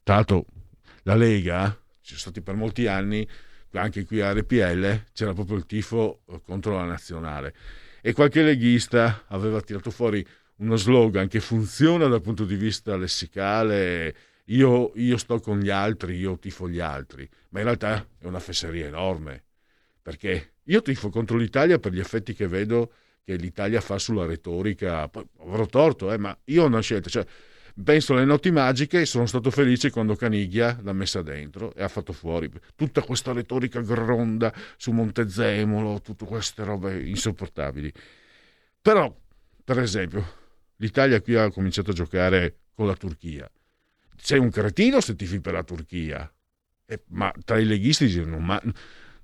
tra 0.03 0.17
l'altro, 0.17 0.47
la 1.05 1.15
Lega, 1.15 1.69
ci 2.01 2.17
sono 2.17 2.19
stati 2.19 2.41
per 2.41 2.57
molti 2.57 2.89
anni, 2.89 3.25
anche 3.75 4.05
qui 4.05 4.21
a 4.23 4.33
RPL, 4.33 5.05
c'era 5.13 5.33
proprio 5.35 5.59
il 5.59 5.67
tifo 5.67 6.23
contro 6.45 6.75
la 6.75 6.85
nazionale. 6.85 7.55
E 8.01 8.13
qualche 8.13 8.43
leghista 8.43 9.23
aveva 9.29 9.61
tirato 9.61 9.93
fuori 9.93 10.27
uno 10.57 10.75
slogan 10.75 11.29
che 11.29 11.39
funziona 11.39 12.09
dal 12.09 12.23
punto 12.23 12.45
di 12.45 12.57
vista 12.57 12.97
lessicale, 12.97 14.17
io, 14.47 14.93
io, 14.95 15.17
sto 15.17 15.41
con 15.41 15.59
gli 15.61 15.71
altri, 15.71 16.17
io 16.17 16.39
tifo 16.39 16.69
gli 16.69 16.81
altri, 16.81 17.29
ma 17.51 17.59
in 17.61 17.65
realtà 17.65 18.07
è 18.19 18.27
una 18.27 18.41
fesseria 18.41 18.87
enorme, 18.87 19.45
perché 20.03 20.55
io 20.65 20.83
tifo 20.83 21.11
contro 21.11 21.37
l'Italia 21.37 21.79
per 21.79 21.93
gli 21.93 21.99
effetti 21.99 22.35
che 22.35 22.47
vedo 22.47 22.93
che 23.25 23.35
l'Italia 23.37 23.81
fa 23.81 23.99
sulla 23.99 24.25
retorica, 24.25 25.09
poi 25.09 25.27
avrò 25.41 25.67
torto, 25.67 26.13
eh, 26.13 26.19
ma 26.19 26.37
io 26.45 26.63
ho 26.63 26.67
una 26.67 26.81
scelta, 26.81 27.09
cioè 27.09 27.27
penso 27.83 28.15
alle 28.15 28.25
notti 28.25 28.51
magiche 28.51 29.01
e 29.01 29.07
sono 29.07 29.27
stato 29.27 29.51
felice 29.51 29.91
quando 29.91 30.15
Caniglia 30.15 30.79
l'ha 30.83 30.93
messa 30.93 31.23
dentro 31.23 31.75
e 31.75 31.83
ha 31.83 31.89
fatto 31.89 32.13
fuori 32.13 32.51
tutta 32.75 33.03
questa 33.03 33.33
retorica 33.33 33.81
gronda 33.81 34.53
su 34.77 34.93
Montezemolo, 34.93 36.01
tutte 36.01 36.25
queste 36.25 36.65
robe 36.65 37.03
insopportabili. 37.03 37.93
Però, 38.81 39.15
per 39.65 39.81
esempio, 39.81 40.25
l'Italia 40.77 41.21
qui 41.21 41.35
ha 41.35 41.51
cominciato 41.51 41.91
a 41.91 41.95
giocare 41.95 42.59
con 42.75 42.87
la 42.87 42.95
Turchia. 42.95 43.51
Sei 44.19 44.39
un 44.39 44.51
cretino 44.51 45.01
se 45.01 45.15
tifi 45.15 45.41
per 45.41 45.53
la 45.53 45.63
Turchia, 45.63 46.31
eh, 46.87 47.03
ma 47.09 47.33
tra 47.45 47.59
i 47.59 47.65
leghisti 47.65 48.25
non, 48.25 48.45
ma, 48.45 48.61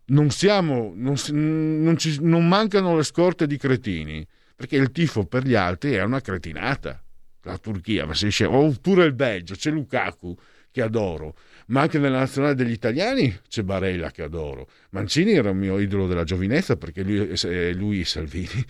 non 0.07 0.31
siamo, 0.31 0.93
non, 0.95 1.17
non, 1.29 1.97
ci, 1.97 2.19
non 2.21 2.47
mancano 2.47 2.97
le 2.97 3.03
scorte 3.03 3.47
di 3.47 3.57
cretini, 3.57 4.27
perché 4.55 4.77
il 4.77 4.91
tifo 4.91 5.25
per 5.25 5.45
gli 5.45 5.55
altri 5.55 5.93
è 5.93 6.03
una 6.03 6.21
cretinata. 6.21 7.03
La 7.45 7.59
Turchia, 7.59 8.07
ma 8.07 8.15
se 8.15 8.29
esce, 8.29 8.45
oppure 8.45 9.05
il 9.05 9.15
Belgio, 9.15 9.55
c'è 9.55 9.71
Lukaku 9.71 10.37
che 10.73 10.81
adoro, 10.81 11.37
ma 11.67 11.83
anche 11.83 11.99
nella 11.99 12.21
nazionale 12.21 12.55
degli 12.55 12.71
italiani 12.73 13.41
c'è 13.47 13.63
Barella 13.63 14.11
che 14.11 14.23
adoro. 14.23 14.69
Mancini 14.91 15.33
era 15.33 15.51
il 15.51 15.57
mio 15.57 15.79
idolo 15.79 16.07
della 16.07 16.25
giovinezza 16.25 16.77
perché 16.77 17.03
lui, 17.03 17.75
lui 17.75 18.05
Salvini, 18.05 18.65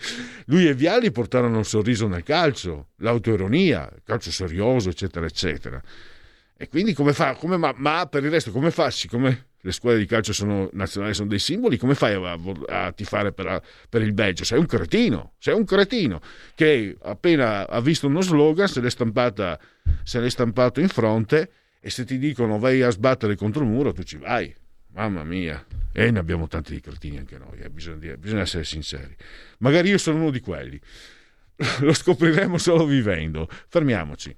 lui 0.45 0.67
e 0.67 0.73
Viali 0.75 1.11
portarono 1.11 1.59
il 1.59 1.65
sorriso 1.65 2.07
nel 2.07 2.23
calcio, 2.23 2.89
l'autoironia, 2.97 3.89
il 3.93 4.01
calcio 4.03 4.31
serioso, 4.31 4.89
eccetera, 4.89 5.25
eccetera. 5.25 5.81
E 6.55 6.67
quindi 6.69 6.93
come 6.93 7.13
fa, 7.13 7.35
come, 7.35 7.57
ma, 7.57 7.73
ma, 7.75 8.05
per 8.05 8.23
il 8.23 8.29
resto 8.29 8.51
come 8.51 8.71
fa, 8.71 8.89
siccome 8.91 9.47
le 9.59 9.71
squadre 9.71 9.99
di 9.99 10.05
calcio 10.05 10.33
sono, 10.33 10.69
nazionali 10.73 11.13
sono 11.13 11.27
dei 11.27 11.39
simboli, 11.39 11.77
come 11.77 11.95
fai 11.95 12.13
a, 12.13 12.37
a 12.67 12.91
tifare 12.91 13.33
per, 13.33 13.61
per, 13.89 14.01
il 14.01 14.13
Belgio? 14.13 14.43
Sei 14.43 14.59
un 14.59 14.65
cretino, 14.65 15.33
sei 15.39 15.55
un 15.55 15.65
cretino 15.65 16.21
che 16.55 16.95
appena 17.01 17.67
ha 17.67 17.81
visto 17.81 18.07
uno 18.07 18.21
slogan 18.21 18.67
se 18.67 18.81
l'è, 18.81 18.89
stampata, 18.89 19.59
se 20.03 20.19
l'è 20.19 20.29
stampato 20.29 20.79
in 20.79 20.89
fronte 20.89 21.51
e 21.79 21.89
se 21.89 22.05
ti 22.05 22.17
dicono 22.17 22.59
vai 22.59 22.81
a 22.81 22.89
sbattere 22.89 23.35
contro 23.35 23.63
il 23.63 23.69
muro 23.69 23.91
tu 23.91 24.03
ci 24.03 24.17
vai. 24.17 24.53
Mamma 24.93 25.23
mia, 25.23 25.65
e 25.91 26.11
ne 26.11 26.19
abbiamo 26.19 26.47
tanti 26.47 26.73
di 26.73 26.79
cretini 26.79 27.17
anche 27.17 27.37
noi, 27.39 27.57
eh, 27.59 27.69
bisogna, 27.69 27.97
dire, 27.97 28.17
bisogna 28.17 28.41
essere 28.41 28.63
sinceri. 28.63 29.15
Magari 29.57 29.89
io 29.89 29.97
sono 29.97 30.19
uno 30.19 30.29
di 30.29 30.39
quelli, 30.39 30.79
lo 31.81 31.93
scopriremo 31.93 32.57
solo 32.57 32.85
vivendo. 32.85 33.49
Fermiamoci. 33.67 34.37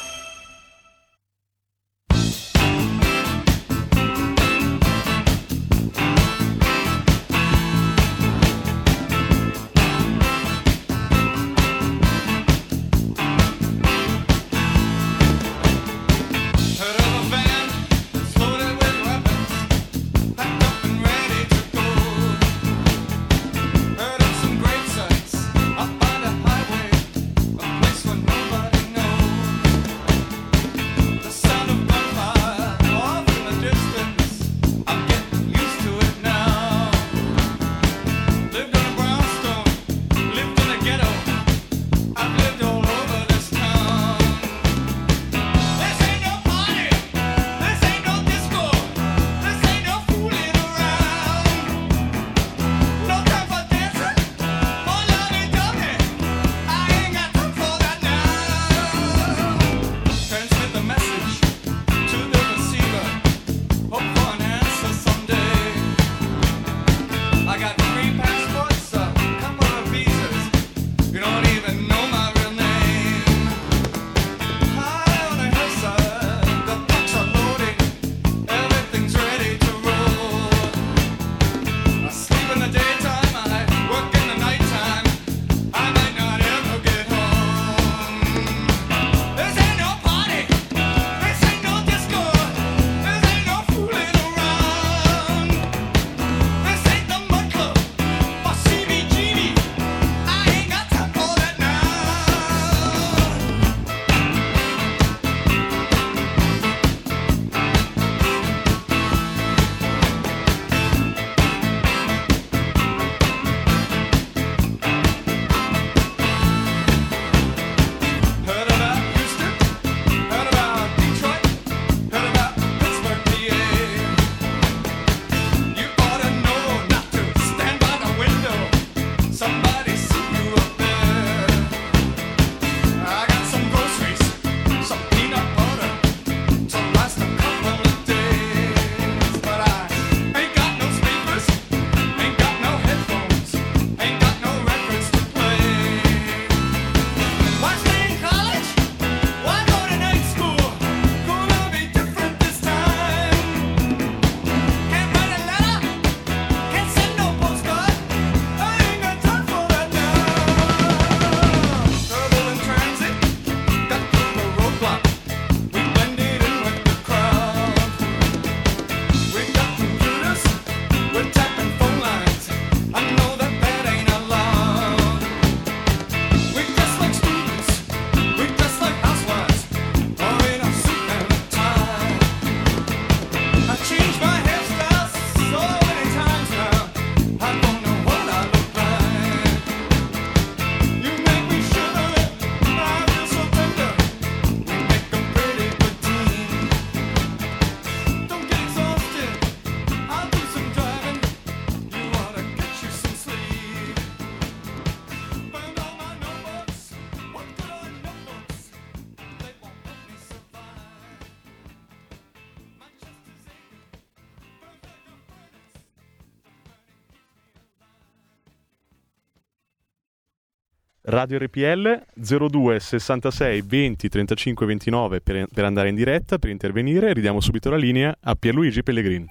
Radio 221.21 221.37
RPL 221.37 222.03
02 222.15 222.79
66 222.79 223.61
20 223.61 224.09
35 224.09 224.65
29 224.65 225.21
per, 225.21 225.45
per 225.53 225.65
andare 225.65 225.89
in 225.89 225.95
diretta, 225.95 226.39
per 226.39 226.49
intervenire. 226.49 227.13
Ridiamo 227.13 227.39
subito 227.39 227.69
la 227.69 227.75
linea 227.75 228.17
a 228.21 228.33
Pierluigi 228.33 228.81
Pellegrin. 228.81 229.27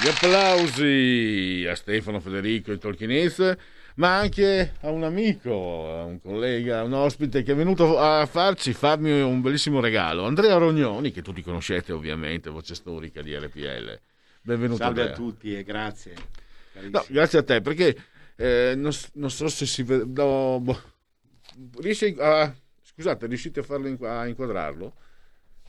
Gli 0.00 0.06
applausi 0.06 1.66
a 1.68 1.74
Stefano 1.74 2.20
Federico 2.20 2.70
e 2.70 2.78
Tolkienese, 2.78 3.58
ma 3.96 4.18
anche 4.18 4.74
a 4.82 4.90
un 4.90 5.02
amico, 5.02 5.92
a 5.92 6.04
un 6.04 6.20
collega, 6.20 6.78
a 6.78 6.82
un 6.84 6.92
ospite 6.92 7.42
che 7.42 7.50
è 7.50 7.56
venuto 7.56 7.98
a 7.98 8.26
farci, 8.26 8.72
farmi 8.72 9.20
un 9.20 9.40
bellissimo 9.40 9.80
regalo. 9.80 10.24
Andrea 10.24 10.56
Rognoni, 10.56 11.10
che 11.10 11.20
tutti 11.20 11.42
conoscete 11.42 11.92
ovviamente, 11.92 12.48
voce 12.48 12.76
storica 12.76 13.22
di 13.22 13.34
RPL. 13.36 13.98
Benvenuto. 14.40 14.84
Salve 14.84 15.00
Andrea. 15.00 15.16
a 15.16 15.18
tutti 15.18 15.56
e 15.56 15.64
grazie. 15.64 16.14
No, 16.92 17.04
grazie 17.08 17.40
a 17.40 17.42
te, 17.42 17.60
perché 17.60 17.96
eh, 18.38 18.74
non, 18.76 18.92
non 19.14 19.30
so 19.30 19.48
se 19.48 19.66
si 19.66 19.82
vede. 19.82 20.04
no, 20.04 20.60
boh. 20.60 20.80
Riesci 21.80 22.14
a. 22.18 22.54
Scusate, 22.82 23.26
riuscite 23.26 23.60
a 23.60 23.62
farlo 23.62 23.88
in- 23.88 24.04
a 24.04 24.26
inquadrarlo? 24.26 24.94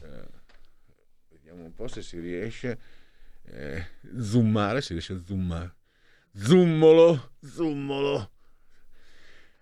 Eh, 0.01 0.27
vediamo 1.29 1.63
un 1.63 1.73
po' 1.73 1.87
se 1.87 2.01
si 2.01 2.19
riesce. 2.19 2.79
Eh, 3.45 3.85
zoomare, 4.19 4.81
si 4.81 4.93
riesce 4.93 5.13
a 5.13 5.21
zoomare. 5.25 5.75
Zoomolo, 6.35 7.31
zoomolo. 7.41 8.31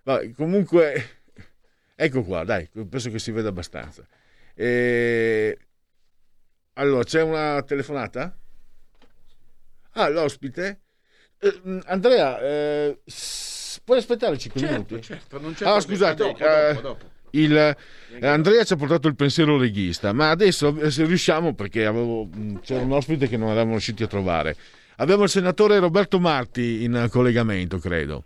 Vabbè, 0.02 0.30
comunque, 0.32 1.22
ecco 1.94 2.22
qua, 2.22 2.44
dai, 2.44 2.68
penso 2.88 3.10
che 3.10 3.18
si 3.18 3.30
veda 3.30 3.48
abbastanza. 3.48 4.06
Eh, 4.54 5.58
allora, 6.74 7.04
c'è 7.04 7.22
una 7.22 7.62
telefonata? 7.62 8.36
Ah, 9.92 10.08
l'ospite? 10.08 10.80
Eh, 11.40 11.60
mm, 11.66 11.78
Andrea, 11.86 12.40
eh, 12.40 12.98
s- 13.04 13.80
puoi 13.84 13.98
aspettare 13.98 14.36
5 14.36 14.60
Certo, 14.60 14.74
minuti? 14.74 15.00
certo, 15.02 15.40
non 15.40 15.54
c'è 15.54 15.64
ah, 15.66 15.78
problema. 15.78 15.80
scusate, 15.80 16.22
Dopo, 16.24 16.44
eh, 16.44 16.72
dopo, 16.74 16.80
dopo. 16.80 17.10
il- 17.30 17.56
eh, 17.56 18.26
Andrea 18.26 18.64
ci 18.64 18.72
ha 18.72 18.76
portato 18.76 19.06
il 19.08 19.14
pensiero 19.14 19.56
leghista, 19.56 20.12
ma 20.12 20.30
adesso 20.30 20.76
eh, 20.80 20.90
se 20.90 21.04
riusciamo, 21.04 21.54
perché 21.54 21.86
avevo, 21.86 22.24
mh, 22.24 22.60
c'era 22.62 22.82
un 22.82 22.92
ospite 22.92 23.28
che 23.28 23.36
non 23.36 23.48
eravamo 23.50 23.72
riusciti 23.72 24.02
a 24.02 24.06
trovare. 24.08 24.56
Abbiamo 24.96 25.22
il 25.22 25.28
senatore 25.28 25.78
Roberto 25.78 26.18
Marti 26.18 26.82
in 26.82 27.06
collegamento, 27.10 27.78
credo. 27.78 28.24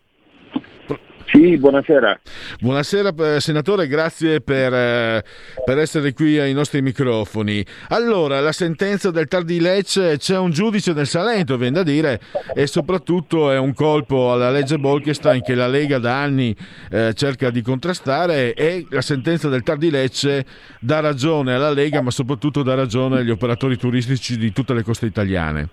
Sì, 1.33 1.57
buonasera. 1.57 2.21
Buonasera 2.61 3.15
eh, 3.37 3.41
senatore, 3.41 3.87
grazie 3.87 4.43
per, 4.43 4.75
eh, 4.75 5.25
per 5.65 5.79
essere 5.79 6.13
qui 6.13 6.39
ai 6.39 6.53
nostri 6.53 6.83
microfoni. 6.83 7.65
Allora, 7.89 8.39
la 8.41 8.53
sentenza 8.53 9.11
del 9.11 9.29
TAR 9.29 9.43
di 9.43 9.59
Lecce, 9.59 10.19
c'è 10.19 10.37
un 10.37 10.51
giudice 10.51 10.93
del 10.93 11.07
Salento, 11.07 11.57
viene 11.57 11.77
da 11.77 11.83
dire, 11.85 12.21
e 12.55 12.67
soprattutto 12.67 13.51
è 13.51 13.57
un 13.57 13.73
colpo 13.73 14.31
alla 14.31 14.51
legge 14.51 14.77
Bolkestein 14.77 15.41
che 15.41 15.55
la 15.55 15.69
Lega 15.69 15.99
da 15.99 16.21
anni 16.21 16.55
eh, 16.91 17.15
cerca 17.15 17.49
di 17.49 17.63
contrastare 17.63 18.53
e 18.53 18.85
la 18.91 19.01
sentenza 19.01 19.49
del 19.49 19.63
TAR 19.63 19.79
di 19.79 19.89
Lecce 19.89 20.45
dà 20.81 21.01
ragione 21.01 21.55
alla 21.55 21.71
Lega, 21.71 22.03
ma 22.03 22.11
soprattutto 22.11 22.63
dà 22.63 22.75
ragione 22.75 23.21
agli 23.21 23.31
operatori 23.31 23.79
turistici 23.79 24.37
di 24.37 24.53
tutte 24.53 24.75
le 24.75 24.83
coste 24.83 25.07
italiane. 25.07 25.71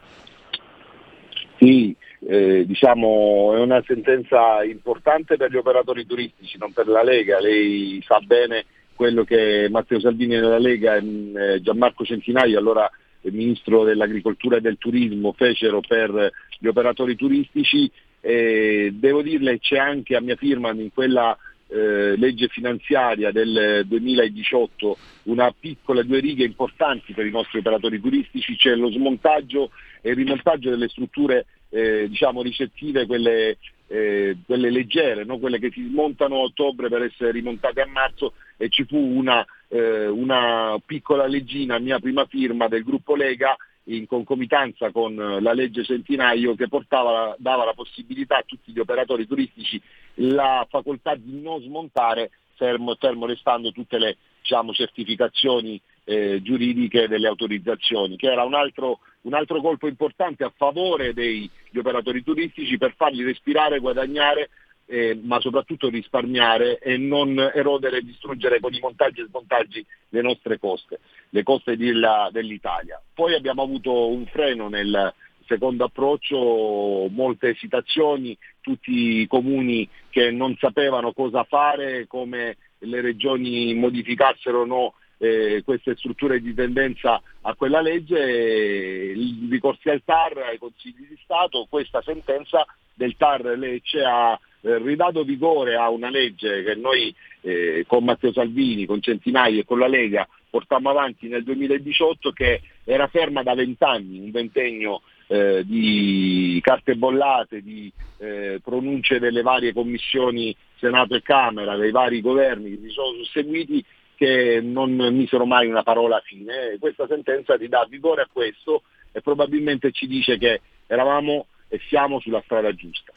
Sì, 1.57 1.93
eh, 2.27 2.65
diciamo 2.65 3.53
è 3.55 3.59
una 3.59 3.81
sentenza 3.85 4.63
importante 4.63 5.37
per 5.37 5.51
gli 5.51 5.57
operatori 5.57 6.05
turistici, 6.05 6.57
non 6.57 6.73
per 6.73 6.87
la 6.87 7.03
Lega. 7.03 7.39
Lei 7.39 8.01
sa 8.05 8.19
bene 8.19 8.65
quello 8.95 9.23
che 9.23 9.67
Matteo 9.69 9.99
Salvini 9.99 10.35
nella 10.35 10.57
Lega 10.57 10.95
e 10.95 11.01
mm, 11.01 11.37
eh, 11.37 11.61
Gianmarco 11.61 12.03
Centinaio, 12.03 12.57
allora 12.57 12.89
eh, 13.21 13.31
ministro 13.31 13.83
dell'agricoltura 13.83 14.57
e 14.57 14.61
del 14.61 14.77
turismo, 14.77 15.33
fecero 15.33 15.79
per 15.79 16.31
gli 16.59 16.67
operatori 16.67 17.15
turistici. 17.15 17.89
E 18.21 18.91
devo 18.93 19.21
dirle 19.21 19.59
c'è 19.59 19.77
anche 19.77 20.17
a 20.17 20.21
mia 20.21 20.35
firma 20.35 20.71
in 20.71 20.91
quella 20.93 21.37
eh, 21.69 22.17
legge 22.17 22.47
finanziaria 22.47 23.31
del 23.31 23.83
2018 23.85 24.97
una 25.23 25.53
piccola 25.57 26.01
due 26.03 26.19
righe 26.19 26.43
importanti 26.43 27.13
per 27.13 27.25
i 27.25 27.31
nostri 27.31 27.59
operatori 27.59 28.01
turistici, 28.01 28.57
c'è 28.57 28.75
lo 28.75 28.91
smontaggio 28.91 29.71
e 30.01 30.09
il 30.09 30.15
rimontaggio 30.15 30.69
delle 30.69 30.89
strutture 30.89 31.45
eh, 31.69 32.07
diciamo 32.09 32.41
ricettive, 32.41 33.05
quelle, 33.05 33.57
eh, 33.87 34.37
quelle 34.45 34.69
leggere, 34.69 35.23
no? 35.23 35.37
quelle 35.37 35.59
che 35.59 35.71
si 35.71 35.87
smontano 35.87 36.35
a 36.35 36.43
ottobre 36.43 36.89
per 36.89 37.03
essere 37.03 37.31
rimontate 37.31 37.81
a 37.81 37.87
marzo 37.87 38.33
e 38.57 38.69
ci 38.69 38.85
fu 38.85 38.97
una, 38.97 39.45
eh, 39.67 40.07
una 40.07 40.77
piccola 40.85 41.27
leggina 41.27 41.79
mia 41.79 41.99
prima 41.99 42.25
firma 42.25 42.67
del 42.67 42.83
gruppo 42.83 43.15
Lega 43.15 43.55
in 43.85 44.05
concomitanza 44.05 44.91
con 44.91 45.15
la 45.15 45.53
legge 45.53 45.83
Centinaio 45.83 46.53
che 46.55 46.67
portava, 46.67 47.35
dava 47.39 47.65
la 47.65 47.73
possibilità 47.73 48.37
a 48.37 48.43
tutti 48.45 48.71
gli 48.71 48.79
operatori 48.79 49.25
turistici 49.25 49.81
la 50.15 50.65
facoltà 50.69 51.15
di 51.15 51.41
non 51.41 51.61
smontare 51.61 52.31
fermo, 52.55 52.95
fermo 52.99 53.25
restando 53.25 53.71
tutte 53.71 53.97
le 53.97 54.17
diciamo, 54.41 54.73
certificazioni 54.73 55.81
eh, 56.03 56.41
giuridiche 56.41 57.07
delle 57.07 57.27
autorizzazioni, 57.27 58.17
che 58.17 58.31
era 58.31 58.43
un 58.43 58.53
altro, 58.53 58.99
un 59.21 59.33
altro 59.33 59.61
colpo 59.61 59.87
importante 59.87 60.43
a 60.43 60.53
favore 60.55 61.13
degli 61.13 61.49
operatori 61.75 62.23
turistici 62.23 62.77
per 62.77 62.93
farli 62.95 63.23
respirare, 63.23 63.79
guadagnare, 63.79 64.49
eh, 64.85 65.19
ma 65.21 65.39
soprattutto 65.39 65.89
risparmiare 65.89 66.79
e 66.79 66.97
non 66.97 67.37
erodere 67.53 67.97
e 67.97 68.01
distruggere 68.01 68.59
con 68.59 68.73
i 68.73 68.79
montaggi 68.79 69.21
e 69.21 69.27
smontaggi 69.27 69.85
le 70.09 70.21
nostre 70.21 70.57
coste, 70.57 70.99
le 71.29 71.43
coste 71.43 71.77
della- 71.77 72.29
dell'Italia. 72.31 73.01
Poi 73.13 73.35
abbiamo 73.35 73.61
avuto 73.61 74.07
un 74.07 74.25
freno 74.25 74.67
nel 74.67 75.13
secondo 75.45 75.83
approccio, 75.83 77.07
molte 77.09 77.49
esitazioni, 77.49 78.37
tutti 78.61 79.21
i 79.21 79.27
comuni 79.27 79.87
che 80.09 80.31
non 80.31 80.55
sapevano 80.59 81.11
cosa 81.11 81.43
fare, 81.43 82.07
come 82.07 82.57
le 82.79 83.01
regioni 83.01 83.73
modificassero 83.73 84.61
o 84.61 84.65
no 84.65 84.93
eh, 85.19 85.61
queste 85.63 85.95
strutture 85.95 86.41
di 86.41 86.53
tendenza 86.53 87.21
a 87.41 87.53
quella 87.53 87.81
legge, 87.81 88.17
eh, 88.17 89.13
i 89.15 89.47
ricorsi 89.49 89.89
al 89.89 90.01
TAR, 90.03 90.37
ai 90.37 90.57
consigli 90.57 91.05
di 91.07 91.19
Stato, 91.23 91.67
questa 91.69 92.01
sentenza 92.01 92.65
del 92.93 93.15
TAR 93.15 93.57
Lecce 93.57 94.03
ha 94.03 94.39
eh, 94.61 94.77
ridato 94.79 95.23
vigore 95.23 95.75
a 95.75 95.89
una 95.89 96.09
legge 96.09 96.63
che 96.63 96.75
noi 96.75 97.13
eh, 97.41 97.85
con 97.87 98.03
Matteo 98.03 98.33
Salvini, 98.33 98.85
con 98.85 99.01
Centinaio 99.01 99.61
e 99.61 99.65
con 99.65 99.79
la 99.79 99.87
Lega 99.87 100.27
portammo 100.49 100.89
avanti 100.89 101.27
nel 101.27 101.43
2018 101.43 102.31
che 102.31 102.61
era 102.83 103.07
ferma 103.07 103.43
da 103.43 103.53
vent'anni, 103.53 104.19
un 104.19 104.31
ventennio 104.31 105.01
eh, 105.27 105.63
di 105.63 106.59
carte 106.61 106.95
bollate, 106.95 107.61
di 107.61 107.91
eh, 108.17 108.59
pronunce 108.63 109.19
delle 109.19 109.43
varie 109.43 109.73
commissioni 109.73 110.55
Senato 110.77 111.13
e 111.15 111.21
Camera, 111.21 111.75
dei 111.75 111.91
vari 111.91 112.19
governi 112.19 112.71
che 112.71 112.79
si 112.87 112.89
sono 112.89 113.23
susseguiti 113.23 113.83
che 114.19 114.59
non 114.61 114.91
misero 115.13 115.45
mai 115.45 115.69
una 115.69 115.81
parola 115.81 116.21
fine. 116.25 116.75
Questa 116.77 117.07
sentenza 117.07 117.55
ridà 117.55 117.87
vigore 117.89 118.23
a 118.23 118.29
questo 118.29 118.83
e 119.13 119.21
probabilmente 119.21 119.93
ci 119.93 120.07
dice 120.07 120.37
che 120.37 120.59
eravamo 120.87 121.45
e 121.69 121.79
siamo 121.87 122.19
sulla 122.19 122.41
strada 122.43 122.75
giusta. 122.75 123.13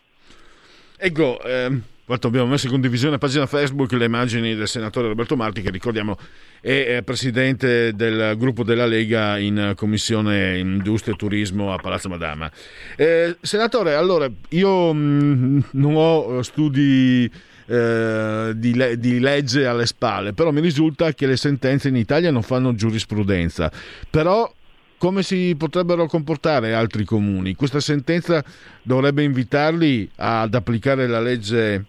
Ecco, 0.96 1.42
ehm, 1.42 1.82
abbiamo 2.06 2.46
messo 2.46 2.66
in 2.66 2.72
condivisione 2.72 3.16
a 3.16 3.18
pagina 3.18 3.46
Facebook 3.46 3.90
le 3.94 4.04
immagini 4.04 4.54
del 4.54 4.68
senatore 4.68 5.08
Roberto 5.08 5.34
Marti, 5.34 5.60
che 5.60 5.70
ricordiamo 5.70 6.16
è 6.60 6.98
eh, 6.98 7.02
presidente 7.02 7.92
del 7.96 8.36
gruppo 8.36 8.62
della 8.62 8.86
Lega 8.86 9.38
in 9.38 9.72
Commissione 9.74 10.56
Industria 10.58 11.14
e 11.14 11.16
Turismo 11.16 11.72
a 11.72 11.78
Palazzo 11.78 12.08
Madama. 12.08 12.48
Eh, 12.94 13.36
senatore, 13.40 13.94
allora, 13.94 14.30
io 14.50 14.92
mh, 14.92 15.64
non 15.72 15.94
ho 15.96 16.42
studi 16.42 17.28
eh, 17.66 18.52
di, 18.56 18.74
le- 18.74 18.98
di 18.98 19.20
legge 19.20 19.66
alle 19.66 19.86
spalle, 19.86 20.32
però 20.32 20.50
mi 20.50 20.60
risulta 20.60 21.12
che 21.12 21.26
le 21.26 21.36
sentenze 21.36 21.88
in 21.88 21.96
Italia 21.96 22.30
non 22.30 22.42
fanno 22.42 22.74
giurisprudenza. 22.74 23.70
Però 24.10 24.52
come 24.98 25.22
si 25.22 25.54
potrebbero 25.56 26.06
comportare 26.06 26.74
altri 26.74 27.04
comuni? 27.04 27.54
Questa 27.54 27.80
sentenza 27.80 28.44
dovrebbe 28.82 29.24
invitarli 29.24 30.08
ad 30.16 30.54
applicare 30.54 31.08
la 31.08 31.20
legge, 31.20 31.86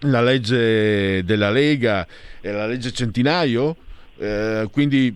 la 0.00 0.22
legge 0.22 1.22
della 1.24 1.50
Lega 1.50 2.06
e 2.40 2.50
la 2.50 2.66
legge 2.66 2.90
Centinaio? 2.90 3.76
Eh, 4.16 4.66
quindi 4.72 5.14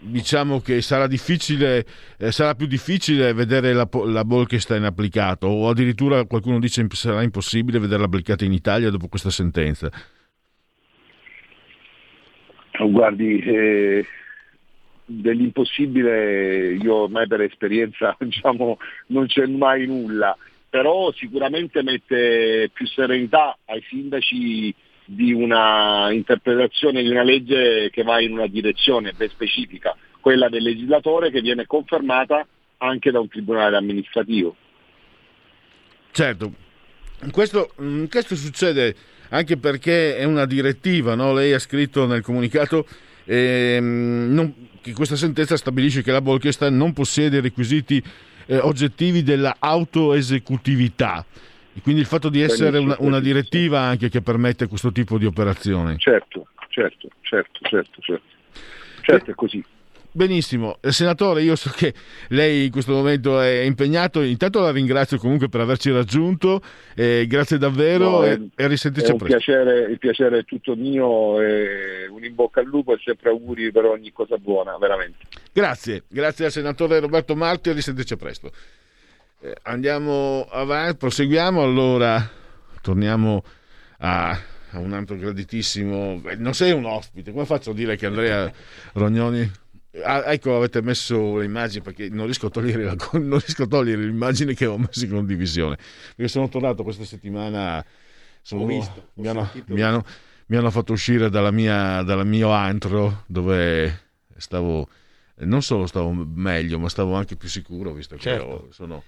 diciamo 0.00 0.60
che 0.60 0.80
sarà 0.80 1.06
difficile, 1.06 1.84
eh, 2.18 2.30
sarà 2.30 2.54
più 2.54 2.66
difficile 2.66 3.32
vedere 3.32 3.72
la, 3.72 3.88
la 4.06 4.24
Bolkestein 4.24 4.84
applicato 4.84 5.46
o 5.46 5.68
addirittura 5.68 6.24
qualcuno 6.24 6.58
dice 6.58 6.86
che 6.86 6.96
sarà 6.96 7.22
impossibile 7.22 7.78
vederla 7.78 8.06
applicata 8.06 8.44
in 8.44 8.52
Italia 8.52 8.90
dopo 8.90 9.08
questa 9.08 9.30
sentenza. 9.30 9.90
Guardi, 12.80 13.38
eh, 13.40 14.06
dell'impossibile 15.04 16.74
io 16.74 16.94
ormai 16.94 17.26
per 17.26 17.40
esperienza 17.40 18.16
diciamo, 18.20 18.78
non 19.06 19.26
c'è 19.26 19.46
mai 19.46 19.86
nulla, 19.86 20.36
però 20.68 21.10
sicuramente 21.12 21.82
mette 21.82 22.70
più 22.72 22.86
serenità 22.86 23.58
ai 23.64 23.82
sindaci 23.88 24.74
di 25.10 25.32
una 25.32 26.12
interpretazione 26.12 27.02
di 27.02 27.08
una 27.08 27.22
legge 27.22 27.88
che 27.90 28.02
va 28.02 28.20
in 28.20 28.32
una 28.32 28.46
direzione 28.46 29.14
ben 29.16 29.30
specifica, 29.30 29.96
quella 30.20 30.50
del 30.50 30.62
legislatore 30.62 31.30
che 31.30 31.40
viene 31.40 31.64
confermata 31.64 32.46
anche 32.76 33.10
da 33.10 33.18
un 33.18 33.28
tribunale 33.28 33.78
amministrativo. 33.78 34.54
Certo, 36.10 36.52
questo, 37.30 37.70
mm, 37.80 38.04
questo 38.10 38.36
succede 38.36 38.94
anche 39.30 39.56
perché 39.56 40.16
è 40.16 40.24
una 40.24 40.44
direttiva, 40.44 41.14
no? 41.14 41.32
lei 41.32 41.54
ha 41.54 41.58
scritto 41.58 42.06
nel 42.06 42.20
comunicato 42.20 42.86
ehm, 43.24 44.28
non- 44.30 44.54
che 44.82 44.92
questa 44.92 45.16
sentenza 45.16 45.56
stabilisce 45.56 46.02
che 46.02 46.12
la 46.12 46.20
Bolkestein 46.20 46.76
non 46.76 46.92
possiede 46.92 47.38
i 47.38 47.42
requisiti 47.42 48.02
eh, 48.46 48.58
oggettivi 48.58 49.22
della 49.22 49.56
autoesecutività. 49.58 51.24
Quindi 51.80 52.00
il 52.00 52.06
fatto 52.06 52.28
di 52.28 52.40
essere 52.40 52.78
una, 52.78 52.96
una 53.00 53.20
direttiva 53.20 53.80
anche 53.80 54.08
che 54.08 54.20
permette 54.20 54.66
questo 54.66 54.92
tipo 54.92 55.18
di 55.18 55.26
operazioni. 55.26 55.96
Certo, 55.98 56.48
certo, 56.68 57.08
certo, 57.22 57.58
certo, 57.62 58.00
certo. 58.00 58.26
Certo, 59.02 59.30
è 59.30 59.34
così. 59.34 59.64
Benissimo, 60.10 60.78
Eh, 60.80 60.90
senatore, 60.90 61.42
io 61.42 61.54
so 61.54 61.70
che 61.70 61.92
lei 62.28 62.64
in 62.64 62.70
questo 62.70 62.92
momento 62.92 63.40
è 63.40 63.60
impegnato, 63.60 64.20
intanto 64.22 64.58
la 64.60 64.72
ringrazio 64.72 65.18
comunque 65.18 65.48
per 65.48 65.60
averci 65.60 65.92
raggiunto, 65.92 66.60
eh, 66.96 67.26
grazie 67.28 67.58
davvero 67.58 68.10
No, 68.10 68.24
e, 68.24 68.48
e 68.56 68.66
risentirci 68.66 69.14
presto. 69.14 69.26
piacere, 69.26 69.90
il 69.90 69.98
piacere 69.98 70.38
è 70.38 70.44
tutto 70.44 70.74
mio, 70.74 71.40
e 71.40 72.08
un 72.08 72.24
in 72.24 72.34
bocca 72.34 72.60
al 72.60 72.66
lupo 72.66 72.94
e 72.94 73.00
sempre 73.04 73.28
auguri 73.28 73.70
per 73.70 73.84
ogni 73.84 74.10
cosa 74.10 74.38
buona, 74.38 74.76
veramente. 74.78 75.18
Grazie, 75.52 76.04
grazie 76.08 76.46
al 76.46 76.52
senatore 76.52 76.98
Roberto 77.00 77.36
Marti 77.36 77.68
e 77.68 77.74
risentirci 77.74 78.16
presto. 78.16 78.50
Eh, 79.40 79.54
andiamo 79.62 80.46
avanti, 80.50 80.96
proseguiamo 80.96 81.62
allora, 81.62 82.28
torniamo 82.80 83.44
a, 83.98 84.30
a 84.70 84.78
un 84.80 84.92
altro 84.92 85.16
graditissimo, 85.16 86.18
beh, 86.18 86.34
non 86.36 86.54
sei 86.54 86.72
un 86.72 86.84
ospite, 86.84 87.30
come 87.30 87.44
faccio 87.44 87.70
a 87.70 87.74
dire 87.74 87.96
che 87.96 88.06
Andrea 88.06 88.52
Rognoni... 88.94 89.48
Ah, 90.04 90.32
ecco, 90.32 90.56
avete 90.56 90.82
messo 90.82 91.38
le 91.38 91.44
immagini 91.44 91.82
perché 91.82 92.08
non 92.08 92.24
riesco, 92.24 92.46
a 92.46 92.50
togliere 92.50 92.84
la- 92.84 92.96
non 93.12 93.38
riesco 93.38 93.62
a 93.62 93.66
togliere 93.66 94.02
l'immagine 94.02 94.54
che 94.54 94.66
ho 94.66 94.76
messo 94.76 95.04
in 95.04 95.10
condivisione. 95.10 95.76
Perché 96.14 96.28
sono 96.28 96.48
tornato 96.48 96.82
questa 96.82 97.04
settimana, 97.04 97.84
sono- 98.42 98.62
Ho 98.62 98.66
visto, 98.66 99.10
ho 99.14 99.20
mi, 99.22 99.28
hanno, 99.28 99.50
mi 99.66 99.82
hanno- 99.82 100.04
mi 100.46 100.56
hanno 100.56 100.70
fatto 100.70 100.92
uscire 100.92 101.30
dalla 101.30 101.50
dal 102.02 102.26
mio 102.26 102.50
antro 102.50 103.24
dove 103.26 104.06
stavo, 104.36 104.88
non 105.38 105.62
solo 105.62 105.86
stavo 105.86 106.12
meglio, 106.12 106.78
ma 106.78 106.88
stavo 106.88 107.14
anche 107.14 107.36
più 107.36 107.48
sicuro, 107.48 107.92
visto 107.92 108.14
che 108.16 108.22
Certo. 108.22 108.44
ho- 108.46 108.68
sono 108.70 109.02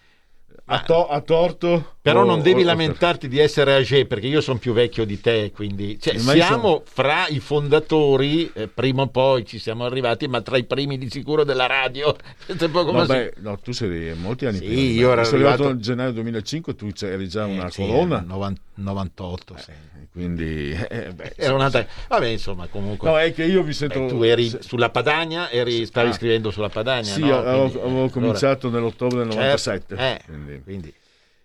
a, 0.73 0.83
to- 0.83 1.09
a 1.09 1.21
torto. 1.21 1.95
Però 2.03 2.23
ho- 2.23 2.25
non 2.25 2.41
devi 2.43 2.63
ho- 2.63 2.65
lamentarti 2.65 3.29
di 3.29 3.39
essere 3.39 3.75
age 3.75 4.07
perché 4.07 4.27
io 4.27 4.41
sono 4.41 4.59
più 4.59 4.73
vecchio 4.73 5.05
di 5.05 5.21
te, 5.21 5.51
quindi 5.55 5.99
cioè, 6.01 6.17
siamo 6.19 6.83
fra 6.87 7.27
i 7.29 7.41
fondatori, 7.41 8.51
eh, 8.55 8.69
prima 8.69 9.03
o 9.03 9.07
poi 9.09 9.45
ci 9.45 9.59
siamo 9.59 9.85
arrivati, 9.85 10.27
ma 10.29 10.41
tra 10.41 10.57
i 10.57 10.65
primi 10.65 10.97
di 10.97 11.11
sicuro 11.11 11.45
della 11.45 11.67
radio. 11.67 12.15
Vabbè, 12.57 13.33
no, 13.39 13.59
tu 13.59 13.73
sei 13.73 14.15
molti 14.15 14.47
anni 14.47 14.59
Sì, 14.59 14.65
prima. 14.65 14.81
io 15.01 15.13
ero 15.13 15.25
sono 15.25 15.37
arrivato 15.37 15.63
arrivato- 15.63 15.73
nel 15.75 15.83
gennaio 15.83 16.13
2005, 16.13 16.75
tu 16.75 16.89
eri 17.01 17.29
già 17.29 17.45
una 17.47 17.69
sì, 17.71 17.81
colonna. 17.87 18.25
90 18.27 18.61
98, 18.81 19.55
sì. 19.59 19.73
Quindi, 20.13 20.73
eh, 20.89 21.13
beh, 21.15 21.35
Era 21.37 21.55
un'altra... 21.55 21.87
Vabbè, 22.09 22.27
insomma, 22.27 22.67
comunque. 22.67 23.09
No, 23.09 23.19
è 23.19 23.33
che 23.33 23.45
io 23.45 23.63
mi 23.63 23.73
sento- 23.73 24.01
Beh, 24.01 24.09
tu 24.09 24.23
eri 24.23 24.51
sulla 24.61 24.89
Padania, 24.91 25.51
eri, 25.51 25.87
stavi 25.87 26.09
Ah. 26.09 26.13
scrivendo 26.13 26.51
sulla 26.51 26.69
Padania, 26.71 27.05
Sì, 27.13 27.21
no? 27.21 27.37
avevo, 27.39 27.69
Quindi, 27.69 27.79
avevo 27.89 28.05
eh, 28.07 28.11
cominciato 28.11 28.67
allora- 28.67 28.83
nell'ottobre 28.83 29.19
del 29.19 29.31
Certo, 29.33 29.41
97. 29.41 29.95
eh, 29.97 30.21
quindi. 30.45 30.63
quindi. 30.63 30.95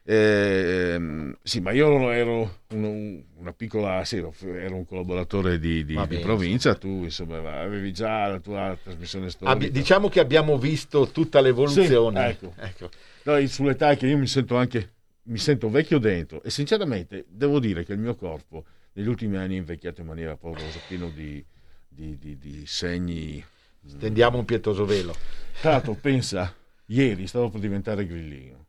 Ehm, 0.07 1.35
sì, 1.41 1.59
ma 1.61 1.71
io 1.71 2.11
ero 2.11 2.59
un- 2.69 3.23
una 3.37 3.53
piccola, 3.53 4.05
sì, 4.05 4.17
ero, 4.17 4.75
un 4.75 4.85
collaboratore 4.85 5.57
di, 5.57 5.83
di- 5.83 5.95
Va 5.95 6.01
di 6.01 6.07
bene, 6.15 6.21
provincia, 6.21 6.75
tu 6.75 7.03
insomma 7.03 7.59
avevi 7.61 7.91
già 7.91 8.27
la 8.27 8.39
tua 8.39 8.77
trasmissione 8.81 9.29
storica. 9.29 9.51
Abbi- 9.57 9.71
diciamo 9.71 10.07
che 10.09 10.19
abbiamo 10.19 10.57
visto 10.59 11.07
tutta 11.09 11.41
l'evoluzione. 11.41 12.37
Sì, 12.39 12.45
ecco. 12.55 12.89
No, 13.23 13.47
sull'età 13.47 13.95
che 13.95 14.05
io 14.05 14.17
mi 14.17 14.27
sento 14.27 14.55
anche 14.55 14.91
mi 15.27 15.39
sento 15.39 15.69
vecchio 15.71 15.97
dentro 15.97 16.43
e 16.43 16.51
sinceramente 16.51 17.25
devo 17.27 17.59
dire 17.59 17.83
che 17.83 17.93
il 17.93 17.99
mio 17.99 18.13
corpo 18.13 18.63
negli 18.93 19.07
ultimi 19.07 19.37
anni 19.37 19.55
è 19.55 19.57
invecchiato 19.57 20.01
in 20.01 20.07
maniera 20.07 20.35
paurosa, 20.35 20.79
pieno 20.87 21.09
di, 21.09 21.43
di- 21.87 22.63
segni. 22.67 23.43
Stendiamo 23.83 24.37
un 24.37 24.45
pietoso 24.45 24.85
velo. 24.85 25.15
L'altro, 25.63 25.95
pensa, 25.95 26.53
ieri 26.87 27.25
stavo 27.25 27.49
per 27.49 27.59
diventare 27.59 28.05
grillino. 28.05 28.64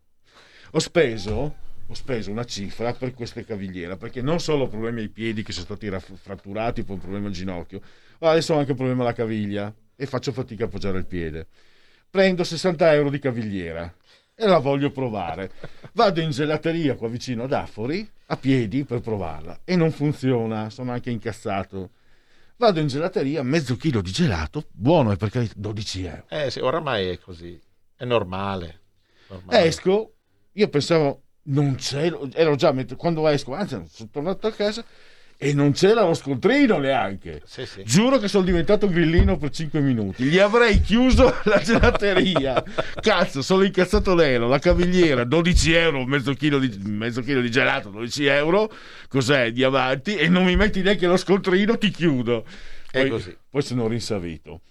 Ho 0.77 0.79
speso, 0.79 1.55
ho 1.87 1.95
speso 1.95 2.31
una 2.31 2.45
cifra 2.45 2.93
per 2.93 3.15
queste 3.15 3.47
cavigliere, 3.47 3.97
perché 3.97 4.21
non 4.21 4.41
solo 4.41 4.69
problemi 4.69 5.01
ai 5.01 5.09
piedi 5.09 5.43
che 5.43 5.53
sono 5.53 5.65
stati 5.65 5.89
fratturati, 6.17 6.85
poi 6.85 6.97
un 6.97 7.01
problema 7.01 7.29
al 7.29 7.33
ginocchio, 7.33 7.81
ma 8.19 8.29
adesso 8.29 8.53
ho 8.53 8.59
anche 8.59 8.73
un 8.73 8.77
problema 8.77 9.01
alla 9.01 9.15
caviglia 9.15 9.75
e 9.97 10.05
faccio 10.05 10.33
fatica 10.33 10.65
a 10.65 10.67
appoggiare 10.67 10.99
il 10.99 11.07
piede. 11.07 11.47
Prendo 12.11 12.45
60 12.45 12.93
euro 12.93 13.09
di 13.09 13.19
cavigliera 13.19 13.91
e 14.35 14.47
la 14.47 14.59
voglio 14.59 14.91
provare. 14.91 15.51
Vado 15.95 16.21
in 16.21 16.29
gelateria 16.29 16.95
qua 16.95 17.09
vicino 17.09 17.45
ad 17.45 17.55
Afori, 17.55 18.07
a 18.27 18.37
piedi, 18.37 18.85
per 18.85 19.01
provarla 19.01 19.61
e 19.65 19.77
non 19.77 19.91
funziona, 19.93 20.69
sono 20.69 20.93
anche 20.93 21.09
incazzato. 21.09 21.89
Vado 22.59 22.81
in 22.81 22.89
gelateria, 22.89 23.43
mezzo 23.43 23.79
chilo 23.79 24.03
di 24.03 24.11
gelato, 24.11 24.67
buono 24.73 25.11
è 25.11 25.17
perché 25.17 25.49
12 25.57 26.05
euro. 26.05 26.25
Eh 26.29 26.51
sì, 26.51 26.61
oramai 26.61 27.07
è 27.07 27.19
così. 27.19 27.59
È 27.97 28.05
normale. 28.05 28.81
normale. 29.29 29.65
Esco, 29.65 30.16
io 30.57 30.69
pensavo, 30.69 31.23
non 31.45 31.75
c'è, 31.77 32.11
ero 32.33 32.55
già, 32.55 32.75
quando 32.97 33.29
esco, 33.29 33.55
anzi, 33.55 33.81
sono 33.91 34.09
tornato 34.11 34.47
a 34.47 34.53
casa 34.53 34.85
e 35.39 35.53
non 35.53 35.73
c'era 35.73 36.01
lo 36.01 36.15
scontrino 36.15 36.79
neanche. 36.79 37.43
Sì, 37.45 37.67
sì. 37.67 37.85
Giuro 37.85 38.19
che 38.19 38.27
sono 38.27 38.45
diventato 38.45 38.89
grillino 38.89 39.37
per 39.37 39.51
5 39.51 39.81
minuti. 39.81 40.25
Gli 40.25 40.39
avrei 40.39 40.81
chiuso 40.81 41.35
la 41.45 41.59
gelateria. 41.59 42.65
Cazzo, 43.01 43.43
sono 43.43 43.63
incazzato 43.63 44.15
nero. 44.15 44.49
La 44.49 44.59
cavigliera, 44.59 45.25
12 45.25 45.73
euro, 45.75 46.07
mezzo 46.07 46.33
chilo 46.33 46.59
di, 46.59 46.75
mezzo 46.85 47.21
chilo 47.21 47.43
di 47.43 47.51
gelato, 47.51 47.91
12 47.91 48.25
euro. 48.25 48.73
Cos'è? 49.09 49.53
Di 49.53 49.63
avanti. 49.63 50.17
E 50.17 50.29
non 50.29 50.45
mi 50.45 50.57
metti 50.57 50.81
neanche 50.81 51.07
lo 51.07 51.19
scontrino, 51.19 51.77
ti 51.77 51.91
chiudo. 51.91 52.47
Poi, 52.91 53.11
così. 53.11 53.37
poi 53.51 53.63
sono 53.63 53.89
rinsavito. 53.89 54.63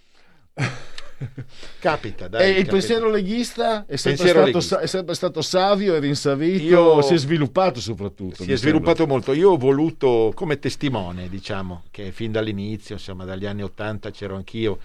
Capita, 1.79 2.27
dai. 2.27 2.41
e 2.41 2.47
il 2.49 2.55
capita. 2.55 2.71
pensiero 2.71 3.09
leghista 3.09 3.85
è 3.87 3.95
sempre, 3.95 4.23
Pensiero 4.23 4.39
stato, 4.39 4.45
leghista. 4.45 4.79
è 4.79 4.87
sempre 4.87 5.15
stato 5.15 5.41
savio 5.41 5.95
e 5.95 5.99
rinsavito, 5.99 6.63
Io- 6.63 7.01
si 7.01 7.13
è 7.13 7.17
sviluppato 7.17 7.79
soprattutto. 7.79 8.35
Si 8.35 8.41
è 8.41 8.45
sembra. 8.45 8.57
sviluppato 8.57 9.07
molto. 9.07 9.33
Io 9.33 9.51
ho 9.51 9.57
voluto, 9.57 10.31
come 10.35 10.59
testimone, 10.59 11.29
diciamo, 11.29 11.83
che 11.91 12.11
fin 12.11 12.31
dall'inizio, 12.31 12.95
insomma, 12.95 13.23
dagli 13.25 13.45
anni 13.45 13.63
Ottanta 13.63 14.11
c'ero 14.11 14.35
anch'io, 14.35 14.79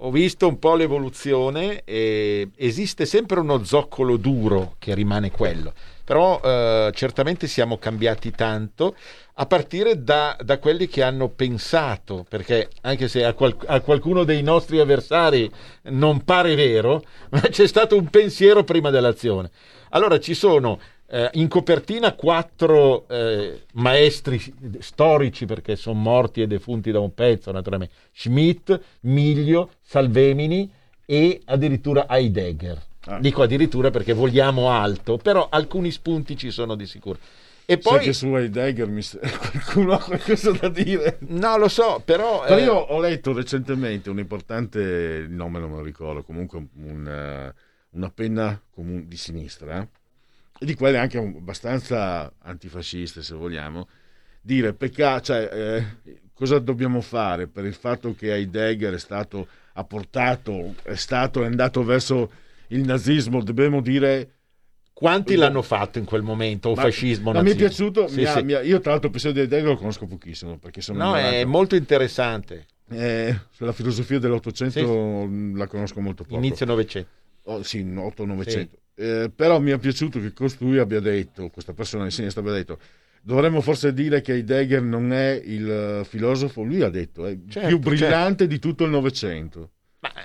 ho 0.00 0.10
visto 0.10 0.46
un 0.46 0.58
po' 0.58 0.74
l'evoluzione 0.74 1.82
e 1.84 2.50
esiste 2.56 3.06
sempre 3.06 3.40
uno 3.40 3.64
zoccolo 3.64 4.16
duro 4.16 4.76
che 4.78 4.94
rimane 4.94 5.30
quello. 5.30 5.72
Però 6.06 6.40
eh, 6.40 6.92
certamente 6.94 7.48
siamo 7.48 7.78
cambiati 7.78 8.30
tanto 8.30 8.94
a 9.34 9.46
partire 9.46 10.04
da, 10.04 10.36
da 10.40 10.58
quelli 10.58 10.86
che 10.86 11.02
hanno 11.02 11.30
pensato, 11.30 12.24
perché 12.28 12.70
anche 12.82 13.08
se 13.08 13.24
a, 13.24 13.32
qual- 13.32 13.56
a 13.66 13.80
qualcuno 13.80 14.22
dei 14.22 14.40
nostri 14.44 14.78
avversari 14.78 15.50
non 15.90 16.22
pare 16.22 16.54
vero, 16.54 17.02
ma 17.30 17.40
c'è 17.40 17.66
stato 17.66 17.96
un 17.96 18.08
pensiero 18.08 18.62
prima 18.62 18.90
dell'azione. 18.90 19.50
Allora 19.90 20.20
ci 20.20 20.34
sono 20.34 20.78
eh, 21.08 21.28
in 21.34 21.48
copertina 21.48 22.14
quattro 22.14 23.08
eh, 23.08 23.64
maestri 23.74 24.40
storici 24.78 25.44
perché 25.44 25.74
sono 25.74 25.98
morti 25.98 26.40
e 26.40 26.46
defunti 26.46 26.92
da 26.92 27.00
un 27.00 27.12
pezzo, 27.12 27.50
naturalmente. 27.50 27.94
Schmidt, 28.12 28.78
Miglio, 29.00 29.70
Salvemini 29.82 30.70
e 31.04 31.40
addirittura 31.46 32.06
Heidegger. 32.08 32.80
Ah. 33.06 33.18
Dico 33.20 33.42
addirittura 33.42 33.90
perché 33.90 34.12
vogliamo 34.12 34.70
alto, 34.70 35.16
però 35.16 35.48
alcuni 35.48 35.90
spunti 35.90 36.36
ci 36.36 36.50
sono 36.50 36.74
di 36.74 36.86
sicuro. 36.86 37.18
E 37.68 37.80
Sai 37.80 37.94
poi 37.94 38.04
che 38.04 38.12
su 38.12 38.34
Heidegger 38.34 38.86
mi 38.88 39.02
qualcuno 39.38 39.94
ha 39.94 39.98
qualcosa 39.98 40.52
da 40.52 40.68
dire. 40.68 41.18
No, 41.20 41.56
lo 41.56 41.68
so, 41.68 42.00
però... 42.04 42.44
Però 42.44 42.58
eh, 42.58 42.62
io 42.62 42.74
ho 42.74 43.00
letto 43.00 43.32
recentemente 43.32 44.10
un 44.10 44.18
importante, 44.18 44.80
il 44.80 45.30
nome 45.30 45.58
non 45.58 45.70
me 45.70 45.76
lo 45.76 45.82
ricordo, 45.82 46.22
comunque 46.22 46.64
un, 46.74 47.08
eh, 47.08 47.54
una 47.90 48.10
penna 48.10 48.60
comun- 48.72 49.08
di 49.08 49.16
sinistra, 49.16 49.80
eh, 49.80 49.88
e 50.58 50.64
di 50.64 50.74
quelle 50.74 50.98
anche 50.98 51.18
abbastanza 51.18 52.32
antifasciste 52.38 53.22
se 53.22 53.34
vogliamo, 53.34 53.88
dire 54.40 54.72
peccato, 54.72 55.24
cioè 55.24 55.48
eh, 55.52 55.84
cosa 56.34 56.58
dobbiamo 56.60 57.00
fare 57.00 57.48
per 57.48 57.64
il 57.64 57.74
fatto 57.74 58.14
che 58.14 58.32
Heidegger 58.32 58.94
è 58.94 58.98
stato, 58.98 59.48
ha 59.72 59.82
portato, 59.82 60.74
è 60.82 60.94
stato, 60.94 61.42
è 61.42 61.46
andato 61.46 61.82
verso 61.82 62.30
il 62.68 62.84
nazismo, 62.84 63.42
dobbiamo 63.42 63.80
dire... 63.80 64.30
Quanti 64.96 65.34
l'hanno 65.34 65.60
fatto 65.60 65.98
in 65.98 66.06
quel 66.06 66.22
momento, 66.22 66.70
o 66.70 66.74
Ma- 66.74 66.80
fascismo, 66.82 67.30
ma 67.32 67.42
mi 67.42 67.50
è 67.50 67.52
nazismo? 67.52 67.66
piaciuto, 67.68 68.08
Sì, 68.08 68.16
mi 68.16 68.24
ha- 68.24 68.32
sì. 68.32 68.42
mi 68.44 68.52
ha- 68.54 68.62
io 68.62 68.80
tra 68.80 68.92
l'altro 68.92 69.08
il 69.08 69.12
pensiero 69.12 69.34
di 69.36 69.42
Heidegger 69.42 69.68
lo 69.68 69.76
conosco 69.76 70.06
pochissimo 70.06 70.56
perché 70.56 70.80
sono 70.80 70.98
No, 70.98 71.14
è 71.16 71.44
molto 71.44 71.76
interessante. 71.76 72.66
Eh, 72.88 73.38
sulla 73.50 73.72
filosofia 73.72 74.18
dell'Ottocento 74.18 74.78
Sì. 75.28 75.52
la 75.54 75.66
conosco 75.66 76.00
molto 76.00 76.24
poco. 76.24 76.36
Inizio 76.36 76.64
Novecento. 76.64 77.08
Oh, 77.42 77.62
sì, 77.62 77.82
8-900. 77.84 78.68
Eh, 78.94 79.30
però 79.36 79.60
mi 79.60 79.70
è 79.72 79.78
piaciuto 79.78 80.18
che 80.18 80.32
costui 80.32 80.78
abbia 80.78 81.00
detto, 81.00 81.50
questa 81.50 81.74
persona 81.74 82.04
di 82.04 82.10
sinistra 82.10 82.40
abbia 82.40 82.54
detto, 82.54 82.78
dovremmo 83.20 83.60
forse 83.60 83.92
dire 83.92 84.22
che 84.22 84.32
Heidegger 84.32 84.80
non 84.80 85.12
è 85.12 85.38
il 85.44 85.70
eh, 85.70 86.04
filosofo, 86.08 86.62
lui 86.62 86.80
ha 86.80 86.88
detto, 86.88 87.26
è 87.26 87.36
Certo, 87.48 87.68
più 87.68 87.78
brillante 87.80 88.46
di 88.46 88.58
tutto 88.58 88.84
il 88.84 88.90
Novecento. 88.90 89.72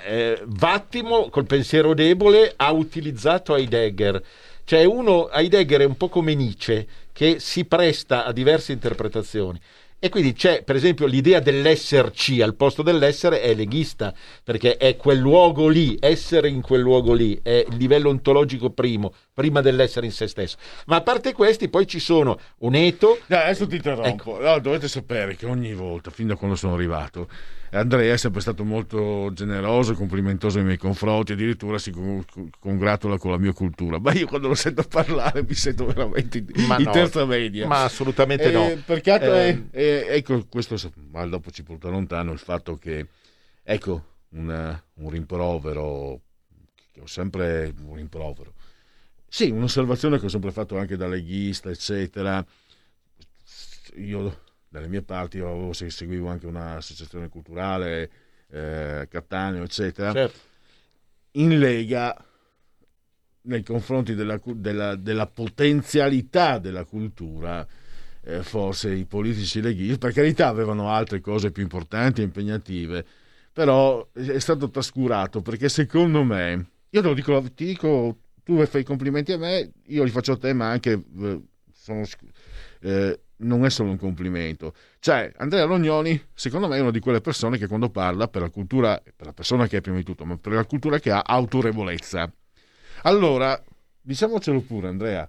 Eh, 0.06 0.42
Vattimo, 0.46 1.30
col 1.30 1.46
pensiero 1.46 1.94
debole, 1.94 2.54
ha 2.56 2.72
utilizzato 2.72 3.56
Heidegger 3.56 4.22
Cioè 4.64 4.84
uno, 4.86 5.30
Heidegger 5.30 5.82
è 5.82 5.86
un 5.86 5.98
po' 5.98 6.10
come 6.10 6.34
Nietzsche, 6.34 6.88
che 7.12 7.40
si 7.40 7.66
presta 7.66 8.26
a 8.26 8.32
diverse 8.32 8.72
interpretazioni. 8.72 9.60
E 10.04 10.10
quindi 10.10 10.34
c'è, 10.34 10.64
per 10.64 10.76
esempio, 10.76 11.06
l'idea 11.06 11.40
dell'esserci 11.40 12.42
al 12.42 12.56
posto 12.56 12.82
dell'essere 12.82 13.40
è 13.40 13.54
leghista, 13.54 14.12
perché 14.44 14.78
è 14.78 14.96
quel 14.96 15.20
luogo 15.20 15.68
lì, 15.68 15.96
essere 16.00 16.50
in 16.50 16.62
quel 16.62 16.82
luogo 16.82 17.14
lì, 17.14 17.40
è 17.44 17.64
il 17.70 17.76
livello 17.76 18.10
ontologico 18.10 18.72
primo, 18.72 19.14
prima 19.32 19.62
dell'essere 19.62 20.08
in 20.08 20.12
se 20.12 20.26
stesso. 20.26 20.58
Ma 20.88 20.96
a 20.96 21.02
parte 21.02 21.34
questi, 21.34 21.70
poi 21.70 21.86
ci 21.86 22.00
sono 22.00 22.40
un 22.60 22.74
eto. 22.74 23.20
No, 23.28 23.38
adesso 23.38 23.68
ti 23.68 23.76
interrompo. 23.76 24.40
No, 24.42 24.58
dovete 24.58 24.88
sapere 24.88 25.36
che 25.36 25.46
ogni 25.46 25.76
volta, 25.76 26.10
fin 26.10 26.26
da 26.26 26.36
quando 26.36 26.56
sono 26.56 26.74
arrivato, 26.74 27.28
Andrea 27.74 28.14
è 28.14 28.18
sempre 28.18 28.42
stato 28.42 28.66
molto 28.66 29.32
generoso 29.34 29.94
complimentoso 29.94 30.58
nei 30.58 30.66
miei 30.66 30.78
confronti, 30.78 31.32
addirittura 31.32 31.78
si 31.78 31.92
con- 31.92 32.24
congratula 32.60 33.18
con 33.18 33.32
la 33.32 33.38
mia 33.38 33.54
cultura. 33.54 33.98
Ma 33.98 34.12
io 34.12 34.28
quando 34.28 34.50
lo 34.50 34.56
sento 34.56 34.84
parlare 34.84 35.44
mi 35.44 35.54
sento 35.54 35.86
veramente 35.86 36.40
in, 36.40 36.66
Ma 36.66 36.78
in 36.78 36.84
no, 36.84 36.92
terza 36.92 37.26
media. 37.26 37.68
ma 37.68 37.84
assolutamente 37.84 38.50
Eh, 38.50 38.52
no. 38.52 38.82
Perché 38.86 39.20
eh, 39.20 39.68
eh, 39.72 40.06
ecco, 40.10 40.46
questo 40.48 40.76
ma 41.12 41.26
dopo 41.26 41.50
ci 41.50 41.64
porta 41.64 41.88
lontano 41.88 42.34
il 42.34 42.40
fatto 42.40 42.78
che, 42.78 43.08
ecco, 43.64 44.06
una- 44.32 44.82
un 44.96 45.10
rimprovero, 45.10 46.20
che 46.92 47.00
ho 47.00 47.08
sempre 47.08 47.74
un 47.86 47.96
rimprovero. 47.96 48.54
Sì, 49.30 49.50
un'osservazione 49.50 50.20
che 50.20 50.26
ho 50.26 50.30
sempre 50.30 50.52
fatto 50.52 50.78
anche 50.78 50.98
da 50.98 51.08
leghista, 51.08 51.70
eccetera. 51.70 52.46
Io 53.96 54.42
dalle 54.72 54.88
mie 54.88 55.02
parti 55.02 55.38
io 55.38 55.50
avevo- 55.50 55.74
se- 55.74 55.90
seguivo 55.90 56.30
anche 56.30 56.48
un'associazione 56.48 57.28
culturale, 57.28 58.10
eh, 58.50 59.06
Cattaneo, 59.10 59.64
eccetera. 59.64 60.14
Certo. 60.14 60.40
In 61.32 61.60
Lega, 61.60 62.16
nei 63.44 63.64
confronti 63.64 64.16
della, 64.16 64.40
della- 64.46 64.96
della 64.96 65.28
potenzialità 65.28 66.58
della 66.58 66.86
cultura, 66.86 67.68
eh, 68.24 68.44
forse 68.44 68.94
i 68.94 69.04
politici 69.04 69.60
leghisti, 69.62 69.98
per 69.98 70.14
carità, 70.14 70.48
avevano 70.48 70.90
altre 70.90 71.20
cose 71.20 71.52
più 71.52 71.64
importanti 71.64 72.22
e 72.22 72.26
impegnative, 72.26 73.06
però 73.52 74.08
è 74.14 74.40
stato 74.40 74.70
trascurato 74.70 75.42
perché 75.42 75.68
secondo 75.68 76.24
me, 76.24 76.70
io 76.92 77.02
te 77.02 77.08
lo 77.08 77.14
dico, 77.14 77.42
ti 77.54 77.66
dico, 77.66 78.20
tu 78.42 78.66
fai 78.66 78.82
i 78.82 78.86
complimenti 78.86 79.34
a 79.34 79.38
me, 79.38 79.70
io 79.88 80.04
li 80.06 80.12
faccio 80.12 80.32
a 80.32 80.38
te, 80.38 80.54
ma 80.54 80.70
anche 80.70 80.92
eh, 80.92 81.42
sono 81.74 82.06
eh, 82.82 83.20
non 83.42 83.66
è 83.66 83.70
solo 83.70 83.90
un 83.92 83.98
complimento. 83.98 84.74
Cioè, 85.00 85.32
Andrea 85.38 85.66
Rognoni, 85.66 86.20
secondo 86.34 86.68
me, 86.68 86.78
è 86.78 86.82
una 86.82 86.92
di 86.92 87.00
quelle 87.00 87.22
persone 87.22 87.58
che 87.58 87.68
quando 87.68 87.90
parla 87.90 88.28
per 88.28 88.42
la 88.42 88.50
cultura, 88.50 89.02
per 89.16 89.26
la 89.28 89.34
persona 89.34 89.68
che 89.68 89.78
è 89.78 89.82
prima 89.82 89.98
di 89.98 90.04
tutto, 90.04 90.26
ma 90.26 90.38
per 90.38 90.54
la 90.54 90.66
cultura 90.66 91.00
che 91.00 91.12
ha 91.12 91.22
autorevolezza. 91.26 92.32
Allora, 93.04 93.62
diciamocelo 94.02 94.62
pure, 94.62 94.88
Andrea, 94.88 95.28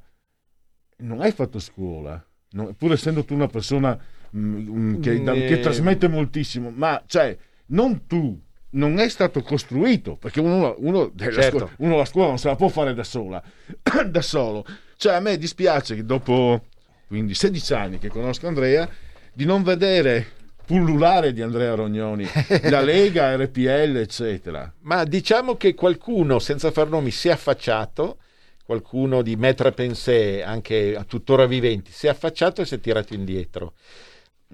non 0.98 1.20
hai 1.20 1.32
fatto 1.32 1.59
scuola, 1.59 2.22
non- 2.51 2.74
pur 2.76 2.93
essendo 2.93 3.24
tu 3.24 3.34
una 3.34 3.48
persona 3.48 3.98
mm, 4.36 4.68
mm, 4.97 5.01
che, 5.01 5.22
da- 5.22 5.32
Eh. 5.32 5.47
che 5.47 5.60
trasmette 5.60 6.09
moltissimo, 6.09 6.70
ma 6.70 7.02
cioè, 7.06 7.36
non 7.66 8.06
tu, 8.06 8.40
non 8.70 8.98
è 8.98 9.09
stato 9.09 9.43
costruito, 9.43 10.16
perché 10.16 10.40
uno, 10.40 10.74
uno 10.78 11.12
Certo. 11.16 11.40
scuola- 11.59 11.70
uno 11.78 11.97
la 11.97 12.05
scuola 12.05 12.28
non 12.28 12.39
se 12.39 12.48
la 12.48 12.56
può 12.56 12.68
fare 12.68 12.94
da 12.94 13.05
sola, 13.05 13.43
da 14.06 14.22
solo. 14.22 14.64
Cioè, 14.97 15.14
a 15.14 15.20
me 15.20 15.36
dispiace 15.36 15.94
che 15.97 16.05
dopo 16.05 16.66
quindi 17.12 17.34
16 17.34 17.74
anni 17.74 17.98
che 17.98 18.09
conosco 18.09 18.47
Andrea, 18.47 18.89
di 19.34 19.44
non 19.44 19.62
vedere 19.62 20.26
pullulare 20.64 21.34
di 21.34 21.43
Andrea 21.43 21.74
Rognoni 21.74 22.26
la 22.70 22.80
Lega, 22.80 23.36
RPL, 23.36 23.97
eccetera. 23.98 24.72
Ma 24.80 25.05
diciamo 25.05 25.56
che 25.56 25.74
qualcuno, 25.74 26.39
senza 26.39 26.70
far 26.70 26.89
nomi, 26.89 27.10
si 27.10 27.28
è 27.28 27.32
affacciato, 27.32 28.16
qualcuno 28.64 29.20
di 29.20 29.36
Metra 29.36 29.72
Pensé, 29.72 30.43
anche 30.43 30.94
a 30.97 31.05
tuttora 31.05 31.44
viventi, 31.44 31.93
si 31.93 32.06
è 32.06 32.09
affacciato 32.09 32.62
e 32.62 32.64
si 32.64 32.76
è 32.76 32.80
tirato 32.80 33.12
indietro. 33.12 33.74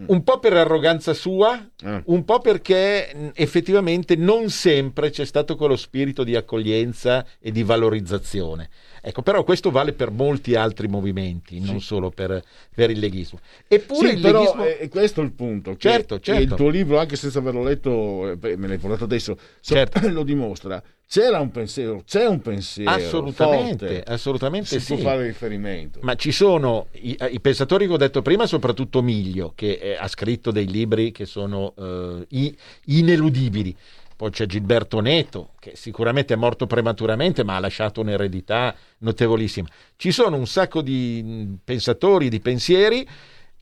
Un 0.06 0.22
po' 0.22 0.38
per 0.38 0.52
arroganza 0.52 1.12
sua, 1.12 1.60
Eh. 1.84 2.02
un 2.06 2.24
po' 2.24 2.38
perché 2.38 3.10
mh, 3.12 3.28
effettivamente 3.34 4.14
non 4.14 4.48
sempre 4.48 5.10
c'è 5.10 5.24
stato 5.24 5.56
quello 5.56 5.74
spirito 5.74 6.22
di 6.22 6.36
accoglienza 6.36 7.26
e 7.40 7.50
di 7.50 7.64
valorizzazione. 7.64 8.70
Ecco, 9.08 9.22
però 9.22 9.42
questo 9.42 9.70
vale 9.70 9.94
per 9.94 10.10
molti 10.10 10.54
altri 10.54 10.86
movimenti, 10.86 11.60
non 11.60 11.80
solo 11.80 12.10
per, 12.10 12.42
per 12.74 12.90
il 12.90 12.98
leghismo. 12.98 13.38
Eppure 13.66 14.08
Sì, 14.10 14.14
il 14.16 14.20
però 14.20 14.40
leghismo... 14.40 14.64
è, 14.64 14.76
è 14.76 14.88
questo 14.90 15.22
il 15.22 15.32
punto. 15.32 15.78
Certo, 15.78 16.20
certo. 16.20 16.42
Il 16.42 16.52
tuo 16.52 16.68
libro, 16.68 16.98
anche 16.98 17.16
senza 17.16 17.38
averlo 17.38 17.62
letto, 17.62 18.32
eh, 18.32 18.56
me 18.58 18.68
l'hai 18.68 18.76
portato 18.76 19.04
adesso, 19.04 19.38
so- 19.60 19.72
Certo. 19.74 20.06
lo 20.12 20.24
dimostra. 20.24 20.82
C'era 21.08 21.40
un 21.40 21.50
pensiero, 21.50 22.02
c'è 22.04 22.26
un 22.26 22.42
pensiero. 22.42 22.90
Assolutamente, 22.90 23.86
forte. 23.86 24.12
assolutamente 24.12 24.68
si 24.68 24.80
sì. 24.80 24.92
può 24.92 25.04
fare 25.04 25.24
riferimento. 25.24 26.00
Ma 26.02 26.14
ci 26.16 26.30
sono 26.30 26.88
i, 27.00 27.16
i 27.30 27.40
pensatori 27.40 27.86
che 27.86 27.94
ho 27.94 27.96
detto 27.96 28.20
prima, 28.20 28.44
soprattutto 28.44 29.00
Miglio, 29.00 29.52
che 29.54 29.78
eh, 29.80 29.96
ha 29.98 30.06
scritto 30.06 30.50
dei 30.50 30.66
libri 30.66 31.12
che 31.12 31.24
sono 31.24 31.72
eh, 31.78 32.54
ineludibili. 32.84 33.74
Poi 34.18 34.30
c'è 34.30 34.46
Gilberto 34.46 34.98
Neto, 34.98 35.50
che 35.60 35.76
sicuramente 35.76 36.34
è 36.34 36.36
morto 36.36 36.66
prematuramente, 36.66 37.44
ma 37.44 37.54
ha 37.54 37.60
lasciato 37.60 38.00
un'eredità 38.00 38.74
notevolissima. 38.98 39.68
Ci 39.94 40.10
sono 40.10 40.36
un 40.36 40.48
sacco 40.48 40.82
di 40.82 41.22
mh, 41.22 41.58
pensatori, 41.62 42.28
di 42.28 42.40
pensieri. 42.40 43.08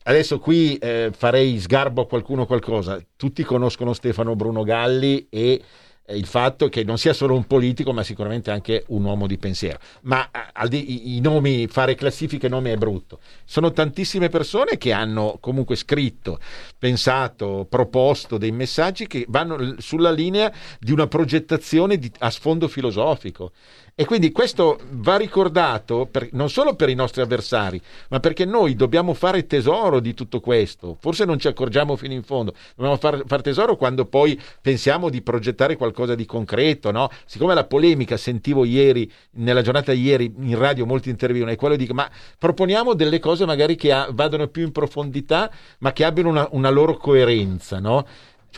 Adesso 0.01 0.39
qui 0.39 0.75
eh, 0.77 1.11
farei 1.15 1.59
sgarbo 1.59 2.01
a 2.01 2.07
qualcuno 2.07 2.47
qualcosa. 2.47 2.99
Tutti 3.15 3.43
conoscono 3.43 3.93
Stefano 3.93 4.35
Bruno 4.35 4.63
Galli 4.63 5.27
e 5.29 5.61
il 6.09 6.25
fatto 6.25 6.69
che 6.69 6.83
non 6.83 6.97
sia 6.97 7.13
solo 7.13 7.35
un 7.35 7.45
politico, 7.45 7.91
ma 7.91 8.03
sicuramente 8.03 8.51
anche 8.51 8.85
un 8.87 9.03
uomo 9.03 9.27
di 9.27 9.37
pensiero. 9.37 9.79
Ma 10.03 10.29
eh, 10.31 10.77
i, 10.77 11.19
nomi, 11.19 11.67
fare 11.67 11.95
classifiche 11.95 12.47
nomi 12.47 12.69
è 12.69 12.77
brutto. 12.77 13.19
Sono 13.43 13.71
tantissime 13.71 14.29
persone 14.29 14.77
che 14.77 14.93
hanno 14.93 15.37
comunque 15.41 15.75
scritto, 15.75 16.39
pensato, 16.77 17.65
proposto 17.69 18.37
dei 18.37 18.51
messaggi 18.51 19.07
che 19.07 19.25
vanno 19.27 19.75
sulla 19.79 20.11
linea 20.11 20.51
di 20.79 20.91
una 20.91 21.07
progettazione 21.07 21.97
di- 21.97 22.11
a 22.19 22.29
sfondo 22.29 22.67
filosofico. 22.67 23.51
E 23.99 24.05
quindi 24.05 24.31
questo 24.31 24.77
va 24.91 25.17
ricordato 25.17 26.07
per- 26.11 26.29
non 26.33 26.51
solo 26.51 26.75
per 26.75 26.87
i 26.87 26.93
nostri 26.93 27.23
avversari, 27.23 27.81
ma 28.09 28.19
perché 28.19 28.45
noi 28.45 28.75
dobbiamo 28.75 29.15
fare 29.15 29.47
tesoro 29.47 29.99
di 29.99 30.13
tutto 30.13 30.39
questo. 30.39 30.95
Forse 30.99 31.25
non 31.25 31.39
ci 31.39 31.47
accorgiamo 31.47 31.95
fino 31.95 32.13
in 32.13 32.21
fondo, 32.21 32.53
dobbiamo 32.75 32.97
far, 32.97 33.23
far 33.25 33.41
tesoro 33.41 33.75
quando 33.75 34.05
poi 34.05 34.39
pensiamo 34.61 35.09
di 35.09 35.23
progettare 35.23 35.77
qualcosa 35.77 36.13
di 36.13 36.25
concreto. 36.27 36.91
No? 36.91 37.09
Siccome 37.25 37.55
la 37.55 37.63
polemica, 37.63 38.17
sentivo 38.17 38.65
ieri, 38.65 39.11
nella 39.31 39.63
giornata 39.63 39.91
di 39.91 40.01
ieri 40.03 40.31
in 40.41 40.59
radio 40.59 40.85
molti 40.85 41.09
interviewano, 41.09 41.51
è 41.51 41.55
quello 41.55 41.75
di 41.75 41.89
ma 41.91 42.07
proponiamo 42.37 42.93
delle 42.93 43.17
cose 43.17 43.47
magari 43.47 43.75
che 43.75 43.91
ha- 43.91 44.09
vadano 44.11 44.45
più 44.45 44.61
in 44.61 44.71
profondità, 44.71 45.51
ma 45.79 45.91
che 45.91 46.03
abbiano 46.03 46.29
una, 46.29 46.47
una 46.51 46.69
loro 46.69 46.97
coerenza. 46.97 47.79
No? 47.79 48.05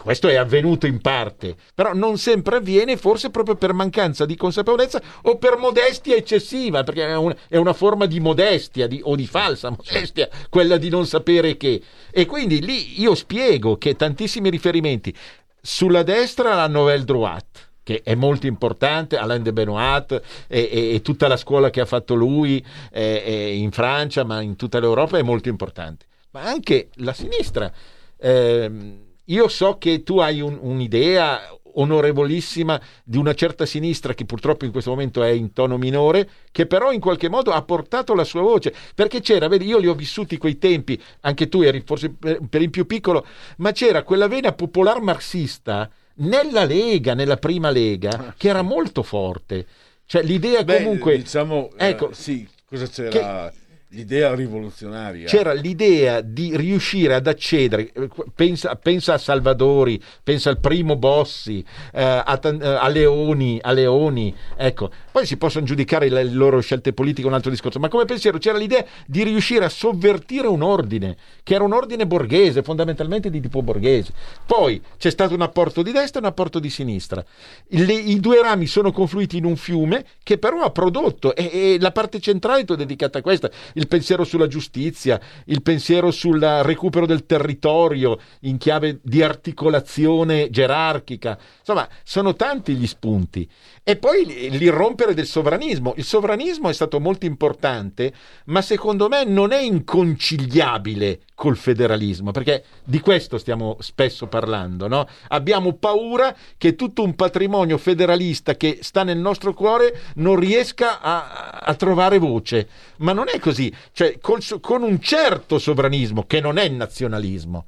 Questo 0.02 0.28
è 0.28 0.36
avvenuto 0.36 0.88
in 0.88 1.00
parte, 1.02 1.56
però 1.76 1.94
non 1.94 2.18
sempre 2.18 2.58
avviene, 2.58 2.96
forse 2.98 3.30
proprio 3.30 3.56
per 3.56 3.74
mancanza 3.74 4.26
di 4.26 4.36
consapevolezza 4.36 5.02
o 5.24 5.38
per 5.38 5.58
modestia 5.58 6.16
eccessiva, 6.16 6.84
perché 6.84 7.06
è, 7.08 7.16
un- 7.16 7.36
è 7.48 7.58
una 7.58 7.74
forma 7.74 8.06
di 8.06 8.20
modestia 8.20 8.88
di- 8.88 9.02
o 9.04 9.16
di 9.16 9.28
falsa 9.28 9.70
modestia, 9.76 10.30
quella 10.50 10.78
di 10.78 10.90
non 10.90 11.06
sapere 11.06 11.58
che. 11.58 11.82
E 12.12 12.26
quindi 12.26 12.62
lì 12.62 13.00
io 13.02 13.14
spiego 13.14 13.78
che 13.78 13.96
tantissimi 13.96 14.50
riferimenti 14.50 15.14
sulla 15.62 16.04
destra 16.04 16.56
la 16.56 16.68
Nouvelle 16.68 17.04
Droite, 17.04 17.60
che 17.84 18.02
è 18.04 18.16
molto 18.16 18.48
importante, 18.48 19.18
Alain 19.18 19.44
de 19.44 19.52
Benoit 19.52 20.12
e, 20.48 20.70
e- 20.72 20.94
e 20.96 21.02
tutta 21.02 21.28
la 21.28 21.38
scuola 21.38 21.70
che 21.70 21.82
ha 21.82 21.86
fatto 21.86 22.16
lui 22.16 22.64
eh, 22.92 23.54
in 23.58 23.72
Francia, 23.72 24.24
ma 24.24 24.42
in 24.42 24.56
tutta 24.56 24.80
l'Europa 24.80 25.18
è 25.18 25.24
molto 25.24 25.50
importante. 25.50 26.06
Ma 26.32 26.44
anche 26.44 26.90
la 26.96 27.14
sinistra. 27.14 27.72
Ehm, 28.18 29.08
io 29.30 29.48
so 29.48 29.78
che 29.78 30.04
tu 30.04 30.20
hai 30.20 30.42
un- 30.42 30.58
un'idea 30.62 31.58
onorevolissima 31.72 32.80
di 33.04 33.18
una 33.18 33.34
certa 33.34 33.66
sinistra 33.66 34.14
che 34.14 34.26
purtroppo 34.26 34.66
in 34.66 34.72
questo 34.72 34.90
momento 34.90 35.24
è 35.24 35.30
in 35.30 35.54
tono 35.54 35.78
minore, 35.78 36.30
che 36.52 36.66
però 36.66 36.92
in 36.92 37.00
qualche 37.00 37.30
modo 37.30 37.52
ha 37.52 37.62
portato 37.62 38.14
la 38.14 38.24
sua 38.24 38.42
voce, 38.42 38.74
perché 38.96 39.22
c'era, 39.22 39.48
vedi, 39.48 39.66
io 39.66 39.78
li 39.78 39.88
ho 39.88 39.94
vissuti 39.94 40.38
quei 40.38 40.58
tempi, 40.58 41.02
anche 41.22 41.48
tu 41.48 41.62
eri 41.62 41.82
forse 41.86 42.10
per, 42.10 42.40
per 42.50 42.62
il 42.62 42.70
più 42.70 42.86
piccolo, 42.86 43.26
ma 43.58 43.72
c'era 43.72 44.04
quella 44.04 44.28
vena 44.28 44.52
popolar 44.54 45.02
marxista 45.02 45.90
nella 46.16 46.66
Lega, 46.66 47.14
nella 47.14 47.38
prima 47.38 47.70
Lega, 47.70 48.34
che 48.36 48.50
era 48.50 48.62
molto 48.62 49.04
forte. 49.04 49.66
Cioè 50.06 50.24
l'idea 50.24 50.64
Beh, 50.64 50.78
comunque... 50.78 51.18
diciamo, 51.18 51.70
eh, 51.78 51.90
ecco, 51.90 52.12
sì, 52.14 52.48
cosa 52.66 52.88
c'era? 52.88 53.54
L'idea 53.91 54.36
rivoluzionaria. 54.36 55.26
C'era 55.26 55.52
l'idea 55.52 56.22
di 56.22 56.56
riuscire 56.56 57.16
ad 57.16 57.26
accedere, 57.26 57.91
eh, 57.91 58.07
pensa, 58.36 58.76
pensa 58.76 59.14
a 59.14 59.18
Salvadori, 59.18 59.99
pensa 60.22 60.52
al 60.52 60.60
primo 60.60 60.95
Bossi, 60.95 61.66
eh, 61.91 62.03
a, 62.03 62.40
eh, 62.44 62.66
a 62.66 62.88
Leoni, 62.88 63.57
a 63.60 63.72
Leoni, 63.72 64.36
ecco. 64.56 64.91
Poi 65.11 65.26
si 65.26 65.38
possono 65.38 65.66
giudicare 65.66 66.07
le 66.07 66.24
loro 66.26 66.60
scelte 66.60 66.94
politiche, 66.94 67.26
un 67.26 67.34
altro 67.34 67.49
discorso, 67.49 67.80
ma 67.80 67.88
come 67.88 68.06
pensiero 68.06 68.38
c'era 68.38 68.60
l'idea 68.60 68.86
di 69.07 69.24
riuscire 69.24 69.66
a 69.66 69.70
sovvertire 69.70 70.45
un 70.45 70.61
ordine, 70.61 71.18
che 71.41 71.56
era 71.56 71.64
un 71.64 71.74
ordine 71.74 72.06
borghese, 72.06 72.61
fondamentalmente 72.61 73.32
di 73.32 73.41
tipo 73.41 73.64
borghese. 73.64 74.14
Poi 74.45 74.80
c'è 74.99 75.10
stato 75.10 75.34
un 75.34 75.41
apporto 75.41 75.82
di 75.82 75.91
destra 75.91 76.20
e 76.20 76.24
un 76.26 76.30
apporto 76.30 76.60
di 76.60 76.70
sinistra. 76.70 77.26
Le- 77.70 77.91
I 77.91 78.20
due 78.20 78.40
rami 78.40 78.68
sono 78.68 78.91
confluiti 78.91 79.38
in 79.38 79.45
un 79.45 79.56
fiume 79.56 80.06
che 80.22 80.38
però 80.38 80.61
ha 80.61 80.70
prodotto, 80.70 81.34
e, 81.34 81.49
e 81.52 81.78
la 81.80 81.91
parte 81.91 82.20
centrale 82.20 82.61
è 82.61 82.76
dedicata 82.76 83.18
a 83.18 83.22
questa 83.24 83.49
il 83.80 83.88
pensiero 83.88 84.26
sulla 84.26 84.48
giustizia, 84.48 85.20
il 85.46 85.62
pensiero 85.62 86.12
sul 86.12 86.40
recupero 86.40 87.06
del 87.06 87.26
territorio 87.26 88.20
in 88.42 88.58
chiave 88.58 89.00
di 89.02 89.24
articolazione 89.24 90.50
gerarchica. 90.50 91.40
Insomma, 91.60 91.88
sono 92.04 92.36
tanti 92.36 92.76
gli 92.76 92.86
spunti. 92.86 93.50
E 93.82 93.96
poi 93.96 94.50
l'irrompere 94.52 95.14
del 95.14 95.26
sovranismo. 95.26 95.94
Il 95.96 96.04
sovranismo 96.04 96.70
è 96.70 96.74
stato 96.74 97.00
molto 97.00 97.26
importante, 97.26 98.14
ma 98.46 98.62
secondo 98.62 99.08
me 99.08 99.24
non 99.24 99.52
è 99.52 99.62
inconciliabile 99.62 101.22
col 101.34 101.56
federalismo, 101.56 102.32
perché 102.32 102.66
di 102.84 103.00
questo 103.00 103.38
stiamo 103.38 103.78
spesso 103.80 104.28
parlando. 104.28 104.88
No? 104.88 105.08
Abbiamo 105.30 105.74
paura 105.74 106.36
che 106.58 106.76
tutto 106.76 107.02
un 107.02 107.16
patrimonio 107.16 107.78
federalista 107.78 108.56
che 108.56 108.80
sta 108.82 109.04
nel 109.04 109.18
nostro 109.18 109.54
cuore 109.54 109.98
non 110.16 110.36
riesca 110.36 111.00
a, 111.00 111.60
a 111.64 111.74
trovare 111.76 112.18
voce. 112.18 112.68
Ma 112.98 113.14
non 113.14 113.26
è 113.34 113.40
così. 113.40 113.69
Cioè, 113.91 114.20
col, 114.20 114.41
con 114.62 114.84
un 114.84 115.00
certo 115.00 115.60
sovranismo, 115.60 116.26
che 116.26 116.41
non 116.41 116.58
è 116.58 116.68
nazionalismo, 116.68 117.66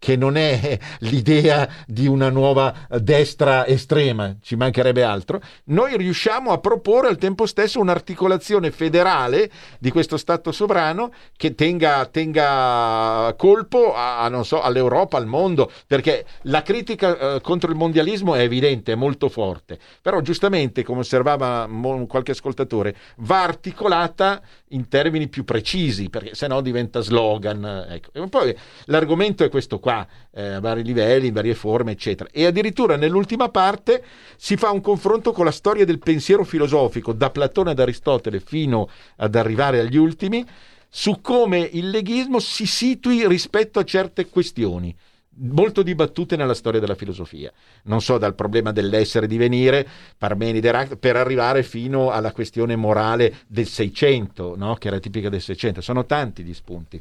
che 0.00 0.16
non 0.16 0.36
è 0.36 0.78
l'idea 1.00 1.68
di 1.86 2.08
una 2.08 2.30
nuova 2.30 2.74
destra 2.98 3.66
estrema, 3.66 4.34
ci 4.42 4.56
mancherebbe 4.56 5.04
altro, 5.04 5.40
noi 5.64 5.96
riusciamo 5.96 6.50
a 6.50 6.58
proporre 6.58 7.08
al 7.08 7.18
tempo 7.18 7.44
stesso 7.46 7.78
un'articolazione 7.78 8.70
federale 8.70 9.50
di 9.78 9.90
questo 9.90 10.16
Stato 10.16 10.52
sovrano 10.52 11.12
che 11.36 11.54
tenga, 11.54 12.06
tenga 12.06 13.34
colpo 13.36 13.94
a, 13.94 14.24
a, 14.24 14.42
so, 14.42 14.62
all'Europa, 14.62 15.18
al 15.18 15.26
mondo, 15.26 15.70
perché 15.86 16.24
la 16.42 16.62
critica 16.62 17.34
eh, 17.34 17.40
contro 17.42 17.70
il 17.70 17.76
mondialismo 17.76 18.34
è 18.34 18.40
evidente, 18.40 18.92
è 18.92 18.96
molto 18.96 19.28
forte, 19.28 19.78
però 20.00 20.22
giustamente, 20.22 20.82
come 20.82 21.00
osservava 21.00 21.68
qualche 22.08 22.30
ascoltatore, 22.30 22.96
va 23.18 23.42
articolata 23.42 24.40
in 24.72 24.88
termini 24.88 25.28
più 25.28 25.44
precisi, 25.44 26.08
perché 26.10 26.34
se 26.34 26.46
no 26.46 26.60
diventa 26.60 27.00
slogan. 27.00 27.86
Ecco. 27.88 28.10
E 28.12 28.28
poi 28.28 28.56
l'argomento 28.86 29.44
è 29.44 29.48
questo 29.48 29.78
qua, 29.78 29.89
eh, 30.32 30.52
a 30.52 30.60
vari 30.60 30.82
livelli, 30.82 31.28
in 31.28 31.32
varie 31.32 31.54
forme, 31.54 31.92
eccetera. 31.92 32.28
E 32.32 32.46
addirittura 32.46 32.96
nell'ultima 32.96 33.48
parte 33.48 34.02
si 34.36 34.56
fa 34.56 34.70
un 34.70 34.80
confronto 34.80 35.32
con 35.32 35.44
la 35.44 35.50
storia 35.50 35.84
del 35.84 35.98
pensiero 35.98 36.44
filosofico, 36.44 37.12
da 37.12 37.30
Platone 37.30 37.70
ad 37.70 37.78
Aristotele 37.78 38.40
fino 38.40 38.88
ad 39.16 39.34
arrivare 39.34 39.80
agli 39.80 39.96
ultimi, 39.96 40.46
su 40.88 41.20
come 41.20 41.58
il 41.60 41.90
leghismo 41.90 42.38
si 42.38 42.66
situi 42.66 43.26
rispetto 43.26 43.78
a 43.78 43.84
certe 43.84 44.28
questioni 44.28 44.94
molto 45.42 45.82
dibattute 45.82 46.36
nella 46.36 46.54
storia 46.54 46.80
della 46.80 46.94
filosofia. 46.94 47.52
Non 47.84 48.00
so, 48.00 48.18
dal 48.18 48.34
problema 48.34 48.72
dell'essere 48.72 49.26
divenire, 49.26 49.86
Parmenide, 50.18 50.96
per 50.98 51.16
arrivare 51.16 51.62
fino 51.62 52.10
alla 52.10 52.32
questione 52.32 52.76
morale 52.76 53.36
del 53.46 53.66
600, 53.66 54.54
no? 54.56 54.74
che 54.74 54.88
era 54.88 54.98
tipica 54.98 55.28
del 55.28 55.40
600. 55.40 55.80
Sono 55.80 56.04
tanti 56.04 56.42
gli 56.42 56.54
spunti. 56.54 57.00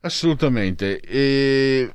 Assolutamente. 0.00 1.00
E... 1.00 1.94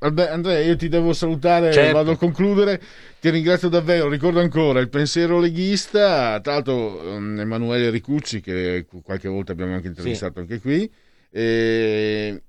Vabbè, 0.00 0.28
Andrea, 0.28 0.60
io 0.60 0.76
ti 0.76 0.88
devo 0.88 1.12
salutare, 1.12 1.72
certo. 1.72 1.92
vado 1.92 2.12
a 2.12 2.16
concludere. 2.16 2.80
Ti 3.20 3.30
ringrazio 3.30 3.68
davvero. 3.68 4.08
Ricordo 4.08 4.38
ancora 4.38 4.78
il 4.78 4.88
pensiero 4.88 5.40
leghista, 5.40 6.40
tra 6.40 6.52
l'altro 6.52 7.14
um, 7.14 7.40
Emanuele 7.40 7.90
Ricucci, 7.90 8.40
che 8.40 8.86
qualche 9.02 9.28
volta 9.28 9.52
abbiamo 9.52 9.74
anche 9.74 9.88
intervistato 9.88 10.34
sì. 10.34 10.38
anche 10.40 10.60
qui. 10.60 10.90
E 11.30 12.42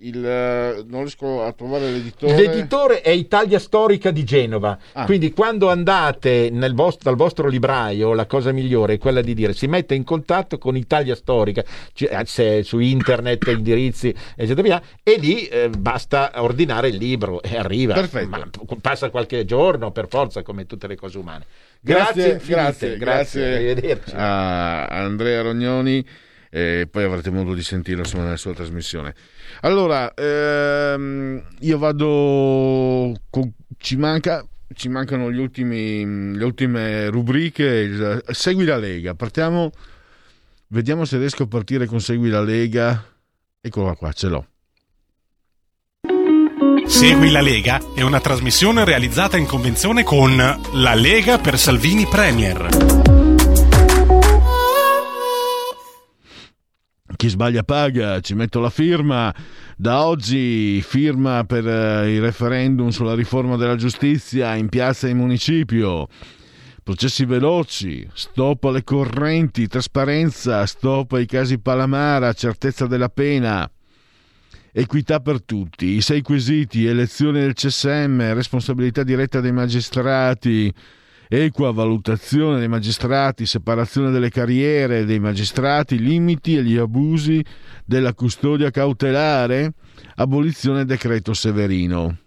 il, 0.00 0.84
non 0.86 1.00
riesco 1.00 1.42
a 1.42 1.52
trovare 1.52 1.90
l'editore. 1.90 2.36
L'editore 2.36 3.00
è 3.00 3.10
Italia 3.10 3.58
Storica 3.58 4.10
di 4.10 4.24
Genova. 4.24 4.78
Ah. 4.92 5.06
Quindi 5.06 5.32
quando 5.32 5.70
andate 5.70 6.50
vostro, 6.74 7.00
dal 7.04 7.16
vostro 7.16 7.48
libraio, 7.48 8.12
la 8.12 8.26
cosa 8.26 8.52
migliore 8.52 8.94
è 8.94 8.98
quella 8.98 9.22
di 9.22 9.32
dire 9.32 9.54
si 9.54 9.66
mette 9.66 9.94
in 9.94 10.04
contatto 10.04 10.58
con 10.58 10.76
Italia 10.76 11.14
Storica, 11.14 11.64
se 12.24 12.62
su 12.62 12.78
internet, 12.78 13.46
indirizzi, 13.48 14.14
eccetera, 14.34 14.82
e 15.02 15.16
lì 15.18 15.46
eh, 15.46 15.70
basta 15.70 16.30
ordinare 16.36 16.88
il 16.88 16.96
libro 16.96 17.40
e 17.40 17.56
arriva. 17.56 17.94
Perfetto. 17.94 18.28
Ma 18.28 18.48
passa 18.80 19.08
qualche 19.08 19.46
giorno 19.46 19.92
per 19.92 20.08
forza, 20.08 20.42
come 20.42 20.66
tutte 20.66 20.86
le 20.86 20.96
cose 20.96 21.16
umane. 21.16 21.46
Grazie, 21.80 22.40
grazie, 22.44 22.96
grazie, 22.96 22.96
grazie, 22.96 23.54
arrivederci. 23.54 24.14
a 24.14 24.86
Andrea 24.86 25.40
Rognoni 25.40 26.04
e 26.50 26.88
poi 26.90 27.04
avrete 27.04 27.30
modo 27.30 27.54
di 27.54 27.62
sentirlo 27.62 28.02
insomma, 28.02 28.24
nella 28.24 28.36
sua 28.36 28.54
trasmissione. 28.54 29.14
Allora, 29.66 30.14
ehm, 30.14 31.42
io 31.58 31.78
vado. 31.78 33.12
Con, 33.28 33.52
ci, 33.78 33.96
manca, 33.96 34.46
ci 34.72 34.88
mancano 34.88 35.24
ultimi, 35.24 36.36
le 36.36 36.44
ultime 36.44 37.08
rubriche. 37.08 38.22
Segui 38.28 38.64
la 38.64 38.76
Lega. 38.76 39.14
Partiamo. 39.14 39.72
Vediamo 40.68 41.04
se 41.04 41.18
riesco 41.18 41.44
a 41.44 41.46
partire 41.48 41.86
con 41.86 42.00
Segui 42.00 42.28
la 42.28 42.42
Lega. 42.42 43.04
Eccola 43.60 43.94
qua, 43.94 44.12
ce 44.12 44.28
l'ho. 44.28 44.46
Segui 46.86 47.32
la 47.32 47.40
Lega 47.40 47.80
è 47.96 48.02
una 48.02 48.20
trasmissione 48.20 48.84
realizzata 48.84 49.36
in 49.36 49.46
convenzione 49.46 50.04
con 50.04 50.36
La 50.74 50.94
Lega 50.94 51.38
per 51.38 51.58
Salvini 51.58 52.06
Premier. 52.06 53.15
Chi 57.16 57.28
sbaglia 57.28 57.62
paga, 57.62 58.20
ci 58.20 58.34
metto 58.34 58.60
la 58.60 58.68
firma. 58.68 59.34
Da 59.74 60.04
oggi 60.04 60.82
firma 60.82 61.44
per 61.44 61.66
eh, 61.66 62.14
il 62.14 62.20
referendum 62.20 62.90
sulla 62.90 63.14
riforma 63.14 63.56
della 63.56 63.76
giustizia 63.76 64.54
in 64.54 64.68
piazza 64.68 65.06
e 65.06 65.10
in 65.10 65.16
municipio. 65.16 66.08
Processi 66.82 67.24
veloci, 67.24 68.06
stop 68.12 68.64
alle 68.64 68.84
correnti, 68.84 69.66
trasparenza, 69.66 70.66
stop 70.66 71.12
ai 71.12 71.24
casi 71.24 71.58
Palamara, 71.58 72.34
certezza 72.34 72.86
della 72.86 73.08
pena. 73.08 73.68
Equità 74.70 75.20
per 75.20 75.42
tutti, 75.42 75.86
i 75.86 76.02
sei 76.02 76.20
quesiti, 76.20 76.84
elezione 76.84 77.40
del 77.40 77.54
CSM, 77.54 78.34
responsabilità 78.34 79.02
diretta 79.02 79.40
dei 79.40 79.52
magistrati, 79.52 80.70
equa 81.28 81.72
valutazione 81.72 82.58
dei 82.58 82.68
magistrati, 82.68 83.46
separazione 83.46 84.10
delle 84.10 84.30
carriere 84.30 85.04
dei 85.04 85.18
magistrati, 85.18 85.98
limiti 85.98 86.56
agli 86.56 86.76
abusi 86.76 87.44
della 87.84 88.14
custodia 88.14 88.70
cautelare, 88.70 89.72
abolizione 90.16 90.78
del 90.78 90.86
decreto 90.86 91.34
Severino. 91.34 92.18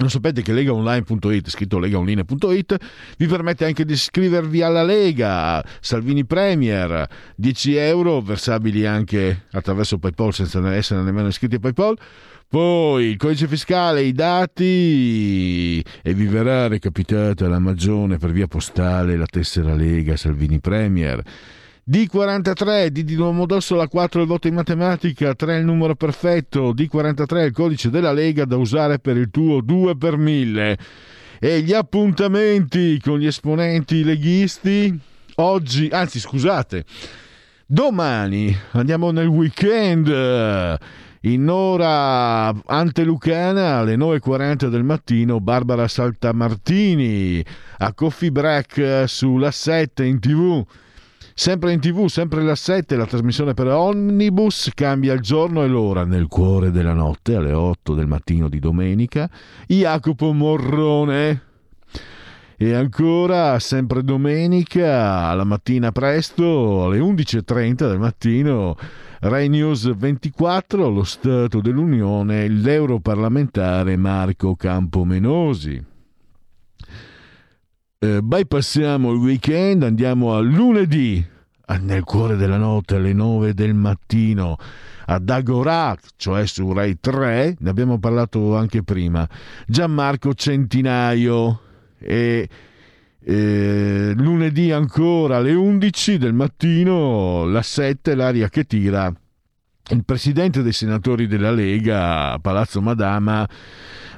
Non 0.00 0.08
sapete 0.08 0.40
che 0.40 0.54
legaonline.it, 0.54 1.50
scritto 1.50 1.78
legaonline.it, 1.78 2.76
vi 3.18 3.26
permette 3.26 3.66
anche 3.66 3.84
di 3.84 3.92
iscrivervi 3.92 4.62
alla 4.62 4.82
Lega, 4.82 5.62
Salvini 5.80 6.24
Premier, 6.24 7.06
10 7.36 7.74
euro 7.76 8.20
versabili 8.22 8.86
anche 8.86 9.44
attraverso 9.50 9.98
PayPal 9.98 10.32
senza 10.32 10.74
essere 10.74 11.02
nemmeno 11.02 11.28
iscritti 11.28 11.56
a 11.56 11.58
PayPal 11.58 11.98
poi 12.50 13.04
il 13.04 13.16
codice 13.16 13.46
fiscale, 13.46 14.02
i 14.02 14.10
dati 14.10 15.80
e 16.02 16.14
vi 16.14 16.26
verrà 16.26 16.66
recapitata 16.66 17.46
la 17.46 17.60
magione 17.60 18.18
per 18.18 18.32
via 18.32 18.48
postale 18.48 19.16
la 19.16 19.26
tessera 19.26 19.72
Lega 19.76 20.16
Salvini 20.16 20.58
Premier. 20.58 21.22
D43, 21.88 22.88
D 22.88 23.02
di 23.02 23.14
Domodossola 23.14 23.86
4 23.86 24.22
il 24.22 24.26
voto 24.26 24.48
in 24.48 24.54
matematica, 24.54 25.32
3 25.32 25.58
il 25.58 25.64
numero 25.64 25.94
perfetto, 25.94 26.74
D43 26.74 27.44
il 27.44 27.52
codice 27.52 27.88
della 27.88 28.12
Lega 28.12 28.44
da 28.44 28.56
usare 28.56 28.98
per 28.98 29.16
il 29.16 29.30
tuo 29.30 29.60
2 29.60 29.96
per 29.96 30.16
1000. 30.16 30.78
E 31.38 31.60
gli 31.60 31.72
appuntamenti 31.72 32.98
con 33.00 33.20
gli 33.20 33.26
esponenti 33.26 34.02
leghisti 34.02 34.98
oggi, 35.36 35.88
anzi 35.92 36.18
scusate, 36.18 36.84
domani 37.64 38.52
andiamo 38.72 39.12
nel 39.12 39.28
weekend 39.28 40.08
in 41.22 41.48
ora 41.50 42.48
antelucana 42.64 43.78
alle 43.78 43.96
9.40 43.96 44.68
del 44.68 44.84
mattino 44.84 45.38
Barbara 45.38 45.86
Saltamartini 45.86 47.44
a 47.78 47.92
Coffee 47.92 48.32
Break 48.32 49.04
sulla 49.06 49.50
7 49.50 50.04
in 50.04 50.18
tv 50.18 50.64
sempre 51.34 51.72
in 51.72 51.80
tv, 51.80 52.06
sempre 52.06 52.42
la 52.42 52.54
7 52.54 52.96
la 52.96 53.04
trasmissione 53.04 53.52
per 53.52 53.66
Omnibus 53.66 54.70
cambia 54.74 55.12
il 55.12 55.20
giorno 55.20 55.62
e 55.62 55.68
l'ora 55.68 56.04
nel 56.04 56.26
cuore 56.26 56.70
della 56.70 56.94
notte 56.94 57.34
alle 57.34 57.52
8 57.52 57.94
del 57.94 58.06
mattino 58.06 58.48
di 58.48 58.58
domenica 58.58 59.28
Jacopo 59.66 60.32
Morrone 60.32 61.48
E 62.62 62.74
ancora, 62.74 63.58
sempre 63.58 64.04
domenica, 64.04 65.32
la 65.32 65.44
mattina 65.44 65.92
presto, 65.92 66.84
alle 66.84 66.98
11.30 66.98 67.88
del 67.88 67.98
mattino, 67.98 68.76
Rai 69.20 69.48
News 69.48 69.96
24, 69.96 70.90
lo 70.90 71.02
Stato 71.02 71.62
dell'Unione, 71.62 72.48
l'europarlamentare 72.48 73.96
Marco 73.96 74.56
Campomenosi. 74.56 75.82
Eh, 77.98 78.20
bypassiamo 78.20 79.10
il 79.10 79.18
weekend, 79.18 79.82
andiamo 79.82 80.34
a 80.34 80.40
lunedì, 80.40 81.26
nel 81.80 82.04
cuore 82.04 82.36
della 82.36 82.58
notte, 82.58 82.96
alle 82.96 83.14
9 83.14 83.54
del 83.54 83.72
mattino, 83.72 84.58
ad 85.06 85.30
Agorat, 85.30 86.10
cioè 86.16 86.44
su 86.44 86.70
Rai 86.74 87.00
3, 87.00 87.56
ne 87.58 87.70
abbiamo 87.70 87.98
parlato 87.98 88.54
anche 88.54 88.82
prima, 88.82 89.26
Gianmarco 89.66 90.34
Centinaio 90.34 91.60
e 92.00 92.48
eh, 93.22 94.12
lunedì 94.16 94.72
ancora 94.72 95.36
alle 95.36 95.52
11 95.52 96.18
del 96.18 96.32
mattino, 96.32 97.44
la 97.44 97.62
7, 97.62 98.14
l'aria 98.14 98.48
che 98.48 98.64
tira 98.64 99.12
il 99.90 100.04
presidente 100.04 100.62
dei 100.62 100.72
senatori 100.72 101.26
della 101.26 101.50
Lega 101.50 102.32
a 102.32 102.38
Palazzo 102.38 102.80
Madama, 102.80 103.48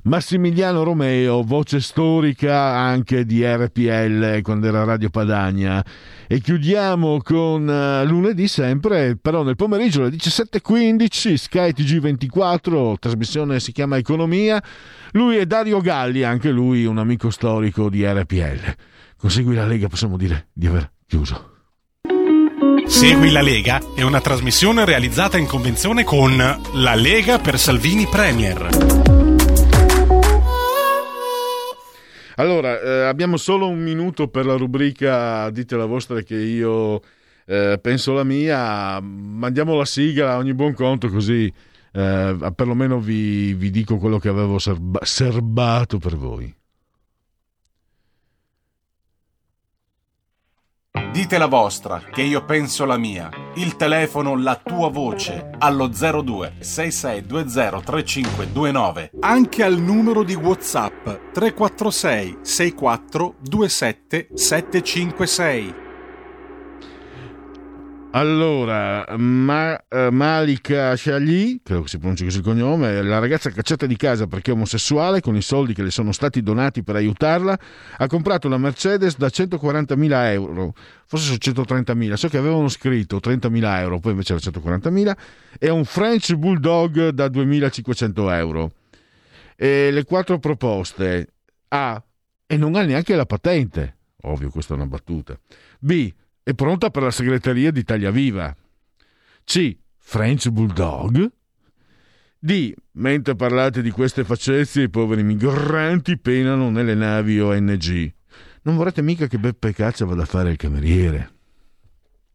Massimiliano 0.04 0.82
Romeo, 0.82 1.42
voce 1.42 1.80
storica 1.80 2.56
anche 2.76 3.24
di 3.24 3.44
RPL 3.44 4.42
quando 4.42 4.66
era 4.66 4.84
Radio 4.84 5.10
Padania. 5.10 5.84
E 6.26 6.40
chiudiamo 6.40 7.18
con 7.22 7.66
uh, 7.68 8.06
lunedì 8.06 8.48
sempre, 8.48 9.16
però 9.16 9.42
nel 9.42 9.56
pomeriggio 9.56 10.00
alle 10.00 10.10
17.15, 10.10 11.34
Sky 11.34 11.70
TG24, 11.70 12.94
trasmissione 12.98 13.60
si 13.60 13.72
chiama 13.72 13.96
Economia. 13.96 14.62
Lui 15.12 15.36
è 15.36 15.46
Dario 15.46 15.80
Galli, 15.80 16.22
anche 16.22 16.50
lui 16.50 16.84
un 16.84 16.98
amico 16.98 17.30
storico 17.30 17.88
di 17.88 18.04
RPL. 18.04 18.74
Consegui 19.16 19.54
la 19.54 19.66
Lega, 19.66 19.88
possiamo 19.88 20.16
dire 20.16 20.48
di 20.52 20.66
aver 20.66 20.90
chiuso. 21.06 21.51
Segui 22.92 23.30
la 23.30 23.40
Lega 23.40 23.80
è 23.94 24.02
una 24.02 24.20
trasmissione 24.20 24.84
realizzata 24.84 25.38
in 25.38 25.46
convenzione 25.46 26.04
con 26.04 26.36
La 26.36 26.94
Lega 26.94 27.38
per 27.38 27.58
Salvini 27.58 28.06
Premier. 28.06 28.68
Allora, 32.36 32.78
eh, 32.78 33.04
abbiamo 33.06 33.38
solo 33.38 33.66
un 33.66 33.82
minuto 33.82 34.28
per 34.28 34.44
la 34.44 34.56
rubrica 34.56 35.48
Dite 35.48 35.74
la 35.74 35.86
vostra 35.86 36.20
che 36.20 36.36
io 36.36 37.00
eh, 37.46 37.78
penso 37.80 38.12
la 38.12 38.24
mia. 38.24 39.00
Mandiamo 39.00 39.74
la 39.74 39.86
sigla 39.86 40.32
a 40.32 40.36
ogni 40.36 40.52
buon 40.52 40.74
conto 40.74 41.08
così 41.08 41.50
eh, 41.92 42.52
perlomeno 42.54 43.00
vi, 43.00 43.54
vi, 43.54 43.70
dico 43.70 43.96
quello 43.96 44.18
che 44.18 44.28
avevo 44.28 44.58
serba- 44.58 45.00
serbato 45.02 45.98
per 45.98 46.16
voi. 46.16 46.54
Dite 51.10 51.38
la 51.38 51.46
vostra, 51.46 52.02
che 52.10 52.20
io 52.20 52.44
penso 52.44 52.84
la 52.84 52.98
mia. 52.98 53.30
Il 53.54 53.76
telefono, 53.76 54.36
la 54.36 54.60
tua 54.62 54.90
voce, 54.90 55.50
allo 55.58 55.88
02 55.88 56.56
6620 56.60 57.82
3529. 57.82 59.10
Anche 59.20 59.62
al 59.62 59.78
numero 59.78 60.22
di 60.22 60.34
WhatsApp 60.34 61.32
346 61.32 62.38
64 62.42 63.34
27 63.40 64.28
756. 64.34 65.81
Allora, 68.14 69.06
Ma, 69.16 69.72
uh, 69.88 70.10
Malika 70.10 70.94
Shali, 70.96 71.62
credo 71.62 71.80
che 71.80 71.88
si 71.88 71.96
pronunci 71.96 72.24
così 72.24 72.38
il 72.38 72.44
cognome, 72.44 73.00
la 73.00 73.18
ragazza 73.18 73.48
cacciata 73.48 73.86
di 73.86 73.96
casa 73.96 74.26
perché 74.26 74.50
è 74.50 74.54
omosessuale, 74.54 75.22
con 75.22 75.34
i 75.34 75.40
soldi 75.40 75.72
che 75.72 75.82
le 75.82 75.90
sono 75.90 76.12
stati 76.12 76.42
donati 76.42 76.82
per 76.82 76.96
aiutarla, 76.96 77.58
ha 77.96 78.06
comprato 78.08 78.48
una 78.48 78.58
Mercedes 78.58 79.16
da 79.16 79.28
140.000 79.28 80.30
euro, 80.30 80.74
forse 81.06 81.38
sono 81.40 81.64
130.000, 81.64 82.12
so 82.12 82.28
che 82.28 82.36
avevano 82.36 82.68
scritto 82.68 83.16
30.000 83.16 83.78
euro, 83.78 83.98
poi 83.98 84.10
invece 84.12 84.34
era 84.34 84.42
140.000, 84.42 85.16
e 85.58 85.70
un 85.70 85.84
French 85.86 86.34
Bulldog 86.34 87.08
da 87.08 87.28
2.500 87.28 88.30
euro. 88.34 88.72
E 89.56 89.90
le 89.90 90.04
quattro 90.04 90.38
proposte, 90.38 91.32
A, 91.68 92.02
e 92.46 92.56
non 92.58 92.74
ha 92.74 92.82
neanche 92.82 93.16
la 93.16 93.24
patente, 93.24 93.96
ovvio 94.24 94.50
questa 94.50 94.74
è 94.74 94.76
una 94.76 94.86
battuta, 94.86 95.34
B, 95.78 96.12
è 96.42 96.54
pronta 96.54 96.90
per 96.90 97.02
la 97.04 97.10
segreteria 97.10 97.70
di 97.70 97.80
Italia 97.80 98.10
Viva. 98.10 98.54
C. 99.44 99.76
French 99.98 100.48
Bulldog. 100.48 101.30
D. 102.38 102.72
Mentre 102.92 103.36
parlate 103.36 103.82
di 103.82 103.90
queste 103.90 104.24
facezie, 104.24 104.84
i 104.84 104.90
poveri 104.90 105.22
migranti 105.22 106.18
penano 106.18 106.70
nelle 106.70 106.94
navi 106.94 107.40
ONG. 107.40 108.12
Non 108.62 108.76
vorrete 108.76 109.02
mica 109.02 109.26
che 109.28 109.38
Beppe 109.38 109.72
Caccia 109.72 110.04
vada 110.04 110.22
a 110.22 110.26
fare 110.26 110.50
il 110.50 110.56
cameriere. 110.56 111.30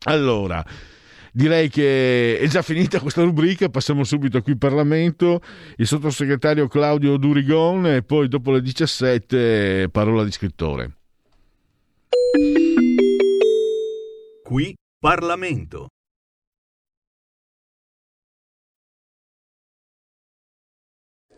Allora, 0.04 0.64
direi 1.34 1.70
che 1.70 2.40
è 2.40 2.48
già 2.48 2.62
finita 2.62 3.02
questa 3.02 3.24
rubrica, 3.24 3.68
passiamo 3.68 4.06
subito 4.06 4.42
qui 4.42 4.54
in 4.54 4.58
Parlamento, 4.58 5.42
il 5.76 5.88
sottosegretario 5.88 6.68
Claudio 6.68 7.18
Durigon 7.18 7.86
e 7.88 8.04
poi 8.04 8.30
dopo 8.30 8.52
le 8.52 8.62
17 8.62 9.90
parola 9.92 10.24
di 10.24 10.32
scrittore. 10.32 10.92
Qui 14.48 14.74
Parlamento. 14.98 15.88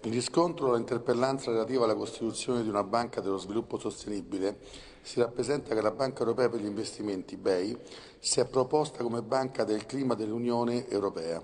In 0.03 0.11
riscontro 0.11 0.73
all'interpellanza 0.73 1.49
relativa 1.49 1.86
alla 1.86 1.95
costituzione 1.95 2.61
di 2.61 2.69
una 2.69 2.84
banca 2.84 3.19
dello 3.19 3.38
sviluppo 3.38 3.80
sostenibile, 3.80 4.60
si 5.02 5.19
rappresenta 5.19 5.73
che 5.73 5.81
la 5.81 5.90
Banca 5.90 6.19
Europea 6.19 6.49
per 6.49 6.61
gli 6.61 6.68
investimenti, 6.68 7.36
BEI, 7.36 7.76
si 8.19 8.41
è 8.41 8.45
proposta 8.45 9.02
come 9.02 9.23
banca 9.23 9.64
del 9.64 9.88
clima 9.88 10.14
dell'Unione 10.14 10.88
Europea 10.88 11.44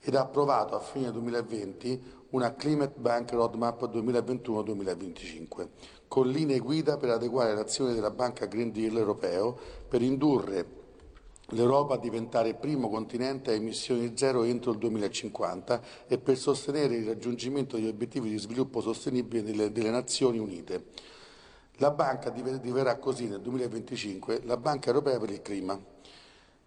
ed 0.00 0.16
ha 0.16 0.22
approvato 0.22 0.74
a 0.74 0.80
fine 0.80 1.12
2020 1.12 2.26
una 2.30 2.56
Climate 2.56 2.98
Bank 2.98 3.30
Roadmap 3.30 3.84
2021-2025, 3.88 5.68
con 6.08 6.26
linee 6.28 6.58
guida 6.58 6.96
per 6.96 7.10
adeguare 7.10 7.54
l'azione 7.54 7.94
della 7.94 8.10
Banca 8.10 8.46
Green 8.46 8.72
Deal 8.72 8.96
europeo 8.96 9.56
per 9.88 10.02
indurre 10.02 10.77
l'Europa 11.52 11.94
a 11.94 11.98
diventare 11.98 12.50
il 12.50 12.56
primo 12.56 12.90
continente 12.90 13.50
a 13.50 13.54
emissioni 13.54 14.12
zero 14.16 14.42
entro 14.42 14.72
il 14.72 14.78
2050 14.78 15.80
e 16.06 16.18
per 16.18 16.36
sostenere 16.36 16.96
il 16.96 17.06
raggiungimento 17.06 17.76
degli 17.76 17.88
obiettivi 17.88 18.28
di 18.28 18.38
sviluppo 18.38 18.82
sostenibile 18.82 19.42
delle, 19.42 19.72
delle 19.72 19.90
Nazioni 19.90 20.38
Unite. 20.38 20.84
La 21.76 21.90
banca 21.90 22.30
diverrà 22.30 22.96
così 22.96 23.28
nel 23.28 23.40
2025 23.40 24.42
la 24.44 24.56
Banca 24.56 24.88
Europea 24.88 25.18
per 25.18 25.30
il 25.30 25.40
Clima. 25.40 25.80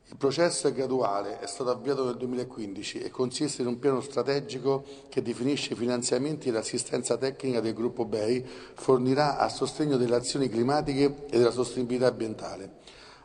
Il 0.08 0.18
processo 0.18 0.68
è 0.68 0.74
graduale, 0.74 1.40
è 1.40 1.48
stato 1.48 1.70
avviato 1.70 2.03
nel 2.03 2.18
2015 2.18 2.99
e 2.99 3.10
consiste 3.10 3.62
in 3.62 3.68
un 3.68 3.80
piano 3.80 4.02
strategico 4.02 4.84
che 5.10 5.22
definisce 5.22 5.74
i 5.74 5.78
finanziamenti 5.78 6.49
e 6.49 6.52
l'assistenza 6.52 7.18
tecnica 7.18 7.62
del 7.62 7.74
gruppo 7.74 8.03
BEI, 8.03 8.45
fornirà 8.74 9.38
a 9.38 9.48
sostegno 9.48 9.95
delle 9.95 10.16
azioni 10.16 10.49
climatiche 10.49 11.26
e 11.30 11.38
della 11.38 11.52
sostenibilità 11.52 12.08
ambientale. 12.08 12.80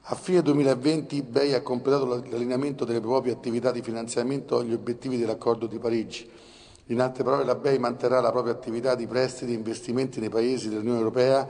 A 0.09 0.15
fine 0.15 0.41
2020 0.41 1.21
BEI 1.23 1.55
ha 1.55 1.63
completato 1.63 2.07
l'allineamento 2.07 2.85
delle 2.85 3.01
proprie 3.01 3.33
attività 3.33 3.73
di 3.73 3.83
finanziamento 3.83 4.59
agli 4.59 4.73
obiettivi 4.73 5.19
dell'accordo 5.19 5.67
di 5.67 5.81
Parigi. 5.81 6.31
In 6.87 7.01
altre 7.01 7.25
parole 7.25 7.45
la 7.45 7.57
BEI 7.57 7.81
manterrà 7.81 8.21
la 8.21 8.31
propria 8.31 8.53
attività 8.53 8.95
di 8.95 9.09
prestiti 9.09 9.51
e 9.51 9.57
investimenti 9.57 10.21
nei 10.21 10.29
paesi 10.29 10.69
dell'Unione 10.69 10.99
Europea 10.99 11.49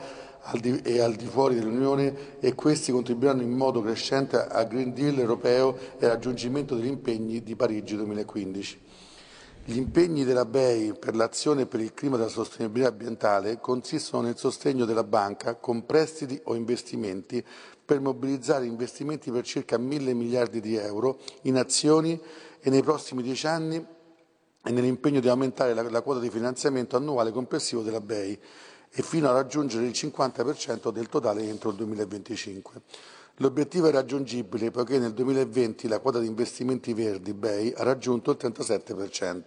e 0.83 1.01
al 1.01 1.15
di 1.17 1.27
fuori 1.27 1.57
dell'Unione 1.57 2.41
e 2.41 2.55
questi 2.55 2.93
contribuiranno 2.93 3.43
in 3.43 3.53
modo 3.53 3.83
crescente 3.83 4.39
al 4.39 4.67
Green 4.69 4.95
Deal 4.95 5.19
europeo 5.19 5.77
e 5.99 6.07
al 6.07 6.13
raggiungimento 6.13 6.75
degli 6.77 6.87
impegni 6.87 7.43
di 7.43 7.55
Parigi 7.57 7.95
2015. 7.95 8.81
Gli 9.69 9.77
impegni 9.77 10.25
della 10.25 10.45
BEI 10.45 10.95
per 10.95 11.15
l'azione 11.15 11.67
per 11.67 11.81
il 11.81 11.93
clima 11.93 12.17
della 12.17 12.31
sostenibilità 12.31 12.89
ambientale 12.89 13.59
consistono 13.61 14.23
nel 14.23 14.39
sostegno 14.39 14.87
della 14.87 15.03
banca 15.03 15.57
con 15.57 15.85
prestiti 15.85 16.41
o 16.45 16.55
investimenti 16.55 17.45
per 17.87 18.01
mobilizzare 18.01 18.67
investimenti 18.67 19.31
per 19.31 19.45
circa 19.45 19.79
mille 19.79 20.13
miliardi 20.13 20.61
di 20.61 20.75
euro 20.75 21.21
in 21.43 21.57
azioni 21.57 22.21
e 22.61 22.69
nei 22.69 22.83
prossimi 22.83 23.23
dieci 23.23 23.47
anni 23.47 23.77
e 23.77 24.71
nell'impegno 24.73 25.21
di 25.21 25.29
aumentare 25.29 25.73
la, 25.73 25.89
la 25.89 26.03
quota 26.03 26.19
di 26.19 26.29
finanziamento 26.29 26.97
annuale 26.97 27.31
complessivo 27.31 27.83
della 27.83 28.01
BEI 28.01 28.39
e 28.91 29.03
fino 29.03 29.29
a 29.29 29.33
raggiungere 29.33 29.85
il 29.85 29.93
50% 29.93 30.91
del 30.91 31.09
totale 31.09 31.45
entro 31.49 31.71
il 31.71 31.77
2025. 31.77 32.83
L'obiettivo 33.37 33.87
è 33.87 33.93
raggiungibile 33.93 34.71
poiché 34.71 34.99
nel 34.99 35.13
2020 35.13 35.87
la 35.87 36.01
quota 36.01 36.19
di 36.19 36.27
investimenti 36.27 36.93
verdi 36.95 37.35
BEI 37.35 37.75
ha 37.77 37.85
raggiunto 37.85 38.33
il 38.33 38.39
37%. 38.41 39.43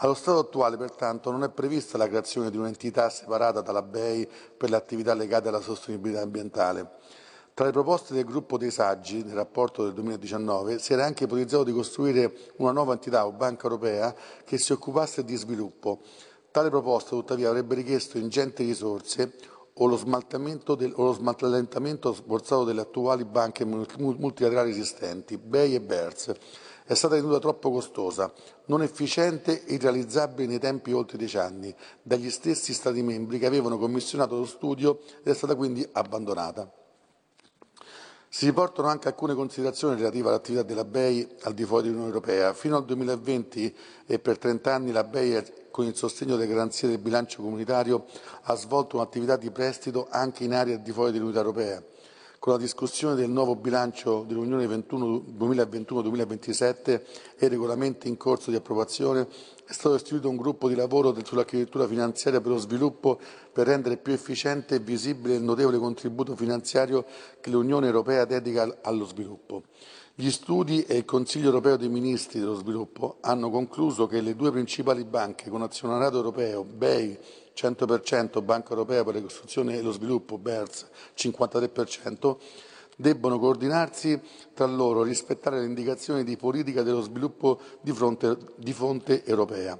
Allo 0.00 0.12
stato 0.12 0.40
attuale, 0.40 0.76
pertanto, 0.76 1.30
non 1.30 1.42
è 1.42 1.48
prevista 1.48 1.96
la 1.96 2.06
creazione 2.06 2.50
di 2.50 2.58
un'entità 2.58 3.08
separata 3.08 3.62
dalla 3.62 3.80
BEI 3.80 4.28
per 4.54 4.68
le 4.68 4.76
attività 4.76 5.14
legate 5.14 5.48
alla 5.48 5.60
sostenibilità 5.60 6.20
ambientale. 6.20 6.90
Tra 7.56 7.64
le 7.64 7.72
proposte 7.72 8.12
del 8.12 8.26
gruppo 8.26 8.58
dei 8.58 8.70
saggi, 8.70 9.22
nel 9.24 9.32
rapporto 9.32 9.82
del 9.82 9.94
2019, 9.94 10.78
si 10.78 10.92
era 10.92 11.06
anche 11.06 11.24
ipotizzato 11.24 11.64
di 11.64 11.72
costruire 11.72 12.36
una 12.56 12.70
nuova 12.70 12.92
entità 12.92 13.24
o 13.24 13.32
banca 13.32 13.62
europea 13.62 14.14
che 14.44 14.58
si 14.58 14.72
occupasse 14.72 15.24
di 15.24 15.34
sviluppo. 15.36 16.00
Tale 16.50 16.68
proposta, 16.68 17.16
tuttavia, 17.16 17.48
avrebbe 17.48 17.74
richiesto 17.76 18.18
ingenti 18.18 18.62
risorse 18.62 19.32
o 19.72 19.86
lo, 19.86 19.96
del- 20.76 20.92
o 20.96 21.04
lo 21.04 21.12
smantellamento 21.14 22.12
sforzato 22.12 22.64
delle 22.64 22.82
attuali 22.82 23.24
banche 23.24 23.64
mul- 23.64 23.86
multilaterali 23.96 24.68
esistenti, 24.68 25.38
BEI 25.38 25.76
e 25.76 25.80
BERS. 25.80 26.32
È 26.84 26.92
stata 26.92 27.14
ritenuta 27.14 27.38
troppo 27.38 27.70
costosa, 27.70 28.30
non 28.66 28.82
efficiente 28.82 29.64
e 29.64 29.76
irrealizzabile 29.76 30.46
nei 30.46 30.58
tempi 30.58 30.92
oltre 30.92 31.16
dieci 31.16 31.38
anni 31.38 31.74
dagli 32.02 32.28
stessi 32.28 32.74
Stati 32.74 33.00
membri 33.00 33.38
che 33.38 33.46
avevano 33.46 33.78
commissionato 33.78 34.36
lo 34.36 34.44
studio 34.44 35.00
ed 35.20 35.28
è 35.28 35.34
stata 35.34 35.54
quindi 35.54 35.88
abbandonata. 35.92 36.70
Si 38.36 38.44
riportano 38.44 38.88
anche 38.88 39.08
alcune 39.08 39.32
considerazioni 39.32 39.96
relative 39.96 40.28
all'attività 40.28 40.62
della 40.62 40.84
BEI 40.84 41.26
al 41.44 41.54
di 41.54 41.64
fuori 41.64 41.84
dell'Unione 41.84 42.12
Europea. 42.12 42.52
Fino 42.52 42.76
al 42.76 42.84
2020 42.84 43.74
e 44.04 44.18
per 44.18 44.36
30 44.36 44.74
anni 44.74 44.92
la 44.92 45.04
BEI, 45.04 45.42
con 45.70 45.86
il 45.86 45.96
sostegno 45.96 46.36
delle 46.36 46.46
garanzie 46.46 46.86
del 46.86 46.98
bilancio 46.98 47.40
comunitario, 47.40 48.04
ha 48.42 48.54
svolto 48.54 48.96
un'attività 48.96 49.38
di 49.38 49.50
prestito 49.50 50.06
anche 50.10 50.44
in 50.44 50.52
aree 50.52 50.74
al 50.74 50.82
di 50.82 50.92
fuori 50.92 51.12
dell'Unione 51.12 51.38
Europea. 51.40 51.82
Con 52.38 52.52
la 52.52 52.58
discussione 52.58 53.14
del 53.14 53.30
nuovo 53.30 53.56
bilancio 53.56 54.22
dell'Unione 54.28 54.66
21 54.66 55.24
2021-2027 55.38 57.00
e 57.38 57.48
regolamenti 57.48 58.06
in 58.06 58.18
corso 58.18 58.50
di 58.50 58.56
approvazione, 58.56 59.26
è 59.66 59.72
stato 59.72 59.96
istituito 59.96 60.28
un 60.28 60.36
gruppo 60.36 60.68
di 60.68 60.76
lavoro 60.76 61.12
sull'architettura 61.24 61.88
finanziaria 61.88 62.40
per 62.40 62.52
lo 62.52 62.58
sviluppo 62.58 63.18
per 63.52 63.66
rendere 63.66 63.96
più 63.96 64.12
efficiente 64.12 64.76
e 64.76 64.78
visibile 64.78 65.34
il 65.34 65.42
notevole 65.42 65.78
contributo 65.78 66.36
finanziario 66.36 67.04
che 67.40 67.50
l'Unione 67.50 67.86
Europea 67.86 68.24
dedica 68.24 68.62
al- 68.62 68.78
allo 68.82 69.04
sviluppo. 69.06 69.64
Gli 70.14 70.30
studi 70.30 70.84
e 70.84 70.98
il 70.98 71.04
Consiglio 71.04 71.46
europeo 71.46 71.76
dei 71.76 71.88
ministri 71.88 72.38
dello 72.38 72.54
sviluppo 72.54 73.16
hanno 73.20 73.50
concluso 73.50 74.06
che 74.06 74.20
le 74.20 74.36
due 74.36 74.52
principali 74.52 75.04
banche 75.04 75.50
con 75.50 75.62
azionariato 75.62 76.16
europeo, 76.16 76.62
BEI 76.62 77.18
100%, 77.52 78.42
Banca 78.42 78.70
europea 78.70 79.02
per 79.02 79.14
la 79.14 79.20
ricostruzione 79.20 79.76
e 79.76 79.82
lo 79.82 79.90
sviluppo, 79.90 80.38
BERS 80.38 80.86
53%, 81.16 82.36
debbono 82.96 83.38
coordinarsi 83.38 84.20
tra 84.54 84.66
loro 84.66 85.02
rispettare 85.02 85.60
le 85.60 85.66
indicazioni 85.66 86.24
di 86.24 86.36
politica 86.36 86.82
dello 86.82 87.02
sviluppo 87.02 87.60
di 87.82 87.92
fronte, 87.92 88.36
di 88.56 88.72
fonte 88.72 89.24
europea. 89.24 89.78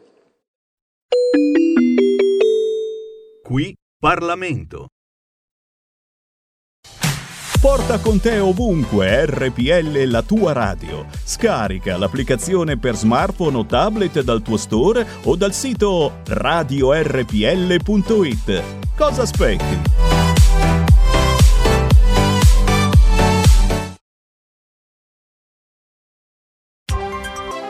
Qui 3.43 3.75
Parlamento. 3.99 4.89
Porta 7.61 7.99
con 7.99 8.21
te 8.21 8.39
ovunque 8.39 9.27
RPL 9.27 10.05
la 10.09 10.23
tua 10.23 10.53
radio. 10.53 11.07
Scarica 11.25 11.97
l'applicazione 11.97 12.79
per 12.79 12.95
smartphone 12.95 13.57
o 13.57 13.67
tablet 13.67 14.21
dal 14.21 14.43
tuo 14.43 14.57
store 14.57 15.07
o 15.25 15.35
dal 15.37 15.53
sito 15.53 16.21
radiorpl.it. 16.27 17.03
Cosa 18.95 19.23
aspetti? 19.23 20.16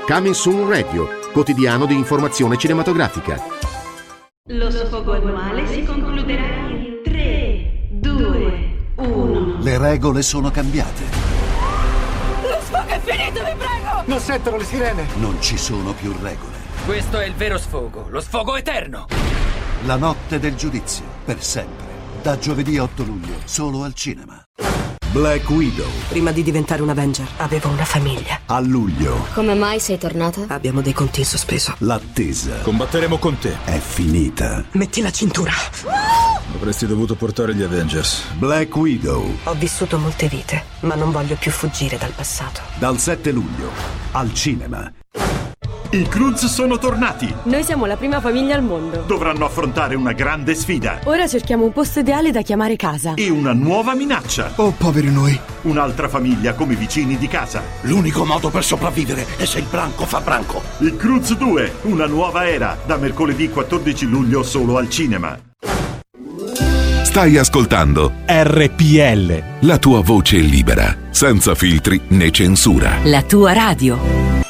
Coming 0.07 0.35
Soon 0.35 0.69
Radio, 0.69 1.09
quotidiano 1.33 1.85
di 1.85 1.95
informazione 1.95 2.57
cinematografica. 2.57 3.43
Lo 4.51 4.71
sfogo 4.71 5.15
annuale 5.15 5.67
si 5.67 5.83
concluderà 5.83 6.69
in 6.69 7.01
3, 7.03 7.89
2, 7.91 8.77
1. 8.95 9.57
Le 9.59 9.79
regole 9.79 10.23
sono 10.23 10.53
cambiate. 10.53 11.03
Lo 12.41 12.61
sfogo 12.61 12.87
è 12.87 13.01
finito, 13.01 13.43
vi 13.43 13.55
prego! 13.59 14.03
Non 14.05 14.21
sentono 14.21 14.59
le 14.59 14.65
sirene. 14.65 15.07
Non 15.17 15.43
ci 15.43 15.59
sono 15.59 15.93
più 15.93 16.15
regole. 16.23 16.55
Questo 16.85 17.19
è 17.19 17.27
il 17.27 17.35
vero 17.35 17.59
sfogo, 17.59 18.07
lo 18.09 18.21
sfogo 18.21 18.55
eterno. 18.55 19.07
La 19.87 19.97
notte 19.97 20.39
del 20.39 20.55
giudizio, 20.55 21.05
per 21.25 21.43
sempre. 21.43 21.85
Da 22.23 22.39
giovedì 22.39 22.79
8 22.79 23.03
luglio, 23.03 23.35
solo 23.45 23.83
al 23.83 23.95
cinema. 23.95 24.41
Black 25.17 25.49
Widow, 25.49 25.89
Prima 26.09 26.31
di 26.31 26.43
diventare 26.43 26.83
un 26.83 26.91
Avenger 26.91 27.27
avevo 27.39 27.71
una 27.71 27.87
famiglia. 27.87 28.41
a 28.45 28.61
luglio. 28.61 29.27
Come 29.33 29.55
mai 29.55 29.81
sei 29.81 29.97
tornata? 29.97 30.45
Abbiamo 30.49 30.83
dei 30.83 30.93
conti 30.93 31.21
in 31.21 31.25
sospeso. 31.27 31.75
L'attesa 31.79 32.59
Combatteremo 32.61 33.17
con 33.17 33.39
te. 33.39 33.57
è 33.65 33.79
finita. 33.79 34.63
Metti 34.73 35.01
la 35.01 35.11
cintura. 35.11 35.53
Avresti 36.55 36.87
dovuto 36.87 37.15
portare 37.15 37.55
gli 37.55 37.63
Avengers. 37.63 38.25
Black 38.35 38.77
Widow, 38.77 39.35
Ho 39.45 39.55
vissuto 39.55 39.97
molte 39.99 40.29
vite, 40.29 40.65
ma 40.81 40.95
non 40.95 41.11
voglio 41.13 41.37
più 41.37 41.51
fuggire 41.51 41.97
dal 41.97 42.13
passato. 42.13 42.61
dal 42.79 42.99
7 42.99 43.31
luglio, 43.33 43.71
al 44.13 44.35
cinema. 44.35 44.93
I 45.97 46.03
Cruz 46.09 46.45
sono 46.45 46.77
tornati. 46.77 47.35
Noi 47.45 47.63
siamo 47.63 47.87
la 47.87 47.97
prima 47.97 48.21
famiglia 48.21 48.55
al 48.55 48.63
mondo. 48.63 49.05
Dovranno 49.07 49.47
affrontare 49.47 49.95
una 49.95 50.13
grande 50.13 50.55
sfida 50.55 50.99
Ora 51.05 51.27
cerchiamo 51.27 51.65
un 51.65 51.73
posto 51.73 52.01
ideale 52.01 52.31
da 52.33 52.43
chiamare 52.43 52.77
casa. 52.77 53.15
e 53.15 53.31
una 53.31 53.55
nuova 53.55 53.95
minaccia. 53.95 54.53
Oh, 54.57 54.73
poveri 54.73 55.11
noi. 55.11 55.41
Un'altra 55.63 56.07
famiglia 56.11 56.53
come 56.53 56.75
vicini 56.75 57.17
di 57.17 57.29
casa. 57.29 57.63
L'unico 57.83 58.27
modo 58.27 58.51
per 58.51 58.63
sopravvivere 58.63 59.25
è 59.39 59.47
se 59.47 59.61
il 59.61 59.65
branco 59.71 60.05
fa 60.05 60.21
branco. 60.21 60.61
I 60.81 60.95
Cruz 60.97 61.35
2, 61.35 61.73
una 61.85 62.05
nuova 62.07 62.47
era, 62.47 62.77
da 62.85 62.99
mercoledì 62.99 63.49
14 63.49 64.05
luglio 64.05 64.43
solo 64.43 64.77
al 64.77 64.91
cinema. 64.91 65.39
Stai 67.05 67.39
ascoltando 67.39 68.13
RPL. 68.27 69.43
la 69.61 69.79
tua 69.79 70.03
voce 70.03 70.37
libera, 70.37 70.95
senza 71.09 71.55
filtri 71.55 71.99
né 72.09 72.31
censura. 72.31 72.99
La 73.05 73.23
tua 73.23 73.55
radio. 73.55 74.45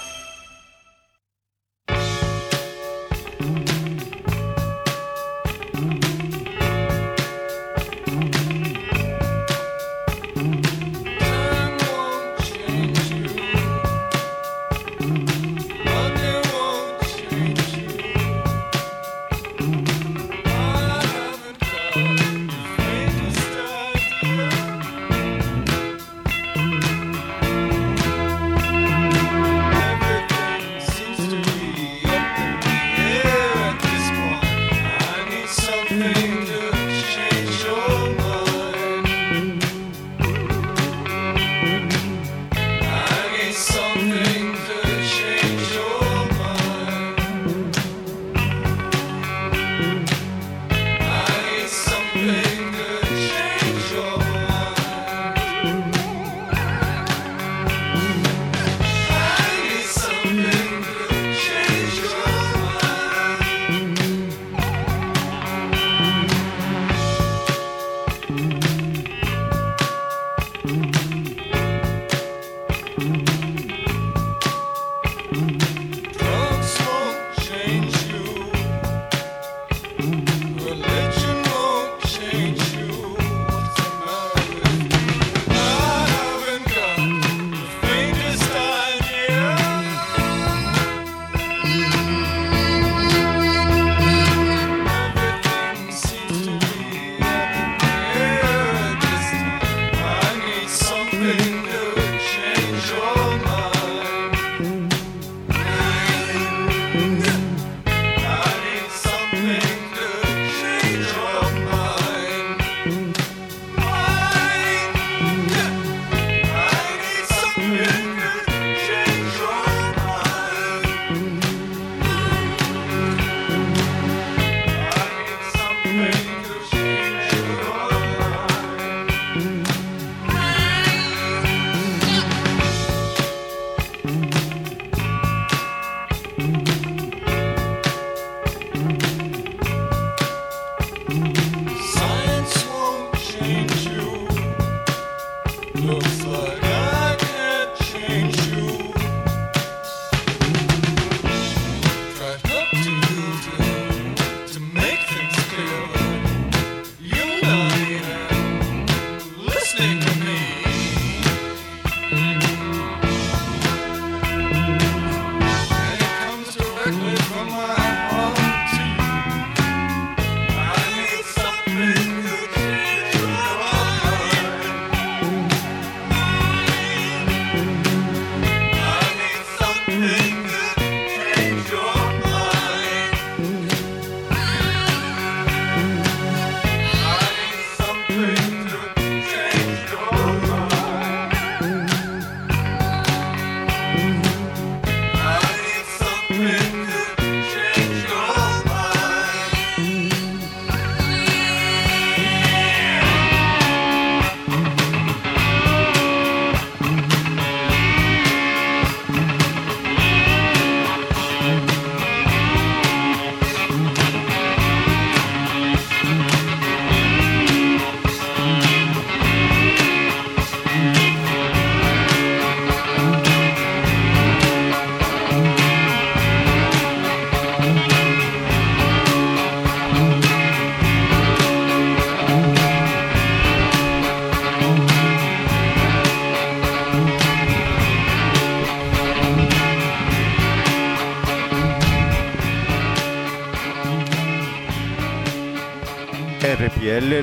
mm-hmm. 72.98 73.45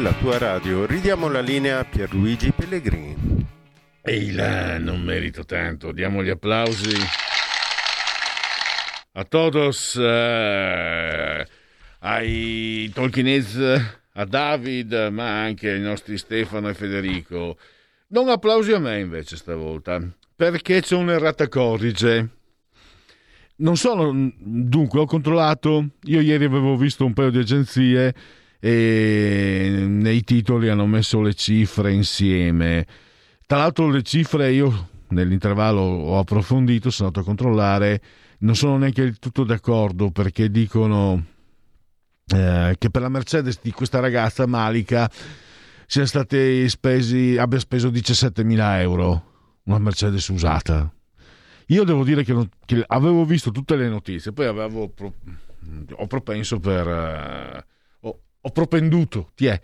La 0.04 0.12
tua 0.12 0.38
radio. 0.38 0.86
Ridiamo 0.86 1.30
la 1.30 1.40
linea 1.40 1.80
a 1.80 1.86
Pierluigi 1.86 2.52
Pellegrini. 2.52 3.16
Ehi 4.02 4.34
là, 4.34 4.78
non 4.78 5.02
merito 5.02 5.46
tanto. 5.46 5.94
Diamo 5.94 6.22
gli 6.22 6.30
applausi 6.30 6.94
a 9.14 9.24
todos, 9.24 9.96
eh, 9.96 11.48
ai 12.00 12.92
Tolkienese, 12.94 14.02
a 14.12 14.26
David, 14.26 15.08
ma 15.10 15.42
anche 15.42 15.70
ai 15.70 15.80
nostri 15.80 16.18
Stefano 16.18 16.68
e 16.68 16.74
Federico. 16.74 17.58
Non 18.08 18.28
applausi 18.28 18.74
a 18.74 18.80
me 18.80 19.00
invece 19.00 19.38
stavolta, 19.38 20.02
perché 20.36 20.82
c'è 20.82 20.96
un'errata 20.96 21.48
corrige. 21.48 22.30
Non 23.56 23.78
sono, 23.78 24.12
dunque, 24.38 25.00
ho 25.00 25.06
controllato, 25.06 25.92
io 26.04 26.20
ieri 26.20 26.44
avevo 26.44 26.76
visto 26.76 27.06
un 27.06 27.14
paio 27.14 27.30
di 27.30 27.40
agenzie 27.40 28.14
e 28.66 29.84
nei 29.86 30.24
titoli 30.24 30.70
hanno 30.70 30.86
messo 30.86 31.20
le 31.20 31.34
cifre 31.34 31.92
insieme. 31.92 32.88
Tra 33.46 33.58
l'altro 33.58 33.90
le 33.90 34.04
cifre 34.04 34.54
io 34.54 34.88
nell'intervallo 35.10 35.82
ho 35.82 36.18
approfondito, 36.18 36.90
sono 36.90 37.10
andato 37.10 37.26
a 37.26 37.28
controllare, 37.28 38.02
non 38.40 38.56
sono 38.56 38.78
neanche 38.78 39.04
del 39.04 39.20
tutto 39.20 39.44
d'accordo 39.44 40.12
perché 40.12 40.50
dicono 40.50 41.26
eh, 42.34 42.76
che 42.78 42.90
per 42.90 43.02
la 43.02 43.10
Mercedes 43.10 43.60
di 43.62 43.72
questa 43.72 44.00
ragazza 44.00 44.48
Malika 44.48 45.12
siano 45.86 46.08
stati 46.08 46.70
spesi, 46.70 47.36
abbia 47.38 47.60
speso 47.60 47.90
17.000 47.90 48.80
euro, 48.80 49.24
una 49.64 49.80
Mercedes 49.80 50.26
usata. 50.30 50.90
Io 51.68 51.84
devo 51.84 52.06
dire 52.06 52.24
che, 52.24 52.32
non, 52.32 52.48
che 52.66 52.82
avevo 52.88 53.26
visto 53.26 53.52
tutte 53.52 53.76
le 53.76 53.90
notizie, 53.90 54.32
poi 54.32 54.46
avevo 54.46 54.88
pro, 54.88 55.16
ho 55.98 56.08
propenso 56.08 56.62
per... 56.62 56.88
Eh, 56.88 57.72
ho, 58.46 58.50
propenduto, 58.52 59.32
ti 59.36 59.46
è. 59.46 59.60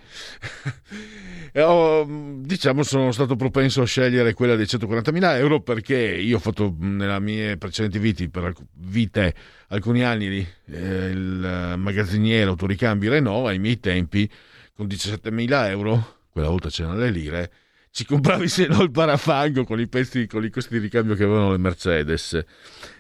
ho, 1.62 2.06
diciamo 2.08 2.84
sono 2.84 3.12
stato 3.12 3.36
propenso 3.36 3.82
a 3.82 3.86
scegliere 3.86 4.34
quella 4.34 4.56
dei 4.56 4.66
140.000 4.66 5.38
euro 5.38 5.62
perché 5.62 5.98
io 5.98 6.38
ho 6.38 6.40
fatto 6.40 6.76
nella 6.80 7.20
mie 7.20 7.58
precedenti 7.58 8.00
vite, 8.00 8.30
per 8.30 8.54
vite 8.74 9.34
alcuni 9.70 10.04
anni 10.04 10.48
eh, 10.66 11.08
il 11.10 11.74
magazziniere 11.78 12.50
autoricambi 12.50 13.08
Renault 13.08 13.48
ai 13.48 13.60
miei 13.60 13.80
tempi 13.80 14.30
con 14.74 14.88
17.000 14.88 15.68
euro, 15.70 16.20
quella 16.30 16.50
volta 16.50 16.70
c'erano 16.70 16.98
le 16.98 17.12
lire, 17.12 17.52
ci 17.92 18.06
compravi 18.06 18.48
se 18.48 18.68
no 18.68 18.82
il 18.82 18.92
parafango 18.92 19.66
con 19.66 19.80
i 19.80 19.88
pezzi, 19.88 20.28
con 20.28 20.46
i 20.46 20.50
costi 20.50 20.76
di 20.76 20.80
ricambio 20.80 21.16
che 21.16 21.24
avevano 21.24 21.52
le 21.52 21.58
Mercedes. 21.58 22.46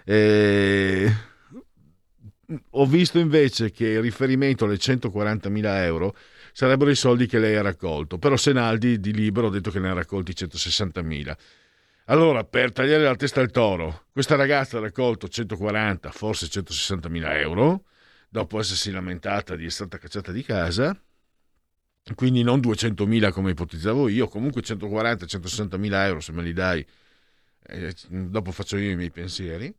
E... 0.03 1.13
Ho 2.71 2.85
visto 2.87 3.19
invece 3.19 3.69
che 3.69 3.87
il 3.87 4.01
riferimento 4.01 4.65
alle 4.65 4.75
140.000 4.75 5.83
euro 5.83 6.15
sarebbero 6.51 6.89
i 6.89 6.95
soldi 6.95 7.27
che 7.27 7.37
lei 7.37 7.55
ha 7.55 7.61
raccolto, 7.61 8.17
però 8.17 8.35
Senaldi 8.37 8.99
di 8.99 9.13
libero 9.13 9.47
ha 9.47 9.51
detto 9.51 9.69
che 9.69 9.79
ne 9.79 9.89
ha 9.89 9.93
raccolti 9.93 10.31
160.000. 10.31 11.37
Allora, 12.05 12.43
per 12.43 12.71
tagliare 12.71 13.03
la 13.03 13.15
testa 13.15 13.39
al 13.39 13.51
toro, 13.51 14.05
questa 14.11 14.35
ragazza 14.35 14.77
ha 14.77 14.81
raccolto 14.81 15.27
140, 15.27 16.09
forse 16.09 16.47
160.000 16.47 17.37
euro, 17.37 17.83
dopo 18.29 18.59
essersi 18.59 18.89
lamentata 18.89 19.55
di 19.55 19.65
essere 19.65 19.87
stata 19.87 19.99
cacciata 19.99 20.31
di 20.31 20.43
casa, 20.43 20.99
quindi 22.15 22.41
non 22.41 22.59
200.000 22.61 23.31
come 23.31 23.51
ipotizzavo 23.51 24.07
io, 24.07 24.27
comunque 24.27 24.63
140-160.000 24.63 25.93
euro 26.05 26.19
se 26.19 26.31
me 26.31 26.41
li 26.41 26.53
dai, 26.53 26.83
eh, 27.67 27.93
dopo 28.07 28.51
faccio 28.51 28.77
io 28.77 28.89
i 28.89 28.95
miei 28.95 29.11
pensieri, 29.11 29.71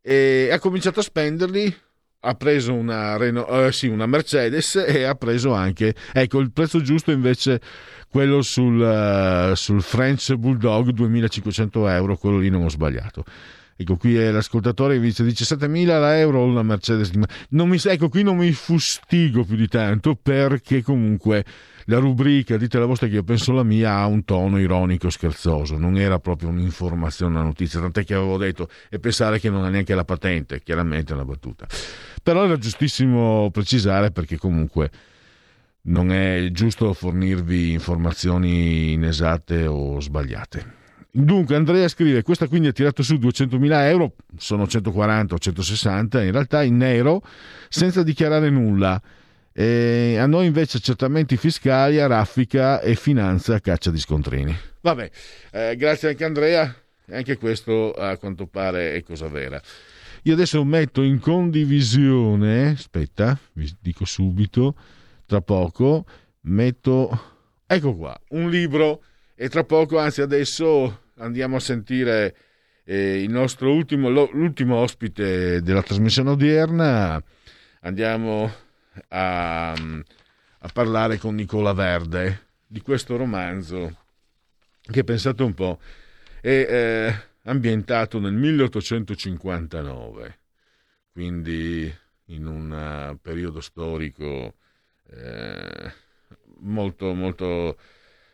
e 0.00 0.48
ha 0.50 0.58
cominciato 0.58 0.98
a 0.98 1.04
spenderli, 1.04 1.76
ha 2.24 2.34
preso 2.34 2.72
una, 2.72 3.16
Renault, 3.16 3.50
eh, 3.50 3.72
sì, 3.72 3.88
una 3.88 4.06
Mercedes 4.06 4.76
e 4.76 5.02
ha 5.02 5.14
preso 5.14 5.52
anche, 5.52 5.94
ecco 6.12 6.38
il 6.38 6.52
prezzo 6.52 6.80
giusto 6.80 7.10
invece 7.10 7.60
quello 8.08 8.42
sul, 8.42 8.78
uh, 8.78 9.54
sul 9.54 9.82
French 9.82 10.34
Bulldog 10.34 10.90
2500 10.90 11.88
euro, 11.88 12.16
quello 12.16 12.38
lì 12.38 12.48
non 12.48 12.64
ho 12.64 12.68
sbagliato. 12.68 13.24
Ecco, 13.74 13.96
qui 13.96 14.16
è 14.16 14.30
l'ascoltatore 14.30 14.94
che 14.94 15.00
dice 15.00 15.24
17.000 15.24 16.18
euro 16.18 16.44
una 16.44 16.62
Mercedes. 16.62 17.10
Non 17.48 17.68
mi, 17.68 17.78
ecco, 17.82 18.08
qui 18.08 18.22
non 18.22 18.36
mi 18.36 18.52
fustigo 18.52 19.44
più 19.44 19.56
di 19.56 19.66
tanto 19.66 20.14
perché 20.14 20.82
comunque 20.82 21.44
la 21.86 21.98
rubrica 21.98 22.56
Dite 22.56 22.78
la 22.78 22.86
vostra 22.86 23.08
che 23.08 23.14
io 23.14 23.24
penso 23.24 23.52
la 23.52 23.64
mia 23.64 23.94
ha 23.94 24.06
un 24.06 24.24
tono 24.24 24.60
ironico 24.60 25.10
scherzoso, 25.10 25.78
non 25.78 25.96
era 25.96 26.18
proprio 26.18 26.50
un'informazione, 26.50 27.34
una 27.34 27.42
notizia, 27.42 27.80
tant'è 27.80 28.04
che 28.04 28.14
avevo 28.14 28.36
detto 28.36 28.68
e 28.88 28.98
pensare 28.98 29.40
che 29.40 29.50
non 29.50 29.64
ha 29.64 29.68
neanche 29.68 29.94
la 29.94 30.04
patente, 30.04 30.62
chiaramente 30.62 31.12
è 31.12 31.14
una 31.14 31.24
battuta. 31.24 31.66
Però 32.22 32.44
era 32.44 32.56
giustissimo 32.56 33.50
precisare 33.50 34.10
perché 34.10 34.36
comunque 34.36 34.90
non 35.82 36.12
è 36.12 36.48
giusto 36.52 36.92
fornirvi 36.92 37.72
informazioni 37.72 38.92
inesatte 38.92 39.66
o 39.66 40.00
sbagliate. 40.00 40.80
Dunque 41.14 41.56
Andrea 41.56 41.88
scrive, 41.88 42.22
questa 42.22 42.46
quindi 42.46 42.68
ha 42.68 42.72
tirato 42.72 43.02
su 43.02 43.14
200.000 43.14 43.86
euro, 43.88 44.14
sono 44.38 44.66
140 44.66 45.34
o 45.34 45.38
160 45.38 46.22
in 46.22 46.32
realtà 46.32 46.62
in 46.62 46.76
nero, 46.78 47.22
senza 47.68 48.02
dichiarare 48.02 48.48
nulla. 48.48 49.00
E 49.52 50.16
a 50.18 50.26
noi 50.26 50.46
invece 50.46 50.78
accertamenti 50.78 51.36
fiscali 51.36 52.00
a 52.00 52.06
raffica 52.06 52.80
e 52.80 52.94
finanza 52.94 53.56
a 53.56 53.60
caccia 53.60 53.90
di 53.90 53.98
scontrini. 53.98 54.56
Vabbè, 54.80 55.10
eh, 55.50 55.76
grazie 55.76 56.08
anche 56.08 56.24
Andrea, 56.24 56.74
anche 57.10 57.36
questo 57.36 57.92
a 57.92 58.16
quanto 58.16 58.46
pare 58.46 58.94
è 58.94 59.02
cosa 59.02 59.28
vera. 59.28 59.60
Io 60.22 60.34
adesso 60.34 60.62
metto 60.64 61.02
in 61.02 61.18
condivisione, 61.18 62.70
aspetta, 62.70 63.36
vi 63.54 63.74
dico 63.80 64.04
subito, 64.04 64.76
tra 65.26 65.40
poco, 65.40 66.04
metto, 66.42 67.10
ecco 67.66 67.96
qua, 67.96 68.16
un 68.28 68.48
libro 68.48 69.02
e 69.34 69.48
tra 69.48 69.64
poco, 69.64 69.98
anzi 69.98 70.20
adesso 70.20 71.06
andiamo 71.16 71.56
a 71.56 71.60
sentire 71.60 72.36
eh, 72.84 73.20
il 73.20 73.30
nostro 73.30 73.72
ultimo, 73.72 74.08
l'ultimo 74.08 74.76
ospite 74.76 75.60
della 75.60 75.82
trasmissione 75.82 76.30
odierna. 76.30 77.20
Andiamo 77.80 78.48
a, 79.08 79.72
a 79.72 80.68
parlare 80.72 81.18
con 81.18 81.34
Nicola 81.34 81.72
Verde 81.72 82.46
di 82.64 82.80
questo 82.80 83.16
romanzo 83.16 83.96
che 84.82 85.02
pensate 85.02 85.42
un 85.42 85.54
po' 85.54 85.78
è 86.40 86.48
eh, 86.48 87.14
ambientato 87.44 88.18
nel 88.18 88.32
1859, 88.32 90.38
quindi 91.12 91.94
in 92.26 92.46
un 92.46 93.10
uh, 93.12 93.18
periodo 93.20 93.60
storico 93.60 94.54
eh, 95.10 95.92
molto 96.60 97.12
molto 97.12 97.76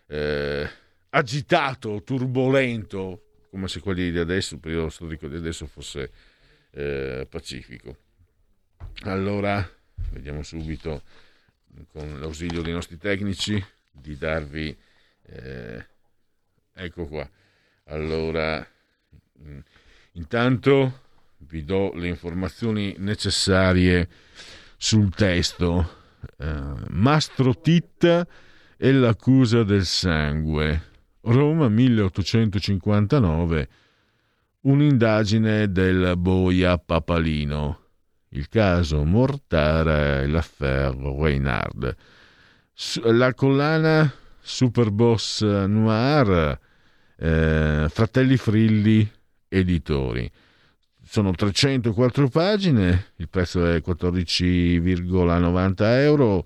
eh, 0.07 0.69
agitato, 1.11 2.03
turbolento, 2.03 3.23
come 3.51 3.69
se 3.69 3.81
quelli 3.81 4.11
di 4.11 4.19
adesso, 4.19 4.55
il 4.55 4.61
periodo 4.61 4.89
storico 4.89 5.29
di 5.29 5.37
adesso 5.37 5.67
fosse 5.67 6.11
eh, 6.71 7.27
pacifico. 7.29 7.97
Allora, 9.03 9.67
vediamo 10.13 10.43
subito 10.43 11.03
con 11.93 12.21
l'ausilio 12.21 12.63
dei 12.63 12.73
nostri 12.73 12.99
tecnici 12.99 13.63
di 13.91 14.17
darvi, 14.17 14.77
eh, 15.27 15.87
ecco 16.75 17.07
qua. 17.07 17.29
Allora, 17.85 18.67
intanto 20.13 21.01
vi 21.39 21.65
do 21.65 21.93
le 21.95 22.07
informazioni 22.09 22.95
necessarie 22.99 24.09
sul 24.77 25.13
testo. 25.15 25.97
Eh, 26.37 26.75
Mastro 26.89 27.59
Titta 27.61 28.27
e 28.77 28.93
l'accusa 28.93 29.65
del 29.65 29.85
sangue 29.85 30.89
Roma 31.23 31.69
1859, 31.69 33.69
un'indagine 34.63 35.71
del 35.71 36.15
boia 36.17 36.79
Papalino, 36.79 37.81
il 38.31 38.49
caso 38.49 39.05
Mortara 39.05 40.23
e 40.23 40.27
l'affaire 40.27 40.97
Reynard. 40.97 41.95
La 43.03 43.35
collana 43.35 44.13
Superboss 44.41 45.43
Noir, 45.43 46.59
eh, 47.17 47.87
Fratelli 47.89 48.37
Frilli, 48.37 49.11
editori. 49.49 50.31
Sono 51.03 51.33
304 51.33 52.29
pagine, 52.29 53.13
il 53.17 53.29
prezzo 53.29 53.65
è 53.67 53.83
14,90 53.85 55.75
euro 55.79 56.45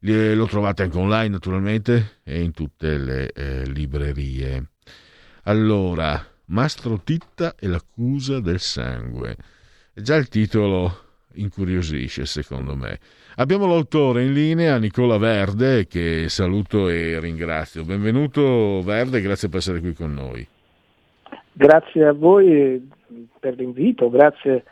lo 0.00 0.46
trovate 0.46 0.84
anche 0.84 0.98
online 0.98 1.28
naturalmente 1.28 2.18
e 2.22 2.42
in 2.42 2.52
tutte 2.52 2.96
le 2.96 3.32
eh, 3.32 3.66
librerie. 3.66 4.70
Allora, 5.44 6.24
Mastro 6.46 7.00
Titta 7.02 7.54
e 7.58 7.66
l'accusa 7.66 8.40
del 8.40 8.60
sangue. 8.60 9.36
Già 9.94 10.16
il 10.16 10.28
titolo 10.28 11.04
incuriosisce 11.34 12.26
secondo 12.26 12.76
me. 12.76 12.98
Abbiamo 13.36 13.66
l'autore 13.66 14.24
in 14.24 14.32
linea, 14.32 14.78
Nicola 14.78 15.18
Verde, 15.18 15.86
che 15.86 16.26
saluto 16.28 16.88
e 16.88 17.18
ringrazio. 17.20 17.84
Benvenuto 17.84 18.82
Verde, 18.82 19.20
grazie 19.20 19.48
per 19.48 19.58
essere 19.58 19.80
qui 19.80 19.92
con 19.92 20.14
noi. 20.14 20.46
Grazie 21.58 22.04
a 22.04 22.12
voi 22.12 22.86
per 23.40 23.54
l'invito, 23.56 24.10
grazie 24.10 24.64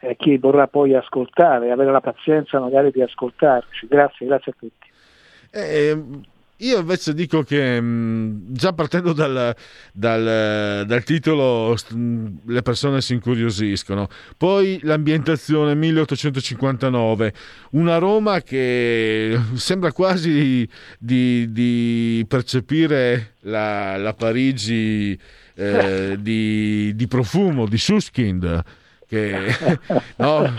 eh, 0.00 0.16
chi 0.16 0.36
vorrà 0.36 0.66
poi 0.66 0.92
ascoltare, 0.92 1.70
avere 1.70 1.92
la 1.92 2.00
pazienza 2.00 2.58
magari 2.58 2.90
di 2.90 3.02
ascoltarci. 3.02 3.86
Grazie, 3.86 4.26
grazie 4.26 4.50
a 4.50 4.54
tutti. 4.58 4.90
Eh, 5.52 5.96
io 6.56 6.78
invece 6.80 7.14
dico 7.14 7.42
che 7.42 7.80
mh, 7.80 8.52
già 8.52 8.72
partendo 8.72 9.12
dal, 9.12 9.54
dal, 9.92 10.84
dal 10.84 11.04
titolo 11.04 11.76
mh, 11.90 12.26
le 12.46 12.62
persone 12.62 13.00
si 13.00 13.12
incuriosiscono. 13.12 14.08
Poi 14.36 14.80
l'ambientazione 14.82 15.76
1859, 15.76 17.32
una 17.72 17.98
Roma 17.98 18.40
che 18.40 19.38
sembra 19.54 19.92
quasi 19.92 20.68
di, 20.98 21.52
di 21.52 22.24
percepire 22.26 23.34
la, 23.42 23.96
la 23.96 24.14
Parigi 24.14 25.16
eh, 25.54 26.16
di, 26.18 26.94
di, 26.94 27.06
profumo, 27.06 27.66
di 27.66 27.78
Suskind. 27.78 28.62
Che, 29.06 29.32
no? 30.16 30.54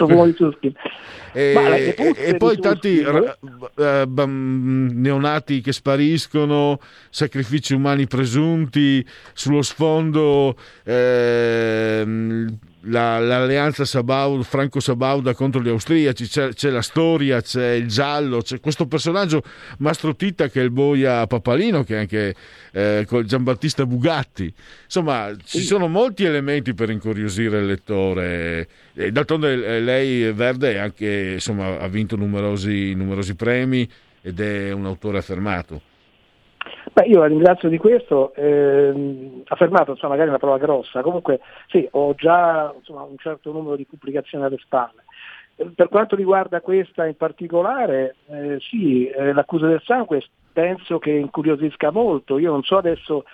E, 1.33 2.13
e, 2.15 2.37
poi 2.37 2.57
tanti 2.59 3.03
uh, 3.03 4.23
neonati 4.25 5.59
che 5.59 5.73
spariscono, 5.73 6.79
sacrifici 7.09 7.73
umani 7.73 8.07
presunti, 8.07 9.05
sullo 9.33 9.61
sfondo 9.61 10.55
eh, 10.83 12.05
la, 12.85 13.19
l'alleanza 13.19 13.85
Sabau, 13.85 14.41
franco-sabauda 14.43 15.33
contro 15.33 15.61
gli 15.61 15.69
austriaci, 15.69 16.27
c'è, 16.27 16.53
c'è, 16.53 16.69
la 16.69 16.81
storia, 16.81 17.41
c'è 17.41 17.71
il 17.71 17.87
giallo, 17.87 18.41
c'è 18.41 18.59
questo 18.59 18.87
personaggio 18.87 19.43
Mastro 19.79 20.15
Titta 20.15 20.49
che 20.49 20.61
è 20.61 20.63
il 20.63 20.71
boia 20.71 21.25
Papalino, 21.27 21.83
che 21.83 21.95
è 21.95 21.99
anche 21.99 22.35
eh, 22.71 23.05
con 23.07 23.25
Giambattista 23.25 23.85
Bugatti. 23.85 24.53
Insomma, 24.83 25.31
ci 25.43 25.61
sono 25.61 25.87
molti 25.87 26.23
elementi 26.23 26.73
per 26.73 26.89
incuriosire 26.89 27.59
il 27.59 27.65
lettore. 27.65 28.67
E 28.93 29.11
d'altronde 29.11 29.79
lei, 29.79 30.31
Verde, 30.31 30.79
anche, 30.79 31.31
insomma, 31.33 31.79
ha 31.79 31.87
vinto 31.87 32.15
numerosi, 32.15 32.93
numerosi 32.93 33.35
premi 33.35 33.89
ed 34.21 34.39
è 34.39 34.71
un 34.71 34.85
autore 34.85 35.17
affermato. 35.17 35.81
Beh, 36.95 37.07
io 37.07 37.19
la 37.19 37.25
ringrazio 37.25 37.67
di 37.67 37.77
questo, 37.77 38.33
eh, 38.35 39.43
ha 39.45 39.55
fermato 39.57 39.91
insomma, 39.91 40.13
magari 40.13 40.29
una 40.29 40.37
prova 40.37 40.57
grossa, 40.57 41.01
comunque 41.01 41.41
sì, 41.67 41.85
ho 41.91 42.15
già 42.15 42.73
insomma, 42.73 43.01
un 43.01 43.17
certo 43.17 43.51
numero 43.51 43.75
di 43.75 43.83
pubblicazioni 43.83 44.45
alle 44.45 44.55
spalle. 44.59 45.03
Per 45.75 45.89
quanto 45.89 46.15
riguarda 46.15 46.61
questa 46.61 47.05
in 47.05 47.17
particolare, 47.17 48.15
eh, 48.29 48.59
sì, 48.61 49.09
eh, 49.09 49.33
l'accusa 49.33 49.67
del 49.67 49.81
sangue 49.83 50.23
penso 50.53 50.97
che 50.97 51.11
incuriosisca 51.11 51.91
molto. 51.91 52.37
Io 52.37 52.51
non 52.51 52.63
so 52.63 52.77
adesso 52.77 53.25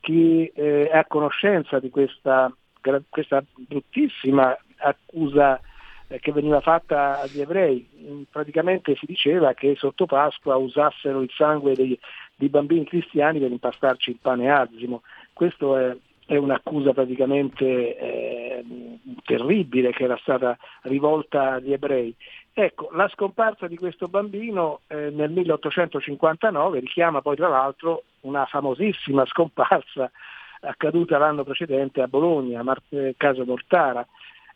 chi 0.00 0.50
eh, 0.54 0.88
è 0.88 0.96
a 0.96 1.04
conoscenza 1.04 1.78
di 1.80 1.90
questa, 1.90 2.50
questa 3.10 3.44
bruttissima 3.54 4.56
accusa 4.78 5.60
eh, 6.08 6.18
che 6.18 6.32
veniva 6.32 6.60
fatta 6.60 7.20
agli 7.20 7.40
ebrei. 7.40 8.26
Praticamente 8.30 8.94
si 8.96 9.04
diceva 9.04 9.52
che 9.52 9.74
sotto 9.76 10.06
Pasqua 10.06 10.56
usassero 10.56 11.20
il 11.20 11.30
sangue 11.30 11.74
dei, 11.74 11.98
di 12.42 12.48
bambini 12.48 12.84
cristiani 12.84 13.38
per 13.38 13.52
impastarci 13.52 14.10
il 14.10 14.18
pane 14.20 14.50
azimo. 14.50 15.02
Questo 15.32 15.76
è, 15.76 15.96
è 16.26 16.34
un'accusa 16.34 16.92
praticamente 16.92 17.96
eh, 17.96 18.64
terribile 19.24 19.92
che 19.92 20.02
era 20.02 20.18
stata 20.20 20.58
rivolta 20.82 21.52
agli 21.52 21.72
ebrei. 21.72 22.12
Ecco, 22.52 22.90
la 22.94 23.08
scomparsa 23.08 23.68
di 23.68 23.76
questo 23.76 24.08
bambino 24.08 24.80
eh, 24.88 25.10
nel 25.10 25.30
1859 25.30 26.80
richiama 26.80 27.22
poi 27.22 27.36
tra 27.36 27.48
l'altro 27.48 28.02
una 28.22 28.44
famosissima 28.46 29.24
scomparsa 29.24 30.10
accaduta 30.62 31.18
l'anno 31.18 31.44
precedente 31.44 32.02
a 32.02 32.08
Bologna, 32.08 32.64
Mar- 32.64 32.82
caso 33.16 33.44
Mortara. 33.44 34.04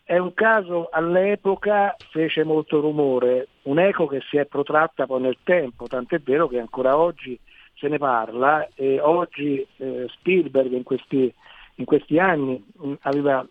È 0.02 0.18
un 0.18 0.34
caso 0.34 0.88
all'epoca 0.90 1.94
fece 2.10 2.42
molto 2.42 2.80
rumore, 2.80 3.46
un'eco 3.62 4.06
che 4.06 4.22
si 4.28 4.38
è 4.38 4.44
protratta 4.44 5.06
poi 5.06 5.20
nel 5.20 5.38
tempo, 5.44 5.86
tant'è 5.86 6.18
vero 6.18 6.48
che 6.48 6.58
ancora 6.58 6.96
oggi 6.96 7.38
se 7.76 7.88
ne 7.88 7.98
parla 7.98 8.68
e 8.74 9.00
oggi 9.00 9.66
eh, 9.76 10.06
Spielberg 10.08 10.72
in 10.72 10.82
questi, 10.82 11.32
in 11.76 11.84
questi 11.84 12.18
anni 12.18 12.62
mh, 12.78 12.92
aveva 13.02 13.46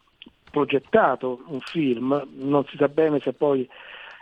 progettato 0.51 1.41
un 1.47 1.59
film, 1.59 2.27
non 2.37 2.65
si 2.65 2.77
sa 2.77 2.87
bene 2.87 3.19
se 3.19 3.33
poi 3.33 3.67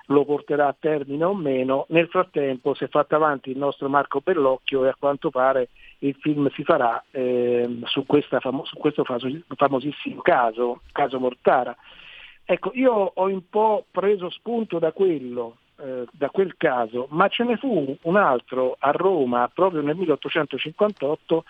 lo 0.07 0.25
porterà 0.25 0.67
a 0.67 0.75
termine 0.77 1.23
o 1.23 1.33
meno, 1.33 1.85
nel 1.89 2.07
frattempo 2.07 2.73
si 2.73 2.83
è 2.83 2.87
fatto 2.87 3.15
avanti 3.15 3.51
il 3.51 3.57
nostro 3.57 3.87
Marco 3.87 4.19
Bellocchio 4.21 4.83
e 4.83 4.89
a 4.89 4.95
quanto 4.97 5.29
pare 5.29 5.69
il 5.99 6.15
film 6.19 6.49
si 6.51 6.63
farà 6.63 7.01
eh, 7.11 7.79
su, 7.85 8.03
famo- 8.39 8.65
su, 8.65 8.77
questo 8.77 9.03
famosissimo 9.03 10.21
caso, 10.21 10.81
caso 10.91 11.19
Mortara. 11.19 11.75
Ecco, 12.43 12.71
io 12.73 12.91
ho 12.91 13.25
un 13.27 13.47
po' 13.49 13.85
preso 13.89 14.29
spunto 14.29 14.77
da 14.77 14.91
quello, 14.91 15.57
eh, 15.79 16.05
da 16.11 16.29
quel 16.29 16.55
caso, 16.57 17.07
ma 17.11 17.27
ce 17.27 17.43
ne 17.43 17.57
fu 17.57 17.97
un 18.01 18.15
altro 18.15 18.75
a 18.79 18.91
Roma 18.91 19.49
proprio 19.53 19.81
nel 19.81 19.95
1858 19.95 21.43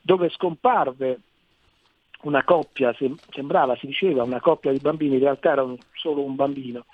dove 0.00 0.28
scomparve 0.30 1.18
una 2.22 2.44
coppia, 2.44 2.94
sembrava, 3.30 3.76
si 3.76 3.86
diceva, 3.86 4.22
una 4.22 4.40
coppia 4.40 4.72
di 4.72 4.78
bambini, 4.78 5.14
in 5.14 5.20
realtà 5.20 5.52
era 5.52 5.62
un, 5.62 5.76
solo 5.92 6.22
un 6.22 6.34
bambino, 6.34 6.86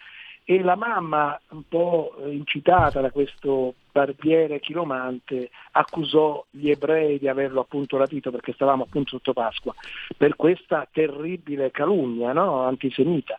e 0.44 0.60
la 0.60 0.74
mamma, 0.74 1.40
un 1.50 1.62
po' 1.68 2.16
incitata 2.26 3.00
da 3.00 3.10
questo 3.10 3.74
barbiere 3.92 4.58
chiromante, 4.58 5.50
accusò 5.72 6.44
gli 6.50 6.68
ebrei 6.68 7.18
di 7.18 7.28
averlo 7.28 7.60
appunto 7.60 7.96
rapito 7.96 8.30
perché 8.30 8.52
stavamo 8.52 8.82
appunto 8.84 9.10
sotto 9.10 9.32
Pasqua, 9.32 9.74
per 10.16 10.34
questa 10.34 10.86
terribile 10.90 11.70
calunnia 11.70 12.32
no? 12.32 12.62
antisemita 12.62 13.38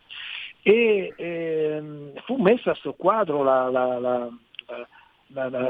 e 0.66 1.12
ehm, 1.14 2.14
fu 2.24 2.36
messa 2.36 2.70
a 2.70 2.74
soqquadro 2.74 3.42
la, 3.42 3.68
la, 3.68 3.98
la, 3.98 4.30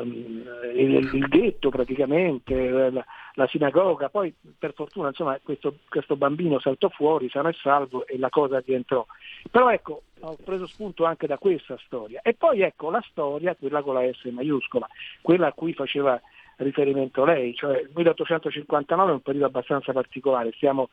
il, 0.03 1.11
il, 1.13 1.27
ghetto 1.27 1.69
praticamente, 1.69 2.91
la, 3.35 3.47
sinagoga, 3.49 4.09
poi 4.09 4.33
per 4.57 4.73
fortuna 4.73 5.09
insomma, 5.09 5.37
questo, 5.43 5.79
questo, 5.89 6.15
bambino 6.15 6.61
saltò 6.61 6.89
fuori 6.91 7.29
sano 7.29 7.49
e 7.49 7.55
salvo 7.55 8.07
e 8.07 8.19
la 8.19 8.29
cosa 8.29 8.63
rientrò. 8.65 9.05
Però 9.51 9.69
ecco, 9.69 10.03
ho 10.21 10.37
preso 10.45 10.69
spunto 10.69 11.05
anche 11.05 11.27
da 11.27 11.39
questa 11.39 11.77
storia. 11.85 12.21
E 12.23 12.35
poi 12.35 12.61
ecco 12.61 12.89
la 12.89 13.05
storia, 13.11 13.57
quella 13.57 13.83
con 13.83 13.95
la 13.95 14.13
S 14.13 14.23
maiuscola, 14.27 14.87
quella 15.23 15.49
a 15.49 15.53
cui 15.53 15.73
faceva 15.73 16.21
riferimento 16.57 17.25
lei, 17.25 17.53
cioè 17.55 17.81
il 17.81 17.91
1859 17.93 19.11
è 19.11 19.15
un 19.15 19.23
periodo 19.23 19.47
abbastanza 19.47 19.93
particolare, 19.93 20.53
stiamo 20.53 20.91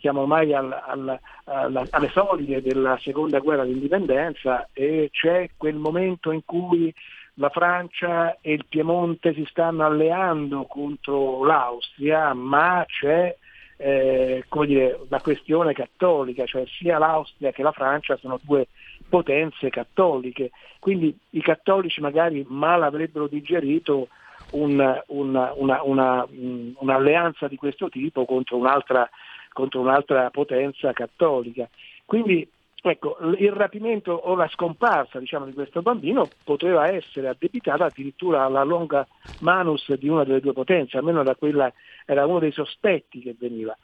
siamo 0.00 0.20
ormai 0.22 0.52
al, 0.52 0.72
al, 0.72 1.18
al, 1.44 1.86
alle 1.90 2.08
soglie 2.08 2.60
della 2.62 2.98
seconda 3.00 3.38
guerra 3.38 3.64
d'indipendenza 3.64 4.68
e 4.72 5.10
c'è 5.12 5.50
quel 5.56 5.76
momento 5.76 6.32
in 6.32 6.44
cui 6.44 6.92
la 7.34 7.48
Francia 7.48 8.36
e 8.40 8.52
il 8.52 8.66
Piemonte 8.68 9.32
si 9.34 9.46
stanno 9.48 9.84
alleando 9.84 10.64
contro 10.64 11.44
l'Austria, 11.44 12.34
ma 12.34 12.84
c'è 12.86 13.34
eh, 13.76 14.44
dire, 14.66 15.00
la 15.08 15.20
questione 15.20 15.72
cattolica, 15.72 16.44
cioè 16.44 16.64
sia 16.66 16.98
l'Austria 16.98 17.50
che 17.50 17.62
la 17.62 17.72
Francia 17.72 18.16
sono 18.16 18.38
due 18.42 18.66
potenze 19.08 19.70
cattoliche, 19.70 20.50
quindi 20.78 21.16
i 21.30 21.40
cattolici 21.40 22.00
magari 22.00 22.44
mal 22.46 22.82
avrebbero 22.82 23.26
digerito 23.26 24.08
un, 24.52 25.02
una, 25.06 25.52
una, 25.56 25.82
una, 25.82 26.26
un'alleanza 26.28 27.48
di 27.48 27.56
questo 27.56 27.88
tipo 27.88 28.24
contro 28.24 28.56
un'altra 28.56 29.08
contro 29.52 29.80
un'altra 29.80 30.30
potenza 30.30 30.92
cattolica. 30.92 31.68
Quindi 32.04 32.48
ecco, 32.82 33.18
il 33.38 33.52
rapimento 33.52 34.12
o 34.12 34.34
la 34.34 34.48
scomparsa 34.48 35.18
diciamo, 35.18 35.44
di 35.44 35.52
questo 35.52 35.82
bambino 35.82 36.28
poteva 36.44 36.88
essere 36.88 37.28
addebitata 37.28 37.84
addirittura 37.84 38.44
alla 38.44 38.64
longa 38.64 39.06
manus 39.40 39.92
di 39.94 40.08
una 40.08 40.24
delle 40.24 40.40
due 40.40 40.52
potenze, 40.52 40.96
almeno 40.96 41.22
da 41.22 41.34
quella 41.34 41.72
era 42.06 42.26
uno 42.26 42.38
dei 42.38 42.52
sospetti 42.52 43.20
che 43.20 43.34
veniva. 43.38 43.76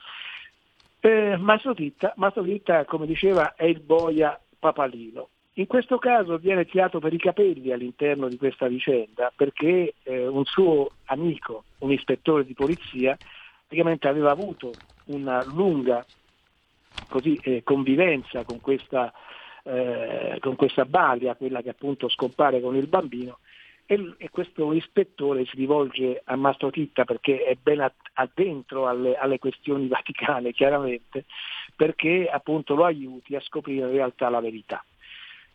Eh, 1.01 1.37
Massotitta, 1.37 2.85
come 2.85 3.07
diceva, 3.07 3.55
è 3.55 3.65
il 3.65 3.81
boia 3.81 4.39
papalino. 4.59 5.29
In 5.59 5.67
questo 5.67 5.99
caso 5.99 6.37
viene 6.37 6.67
tirato 6.67 6.99
per 6.99 7.15
i 7.15 7.19
capelli 7.19 7.73
all'interno 7.73 8.29
di 8.29 8.37
questa 8.37 8.67
vicenda 8.67 9.33
perché 9.35 9.95
eh, 10.03 10.27
un 10.27 10.45
suo 10.45 10.91
amico, 11.07 11.65
un 11.79 11.93
ispettore 11.93 12.45
di 12.45 12.53
polizia, 12.53 13.17
praticamente 13.67 14.07
aveva 14.07 14.31
avuto 14.31 14.73
una 15.07 15.45
lunga 15.45 16.05
così, 17.09 17.39
eh, 17.43 17.63
convivenza 17.65 18.45
con 18.45 18.61
questa, 18.61 19.13
eh, 19.65 20.39
con 20.41 20.55
questa 20.55 20.85
balia, 20.85 21.35
quella 21.35 21.63
che 21.63 21.71
appunto 21.71 22.09
scompare 22.09 22.61
con 22.61 22.77
il 22.77 22.87
bambino, 22.87 23.39
e, 23.85 24.15
e, 24.19 24.31
questo 24.31 24.73
ispettore 24.73 25.45
si 25.45 25.57
rivolge 25.57 26.21
a 26.25 26.35
Mastro 26.37 26.71
Titta 26.71 27.05
perché 27.05 27.45
è 27.45 27.57
ben 27.61 27.89
addentro 28.15 28.89
alle, 28.89 29.17
alle, 29.17 29.39
questioni 29.39 29.87
vaticane, 29.89 30.53
chiaramente, 30.53 31.25
perché 31.75 32.29
appunto 32.31 32.75
lo 32.75 32.85
aiuti 32.85 33.35
a 33.35 33.41
scoprire 33.41 33.87
in 33.87 33.93
realtà 33.93 34.29
la 34.29 34.41
verità. 34.41 34.85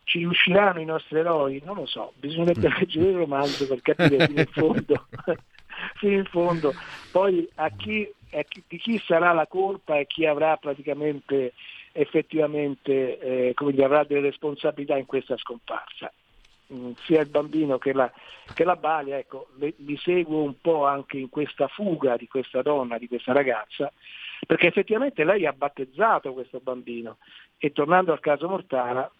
Ci 0.04 0.18
riusciranno 0.18 0.80
i 0.80 0.84
nostri 0.84 1.18
eroi? 1.18 1.62
Non 1.64 1.76
lo 1.76 1.86
so, 1.86 2.12
bisognerebbe 2.16 2.68
leggere 2.68 3.10
il 3.10 3.16
romanzo 3.16 3.66
per 3.66 3.80
capire 3.80 4.26
fino 4.26 4.40
in 4.40 4.46
fondo 4.46 5.06
fino 5.94 6.16
in 6.16 6.24
fondo. 6.24 6.72
Poi 7.10 7.48
a 7.56 7.70
chi, 7.70 8.10
a 8.32 8.42
chi, 8.42 8.62
di 8.66 8.78
chi 8.78 8.98
sarà 8.98 9.32
la 9.32 9.46
colpa 9.46 9.98
e 9.98 10.06
chi 10.06 10.26
avrà 10.26 10.56
praticamente 10.56 11.52
effettivamente 11.92 13.18
eh, 13.18 13.54
dire, 13.56 13.84
avrà 13.84 14.04
delle 14.04 14.20
responsabilità 14.20 14.96
in 14.96 15.06
questa 15.06 15.36
scomparsa. 15.36 16.10
mh, 16.72 16.92
sia 17.04 17.20
il 17.20 17.28
bambino 17.28 17.78
che 17.78 17.92
la, 17.92 18.10
che 18.54 18.64
la 18.64 18.76
balia, 18.76 19.18
ecco, 19.18 19.48
le, 19.58 19.74
li 19.76 19.96
seguo 19.98 20.42
un 20.42 20.54
po' 20.60 20.86
anche 20.86 21.18
in 21.18 21.28
questa 21.28 21.68
fuga 21.68 22.16
di 22.16 22.26
questa 22.28 22.62
donna, 22.62 22.98
di 22.98 23.08
questa 23.08 23.32
ragazza, 23.32 23.92
perché 24.46 24.68
effettivamente 24.68 25.24
lei 25.24 25.46
ha 25.46 25.52
battezzato 25.52 26.32
questo 26.32 26.60
bambino 26.60 27.18
e 27.58 27.72
tornando 27.72 28.12
al 28.12 28.20
caso 28.20 28.48
Mortara, 28.48 29.10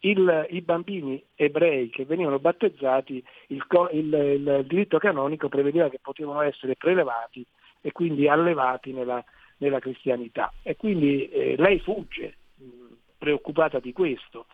il, 0.00 0.46
i 0.50 0.60
bambini 0.62 1.22
ebrei 1.34 1.90
che 1.90 2.04
venivano 2.04 2.38
battezzati, 2.38 3.22
il, 3.48 3.64
il, 3.92 4.12
il, 4.12 4.64
diritto 4.66 4.98
canonico 4.98 5.48
prevedeva 5.48 5.88
che 5.88 5.98
potevano 6.00 6.40
essere 6.40 6.76
prelevati 6.76 7.44
e 7.80 7.92
quindi 7.92 8.28
allevati 8.28 8.92
nella, 8.92 9.22
nella 9.58 9.78
cristianità. 9.78 10.52
E 10.62 10.76
quindi 10.76 11.28
eh, 11.28 11.54
lei 11.58 11.80
fugge, 11.80 12.36
mh, 12.56 12.64
preoccupata 13.18 13.78
di 13.78 13.92
questo. 13.92 14.46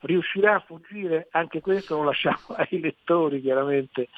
Riuscirà 0.00 0.56
a 0.56 0.60
fuggire? 0.60 1.28
Anche 1.32 1.60
questo 1.60 1.96
lo 1.96 2.04
lasciamo 2.04 2.38
ai 2.56 2.80
lettori, 2.80 3.40
chiaramente, 3.40 4.08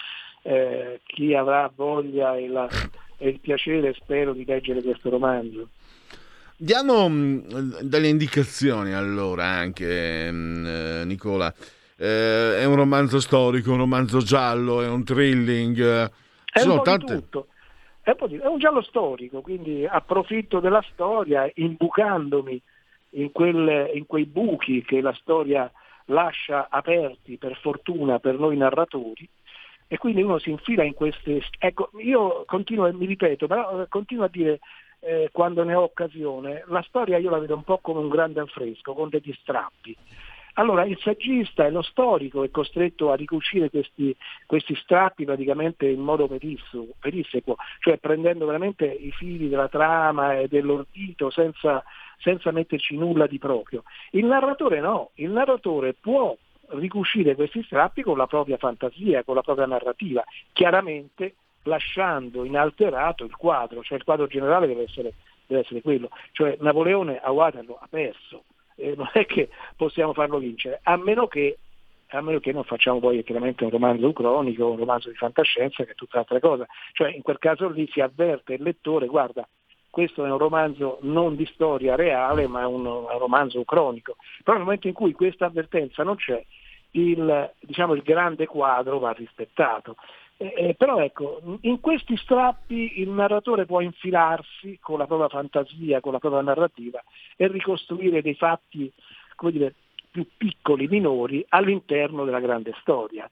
eh, 0.43 1.01
chi 1.05 1.35
avrà 1.35 1.70
voglia 1.74 2.36
e, 2.36 2.48
la, 2.48 2.69
e 3.16 3.28
il 3.28 3.40
piacere, 3.40 3.94
spero, 3.94 4.32
di 4.32 4.44
leggere 4.44 4.82
questo 4.82 5.09
romanzo. 5.09 5.69
Diamo 6.56 7.09
mh, 7.09 7.81
delle 7.82 8.09
indicazioni 8.09 8.93
allora 8.93 9.44
anche, 9.44 10.31
mh, 10.31 10.66
eh, 10.66 11.05
Nicola. 11.05 11.52
Eh, 11.97 12.59
è 12.59 12.64
un 12.64 12.76
romanzo 12.76 13.20
storico, 13.20 13.72
un 13.72 13.78
romanzo 13.78 14.18
giallo, 14.18 14.81
è 14.81 14.89
un 14.89 15.05
thrilling. 15.05 15.78
eh, 15.78 16.10
È 16.52 16.60
un 16.60 16.62
sono 16.62 16.76
po' 16.76 16.82
tante... 16.82 17.14
tutto. 17.14 17.47
È 18.02 18.14
un, 18.18 18.39
è 18.40 18.47
un 18.47 18.59
giallo 18.59 18.82
storico, 18.82 19.40
quindi 19.40 19.86
approfitto 19.86 20.60
della 20.60 20.85
storia 20.93 21.51
imbucandomi 21.55 22.62
in, 23.10 23.32
quel- 23.32 23.90
in 23.94 24.06
quei 24.06 24.26
buchi 24.26 24.82
che 24.82 25.01
la 25.01 25.14
storia 25.14 25.70
lascia 26.06 26.68
aperti, 26.70 27.39
per 27.39 27.59
fortuna, 27.60 28.18
per 28.18 28.39
noi 28.39 28.56
narratori, 28.59 29.26
e 29.89 29.97
quindi 29.98 30.22
uno 30.22 30.39
si 30.39 30.51
infila 30.51 30.85
in 30.85 30.94
queste... 30.94 31.43
Ecco, 31.59 31.90
io 31.98 32.44
continuo 32.47 32.86
e 32.86 32.93
mi 32.93 33.06
ripeto, 33.06 33.47
però 33.47 33.82
eh, 33.82 33.89
continuo 33.89 34.24
a 34.24 34.28
dire 34.28 34.60
eh, 35.05 35.28
quando 35.32 35.62
ne 35.64 35.74
ho 35.74 35.82
occasione, 35.82 36.64
la 36.68 36.82
storia 36.82 37.18
io 37.18 37.31
la 37.31 37.39
vedo 37.39 37.55
un 37.55 37.62
po' 37.62 37.78
come 37.78 38.01
un 38.01 38.09
grande 38.09 38.40
affresco, 38.40 38.94
con 38.94 39.09
degli 39.09 39.32
strappi. 39.40 39.97
Allora 40.55 40.85
il 40.85 40.97
saggista 41.01 41.66
e 41.66 41.70
lo 41.70 41.82
storico 41.82 42.44
è 42.44 42.51
costretto 42.51 43.10
a 43.10 43.16
ricucire 43.16 43.70
questi, 43.70 44.16
questi 44.47 44.76
strappi 44.76 45.24
praticamente 45.24 45.86
in 45.89 46.01
modo 46.01 46.28
perissequo, 46.28 47.56
cioè 47.81 47.98
prendendo 47.98 48.47
veramente 48.47 48.86
i 48.86 49.10
fili 49.10 49.48
della 49.48 49.68
trama 49.68 50.39
e 50.39 50.47
dell'ordito 50.47 51.31
senza, 51.31 51.82
senza 52.18 52.52
metterci 52.52 52.97
nulla 52.97 53.26
di 53.26 53.39
proprio. 53.39 53.82
Il 54.12 54.26
narratore 54.26 54.78
no, 54.81 55.10
il 55.14 55.31
narratore 55.31 55.94
può 55.94 56.36
ricucire 56.68 57.35
questi 57.35 57.62
strappi 57.64 58.02
con 58.02 58.16
la 58.16 58.28
propria 58.28 58.56
fantasia, 58.56 59.24
con 59.24 59.35
la 59.35 59.43
propria 59.43 59.66
narrativa, 59.66 60.22
chiaramente 60.52 61.35
lasciando 61.64 62.44
inalterato 62.44 63.24
il 63.24 63.36
quadro, 63.36 63.82
cioè 63.82 63.98
il 63.98 64.04
quadro 64.04 64.26
generale 64.26 64.66
deve 64.66 64.84
essere, 64.84 65.14
deve 65.46 65.62
essere 65.62 65.82
quello, 65.82 66.08
cioè 66.32 66.56
Napoleone 66.60 67.18
a 67.20 67.30
Waterloo 67.30 67.78
ha 67.80 67.86
perso, 67.88 68.44
eh, 68.76 68.94
non 68.96 69.10
è 69.12 69.26
che 69.26 69.50
possiamo 69.76 70.12
farlo 70.12 70.38
vincere, 70.38 70.80
a 70.82 70.96
meno 70.96 71.26
che 71.26 71.58
a 72.08 72.20
meno 72.20 72.38
che 72.38 72.52
non 72.52 72.62
facciamo 72.62 73.00
poi 73.00 73.24
chiaramente 73.24 73.64
un 73.64 73.70
romanzo 73.70 74.12
cronico, 74.12 74.70
un 74.70 74.76
romanzo 74.76 75.08
di 75.08 75.16
fantascienza 75.16 75.84
che 75.84 75.92
è 75.92 75.94
tutt'altra 75.96 76.38
cosa. 76.38 76.64
Cioè 76.92 77.10
in 77.10 77.22
quel 77.22 77.38
caso 77.38 77.68
lì 77.68 77.88
si 77.90 78.00
avverte 78.00 78.54
il 78.54 78.62
lettore, 78.62 79.06
guarda, 79.06 79.48
questo 79.90 80.24
è 80.24 80.30
un 80.30 80.38
romanzo 80.38 80.98
non 81.02 81.34
di 81.34 81.46
storia 81.46 81.96
reale, 81.96 82.46
ma 82.46 82.66
un, 82.66 82.84
un 82.84 83.18
romanzo 83.18 83.64
cronico. 83.64 84.16
Però 84.42 84.56
nel 84.56 84.66
momento 84.66 84.86
in 84.86 84.92
cui 84.92 85.12
questa 85.12 85.46
avvertenza 85.46 86.02
non 86.02 86.16
c'è, 86.16 86.44
il, 86.92 87.52
diciamo, 87.60 87.94
il 87.94 88.02
grande 88.02 88.46
quadro 88.46 88.98
va 88.98 89.12
rispettato. 89.12 89.96
Eh, 90.36 90.52
eh, 90.56 90.74
però 90.74 91.01
ecco, 91.01 91.59
in 91.61 91.78
questi 91.81 92.16
strappi 92.16 93.01
il 93.01 93.09
narratore 93.09 93.66
può 93.66 93.81
infilarsi 93.81 94.78
con 94.81 94.98
la 94.98 95.06
propria 95.06 95.28
fantasia, 95.28 96.01
con 96.01 96.12
la 96.12 96.19
propria 96.19 96.43
narrativa 96.43 97.02
e 97.36 97.47
ricostruire 97.47 98.20
dei 98.20 98.35
fatti, 98.35 98.93
dire, 99.51 99.74
più 100.11 100.27
piccoli, 100.36 100.89
minori, 100.89 101.44
all'interno 101.51 102.24
della 102.24 102.40
grande 102.40 102.73
storia. 102.81 103.31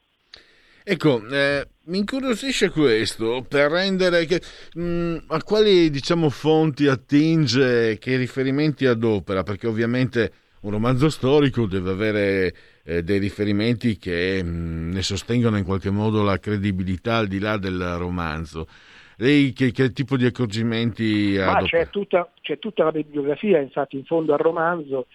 Ecco, 0.85 1.25
eh, 1.29 1.67
mi 1.85 1.99
incuriosisce 1.99 2.71
questo 2.71 3.45
per 3.49 3.71
rendere 3.71 4.25
che, 4.25 4.41
mh, 4.75 5.27
a 5.29 5.43
quali 5.43 5.91
diciamo 5.91 6.29
fonti 6.29 6.89
attinge, 6.89 7.99
che 7.99 8.17
riferimenti 8.17 8.87
adopera, 8.87 9.43
perché 9.45 9.69
ovviamente 9.69 10.33
un 10.63 10.71
romanzo 10.73 11.09
storico 11.09 11.67
deve 11.67 11.91
avere 11.91 12.55
eh, 12.85 13.03
dei 13.03 13.19
riferimenti 13.19 13.97
che 13.97 14.43
mh, 14.43 14.93
ne 14.93 15.03
sostengono 15.03 15.57
in 15.57 15.65
qualche 15.65 15.91
modo 15.91 16.23
la 16.23 16.39
credibilità 16.39 17.17
al 17.17 17.29
di 17.29 17.39
là 17.39 17.57
del 17.57 17.97
romanzo. 17.97 18.67
Lei 19.17 19.53
che, 19.53 19.71
che 19.73 19.93
tipo 19.93 20.17
di 20.17 20.25
accorgimenti 20.25 21.37
Ma 21.39 21.57
adopera? 21.57 21.85
c'è 21.85 21.91
tutta, 21.91 22.33
c'è 22.41 22.59
tutta 22.59 22.85
la 22.85 22.91
bibliografia, 22.93 23.61
infatti 23.61 23.97
in 23.97 24.05
fondo 24.05 24.33
al 24.33 24.39
romanzo 24.41 25.07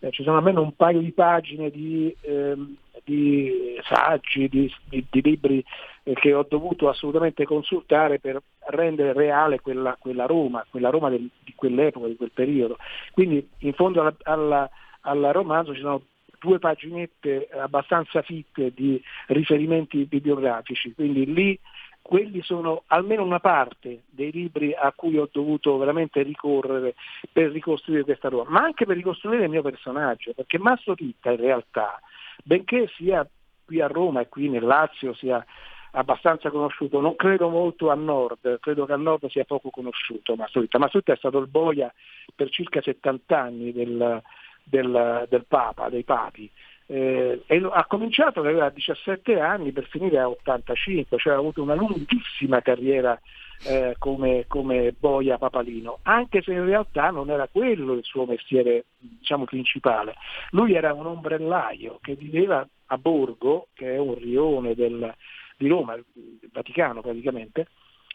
eh, 0.00 0.10
ci 0.10 0.22
sono 0.22 0.36
almeno 0.36 0.60
un 0.62 0.76
paio 0.76 1.00
di 1.00 1.10
pagine 1.10 1.70
di, 1.70 2.14
ehm, 2.20 2.76
di 3.02 3.76
saggi, 3.88 4.48
di, 4.48 4.70
di- 4.88 5.06
di 5.10 5.22
libri 5.22 5.64
eh, 6.04 6.12
che 6.12 6.34
ho 6.34 6.46
dovuto 6.48 6.88
assolutamente 6.88 7.44
consultare 7.44 8.20
per 8.20 8.40
rendere 8.68 9.12
reale 9.14 9.60
quella, 9.60 9.96
quella 9.98 10.26
Roma, 10.26 10.64
quella 10.70 10.90
Roma 10.90 11.08
del- 11.08 11.28
di 11.42 11.52
quell'epoca, 11.56 12.06
di 12.06 12.16
quel 12.16 12.30
periodo. 12.32 12.76
Quindi 13.12 13.48
in 13.60 13.72
fondo 13.72 14.00
alla- 14.02 14.16
alla- 14.22 14.70
al 15.00 15.30
romanzo 15.32 15.72
ci 15.74 15.80
sono 15.80 16.02
due 16.38 16.58
paginette 16.58 17.48
abbastanza 17.52 18.22
fitte 18.22 18.72
di 18.74 19.02
riferimenti 19.28 20.04
bibliografici, 20.04 20.92
quindi 20.94 21.32
lì 21.32 21.58
quelli 22.06 22.40
sono 22.42 22.84
almeno 22.86 23.24
una 23.24 23.40
parte 23.40 24.04
dei 24.08 24.30
libri 24.30 24.72
a 24.72 24.92
cui 24.94 25.18
ho 25.18 25.28
dovuto 25.30 25.76
veramente 25.76 26.22
ricorrere 26.22 26.94
per 27.32 27.50
ricostruire 27.50 28.04
questa 28.04 28.28
Roma, 28.28 28.48
ma 28.50 28.60
anche 28.62 28.86
per 28.86 28.94
ricostruire 28.94 29.44
il 29.44 29.50
mio 29.50 29.62
personaggio, 29.62 30.32
perché 30.32 30.56
Mastro 30.58 30.94
Titta 30.94 31.32
in 31.32 31.38
realtà, 31.38 32.00
benché 32.44 32.88
sia 32.94 33.28
qui 33.64 33.80
a 33.80 33.88
Roma 33.88 34.20
e 34.20 34.28
qui 34.28 34.48
nel 34.48 34.64
Lazio 34.64 35.14
sia 35.14 35.44
abbastanza 35.90 36.50
conosciuto, 36.50 37.00
non 37.00 37.16
credo 37.16 37.48
molto 37.48 37.90
a 37.90 37.94
nord, 37.94 38.60
credo 38.60 38.86
che 38.86 38.92
a 38.92 38.96
nord 38.96 39.26
sia 39.28 39.44
poco 39.44 39.70
conosciuto 39.70 40.36
Mastro 40.36 40.60
Titta. 40.60 40.78
Mastro 40.78 41.00
Titta 41.00 41.14
è 41.14 41.16
stato 41.16 41.38
il 41.38 41.48
boia 41.48 41.92
per 42.36 42.50
circa 42.50 42.80
70 42.80 43.36
anni 43.36 43.72
del, 43.72 44.22
del- 44.68 45.26
del 45.28 45.44
Papa, 45.46 45.88
dei 45.88 46.02
papi. 46.04 46.50
Eh, 46.88 47.42
ha 47.72 47.84
cominciato 47.86 48.42
che 48.42 48.48
aveva 48.48 48.68
17 48.70 49.40
anni 49.40 49.72
per 49.72 49.86
finire 49.86 50.18
a 50.18 50.28
85, 50.28 51.18
cioè 51.18 51.32
ha 51.34 51.38
avuto 51.38 51.62
una 51.62 51.74
lunghissima 51.74 52.60
carriera 52.60 53.18
eh, 53.64 53.96
come, 53.98 54.44
come 54.46 54.92
boia 54.92 55.38
papalino, 55.38 56.00
anche 56.02 56.42
se 56.42 56.52
in 56.52 56.66
realtà 56.66 57.10
non 57.10 57.30
era 57.30 57.48
quello 57.48 57.94
il 57.94 58.04
suo 58.04 58.26
mestiere 58.26 58.84
diciamo, 58.98 59.44
principale. 59.44 60.14
Lui 60.50 60.74
era 60.74 60.92
un 60.92 61.06
ombrellaio 61.06 61.98
che 62.02 62.14
viveva 62.16 62.66
a 62.86 62.98
Borgo, 62.98 63.68
che 63.72 63.94
è 63.94 63.98
un 63.98 64.14
rione 64.14 64.74
del- 64.74 65.12
di 65.56 65.68
Roma, 65.68 65.94
il 65.94 66.04
Vaticano 66.52 67.00
praticamente, 67.00 67.68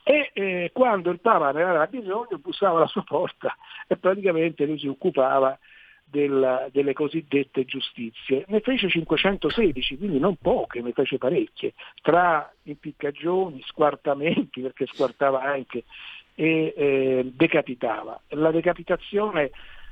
e 0.03 0.30
eh, 0.34 0.69
quando 0.73 1.10
il 1.10 1.19
Papa 1.19 1.52
ne 1.52 1.64
aveva 1.64 1.86
bisogno 1.88 2.40
bussava 2.40 2.78
alla 2.78 2.88
sua 2.88 3.03
porta 3.03 3.56
e 3.88 3.98
praticamente 3.98 4.65
lui 4.65 4.80
si 4.80 4.88
occupava 4.88 5.57
del- 6.11 6.69
delle 6.71 6.93
cosiddette 6.93 7.65
giustizie. 7.65 8.43
Ne 8.47 8.59
fece 8.59 8.89
516, 8.89 9.97
quindi 9.97 10.19
non 10.19 10.35
poche, 10.35 10.81
ne 10.81 10.91
fece 10.91 11.17
parecchie, 11.17 11.73
tra 12.01 12.51
impiccagioni, 12.63 13.61
squartamenti, 13.65 14.61
perché 14.61 14.85
squartava 14.88 15.41
anche, 15.41 15.85
e 16.35 16.73
eh, 16.75 17.31
decapitava. 17.33 18.19
La 18.29 18.51
decapitazione 18.51 19.51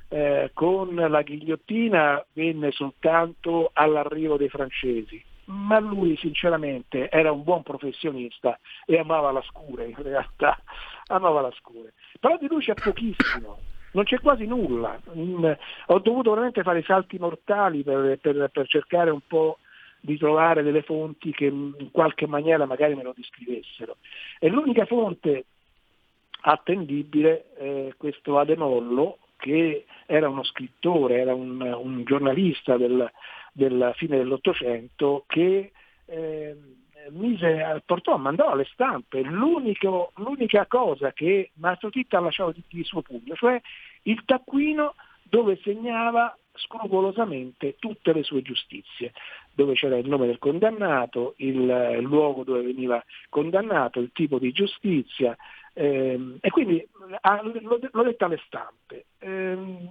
eh, 0.09 0.51
con 0.53 0.93
la 0.95 1.21
ghigliottina 1.21 2.25
venne 2.33 2.71
soltanto 2.71 3.69
all'arrivo 3.73 4.37
dei 4.37 4.49
francesi, 4.49 5.23
ma 5.45 5.79
lui 5.79 6.17
sinceramente 6.17 7.09
era 7.09 7.31
un 7.31 7.43
buon 7.43 7.63
professionista 7.63 8.59
e 8.85 8.97
amava 8.97 9.31
la 9.31 9.41
scure 9.43 9.85
in 9.85 10.01
realtà, 10.01 10.57
amava 11.07 11.41
la 11.41 11.51
scure. 11.51 11.93
Però 12.19 12.37
di 12.37 12.47
lui 12.47 12.61
c'è 12.61 12.73
pochissimo, 12.73 13.59
non 13.93 14.03
c'è 14.03 14.19
quasi 14.19 14.45
nulla. 14.45 14.99
Mm, 15.15 15.45
ho 15.87 15.99
dovuto 15.99 16.31
veramente 16.31 16.63
fare 16.63 16.83
salti 16.83 17.17
mortali 17.17 17.83
per, 17.83 18.17
per- 18.19 18.49
per 18.51 18.67
cercare 18.67 19.09
un 19.09 19.21
po' 19.25 19.59
di 20.01 20.17
trovare 20.17 20.63
delle 20.63 20.81
fonti 20.81 21.31
che 21.31 21.45
in 21.45 21.89
qualche 21.91 22.25
maniera 22.25 22.65
magari 22.65 22.95
me 22.95 23.03
lo 23.03 23.13
descrivessero. 23.15 23.97
E 24.39 24.47
l'unica 24.49 24.85
fonte 24.85 25.45
attendibile 26.41 27.53
è 27.55 27.93
questo 27.97 28.39
Ademollo, 28.39 29.17
che 29.37 29.85
era 30.05 30.29
uno 30.29 30.43
scrittore, 30.43 31.19
era 31.19 31.33
un, 31.33 31.61
un 31.61 32.03
giornalista 32.03 32.77
del, 32.77 33.09
della 33.51 33.93
fine 33.93 34.17
dell'Ottocento 34.17 35.23
che 35.27 35.71
eh, 36.05 36.55
mise, 37.11 37.81
portò, 37.85 38.17
mandò 38.17 38.49
alle 38.49 38.67
stampe 38.71 39.21
l'unico- 39.21 40.11
l'unica 40.17 40.65
cosa 40.65 41.11
che 41.13 41.51
Mastro 41.55 41.89
Titta 41.89 42.17
ha 42.17 42.21
lasciato 42.21 42.51
di, 42.51 42.63
di 42.67 42.83
suo 42.83 43.01
pugno, 43.01 43.35
cioè 43.35 43.59
il 44.03 44.23
taccuino 44.25 44.95
dove 45.23 45.59
segnava 45.63 46.35
scrupolosamente 46.53 47.75
tutte 47.79 48.13
le 48.13 48.23
sue 48.23 48.41
giustizie, 48.41 49.13
dove 49.53 49.73
c'era 49.73 49.97
il 49.97 50.07
nome 50.07 50.25
del 50.25 50.39
condannato, 50.39 51.33
il, 51.37 51.55
il 51.57 52.03
luogo 52.03 52.43
dove 52.43 52.61
veniva 52.61 53.03
condannato, 53.29 53.99
il 53.99 54.11
tipo 54.11 54.39
di 54.39 54.51
giustizia, 54.51 55.35
ehm, 55.73 56.37
e 56.41 56.49
quindi 56.49 56.85
ah, 57.21 57.41
l'ho, 57.41 57.79
l'ho 57.91 58.03
detta 58.03 58.25
alle 58.25 58.41
stampe. 58.45 59.05
Ehm, 59.19 59.89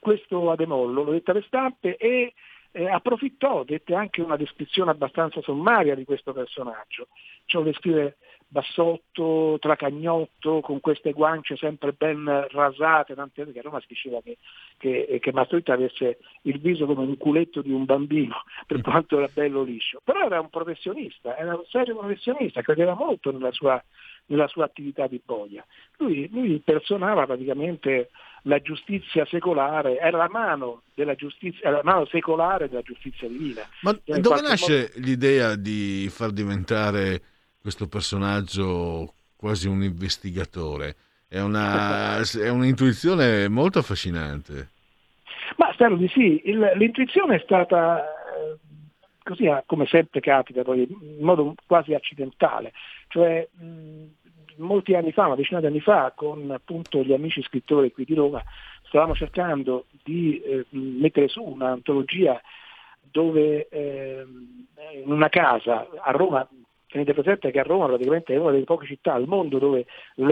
questo 0.00 0.50
Ademollo 0.50 1.02
l'ho 1.02 1.12
detta 1.12 1.32
alle 1.32 1.42
stampe 1.42 1.96
e 1.96 2.32
eh, 2.76 2.90
approfittò, 2.90 3.64
dette 3.64 3.94
anche 3.94 4.20
una 4.20 4.36
descrizione 4.36 4.90
abbastanza 4.90 5.40
sommaria 5.40 5.94
di 5.94 6.04
questo 6.04 6.34
personaggio. 6.34 7.08
Cioè 7.46 7.62
descrive 7.64 8.18
bassotto, 8.46 9.56
tracagnotto, 9.58 10.60
con 10.60 10.80
queste 10.80 11.12
guance 11.12 11.56
sempre 11.56 11.92
ben 11.92 12.46
rasate, 12.50 13.14
tant'è 13.14 13.50
che 13.50 13.58
a 13.58 13.62
Roma 13.62 13.80
si 13.80 13.86
diceva 13.88 14.20
che, 14.20 14.36
che, 14.76 15.18
che 15.20 15.32
Mastroianni 15.32 15.84
avesse 15.84 16.18
il 16.42 16.60
viso 16.60 16.84
come 16.84 17.00
un 17.00 17.16
culetto 17.16 17.62
di 17.62 17.72
un 17.72 17.86
bambino, 17.86 18.42
per 18.66 18.82
quanto 18.82 19.16
era 19.16 19.30
bello 19.32 19.62
liscio. 19.62 20.02
Però 20.04 20.20
era 20.20 20.38
un 20.38 20.50
professionista, 20.50 21.34
era 21.36 21.54
un 21.54 21.64
serio 21.68 21.96
professionista, 21.96 22.60
credeva 22.60 22.94
molto 22.94 23.32
nella 23.32 23.52
sua, 23.52 23.82
nella 24.26 24.48
sua 24.48 24.64
attività 24.64 25.06
di 25.06 25.20
boia. 25.24 25.64
Lui, 25.98 26.28
lui 26.30 26.60
personava 26.64 27.26
praticamente 27.26 28.10
la 28.42 28.60
giustizia 28.60 29.26
secolare, 29.26 29.98
era 29.98 30.16
la 30.16 30.28
mano, 30.28 30.82
della 30.94 31.14
giustizia, 31.14 31.70
la 31.70 31.80
mano 31.82 32.06
secolare 32.06 32.68
della 32.68 32.82
giustizia 32.82 33.28
divina. 33.28 33.62
Ma 33.82 33.96
cioè, 34.04 34.20
dove 34.20 34.40
nasce 34.40 34.92
modo... 34.94 35.06
l'idea 35.06 35.56
di 35.56 36.08
far 36.10 36.30
diventare 36.30 37.20
questo 37.60 37.88
personaggio 37.88 39.14
quasi 39.36 39.68
un 39.68 39.82
investigatore. 39.82 40.96
È, 41.28 41.40
una, 41.40 42.18
è 42.40 42.48
un'intuizione 42.48 43.48
molto 43.48 43.80
affascinante. 43.80 44.70
Ma 45.56 45.70
spero 45.72 45.96
di 45.96 46.08
sì. 46.08 46.42
Il, 46.44 46.72
l'intuizione 46.76 47.36
è 47.36 47.40
stata 47.44 48.15
così 49.26 49.52
come 49.66 49.86
sempre 49.86 50.20
capita, 50.20 50.62
poi 50.62 50.86
in 50.88 51.24
modo 51.24 51.54
quasi 51.66 51.94
accidentale. 51.94 52.72
Cioè, 53.08 53.48
molti 54.56 54.94
anni 54.94 55.10
fa, 55.10 55.26
una 55.26 55.34
decina 55.34 55.58
di 55.58 55.66
anni 55.66 55.80
fa, 55.80 56.12
con 56.14 56.48
appunto 56.52 57.02
gli 57.02 57.12
amici 57.12 57.42
scrittori 57.42 57.92
qui 57.92 58.04
di 58.04 58.14
Roma, 58.14 58.40
stavamo 58.84 59.14
cercando 59.16 59.86
di 60.04 60.40
eh, 60.40 60.64
mettere 60.70 61.26
su 61.26 61.42
un'antologia 61.42 62.40
dove 63.10 63.66
eh, 63.68 64.24
in 65.02 65.10
una 65.10 65.28
casa 65.28 65.88
a 66.00 66.10
Roma 66.12 66.46
tenete 66.86 67.12
presente 67.12 67.50
che 67.50 67.60
a 67.60 67.64
Roma 67.64 67.86
praticamente 67.86 68.32
è 68.32 68.38
una 68.38 68.52
delle 68.52 68.64
poche 68.64 68.86
città 68.86 69.14
al 69.14 69.26
mondo 69.26 69.58
dove 69.58 69.86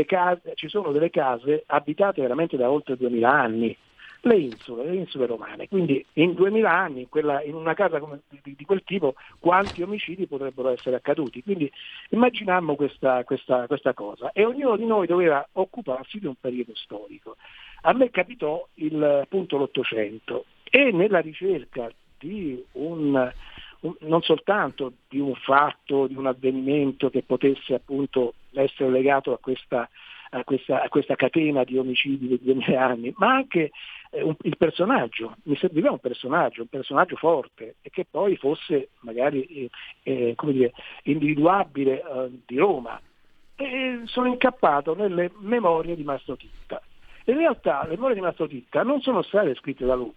case, 0.07 0.53
ci 0.55 0.69
sono 0.69 0.93
delle 0.93 1.11
case 1.11 1.65
abitate 1.67 2.23
veramente 2.23 2.57
da 2.57 2.71
oltre 2.71 2.97
2000 2.97 3.29
anni, 3.29 3.77
le 4.25 4.37
insule, 4.37 4.85
le 4.85 4.97
insule 4.97 5.27
romane. 5.27 5.69
Quindi 5.69 6.05
in 6.15 6.35
2000 6.35 6.71
anni, 6.71 7.01
in, 7.01 7.09
quella, 7.09 7.43
in 7.43 7.55
una 7.55 7.75
casa 7.75 7.99
come, 7.99 8.21
di, 8.43 8.55
di, 8.57 8.65
quel 8.65 8.83
tipo, 8.85 9.15
quanti 9.39 9.83
omicidi 9.83 10.27
potrebbero 10.27 10.71
essere 10.71 10.97
accaduti? 10.97 11.43
Quindi 11.43 11.71
immaginammo 12.11 12.75
questa, 12.75 13.25
questa, 13.25 13.67
questa 13.67 13.95
cosa 13.95 14.33
e 14.33 14.45
ognuno 14.45 14.77
di 14.77 14.87
noi 14.87 15.07
doveva 15.07 15.47
occuparsi 15.53 16.19
di 16.19 16.27
un 16.27 16.35
periodo 16.41 16.75
storico. 16.75 17.37
A 17.83 17.93
me 17.93 18.11
capitò 18.11 18.67
il, 18.75 19.03
appunto 19.03 19.57
l'Ottocento 19.59 20.47
e 20.71 20.91
nella 20.91 21.21
ricerca 21.21 21.91
di 22.19 22.63
un 22.73 23.33
non 24.01 24.23
soltanto 24.23 24.93
di 25.09 25.19
un 25.19 25.35
fatto, 25.35 26.07
di 26.07 26.17
un 26.17 26.27
avvenimento 26.27 27.11
che 27.11 27.23
potesse 27.23 27.75
appunto 27.75 28.33
essere 28.55 28.91
legato 28.91 29.33
a 29.35 29.39
questa, 29.39 29.89
a 30.35 30.45
questa, 30.45 30.83
a 30.83 30.89
questa 30.89 31.15
catena 31.15 31.65
di 31.65 31.79
omicidi 31.79 32.27
di 32.27 32.39
2000 32.43 32.85
anni, 32.85 33.15
ma 33.17 33.35
anche 33.35 33.71
eh, 34.11 34.23
un, 34.23 34.35
il 34.43 34.57
personaggio, 34.57 35.37
mi 35.45 35.57
serviva 35.57 35.91
un 35.91 35.99
personaggio, 35.99 36.63
un 36.63 36.69
personaggio 36.69 37.17
forte 37.17 37.77
e 37.83 37.91
che 37.91 38.05
poi 38.11 38.37
fosse 38.37 38.91
magari 39.01 39.45
eh, 39.45 39.71
eh, 40.03 40.35
dire, 40.43 40.73
individuabile 41.05 42.01
eh, 42.01 42.31
di 42.45 42.59
Roma. 42.59 43.01
E 43.57 44.01
sono 44.05 44.27
incappato 44.27 44.97
nelle 44.97 45.31
memorie 45.39 45.95
di 45.95 46.03
Mastro 46.03 46.37
Titta. 46.37 46.83
In 47.27 47.37
realtà 47.37 47.85
le 47.85 47.95
memorie 47.95 48.17
di 48.17 48.21
Mastro 48.21 48.49
Titta 48.49 48.83
non 48.83 49.01
sono 49.01 49.23
state 49.23 49.55
scritte 49.55 49.87
da 49.87 49.95
lui, 49.95 50.15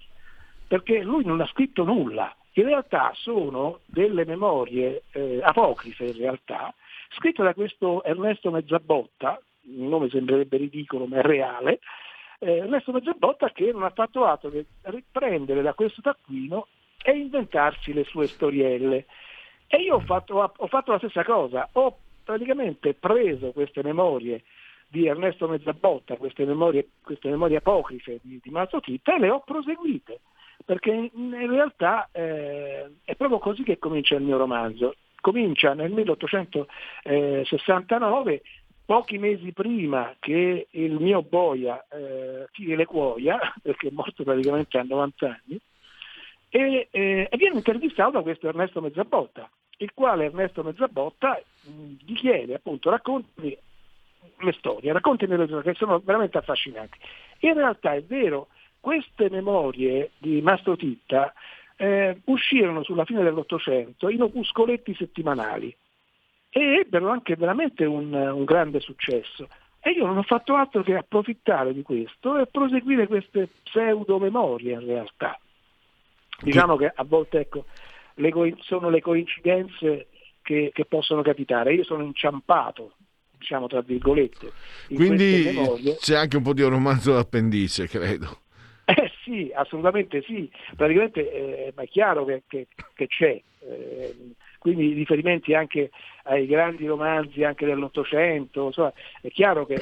perché 0.68 1.04
lui 1.04 1.24
non 1.24 1.40
ha 1.42 1.46
scritto 1.46 1.84
nulla, 1.84 2.36
in 2.54 2.64
realtà 2.64 3.12
sono 3.14 3.82
delle 3.86 4.26
memorie 4.26 5.04
eh, 5.12 5.40
apocrife 5.44 6.06
in 6.06 6.18
realtà, 6.18 6.74
scritte 7.16 7.44
da 7.44 7.54
questo 7.54 8.04
Ernesto 8.04 8.50
Mezzabotta, 8.50 9.40
il 9.68 9.84
nome 9.84 10.10
sembrerebbe 10.10 10.58
ridicolo 10.58 11.06
ma 11.06 11.18
è 11.18 11.22
reale, 11.22 11.80
eh, 12.40 12.58
Ernesto 12.58 12.92
Mezzabotta 12.92 13.52
che 13.52 13.72
non 13.72 13.84
ha 13.84 13.90
fatto 13.90 14.26
altro 14.26 14.50
che 14.50 14.66
riprendere 14.84 15.62
da 15.62 15.74
questo 15.74 16.02
taccuino 16.02 16.68
e 17.04 17.12
inventarsi 17.12 17.94
le 17.94 18.04
sue 18.04 18.28
storielle. 18.28 19.06
E 19.68 19.78
io 19.78 19.96
ho 19.96 20.00
fatto, 20.00 20.54
ho 20.56 20.68
fatto 20.68 20.92
la 20.92 20.98
stessa 20.98 21.24
cosa, 21.24 21.68
ho 21.74 21.98
praticamente 22.24 22.94
preso 22.94 23.52
queste 23.52 23.84
memorie 23.84 24.44
di 24.88 25.08
Ernesto 25.08 25.48
Mezzabotta, 25.48 26.16
queste 26.16 26.46
memorie, 26.46 26.88
queste 27.04 27.30
memorie 27.30 27.58
apocrife 27.58 28.20
di, 28.22 28.40
di 28.42 28.50
Mazzochitta 28.50 29.16
e 29.16 29.20
le 29.20 29.30
ho 29.30 29.42
proseguite 29.42 30.22
perché 30.68 31.12
in 31.14 31.50
realtà 31.50 32.10
eh, 32.12 32.92
è 33.06 33.16
proprio 33.16 33.40
così 33.40 33.64
che 33.64 33.80
comincia 33.80 34.16
il 34.16 34.24
mio 34.24 34.38
romanzo. 34.38 34.96
Comincia 35.22 35.74
nel 35.74 35.92
1869, 35.92 38.42
pochi 38.88 39.18
mesi 39.18 39.52
prima 39.52 40.16
che 40.18 40.68
il 40.70 40.94
mio 40.94 41.22
boia 41.22 41.86
eh, 41.90 42.48
tiri 42.54 42.78
le 42.78 42.86
cuoia, 42.86 43.38
perché 43.62 43.90
è 43.90 43.92
morto 43.92 44.24
praticamente 44.24 44.78
a 44.78 44.84
90 44.84 45.26
anni, 45.26 45.60
e, 46.48 46.88
eh, 46.90 47.28
e 47.30 47.38
viene 47.38 47.58
intervistato 47.58 48.12
da 48.12 48.22
questo 48.22 48.48
Ernesto 48.48 48.80
Mezzabotta, 48.80 49.50
il 49.80 49.92
quale 49.94 50.26
Ernesto 50.26 50.64
Mezzabotta 50.64 51.38
mh, 51.64 51.72
gli 52.06 52.16
chiede 52.16 52.54
appunto 52.54 52.90
raccontami 52.90 53.58
le 54.40 54.52
storie, 54.54 54.94
raccontami 54.94 55.36
le 55.36 55.48
storie 55.48 55.74
che 55.74 55.78
sono 55.78 56.00
veramente 56.00 56.38
affascinanti. 56.38 56.98
In 57.40 57.56
realtà 57.56 57.94
è 57.94 58.02
vero 58.02 58.48
queste 58.80 59.30
memorie 59.30 60.12
di 60.18 60.42
Mastro 60.42 60.78
Titta 60.78 61.34
eh, 61.76 62.22
uscirono 62.24 62.84
sulla 62.84 63.04
fine 63.04 63.22
dell'Ottocento 63.22 64.08
in 64.08 64.22
opuscoletti 64.22 64.96
settimanali 64.96 65.76
e 66.50 66.80
ebbero 66.80 67.10
anche 67.10 67.36
veramente 67.36 67.86
un, 67.86 68.14
un 68.14 68.44
grande 68.44 68.80
successo. 68.80 69.48
E 69.80 69.92
io 69.92 70.06
non 70.06 70.18
ho 70.18 70.24
fatto 70.24 70.56
altro 70.56 70.84
che 70.84 70.96
approfittare 70.96 71.74
di 71.74 71.82
questo 71.82 72.38
e 72.38 72.48
proseguire 72.48 73.08
queste 73.08 73.50
pseudo 73.64 74.20
memorie 74.20 74.74
in 74.74 74.86
realtà. 74.86 75.40
Diciamo 76.42 76.76
che 76.76 76.92
a 76.94 77.04
volte 77.04 77.40
ecco, 77.40 77.66
le 78.16 78.32
co- 78.32 78.58
sono 78.60 78.90
le 78.90 79.02
coincidenze 79.02 80.08
che, 80.42 80.72
che, 80.74 80.86
possono 80.86 81.22
capitare. 81.22 81.74
Io 81.74 81.84
sono 81.84 82.04
inciampato, 82.04 82.94
diciamo 83.38 83.68
tra 83.68 83.82
virgolette. 83.82 84.52
Quindi 84.88 85.96
c'è 86.00 86.16
anche 86.16 86.38
un 86.38 86.44
po' 86.44 86.54
di 86.54 86.64
romanzo 86.64 87.14
d'appendice, 87.14 87.88
credo. 87.88 88.42
Eh 88.90 89.12
sì, 89.22 89.52
assolutamente 89.54 90.22
sì, 90.22 90.50
praticamente 90.78 91.30
eh, 91.30 91.74
è 91.76 91.88
chiaro 91.90 92.24
che, 92.24 92.44
che, 92.48 92.68
che 92.94 93.08
c'è, 93.08 93.42
eh, 93.60 94.16
quindi 94.58 94.94
riferimenti 94.94 95.54
anche 95.54 95.92
ai 96.24 96.46
grandi 96.46 96.86
romanzi 96.86 97.44
anche 97.44 97.66
dell'Ottocento, 97.66 98.68
insomma, 98.68 98.94
è 99.22 99.30
chiaro 99.30 99.66
che 99.66 99.82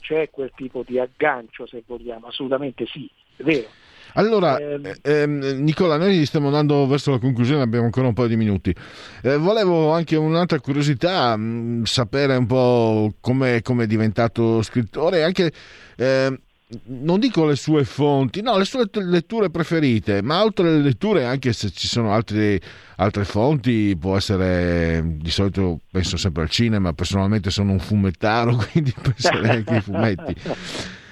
c'è 0.00 0.30
quel 0.30 0.52
tipo 0.54 0.84
di 0.86 0.98
aggancio 0.98 1.66
se 1.66 1.82
vogliamo, 1.86 2.28
assolutamente 2.28 2.86
sì, 2.86 3.10
è 3.36 3.42
vero. 3.42 3.68
Allora, 4.14 4.58
ehm, 4.58 4.92
ehm, 5.02 5.38
Nicola, 5.62 5.98
noi 5.98 6.24
stiamo 6.24 6.46
andando 6.46 6.86
verso 6.86 7.10
la 7.10 7.18
conclusione, 7.18 7.62
abbiamo 7.62 7.84
ancora 7.84 8.06
un 8.06 8.14
paio 8.14 8.28
di 8.28 8.36
minuti. 8.36 8.74
Eh, 9.22 9.36
volevo 9.36 9.90
anche 9.92 10.16
un'altra 10.16 10.58
curiosità, 10.60 11.36
mh, 11.36 11.84
sapere 11.84 12.36
un 12.36 12.46
po' 12.46 13.14
come 13.20 13.56
è 13.56 13.86
diventato 13.86 14.62
scrittore, 14.62 15.22
anche 15.22 15.52
eh, 15.96 16.40
non 16.86 17.20
dico 17.20 17.46
le 17.46 17.54
sue 17.54 17.84
fonti, 17.84 18.42
no, 18.42 18.58
le 18.58 18.64
sue 18.64 18.88
letture 18.92 19.50
preferite, 19.50 20.20
ma 20.20 20.40
altre 20.40 20.78
letture, 20.78 21.24
anche 21.24 21.52
se 21.52 21.70
ci 21.70 21.86
sono 21.86 22.12
altri, 22.12 22.60
altre 22.96 23.24
fonti, 23.24 23.96
può 23.96 24.16
essere, 24.16 25.00
di 25.04 25.30
solito 25.30 25.80
penso 25.90 26.16
sempre 26.16 26.42
al 26.42 26.50
cinema, 26.50 26.92
personalmente 26.92 27.50
sono 27.50 27.70
un 27.70 27.78
fumettaro, 27.78 28.56
quindi 28.72 28.92
penserei 29.00 29.56
anche 29.58 29.74
ai 29.74 29.80
fumetti. 29.80 30.34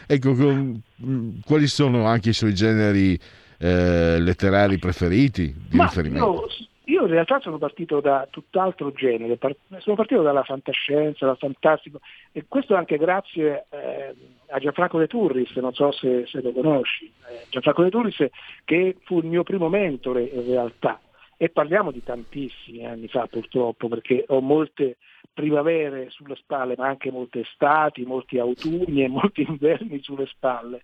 Ecco, 0.06 0.34
quali 1.44 1.66
sono 1.68 2.04
anche 2.04 2.30
i 2.30 2.34
suoi 2.34 2.52
generi 2.52 3.18
eh, 3.58 4.18
letterari 4.18 4.78
preferiti 4.78 5.54
di 5.68 5.76
ma 5.76 5.84
riferimento? 5.84 6.48
Io, 6.86 6.96
io 6.96 7.02
in 7.02 7.12
realtà 7.12 7.38
sono 7.40 7.58
partito 7.58 8.00
da 8.00 8.26
tutt'altro 8.28 8.90
genere, 8.90 9.38
sono 9.78 9.94
partito 9.94 10.22
dalla 10.22 10.42
fantascienza, 10.42 11.26
dal 11.26 11.38
fantastico, 11.38 12.00
e 12.32 12.44
questo 12.48 12.74
anche 12.74 12.98
grazie... 12.98 13.66
Eh, 13.70 14.14
a 14.54 14.58
Gianfranco 14.60 14.98
De 14.98 15.08
Turris, 15.08 15.52
non 15.56 15.74
so 15.74 15.90
se, 15.90 16.26
se 16.26 16.40
lo 16.40 16.52
conosci, 16.52 17.06
eh, 17.28 17.46
Gianfranco 17.50 17.82
De 17.82 17.90
Turris 17.90 18.24
che 18.64 18.96
fu 19.02 19.18
il 19.18 19.26
mio 19.26 19.42
primo 19.42 19.68
mentore 19.68 20.22
in 20.22 20.46
realtà 20.46 21.00
e 21.36 21.48
parliamo 21.48 21.90
di 21.90 22.02
tantissimi 22.04 22.86
anni 22.86 23.08
fa 23.08 23.26
purtroppo 23.26 23.88
perché 23.88 24.24
ho 24.28 24.40
molte 24.40 24.98
primavere 25.32 26.08
sulle 26.10 26.36
spalle 26.36 26.76
ma 26.76 26.86
anche 26.86 27.10
molte 27.10 27.40
estati, 27.40 28.04
molti 28.04 28.38
autunni 28.38 29.02
e 29.02 29.08
molti 29.08 29.42
inverni 29.46 30.00
sulle 30.00 30.26
spalle 30.26 30.82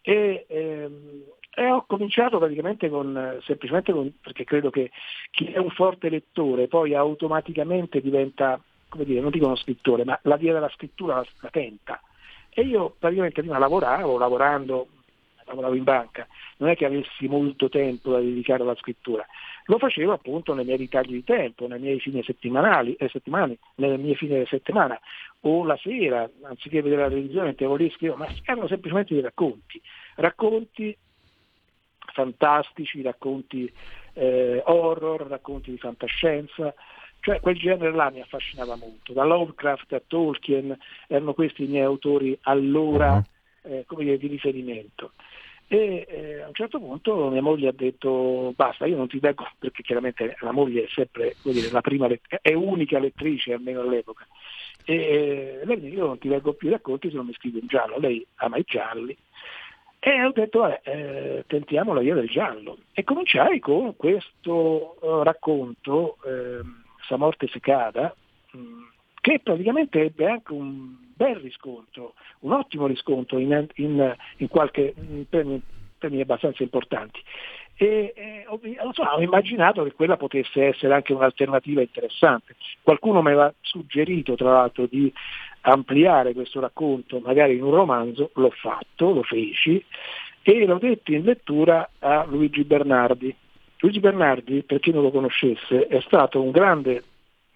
e 0.00 0.46
ehm, 0.48 1.24
E 1.56 1.70
ho 1.70 1.84
cominciato 1.88 2.38
praticamente 2.38 2.88
con, 2.88 3.40
semplicemente 3.42 3.92
con, 3.92 4.12
perché 4.22 4.44
credo 4.44 4.70
che 4.70 4.92
chi 5.32 5.46
è 5.46 5.58
un 5.58 5.70
forte 5.70 6.08
lettore 6.08 6.68
poi 6.68 6.94
automaticamente 6.94 8.00
diventa, 8.00 8.62
come 8.88 9.04
dire, 9.04 9.20
non 9.20 9.30
dico 9.30 9.46
uno 9.46 9.56
scrittore, 9.56 10.04
ma 10.04 10.16
la 10.22 10.36
via 10.36 10.52
della 10.52 10.68
scrittura 10.68 11.16
la, 11.16 11.26
la 11.40 11.50
tenta. 11.50 12.00
E 12.58 12.62
io 12.62 12.92
praticamente 12.98 13.40
prima 13.40 13.56
lavoravo, 13.56 14.18
lavorando, 14.18 14.88
lavoravo 15.44 15.74
in 15.76 15.84
banca, 15.84 16.26
non 16.56 16.70
è 16.70 16.74
che 16.74 16.86
avessi 16.86 17.28
molto 17.28 17.68
tempo 17.68 18.10
da 18.10 18.18
dedicare 18.18 18.64
alla 18.64 18.74
scrittura, 18.74 19.24
lo 19.66 19.78
facevo 19.78 20.12
appunto 20.12 20.54
nei 20.54 20.64
miei 20.64 20.78
ritagli 20.78 21.12
di 21.12 21.22
tempo, 21.22 21.68
nei 21.68 21.78
miei 21.78 22.00
fine 22.00 22.20
settimanali, 22.24 22.94
eh, 22.94 23.08
nelle 23.76 23.96
mie 23.96 24.16
fine 24.16 24.44
settimana, 24.46 24.98
o 25.42 25.64
la 25.64 25.76
sera, 25.76 26.28
anziché 26.42 26.82
vedere 26.82 27.02
la 27.02 27.08
televisione, 27.10 27.46
mettevo 27.46 27.76
lì 27.76 27.86
e 27.86 27.90
scrivevo, 27.90 28.16
ma 28.16 28.26
erano 28.44 28.66
semplicemente 28.66 29.14
dei 29.14 29.22
racconti, 29.22 29.80
racconti 30.16 30.98
fantastici, 32.12 33.02
racconti 33.02 33.72
eh, 34.14 34.62
horror, 34.66 35.28
racconti 35.28 35.70
di 35.70 35.78
fantascienza, 35.78 36.74
cioè 37.20 37.40
quel 37.40 37.56
genere 37.56 37.92
là 37.92 38.10
mi 38.10 38.20
affascinava 38.20 38.76
molto, 38.76 39.12
da 39.12 39.24
Lovecraft 39.24 39.92
a 39.92 40.02
Tolkien 40.06 40.76
erano 41.06 41.34
questi 41.34 41.64
i 41.64 41.68
miei 41.68 41.84
autori 41.84 42.38
allora 42.42 43.14
uh-huh. 43.14 43.72
eh, 43.72 43.84
come 43.86 44.04
dire, 44.04 44.18
di 44.18 44.28
riferimento. 44.28 45.12
E 45.70 46.06
eh, 46.08 46.40
a 46.40 46.46
un 46.46 46.54
certo 46.54 46.78
punto 46.78 47.28
mia 47.28 47.42
moglie 47.42 47.68
ha 47.68 47.74
detto 47.74 48.54
basta, 48.56 48.86
io 48.86 48.96
non 48.96 49.06
ti 49.06 49.20
leggo, 49.20 49.46
perché 49.58 49.82
chiaramente 49.82 50.34
la 50.40 50.50
moglie 50.50 50.84
è 50.84 50.88
sempre 50.88 51.36
dire, 51.42 51.70
la 51.70 51.82
prima 51.82 52.08
let- 52.08 52.38
è 52.40 52.54
unica 52.54 52.98
lettrice 52.98 53.52
almeno 53.52 53.80
all'epoca. 53.80 54.26
E 54.86 54.94
eh, 54.94 55.60
lei 55.64 55.78
dice 55.78 55.96
io 55.96 56.06
non 56.06 56.18
ti 56.18 56.28
leggo 56.28 56.54
più 56.54 56.68
i 56.68 56.72
racconti 56.72 57.10
se 57.10 57.16
non 57.16 57.26
mi 57.26 57.34
scrivi 57.34 57.58
un 57.60 57.66
giallo, 57.66 57.98
lei 57.98 58.26
ama 58.36 58.56
i 58.56 58.64
gialli. 58.66 59.14
E 59.98 60.24
ho 60.24 60.30
detto 60.32 60.66
eh, 60.66 60.80
eh, 60.84 61.44
tentiamo 61.46 61.92
la 61.92 62.00
via 62.00 62.14
del 62.14 62.28
giallo. 62.28 62.78
E 62.92 63.04
cominciai 63.04 63.58
con 63.58 63.94
questo 63.96 64.96
uh, 65.00 65.22
racconto, 65.22 66.16
eh, 66.24 66.60
Sa 67.08 67.16
morte 67.16 67.48
se 67.48 67.58
cada, 67.60 68.14
mh, 68.52 68.58
mm, 68.58 68.82
che 69.20 69.40
praticamente 69.42 70.00
ebbe 70.02 70.28
anche 70.28 70.52
un 70.52 70.94
bel 71.14 71.36
riscontro, 71.36 72.14
un 72.40 72.52
ottimo 72.52 72.86
riscontro 72.86 73.38
in, 73.38 73.66
in, 73.76 74.16
in 74.36 74.48
qualche 74.48 74.94
in 74.96 75.26
premi, 75.28 76.20
abbastanza 76.20 76.62
importanti. 76.62 77.20
E, 77.74 78.12
e 78.14 78.44
ho, 78.46 78.92
so, 78.92 79.02
ho, 79.02 79.20
immaginato 79.20 79.84
che 79.84 79.92
quella 79.92 80.16
potesse 80.16 80.66
essere 80.66 80.94
anche 80.94 81.12
un'alternativa 81.12 81.80
interessante. 81.80 82.56
Qualcuno 82.82 83.22
mi 83.22 83.28
aveva 83.28 83.52
suggerito, 83.60 84.34
tra 84.34 84.52
l'altro, 84.52 84.86
di 84.86 85.12
ampliare 85.62 86.34
questo 86.34 86.60
racconto 86.60 87.18
magari 87.20 87.56
in 87.56 87.62
un 87.62 87.72
romanzo, 87.72 88.30
l'ho 88.34 88.50
fatto, 88.50 89.12
lo 89.12 89.22
feci 89.22 89.84
e 90.42 90.64
l'ho 90.66 90.78
detto 90.78 91.12
in 91.12 91.24
lettura 91.24 91.90
a 91.98 92.24
Luigi 92.24 92.64
Bernardi. 92.64 93.34
Luigi 93.80 94.00
Bernardi, 94.00 94.62
per 94.62 94.80
chi 94.80 94.90
non 94.90 95.02
lo 95.02 95.10
conoscesse, 95.10 95.86
è 95.86 96.00
stato 96.00 96.42
un 96.42 96.50
grande 96.50 97.04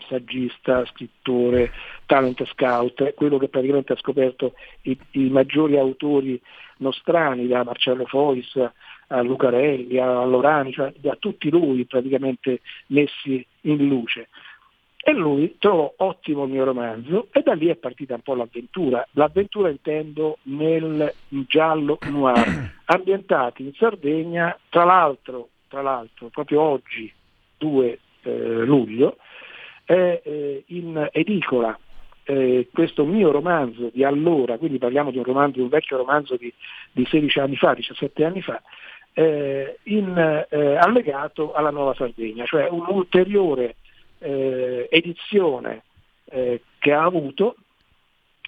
saggista, 0.09 0.84
scrittore, 0.86 1.73
talent 2.07 2.44
scout, 2.47 3.15
quello 3.15 3.39
che 3.39 3.49
praticamente 3.49 3.92
ha 3.92 3.97
scoperto 3.97 4.55
i, 4.83 4.99
i 5.12 5.28
maggiori 5.31 5.78
autori 5.78 6.41
nostrani, 6.78 7.47
da 7.47 7.65
Marcello 7.65 8.07
Fois 8.07 8.70
a 9.09 9.20
Lucarelli, 9.20 9.99
a 9.99 10.25
Lorani, 10.25 10.73
cioè 10.73 10.92
da 10.97 11.17
tutti 11.18 11.51
lui 11.51 11.84
praticamente 11.84 12.60
messi 12.89 13.44
in 13.62 13.86
luce. 13.86 14.28
E 15.05 15.12
lui 15.12 15.57
trovò 15.59 15.92
ottimo 15.97 16.44
il 16.44 16.52
mio 16.52 16.65
romanzo 16.65 17.26
e 17.33 17.42
da 17.42 17.55
lì 17.55 17.67
è 17.67 17.75
partita 17.75 18.15
un 18.15 18.20
po' 18.20 18.34
l'avventura. 18.34 19.07
L'avventura 19.12 19.68
intendo 19.68 20.39
nel 20.42 21.12
giallo 21.28 21.99
noir, 22.09 22.75
ambientati 22.86 23.65
in 23.65 23.73
Sardegna, 23.75 24.57
tra 24.68 24.84
l'altro, 24.84 25.49
tra 25.73 25.81
l'altro 25.81 26.28
proprio 26.28 26.60
oggi, 26.60 27.10
2 27.57 27.99
eh, 28.25 28.65
luglio, 28.65 29.17
è 29.86 30.20
eh, 30.23 30.65
in 30.67 31.09
edicola. 31.10 31.76
Eh, 32.25 32.68
questo 32.70 33.07
mio 33.07 33.31
romanzo 33.31 33.91
di 33.91 34.05
allora, 34.05 34.59
quindi 34.59 34.76
parliamo 34.76 35.10
di 35.10 35.17
un 35.17 35.25
romanzo, 35.25 35.57
di 35.57 35.62
un 35.62 35.70
vecchio 35.70 35.97
romanzo 35.97 36.36
di, 36.36 36.52
di 36.92 37.07
16 37.07 37.39
anni 37.41 37.57
fa, 37.57 37.73
17 37.73 38.23
anni 38.23 38.42
fa, 38.42 38.62
eh, 39.15 39.78
in, 39.84 40.47
eh, 40.51 40.76
allegato 40.76 41.55
alla 41.55 41.70
Nuova 41.70 41.94
Sardegna, 41.94 42.44
cioè 42.44 42.68
un'ulteriore 42.68 43.76
eh, 44.18 44.89
edizione 44.91 45.84
che 46.33 46.92
ha 46.94 47.02
avuto 47.02 47.57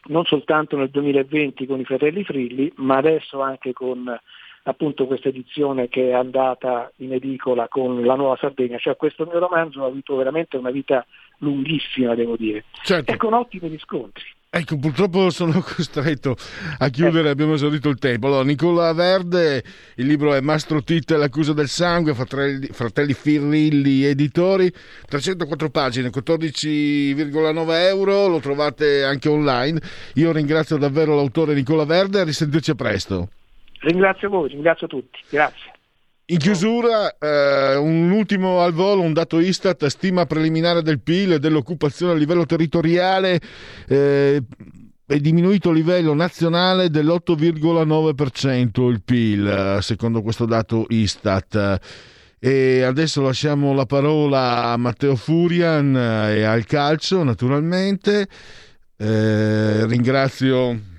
non 0.05 0.25
soltanto 0.25 0.79
nel 0.79 0.89
2020 0.89 1.67
con 1.67 1.81
i 1.81 1.85
fratelli 1.85 2.25
Frilli, 2.25 2.73
ma 2.77 2.97
adesso 2.97 3.43
anche 3.43 3.75
con 3.75 4.19
appunto 4.65 5.07
questa 5.07 5.29
edizione 5.29 5.89
che 5.89 6.09
è 6.09 6.13
andata 6.13 6.91
in 6.97 7.13
edicola 7.13 7.69
con 7.69 8.03
la 8.05 8.15
Nuova 8.15 8.37
Sardegna, 8.37 8.79
cioè 8.79 8.97
questo 8.97 9.25
mio 9.25 9.39
romanzo 9.39 9.83
ha 9.83 9.87
avuto 9.87 10.17
veramente 10.17 10.57
una 10.57 10.71
vita 10.71 11.05
lunghissima, 11.39 12.15
devo 12.15 12.37
dire, 12.37 12.65
certo. 12.83 13.13
e 13.13 13.17
con 13.17 13.35
ottimi 13.35 13.69
riscontri. 13.69 14.25
Ecco, 14.57 14.79
purtroppo 14.79 15.31
sono 15.31 15.61
costretto 15.67 16.37
a 16.79 16.89
chiudere, 16.89 17.29
abbiamo 17.29 17.55
esaurito 17.55 17.89
il 17.89 17.99
tempo. 17.99 18.29
Allora, 18.29 18.45
Nicola 18.45 18.93
Verde, 18.93 19.63
il 19.97 20.07
libro 20.07 20.33
è 20.33 20.41
Mastro 20.41 20.81
Titta 20.83 21.17
e 21.17 21.19
l'accusa 21.19 21.53
del 21.53 21.69
sangue, 21.69 22.15
Fratelli, 22.15 22.67
Fratelli 22.69 23.15
Firrilli 23.15 24.05
Editori, 24.05 24.73
304 25.09 25.71
pagine, 25.71 26.09
14,9 26.09 27.87
euro, 27.89 28.29
lo 28.29 28.39
trovate 28.39 29.03
anche 29.03 29.29
online. 29.29 29.81
Io 30.15 30.31
ringrazio 30.31 30.77
davvero 30.77 31.17
l'autore 31.17 31.53
Nicola 31.53 31.85
Verde, 31.85 32.21
a 32.21 32.25
risentirci 32.25 32.77
presto. 32.77 33.29
Ringrazio 33.85 34.31
voi, 34.31 34.49
ringrazio 34.49 34.87
tutti, 34.87 35.19
grazie. 35.29 35.73
In 36.27 36.39
chiusura, 36.39 37.19
eh, 37.19 37.77
un 37.77 38.11
ultimo 38.11 38.61
al 38.61 38.73
volo, 38.73 39.03
un 39.03 39.13
dato 39.13 39.41
Istat, 39.41 39.85
stima 39.87 40.25
preliminare 40.25 40.81
del 40.81 41.03
PIL 41.03 41.33
e 41.33 41.39
dell'occupazione 41.39 42.13
a 42.13 42.17
livello 42.17 42.47
territoriale. 42.47 43.39
Eh, 43.87 44.43
è 45.07 45.17
diminuito 45.19 45.69
a 45.69 45.75
livello 45.75 46.15
nazionale 46.15 46.89
dell'8,9% 46.89 48.89
il 48.89 49.03
PIL, 49.03 49.79
secondo 49.83 50.23
questo 50.23 50.47
dato 50.47 50.87
Istat. 50.89 51.79
E 52.39 52.83
adesso 52.83 53.21
lasciamo 53.21 53.75
la 53.75 53.85
parola 53.85 54.65
a 54.65 54.79
Matteo 54.79 55.17
Furian 55.17 55.95
e 55.95 56.43
al 56.43 56.65
calcio, 56.65 57.23
naturalmente. 57.23 58.29
Eh, 58.97 59.87
ringrazio 59.87 60.93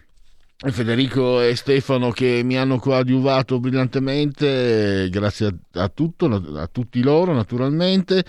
Federico 0.57 1.41
e 1.41 1.53
Stefano 1.55 2.11
che 2.11 2.41
mi 2.43 2.57
hanno 2.57 2.79
coadiuvato 2.79 3.59
brillantemente, 3.59 5.09
grazie 5.11 5.47
a, 5.47 5.83
a, 5.83 5.89
tutto, 5.89 6.27
a 6.27 6.67
tutti 6.67 7.01
loro 7.01 7.33
naturalmente. 7.33 8.23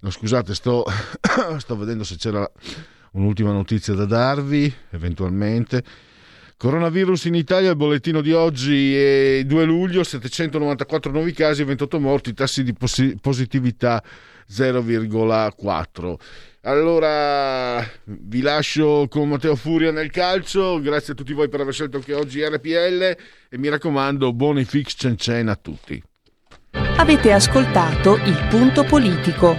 No, 0.00 0.10
scusate, 0.10 0.54
sto, 0.54 0.84
sto 1.58 1.76
vedendo 1.76 2.04
se 2.04 2.16
c'era 2.16 2.48
un'ultima 3.12 3.50
notizia 3.50 3.94
da 3.94 4.04
darvi, 4.04 4.72
eventualmente. 4.90 5.82
Coronavirus 6.56 7.24
in 7.24 7.34
Italia, 7.34 7.70
il 7.70 7.76
bollettino 7.76 8.20
di 8.20 8.32
oggi 8.32 8.94
è 8.94 9.42
2 9.44 9.64
luglio, 9.64 10.04
794 10.04 11.10
nuovi 11.10 11.32
casi, 11.32 11.64
28 11.64 11.98
morti, 12.00 12.34
tassi 12.34 12.62
di 12.62 12.74
positività 13.20 14.02
0,4. 14.50 16.14
Allora 16.62 17.86
vi 18.04 18.40
lascio 18.40 19.06
con 19.08 19.28
Matteo 19.28 19.56
Furia 19.56 19.92
nel 19.92 20.10
calcio, 20.10 20.80
grazie 20.80 21.12
a 21.12 21.16
tutti 21.16 21.32
voi 21.32 21.48
per 21.48 21.60
aver 21.60 21.72
scelto 21.72 21.96
anche 21.96 22.14
oggi 22.14 22.44
RPL 22.44 23.16
e 23.48 23.58
mi 23.58 23.68
raccomando 23.68 24.32
buoni 24.32 24.64
fix 24.64 25.14
cen 25.16 25.48
a 25.48 25.56
tutti. 25.56 26.02
Avete 26.96 27.32
ascoltato 27.32 28.16
il 28.16 28.46
punto 28.50 28.84
politico. 28.84 29.56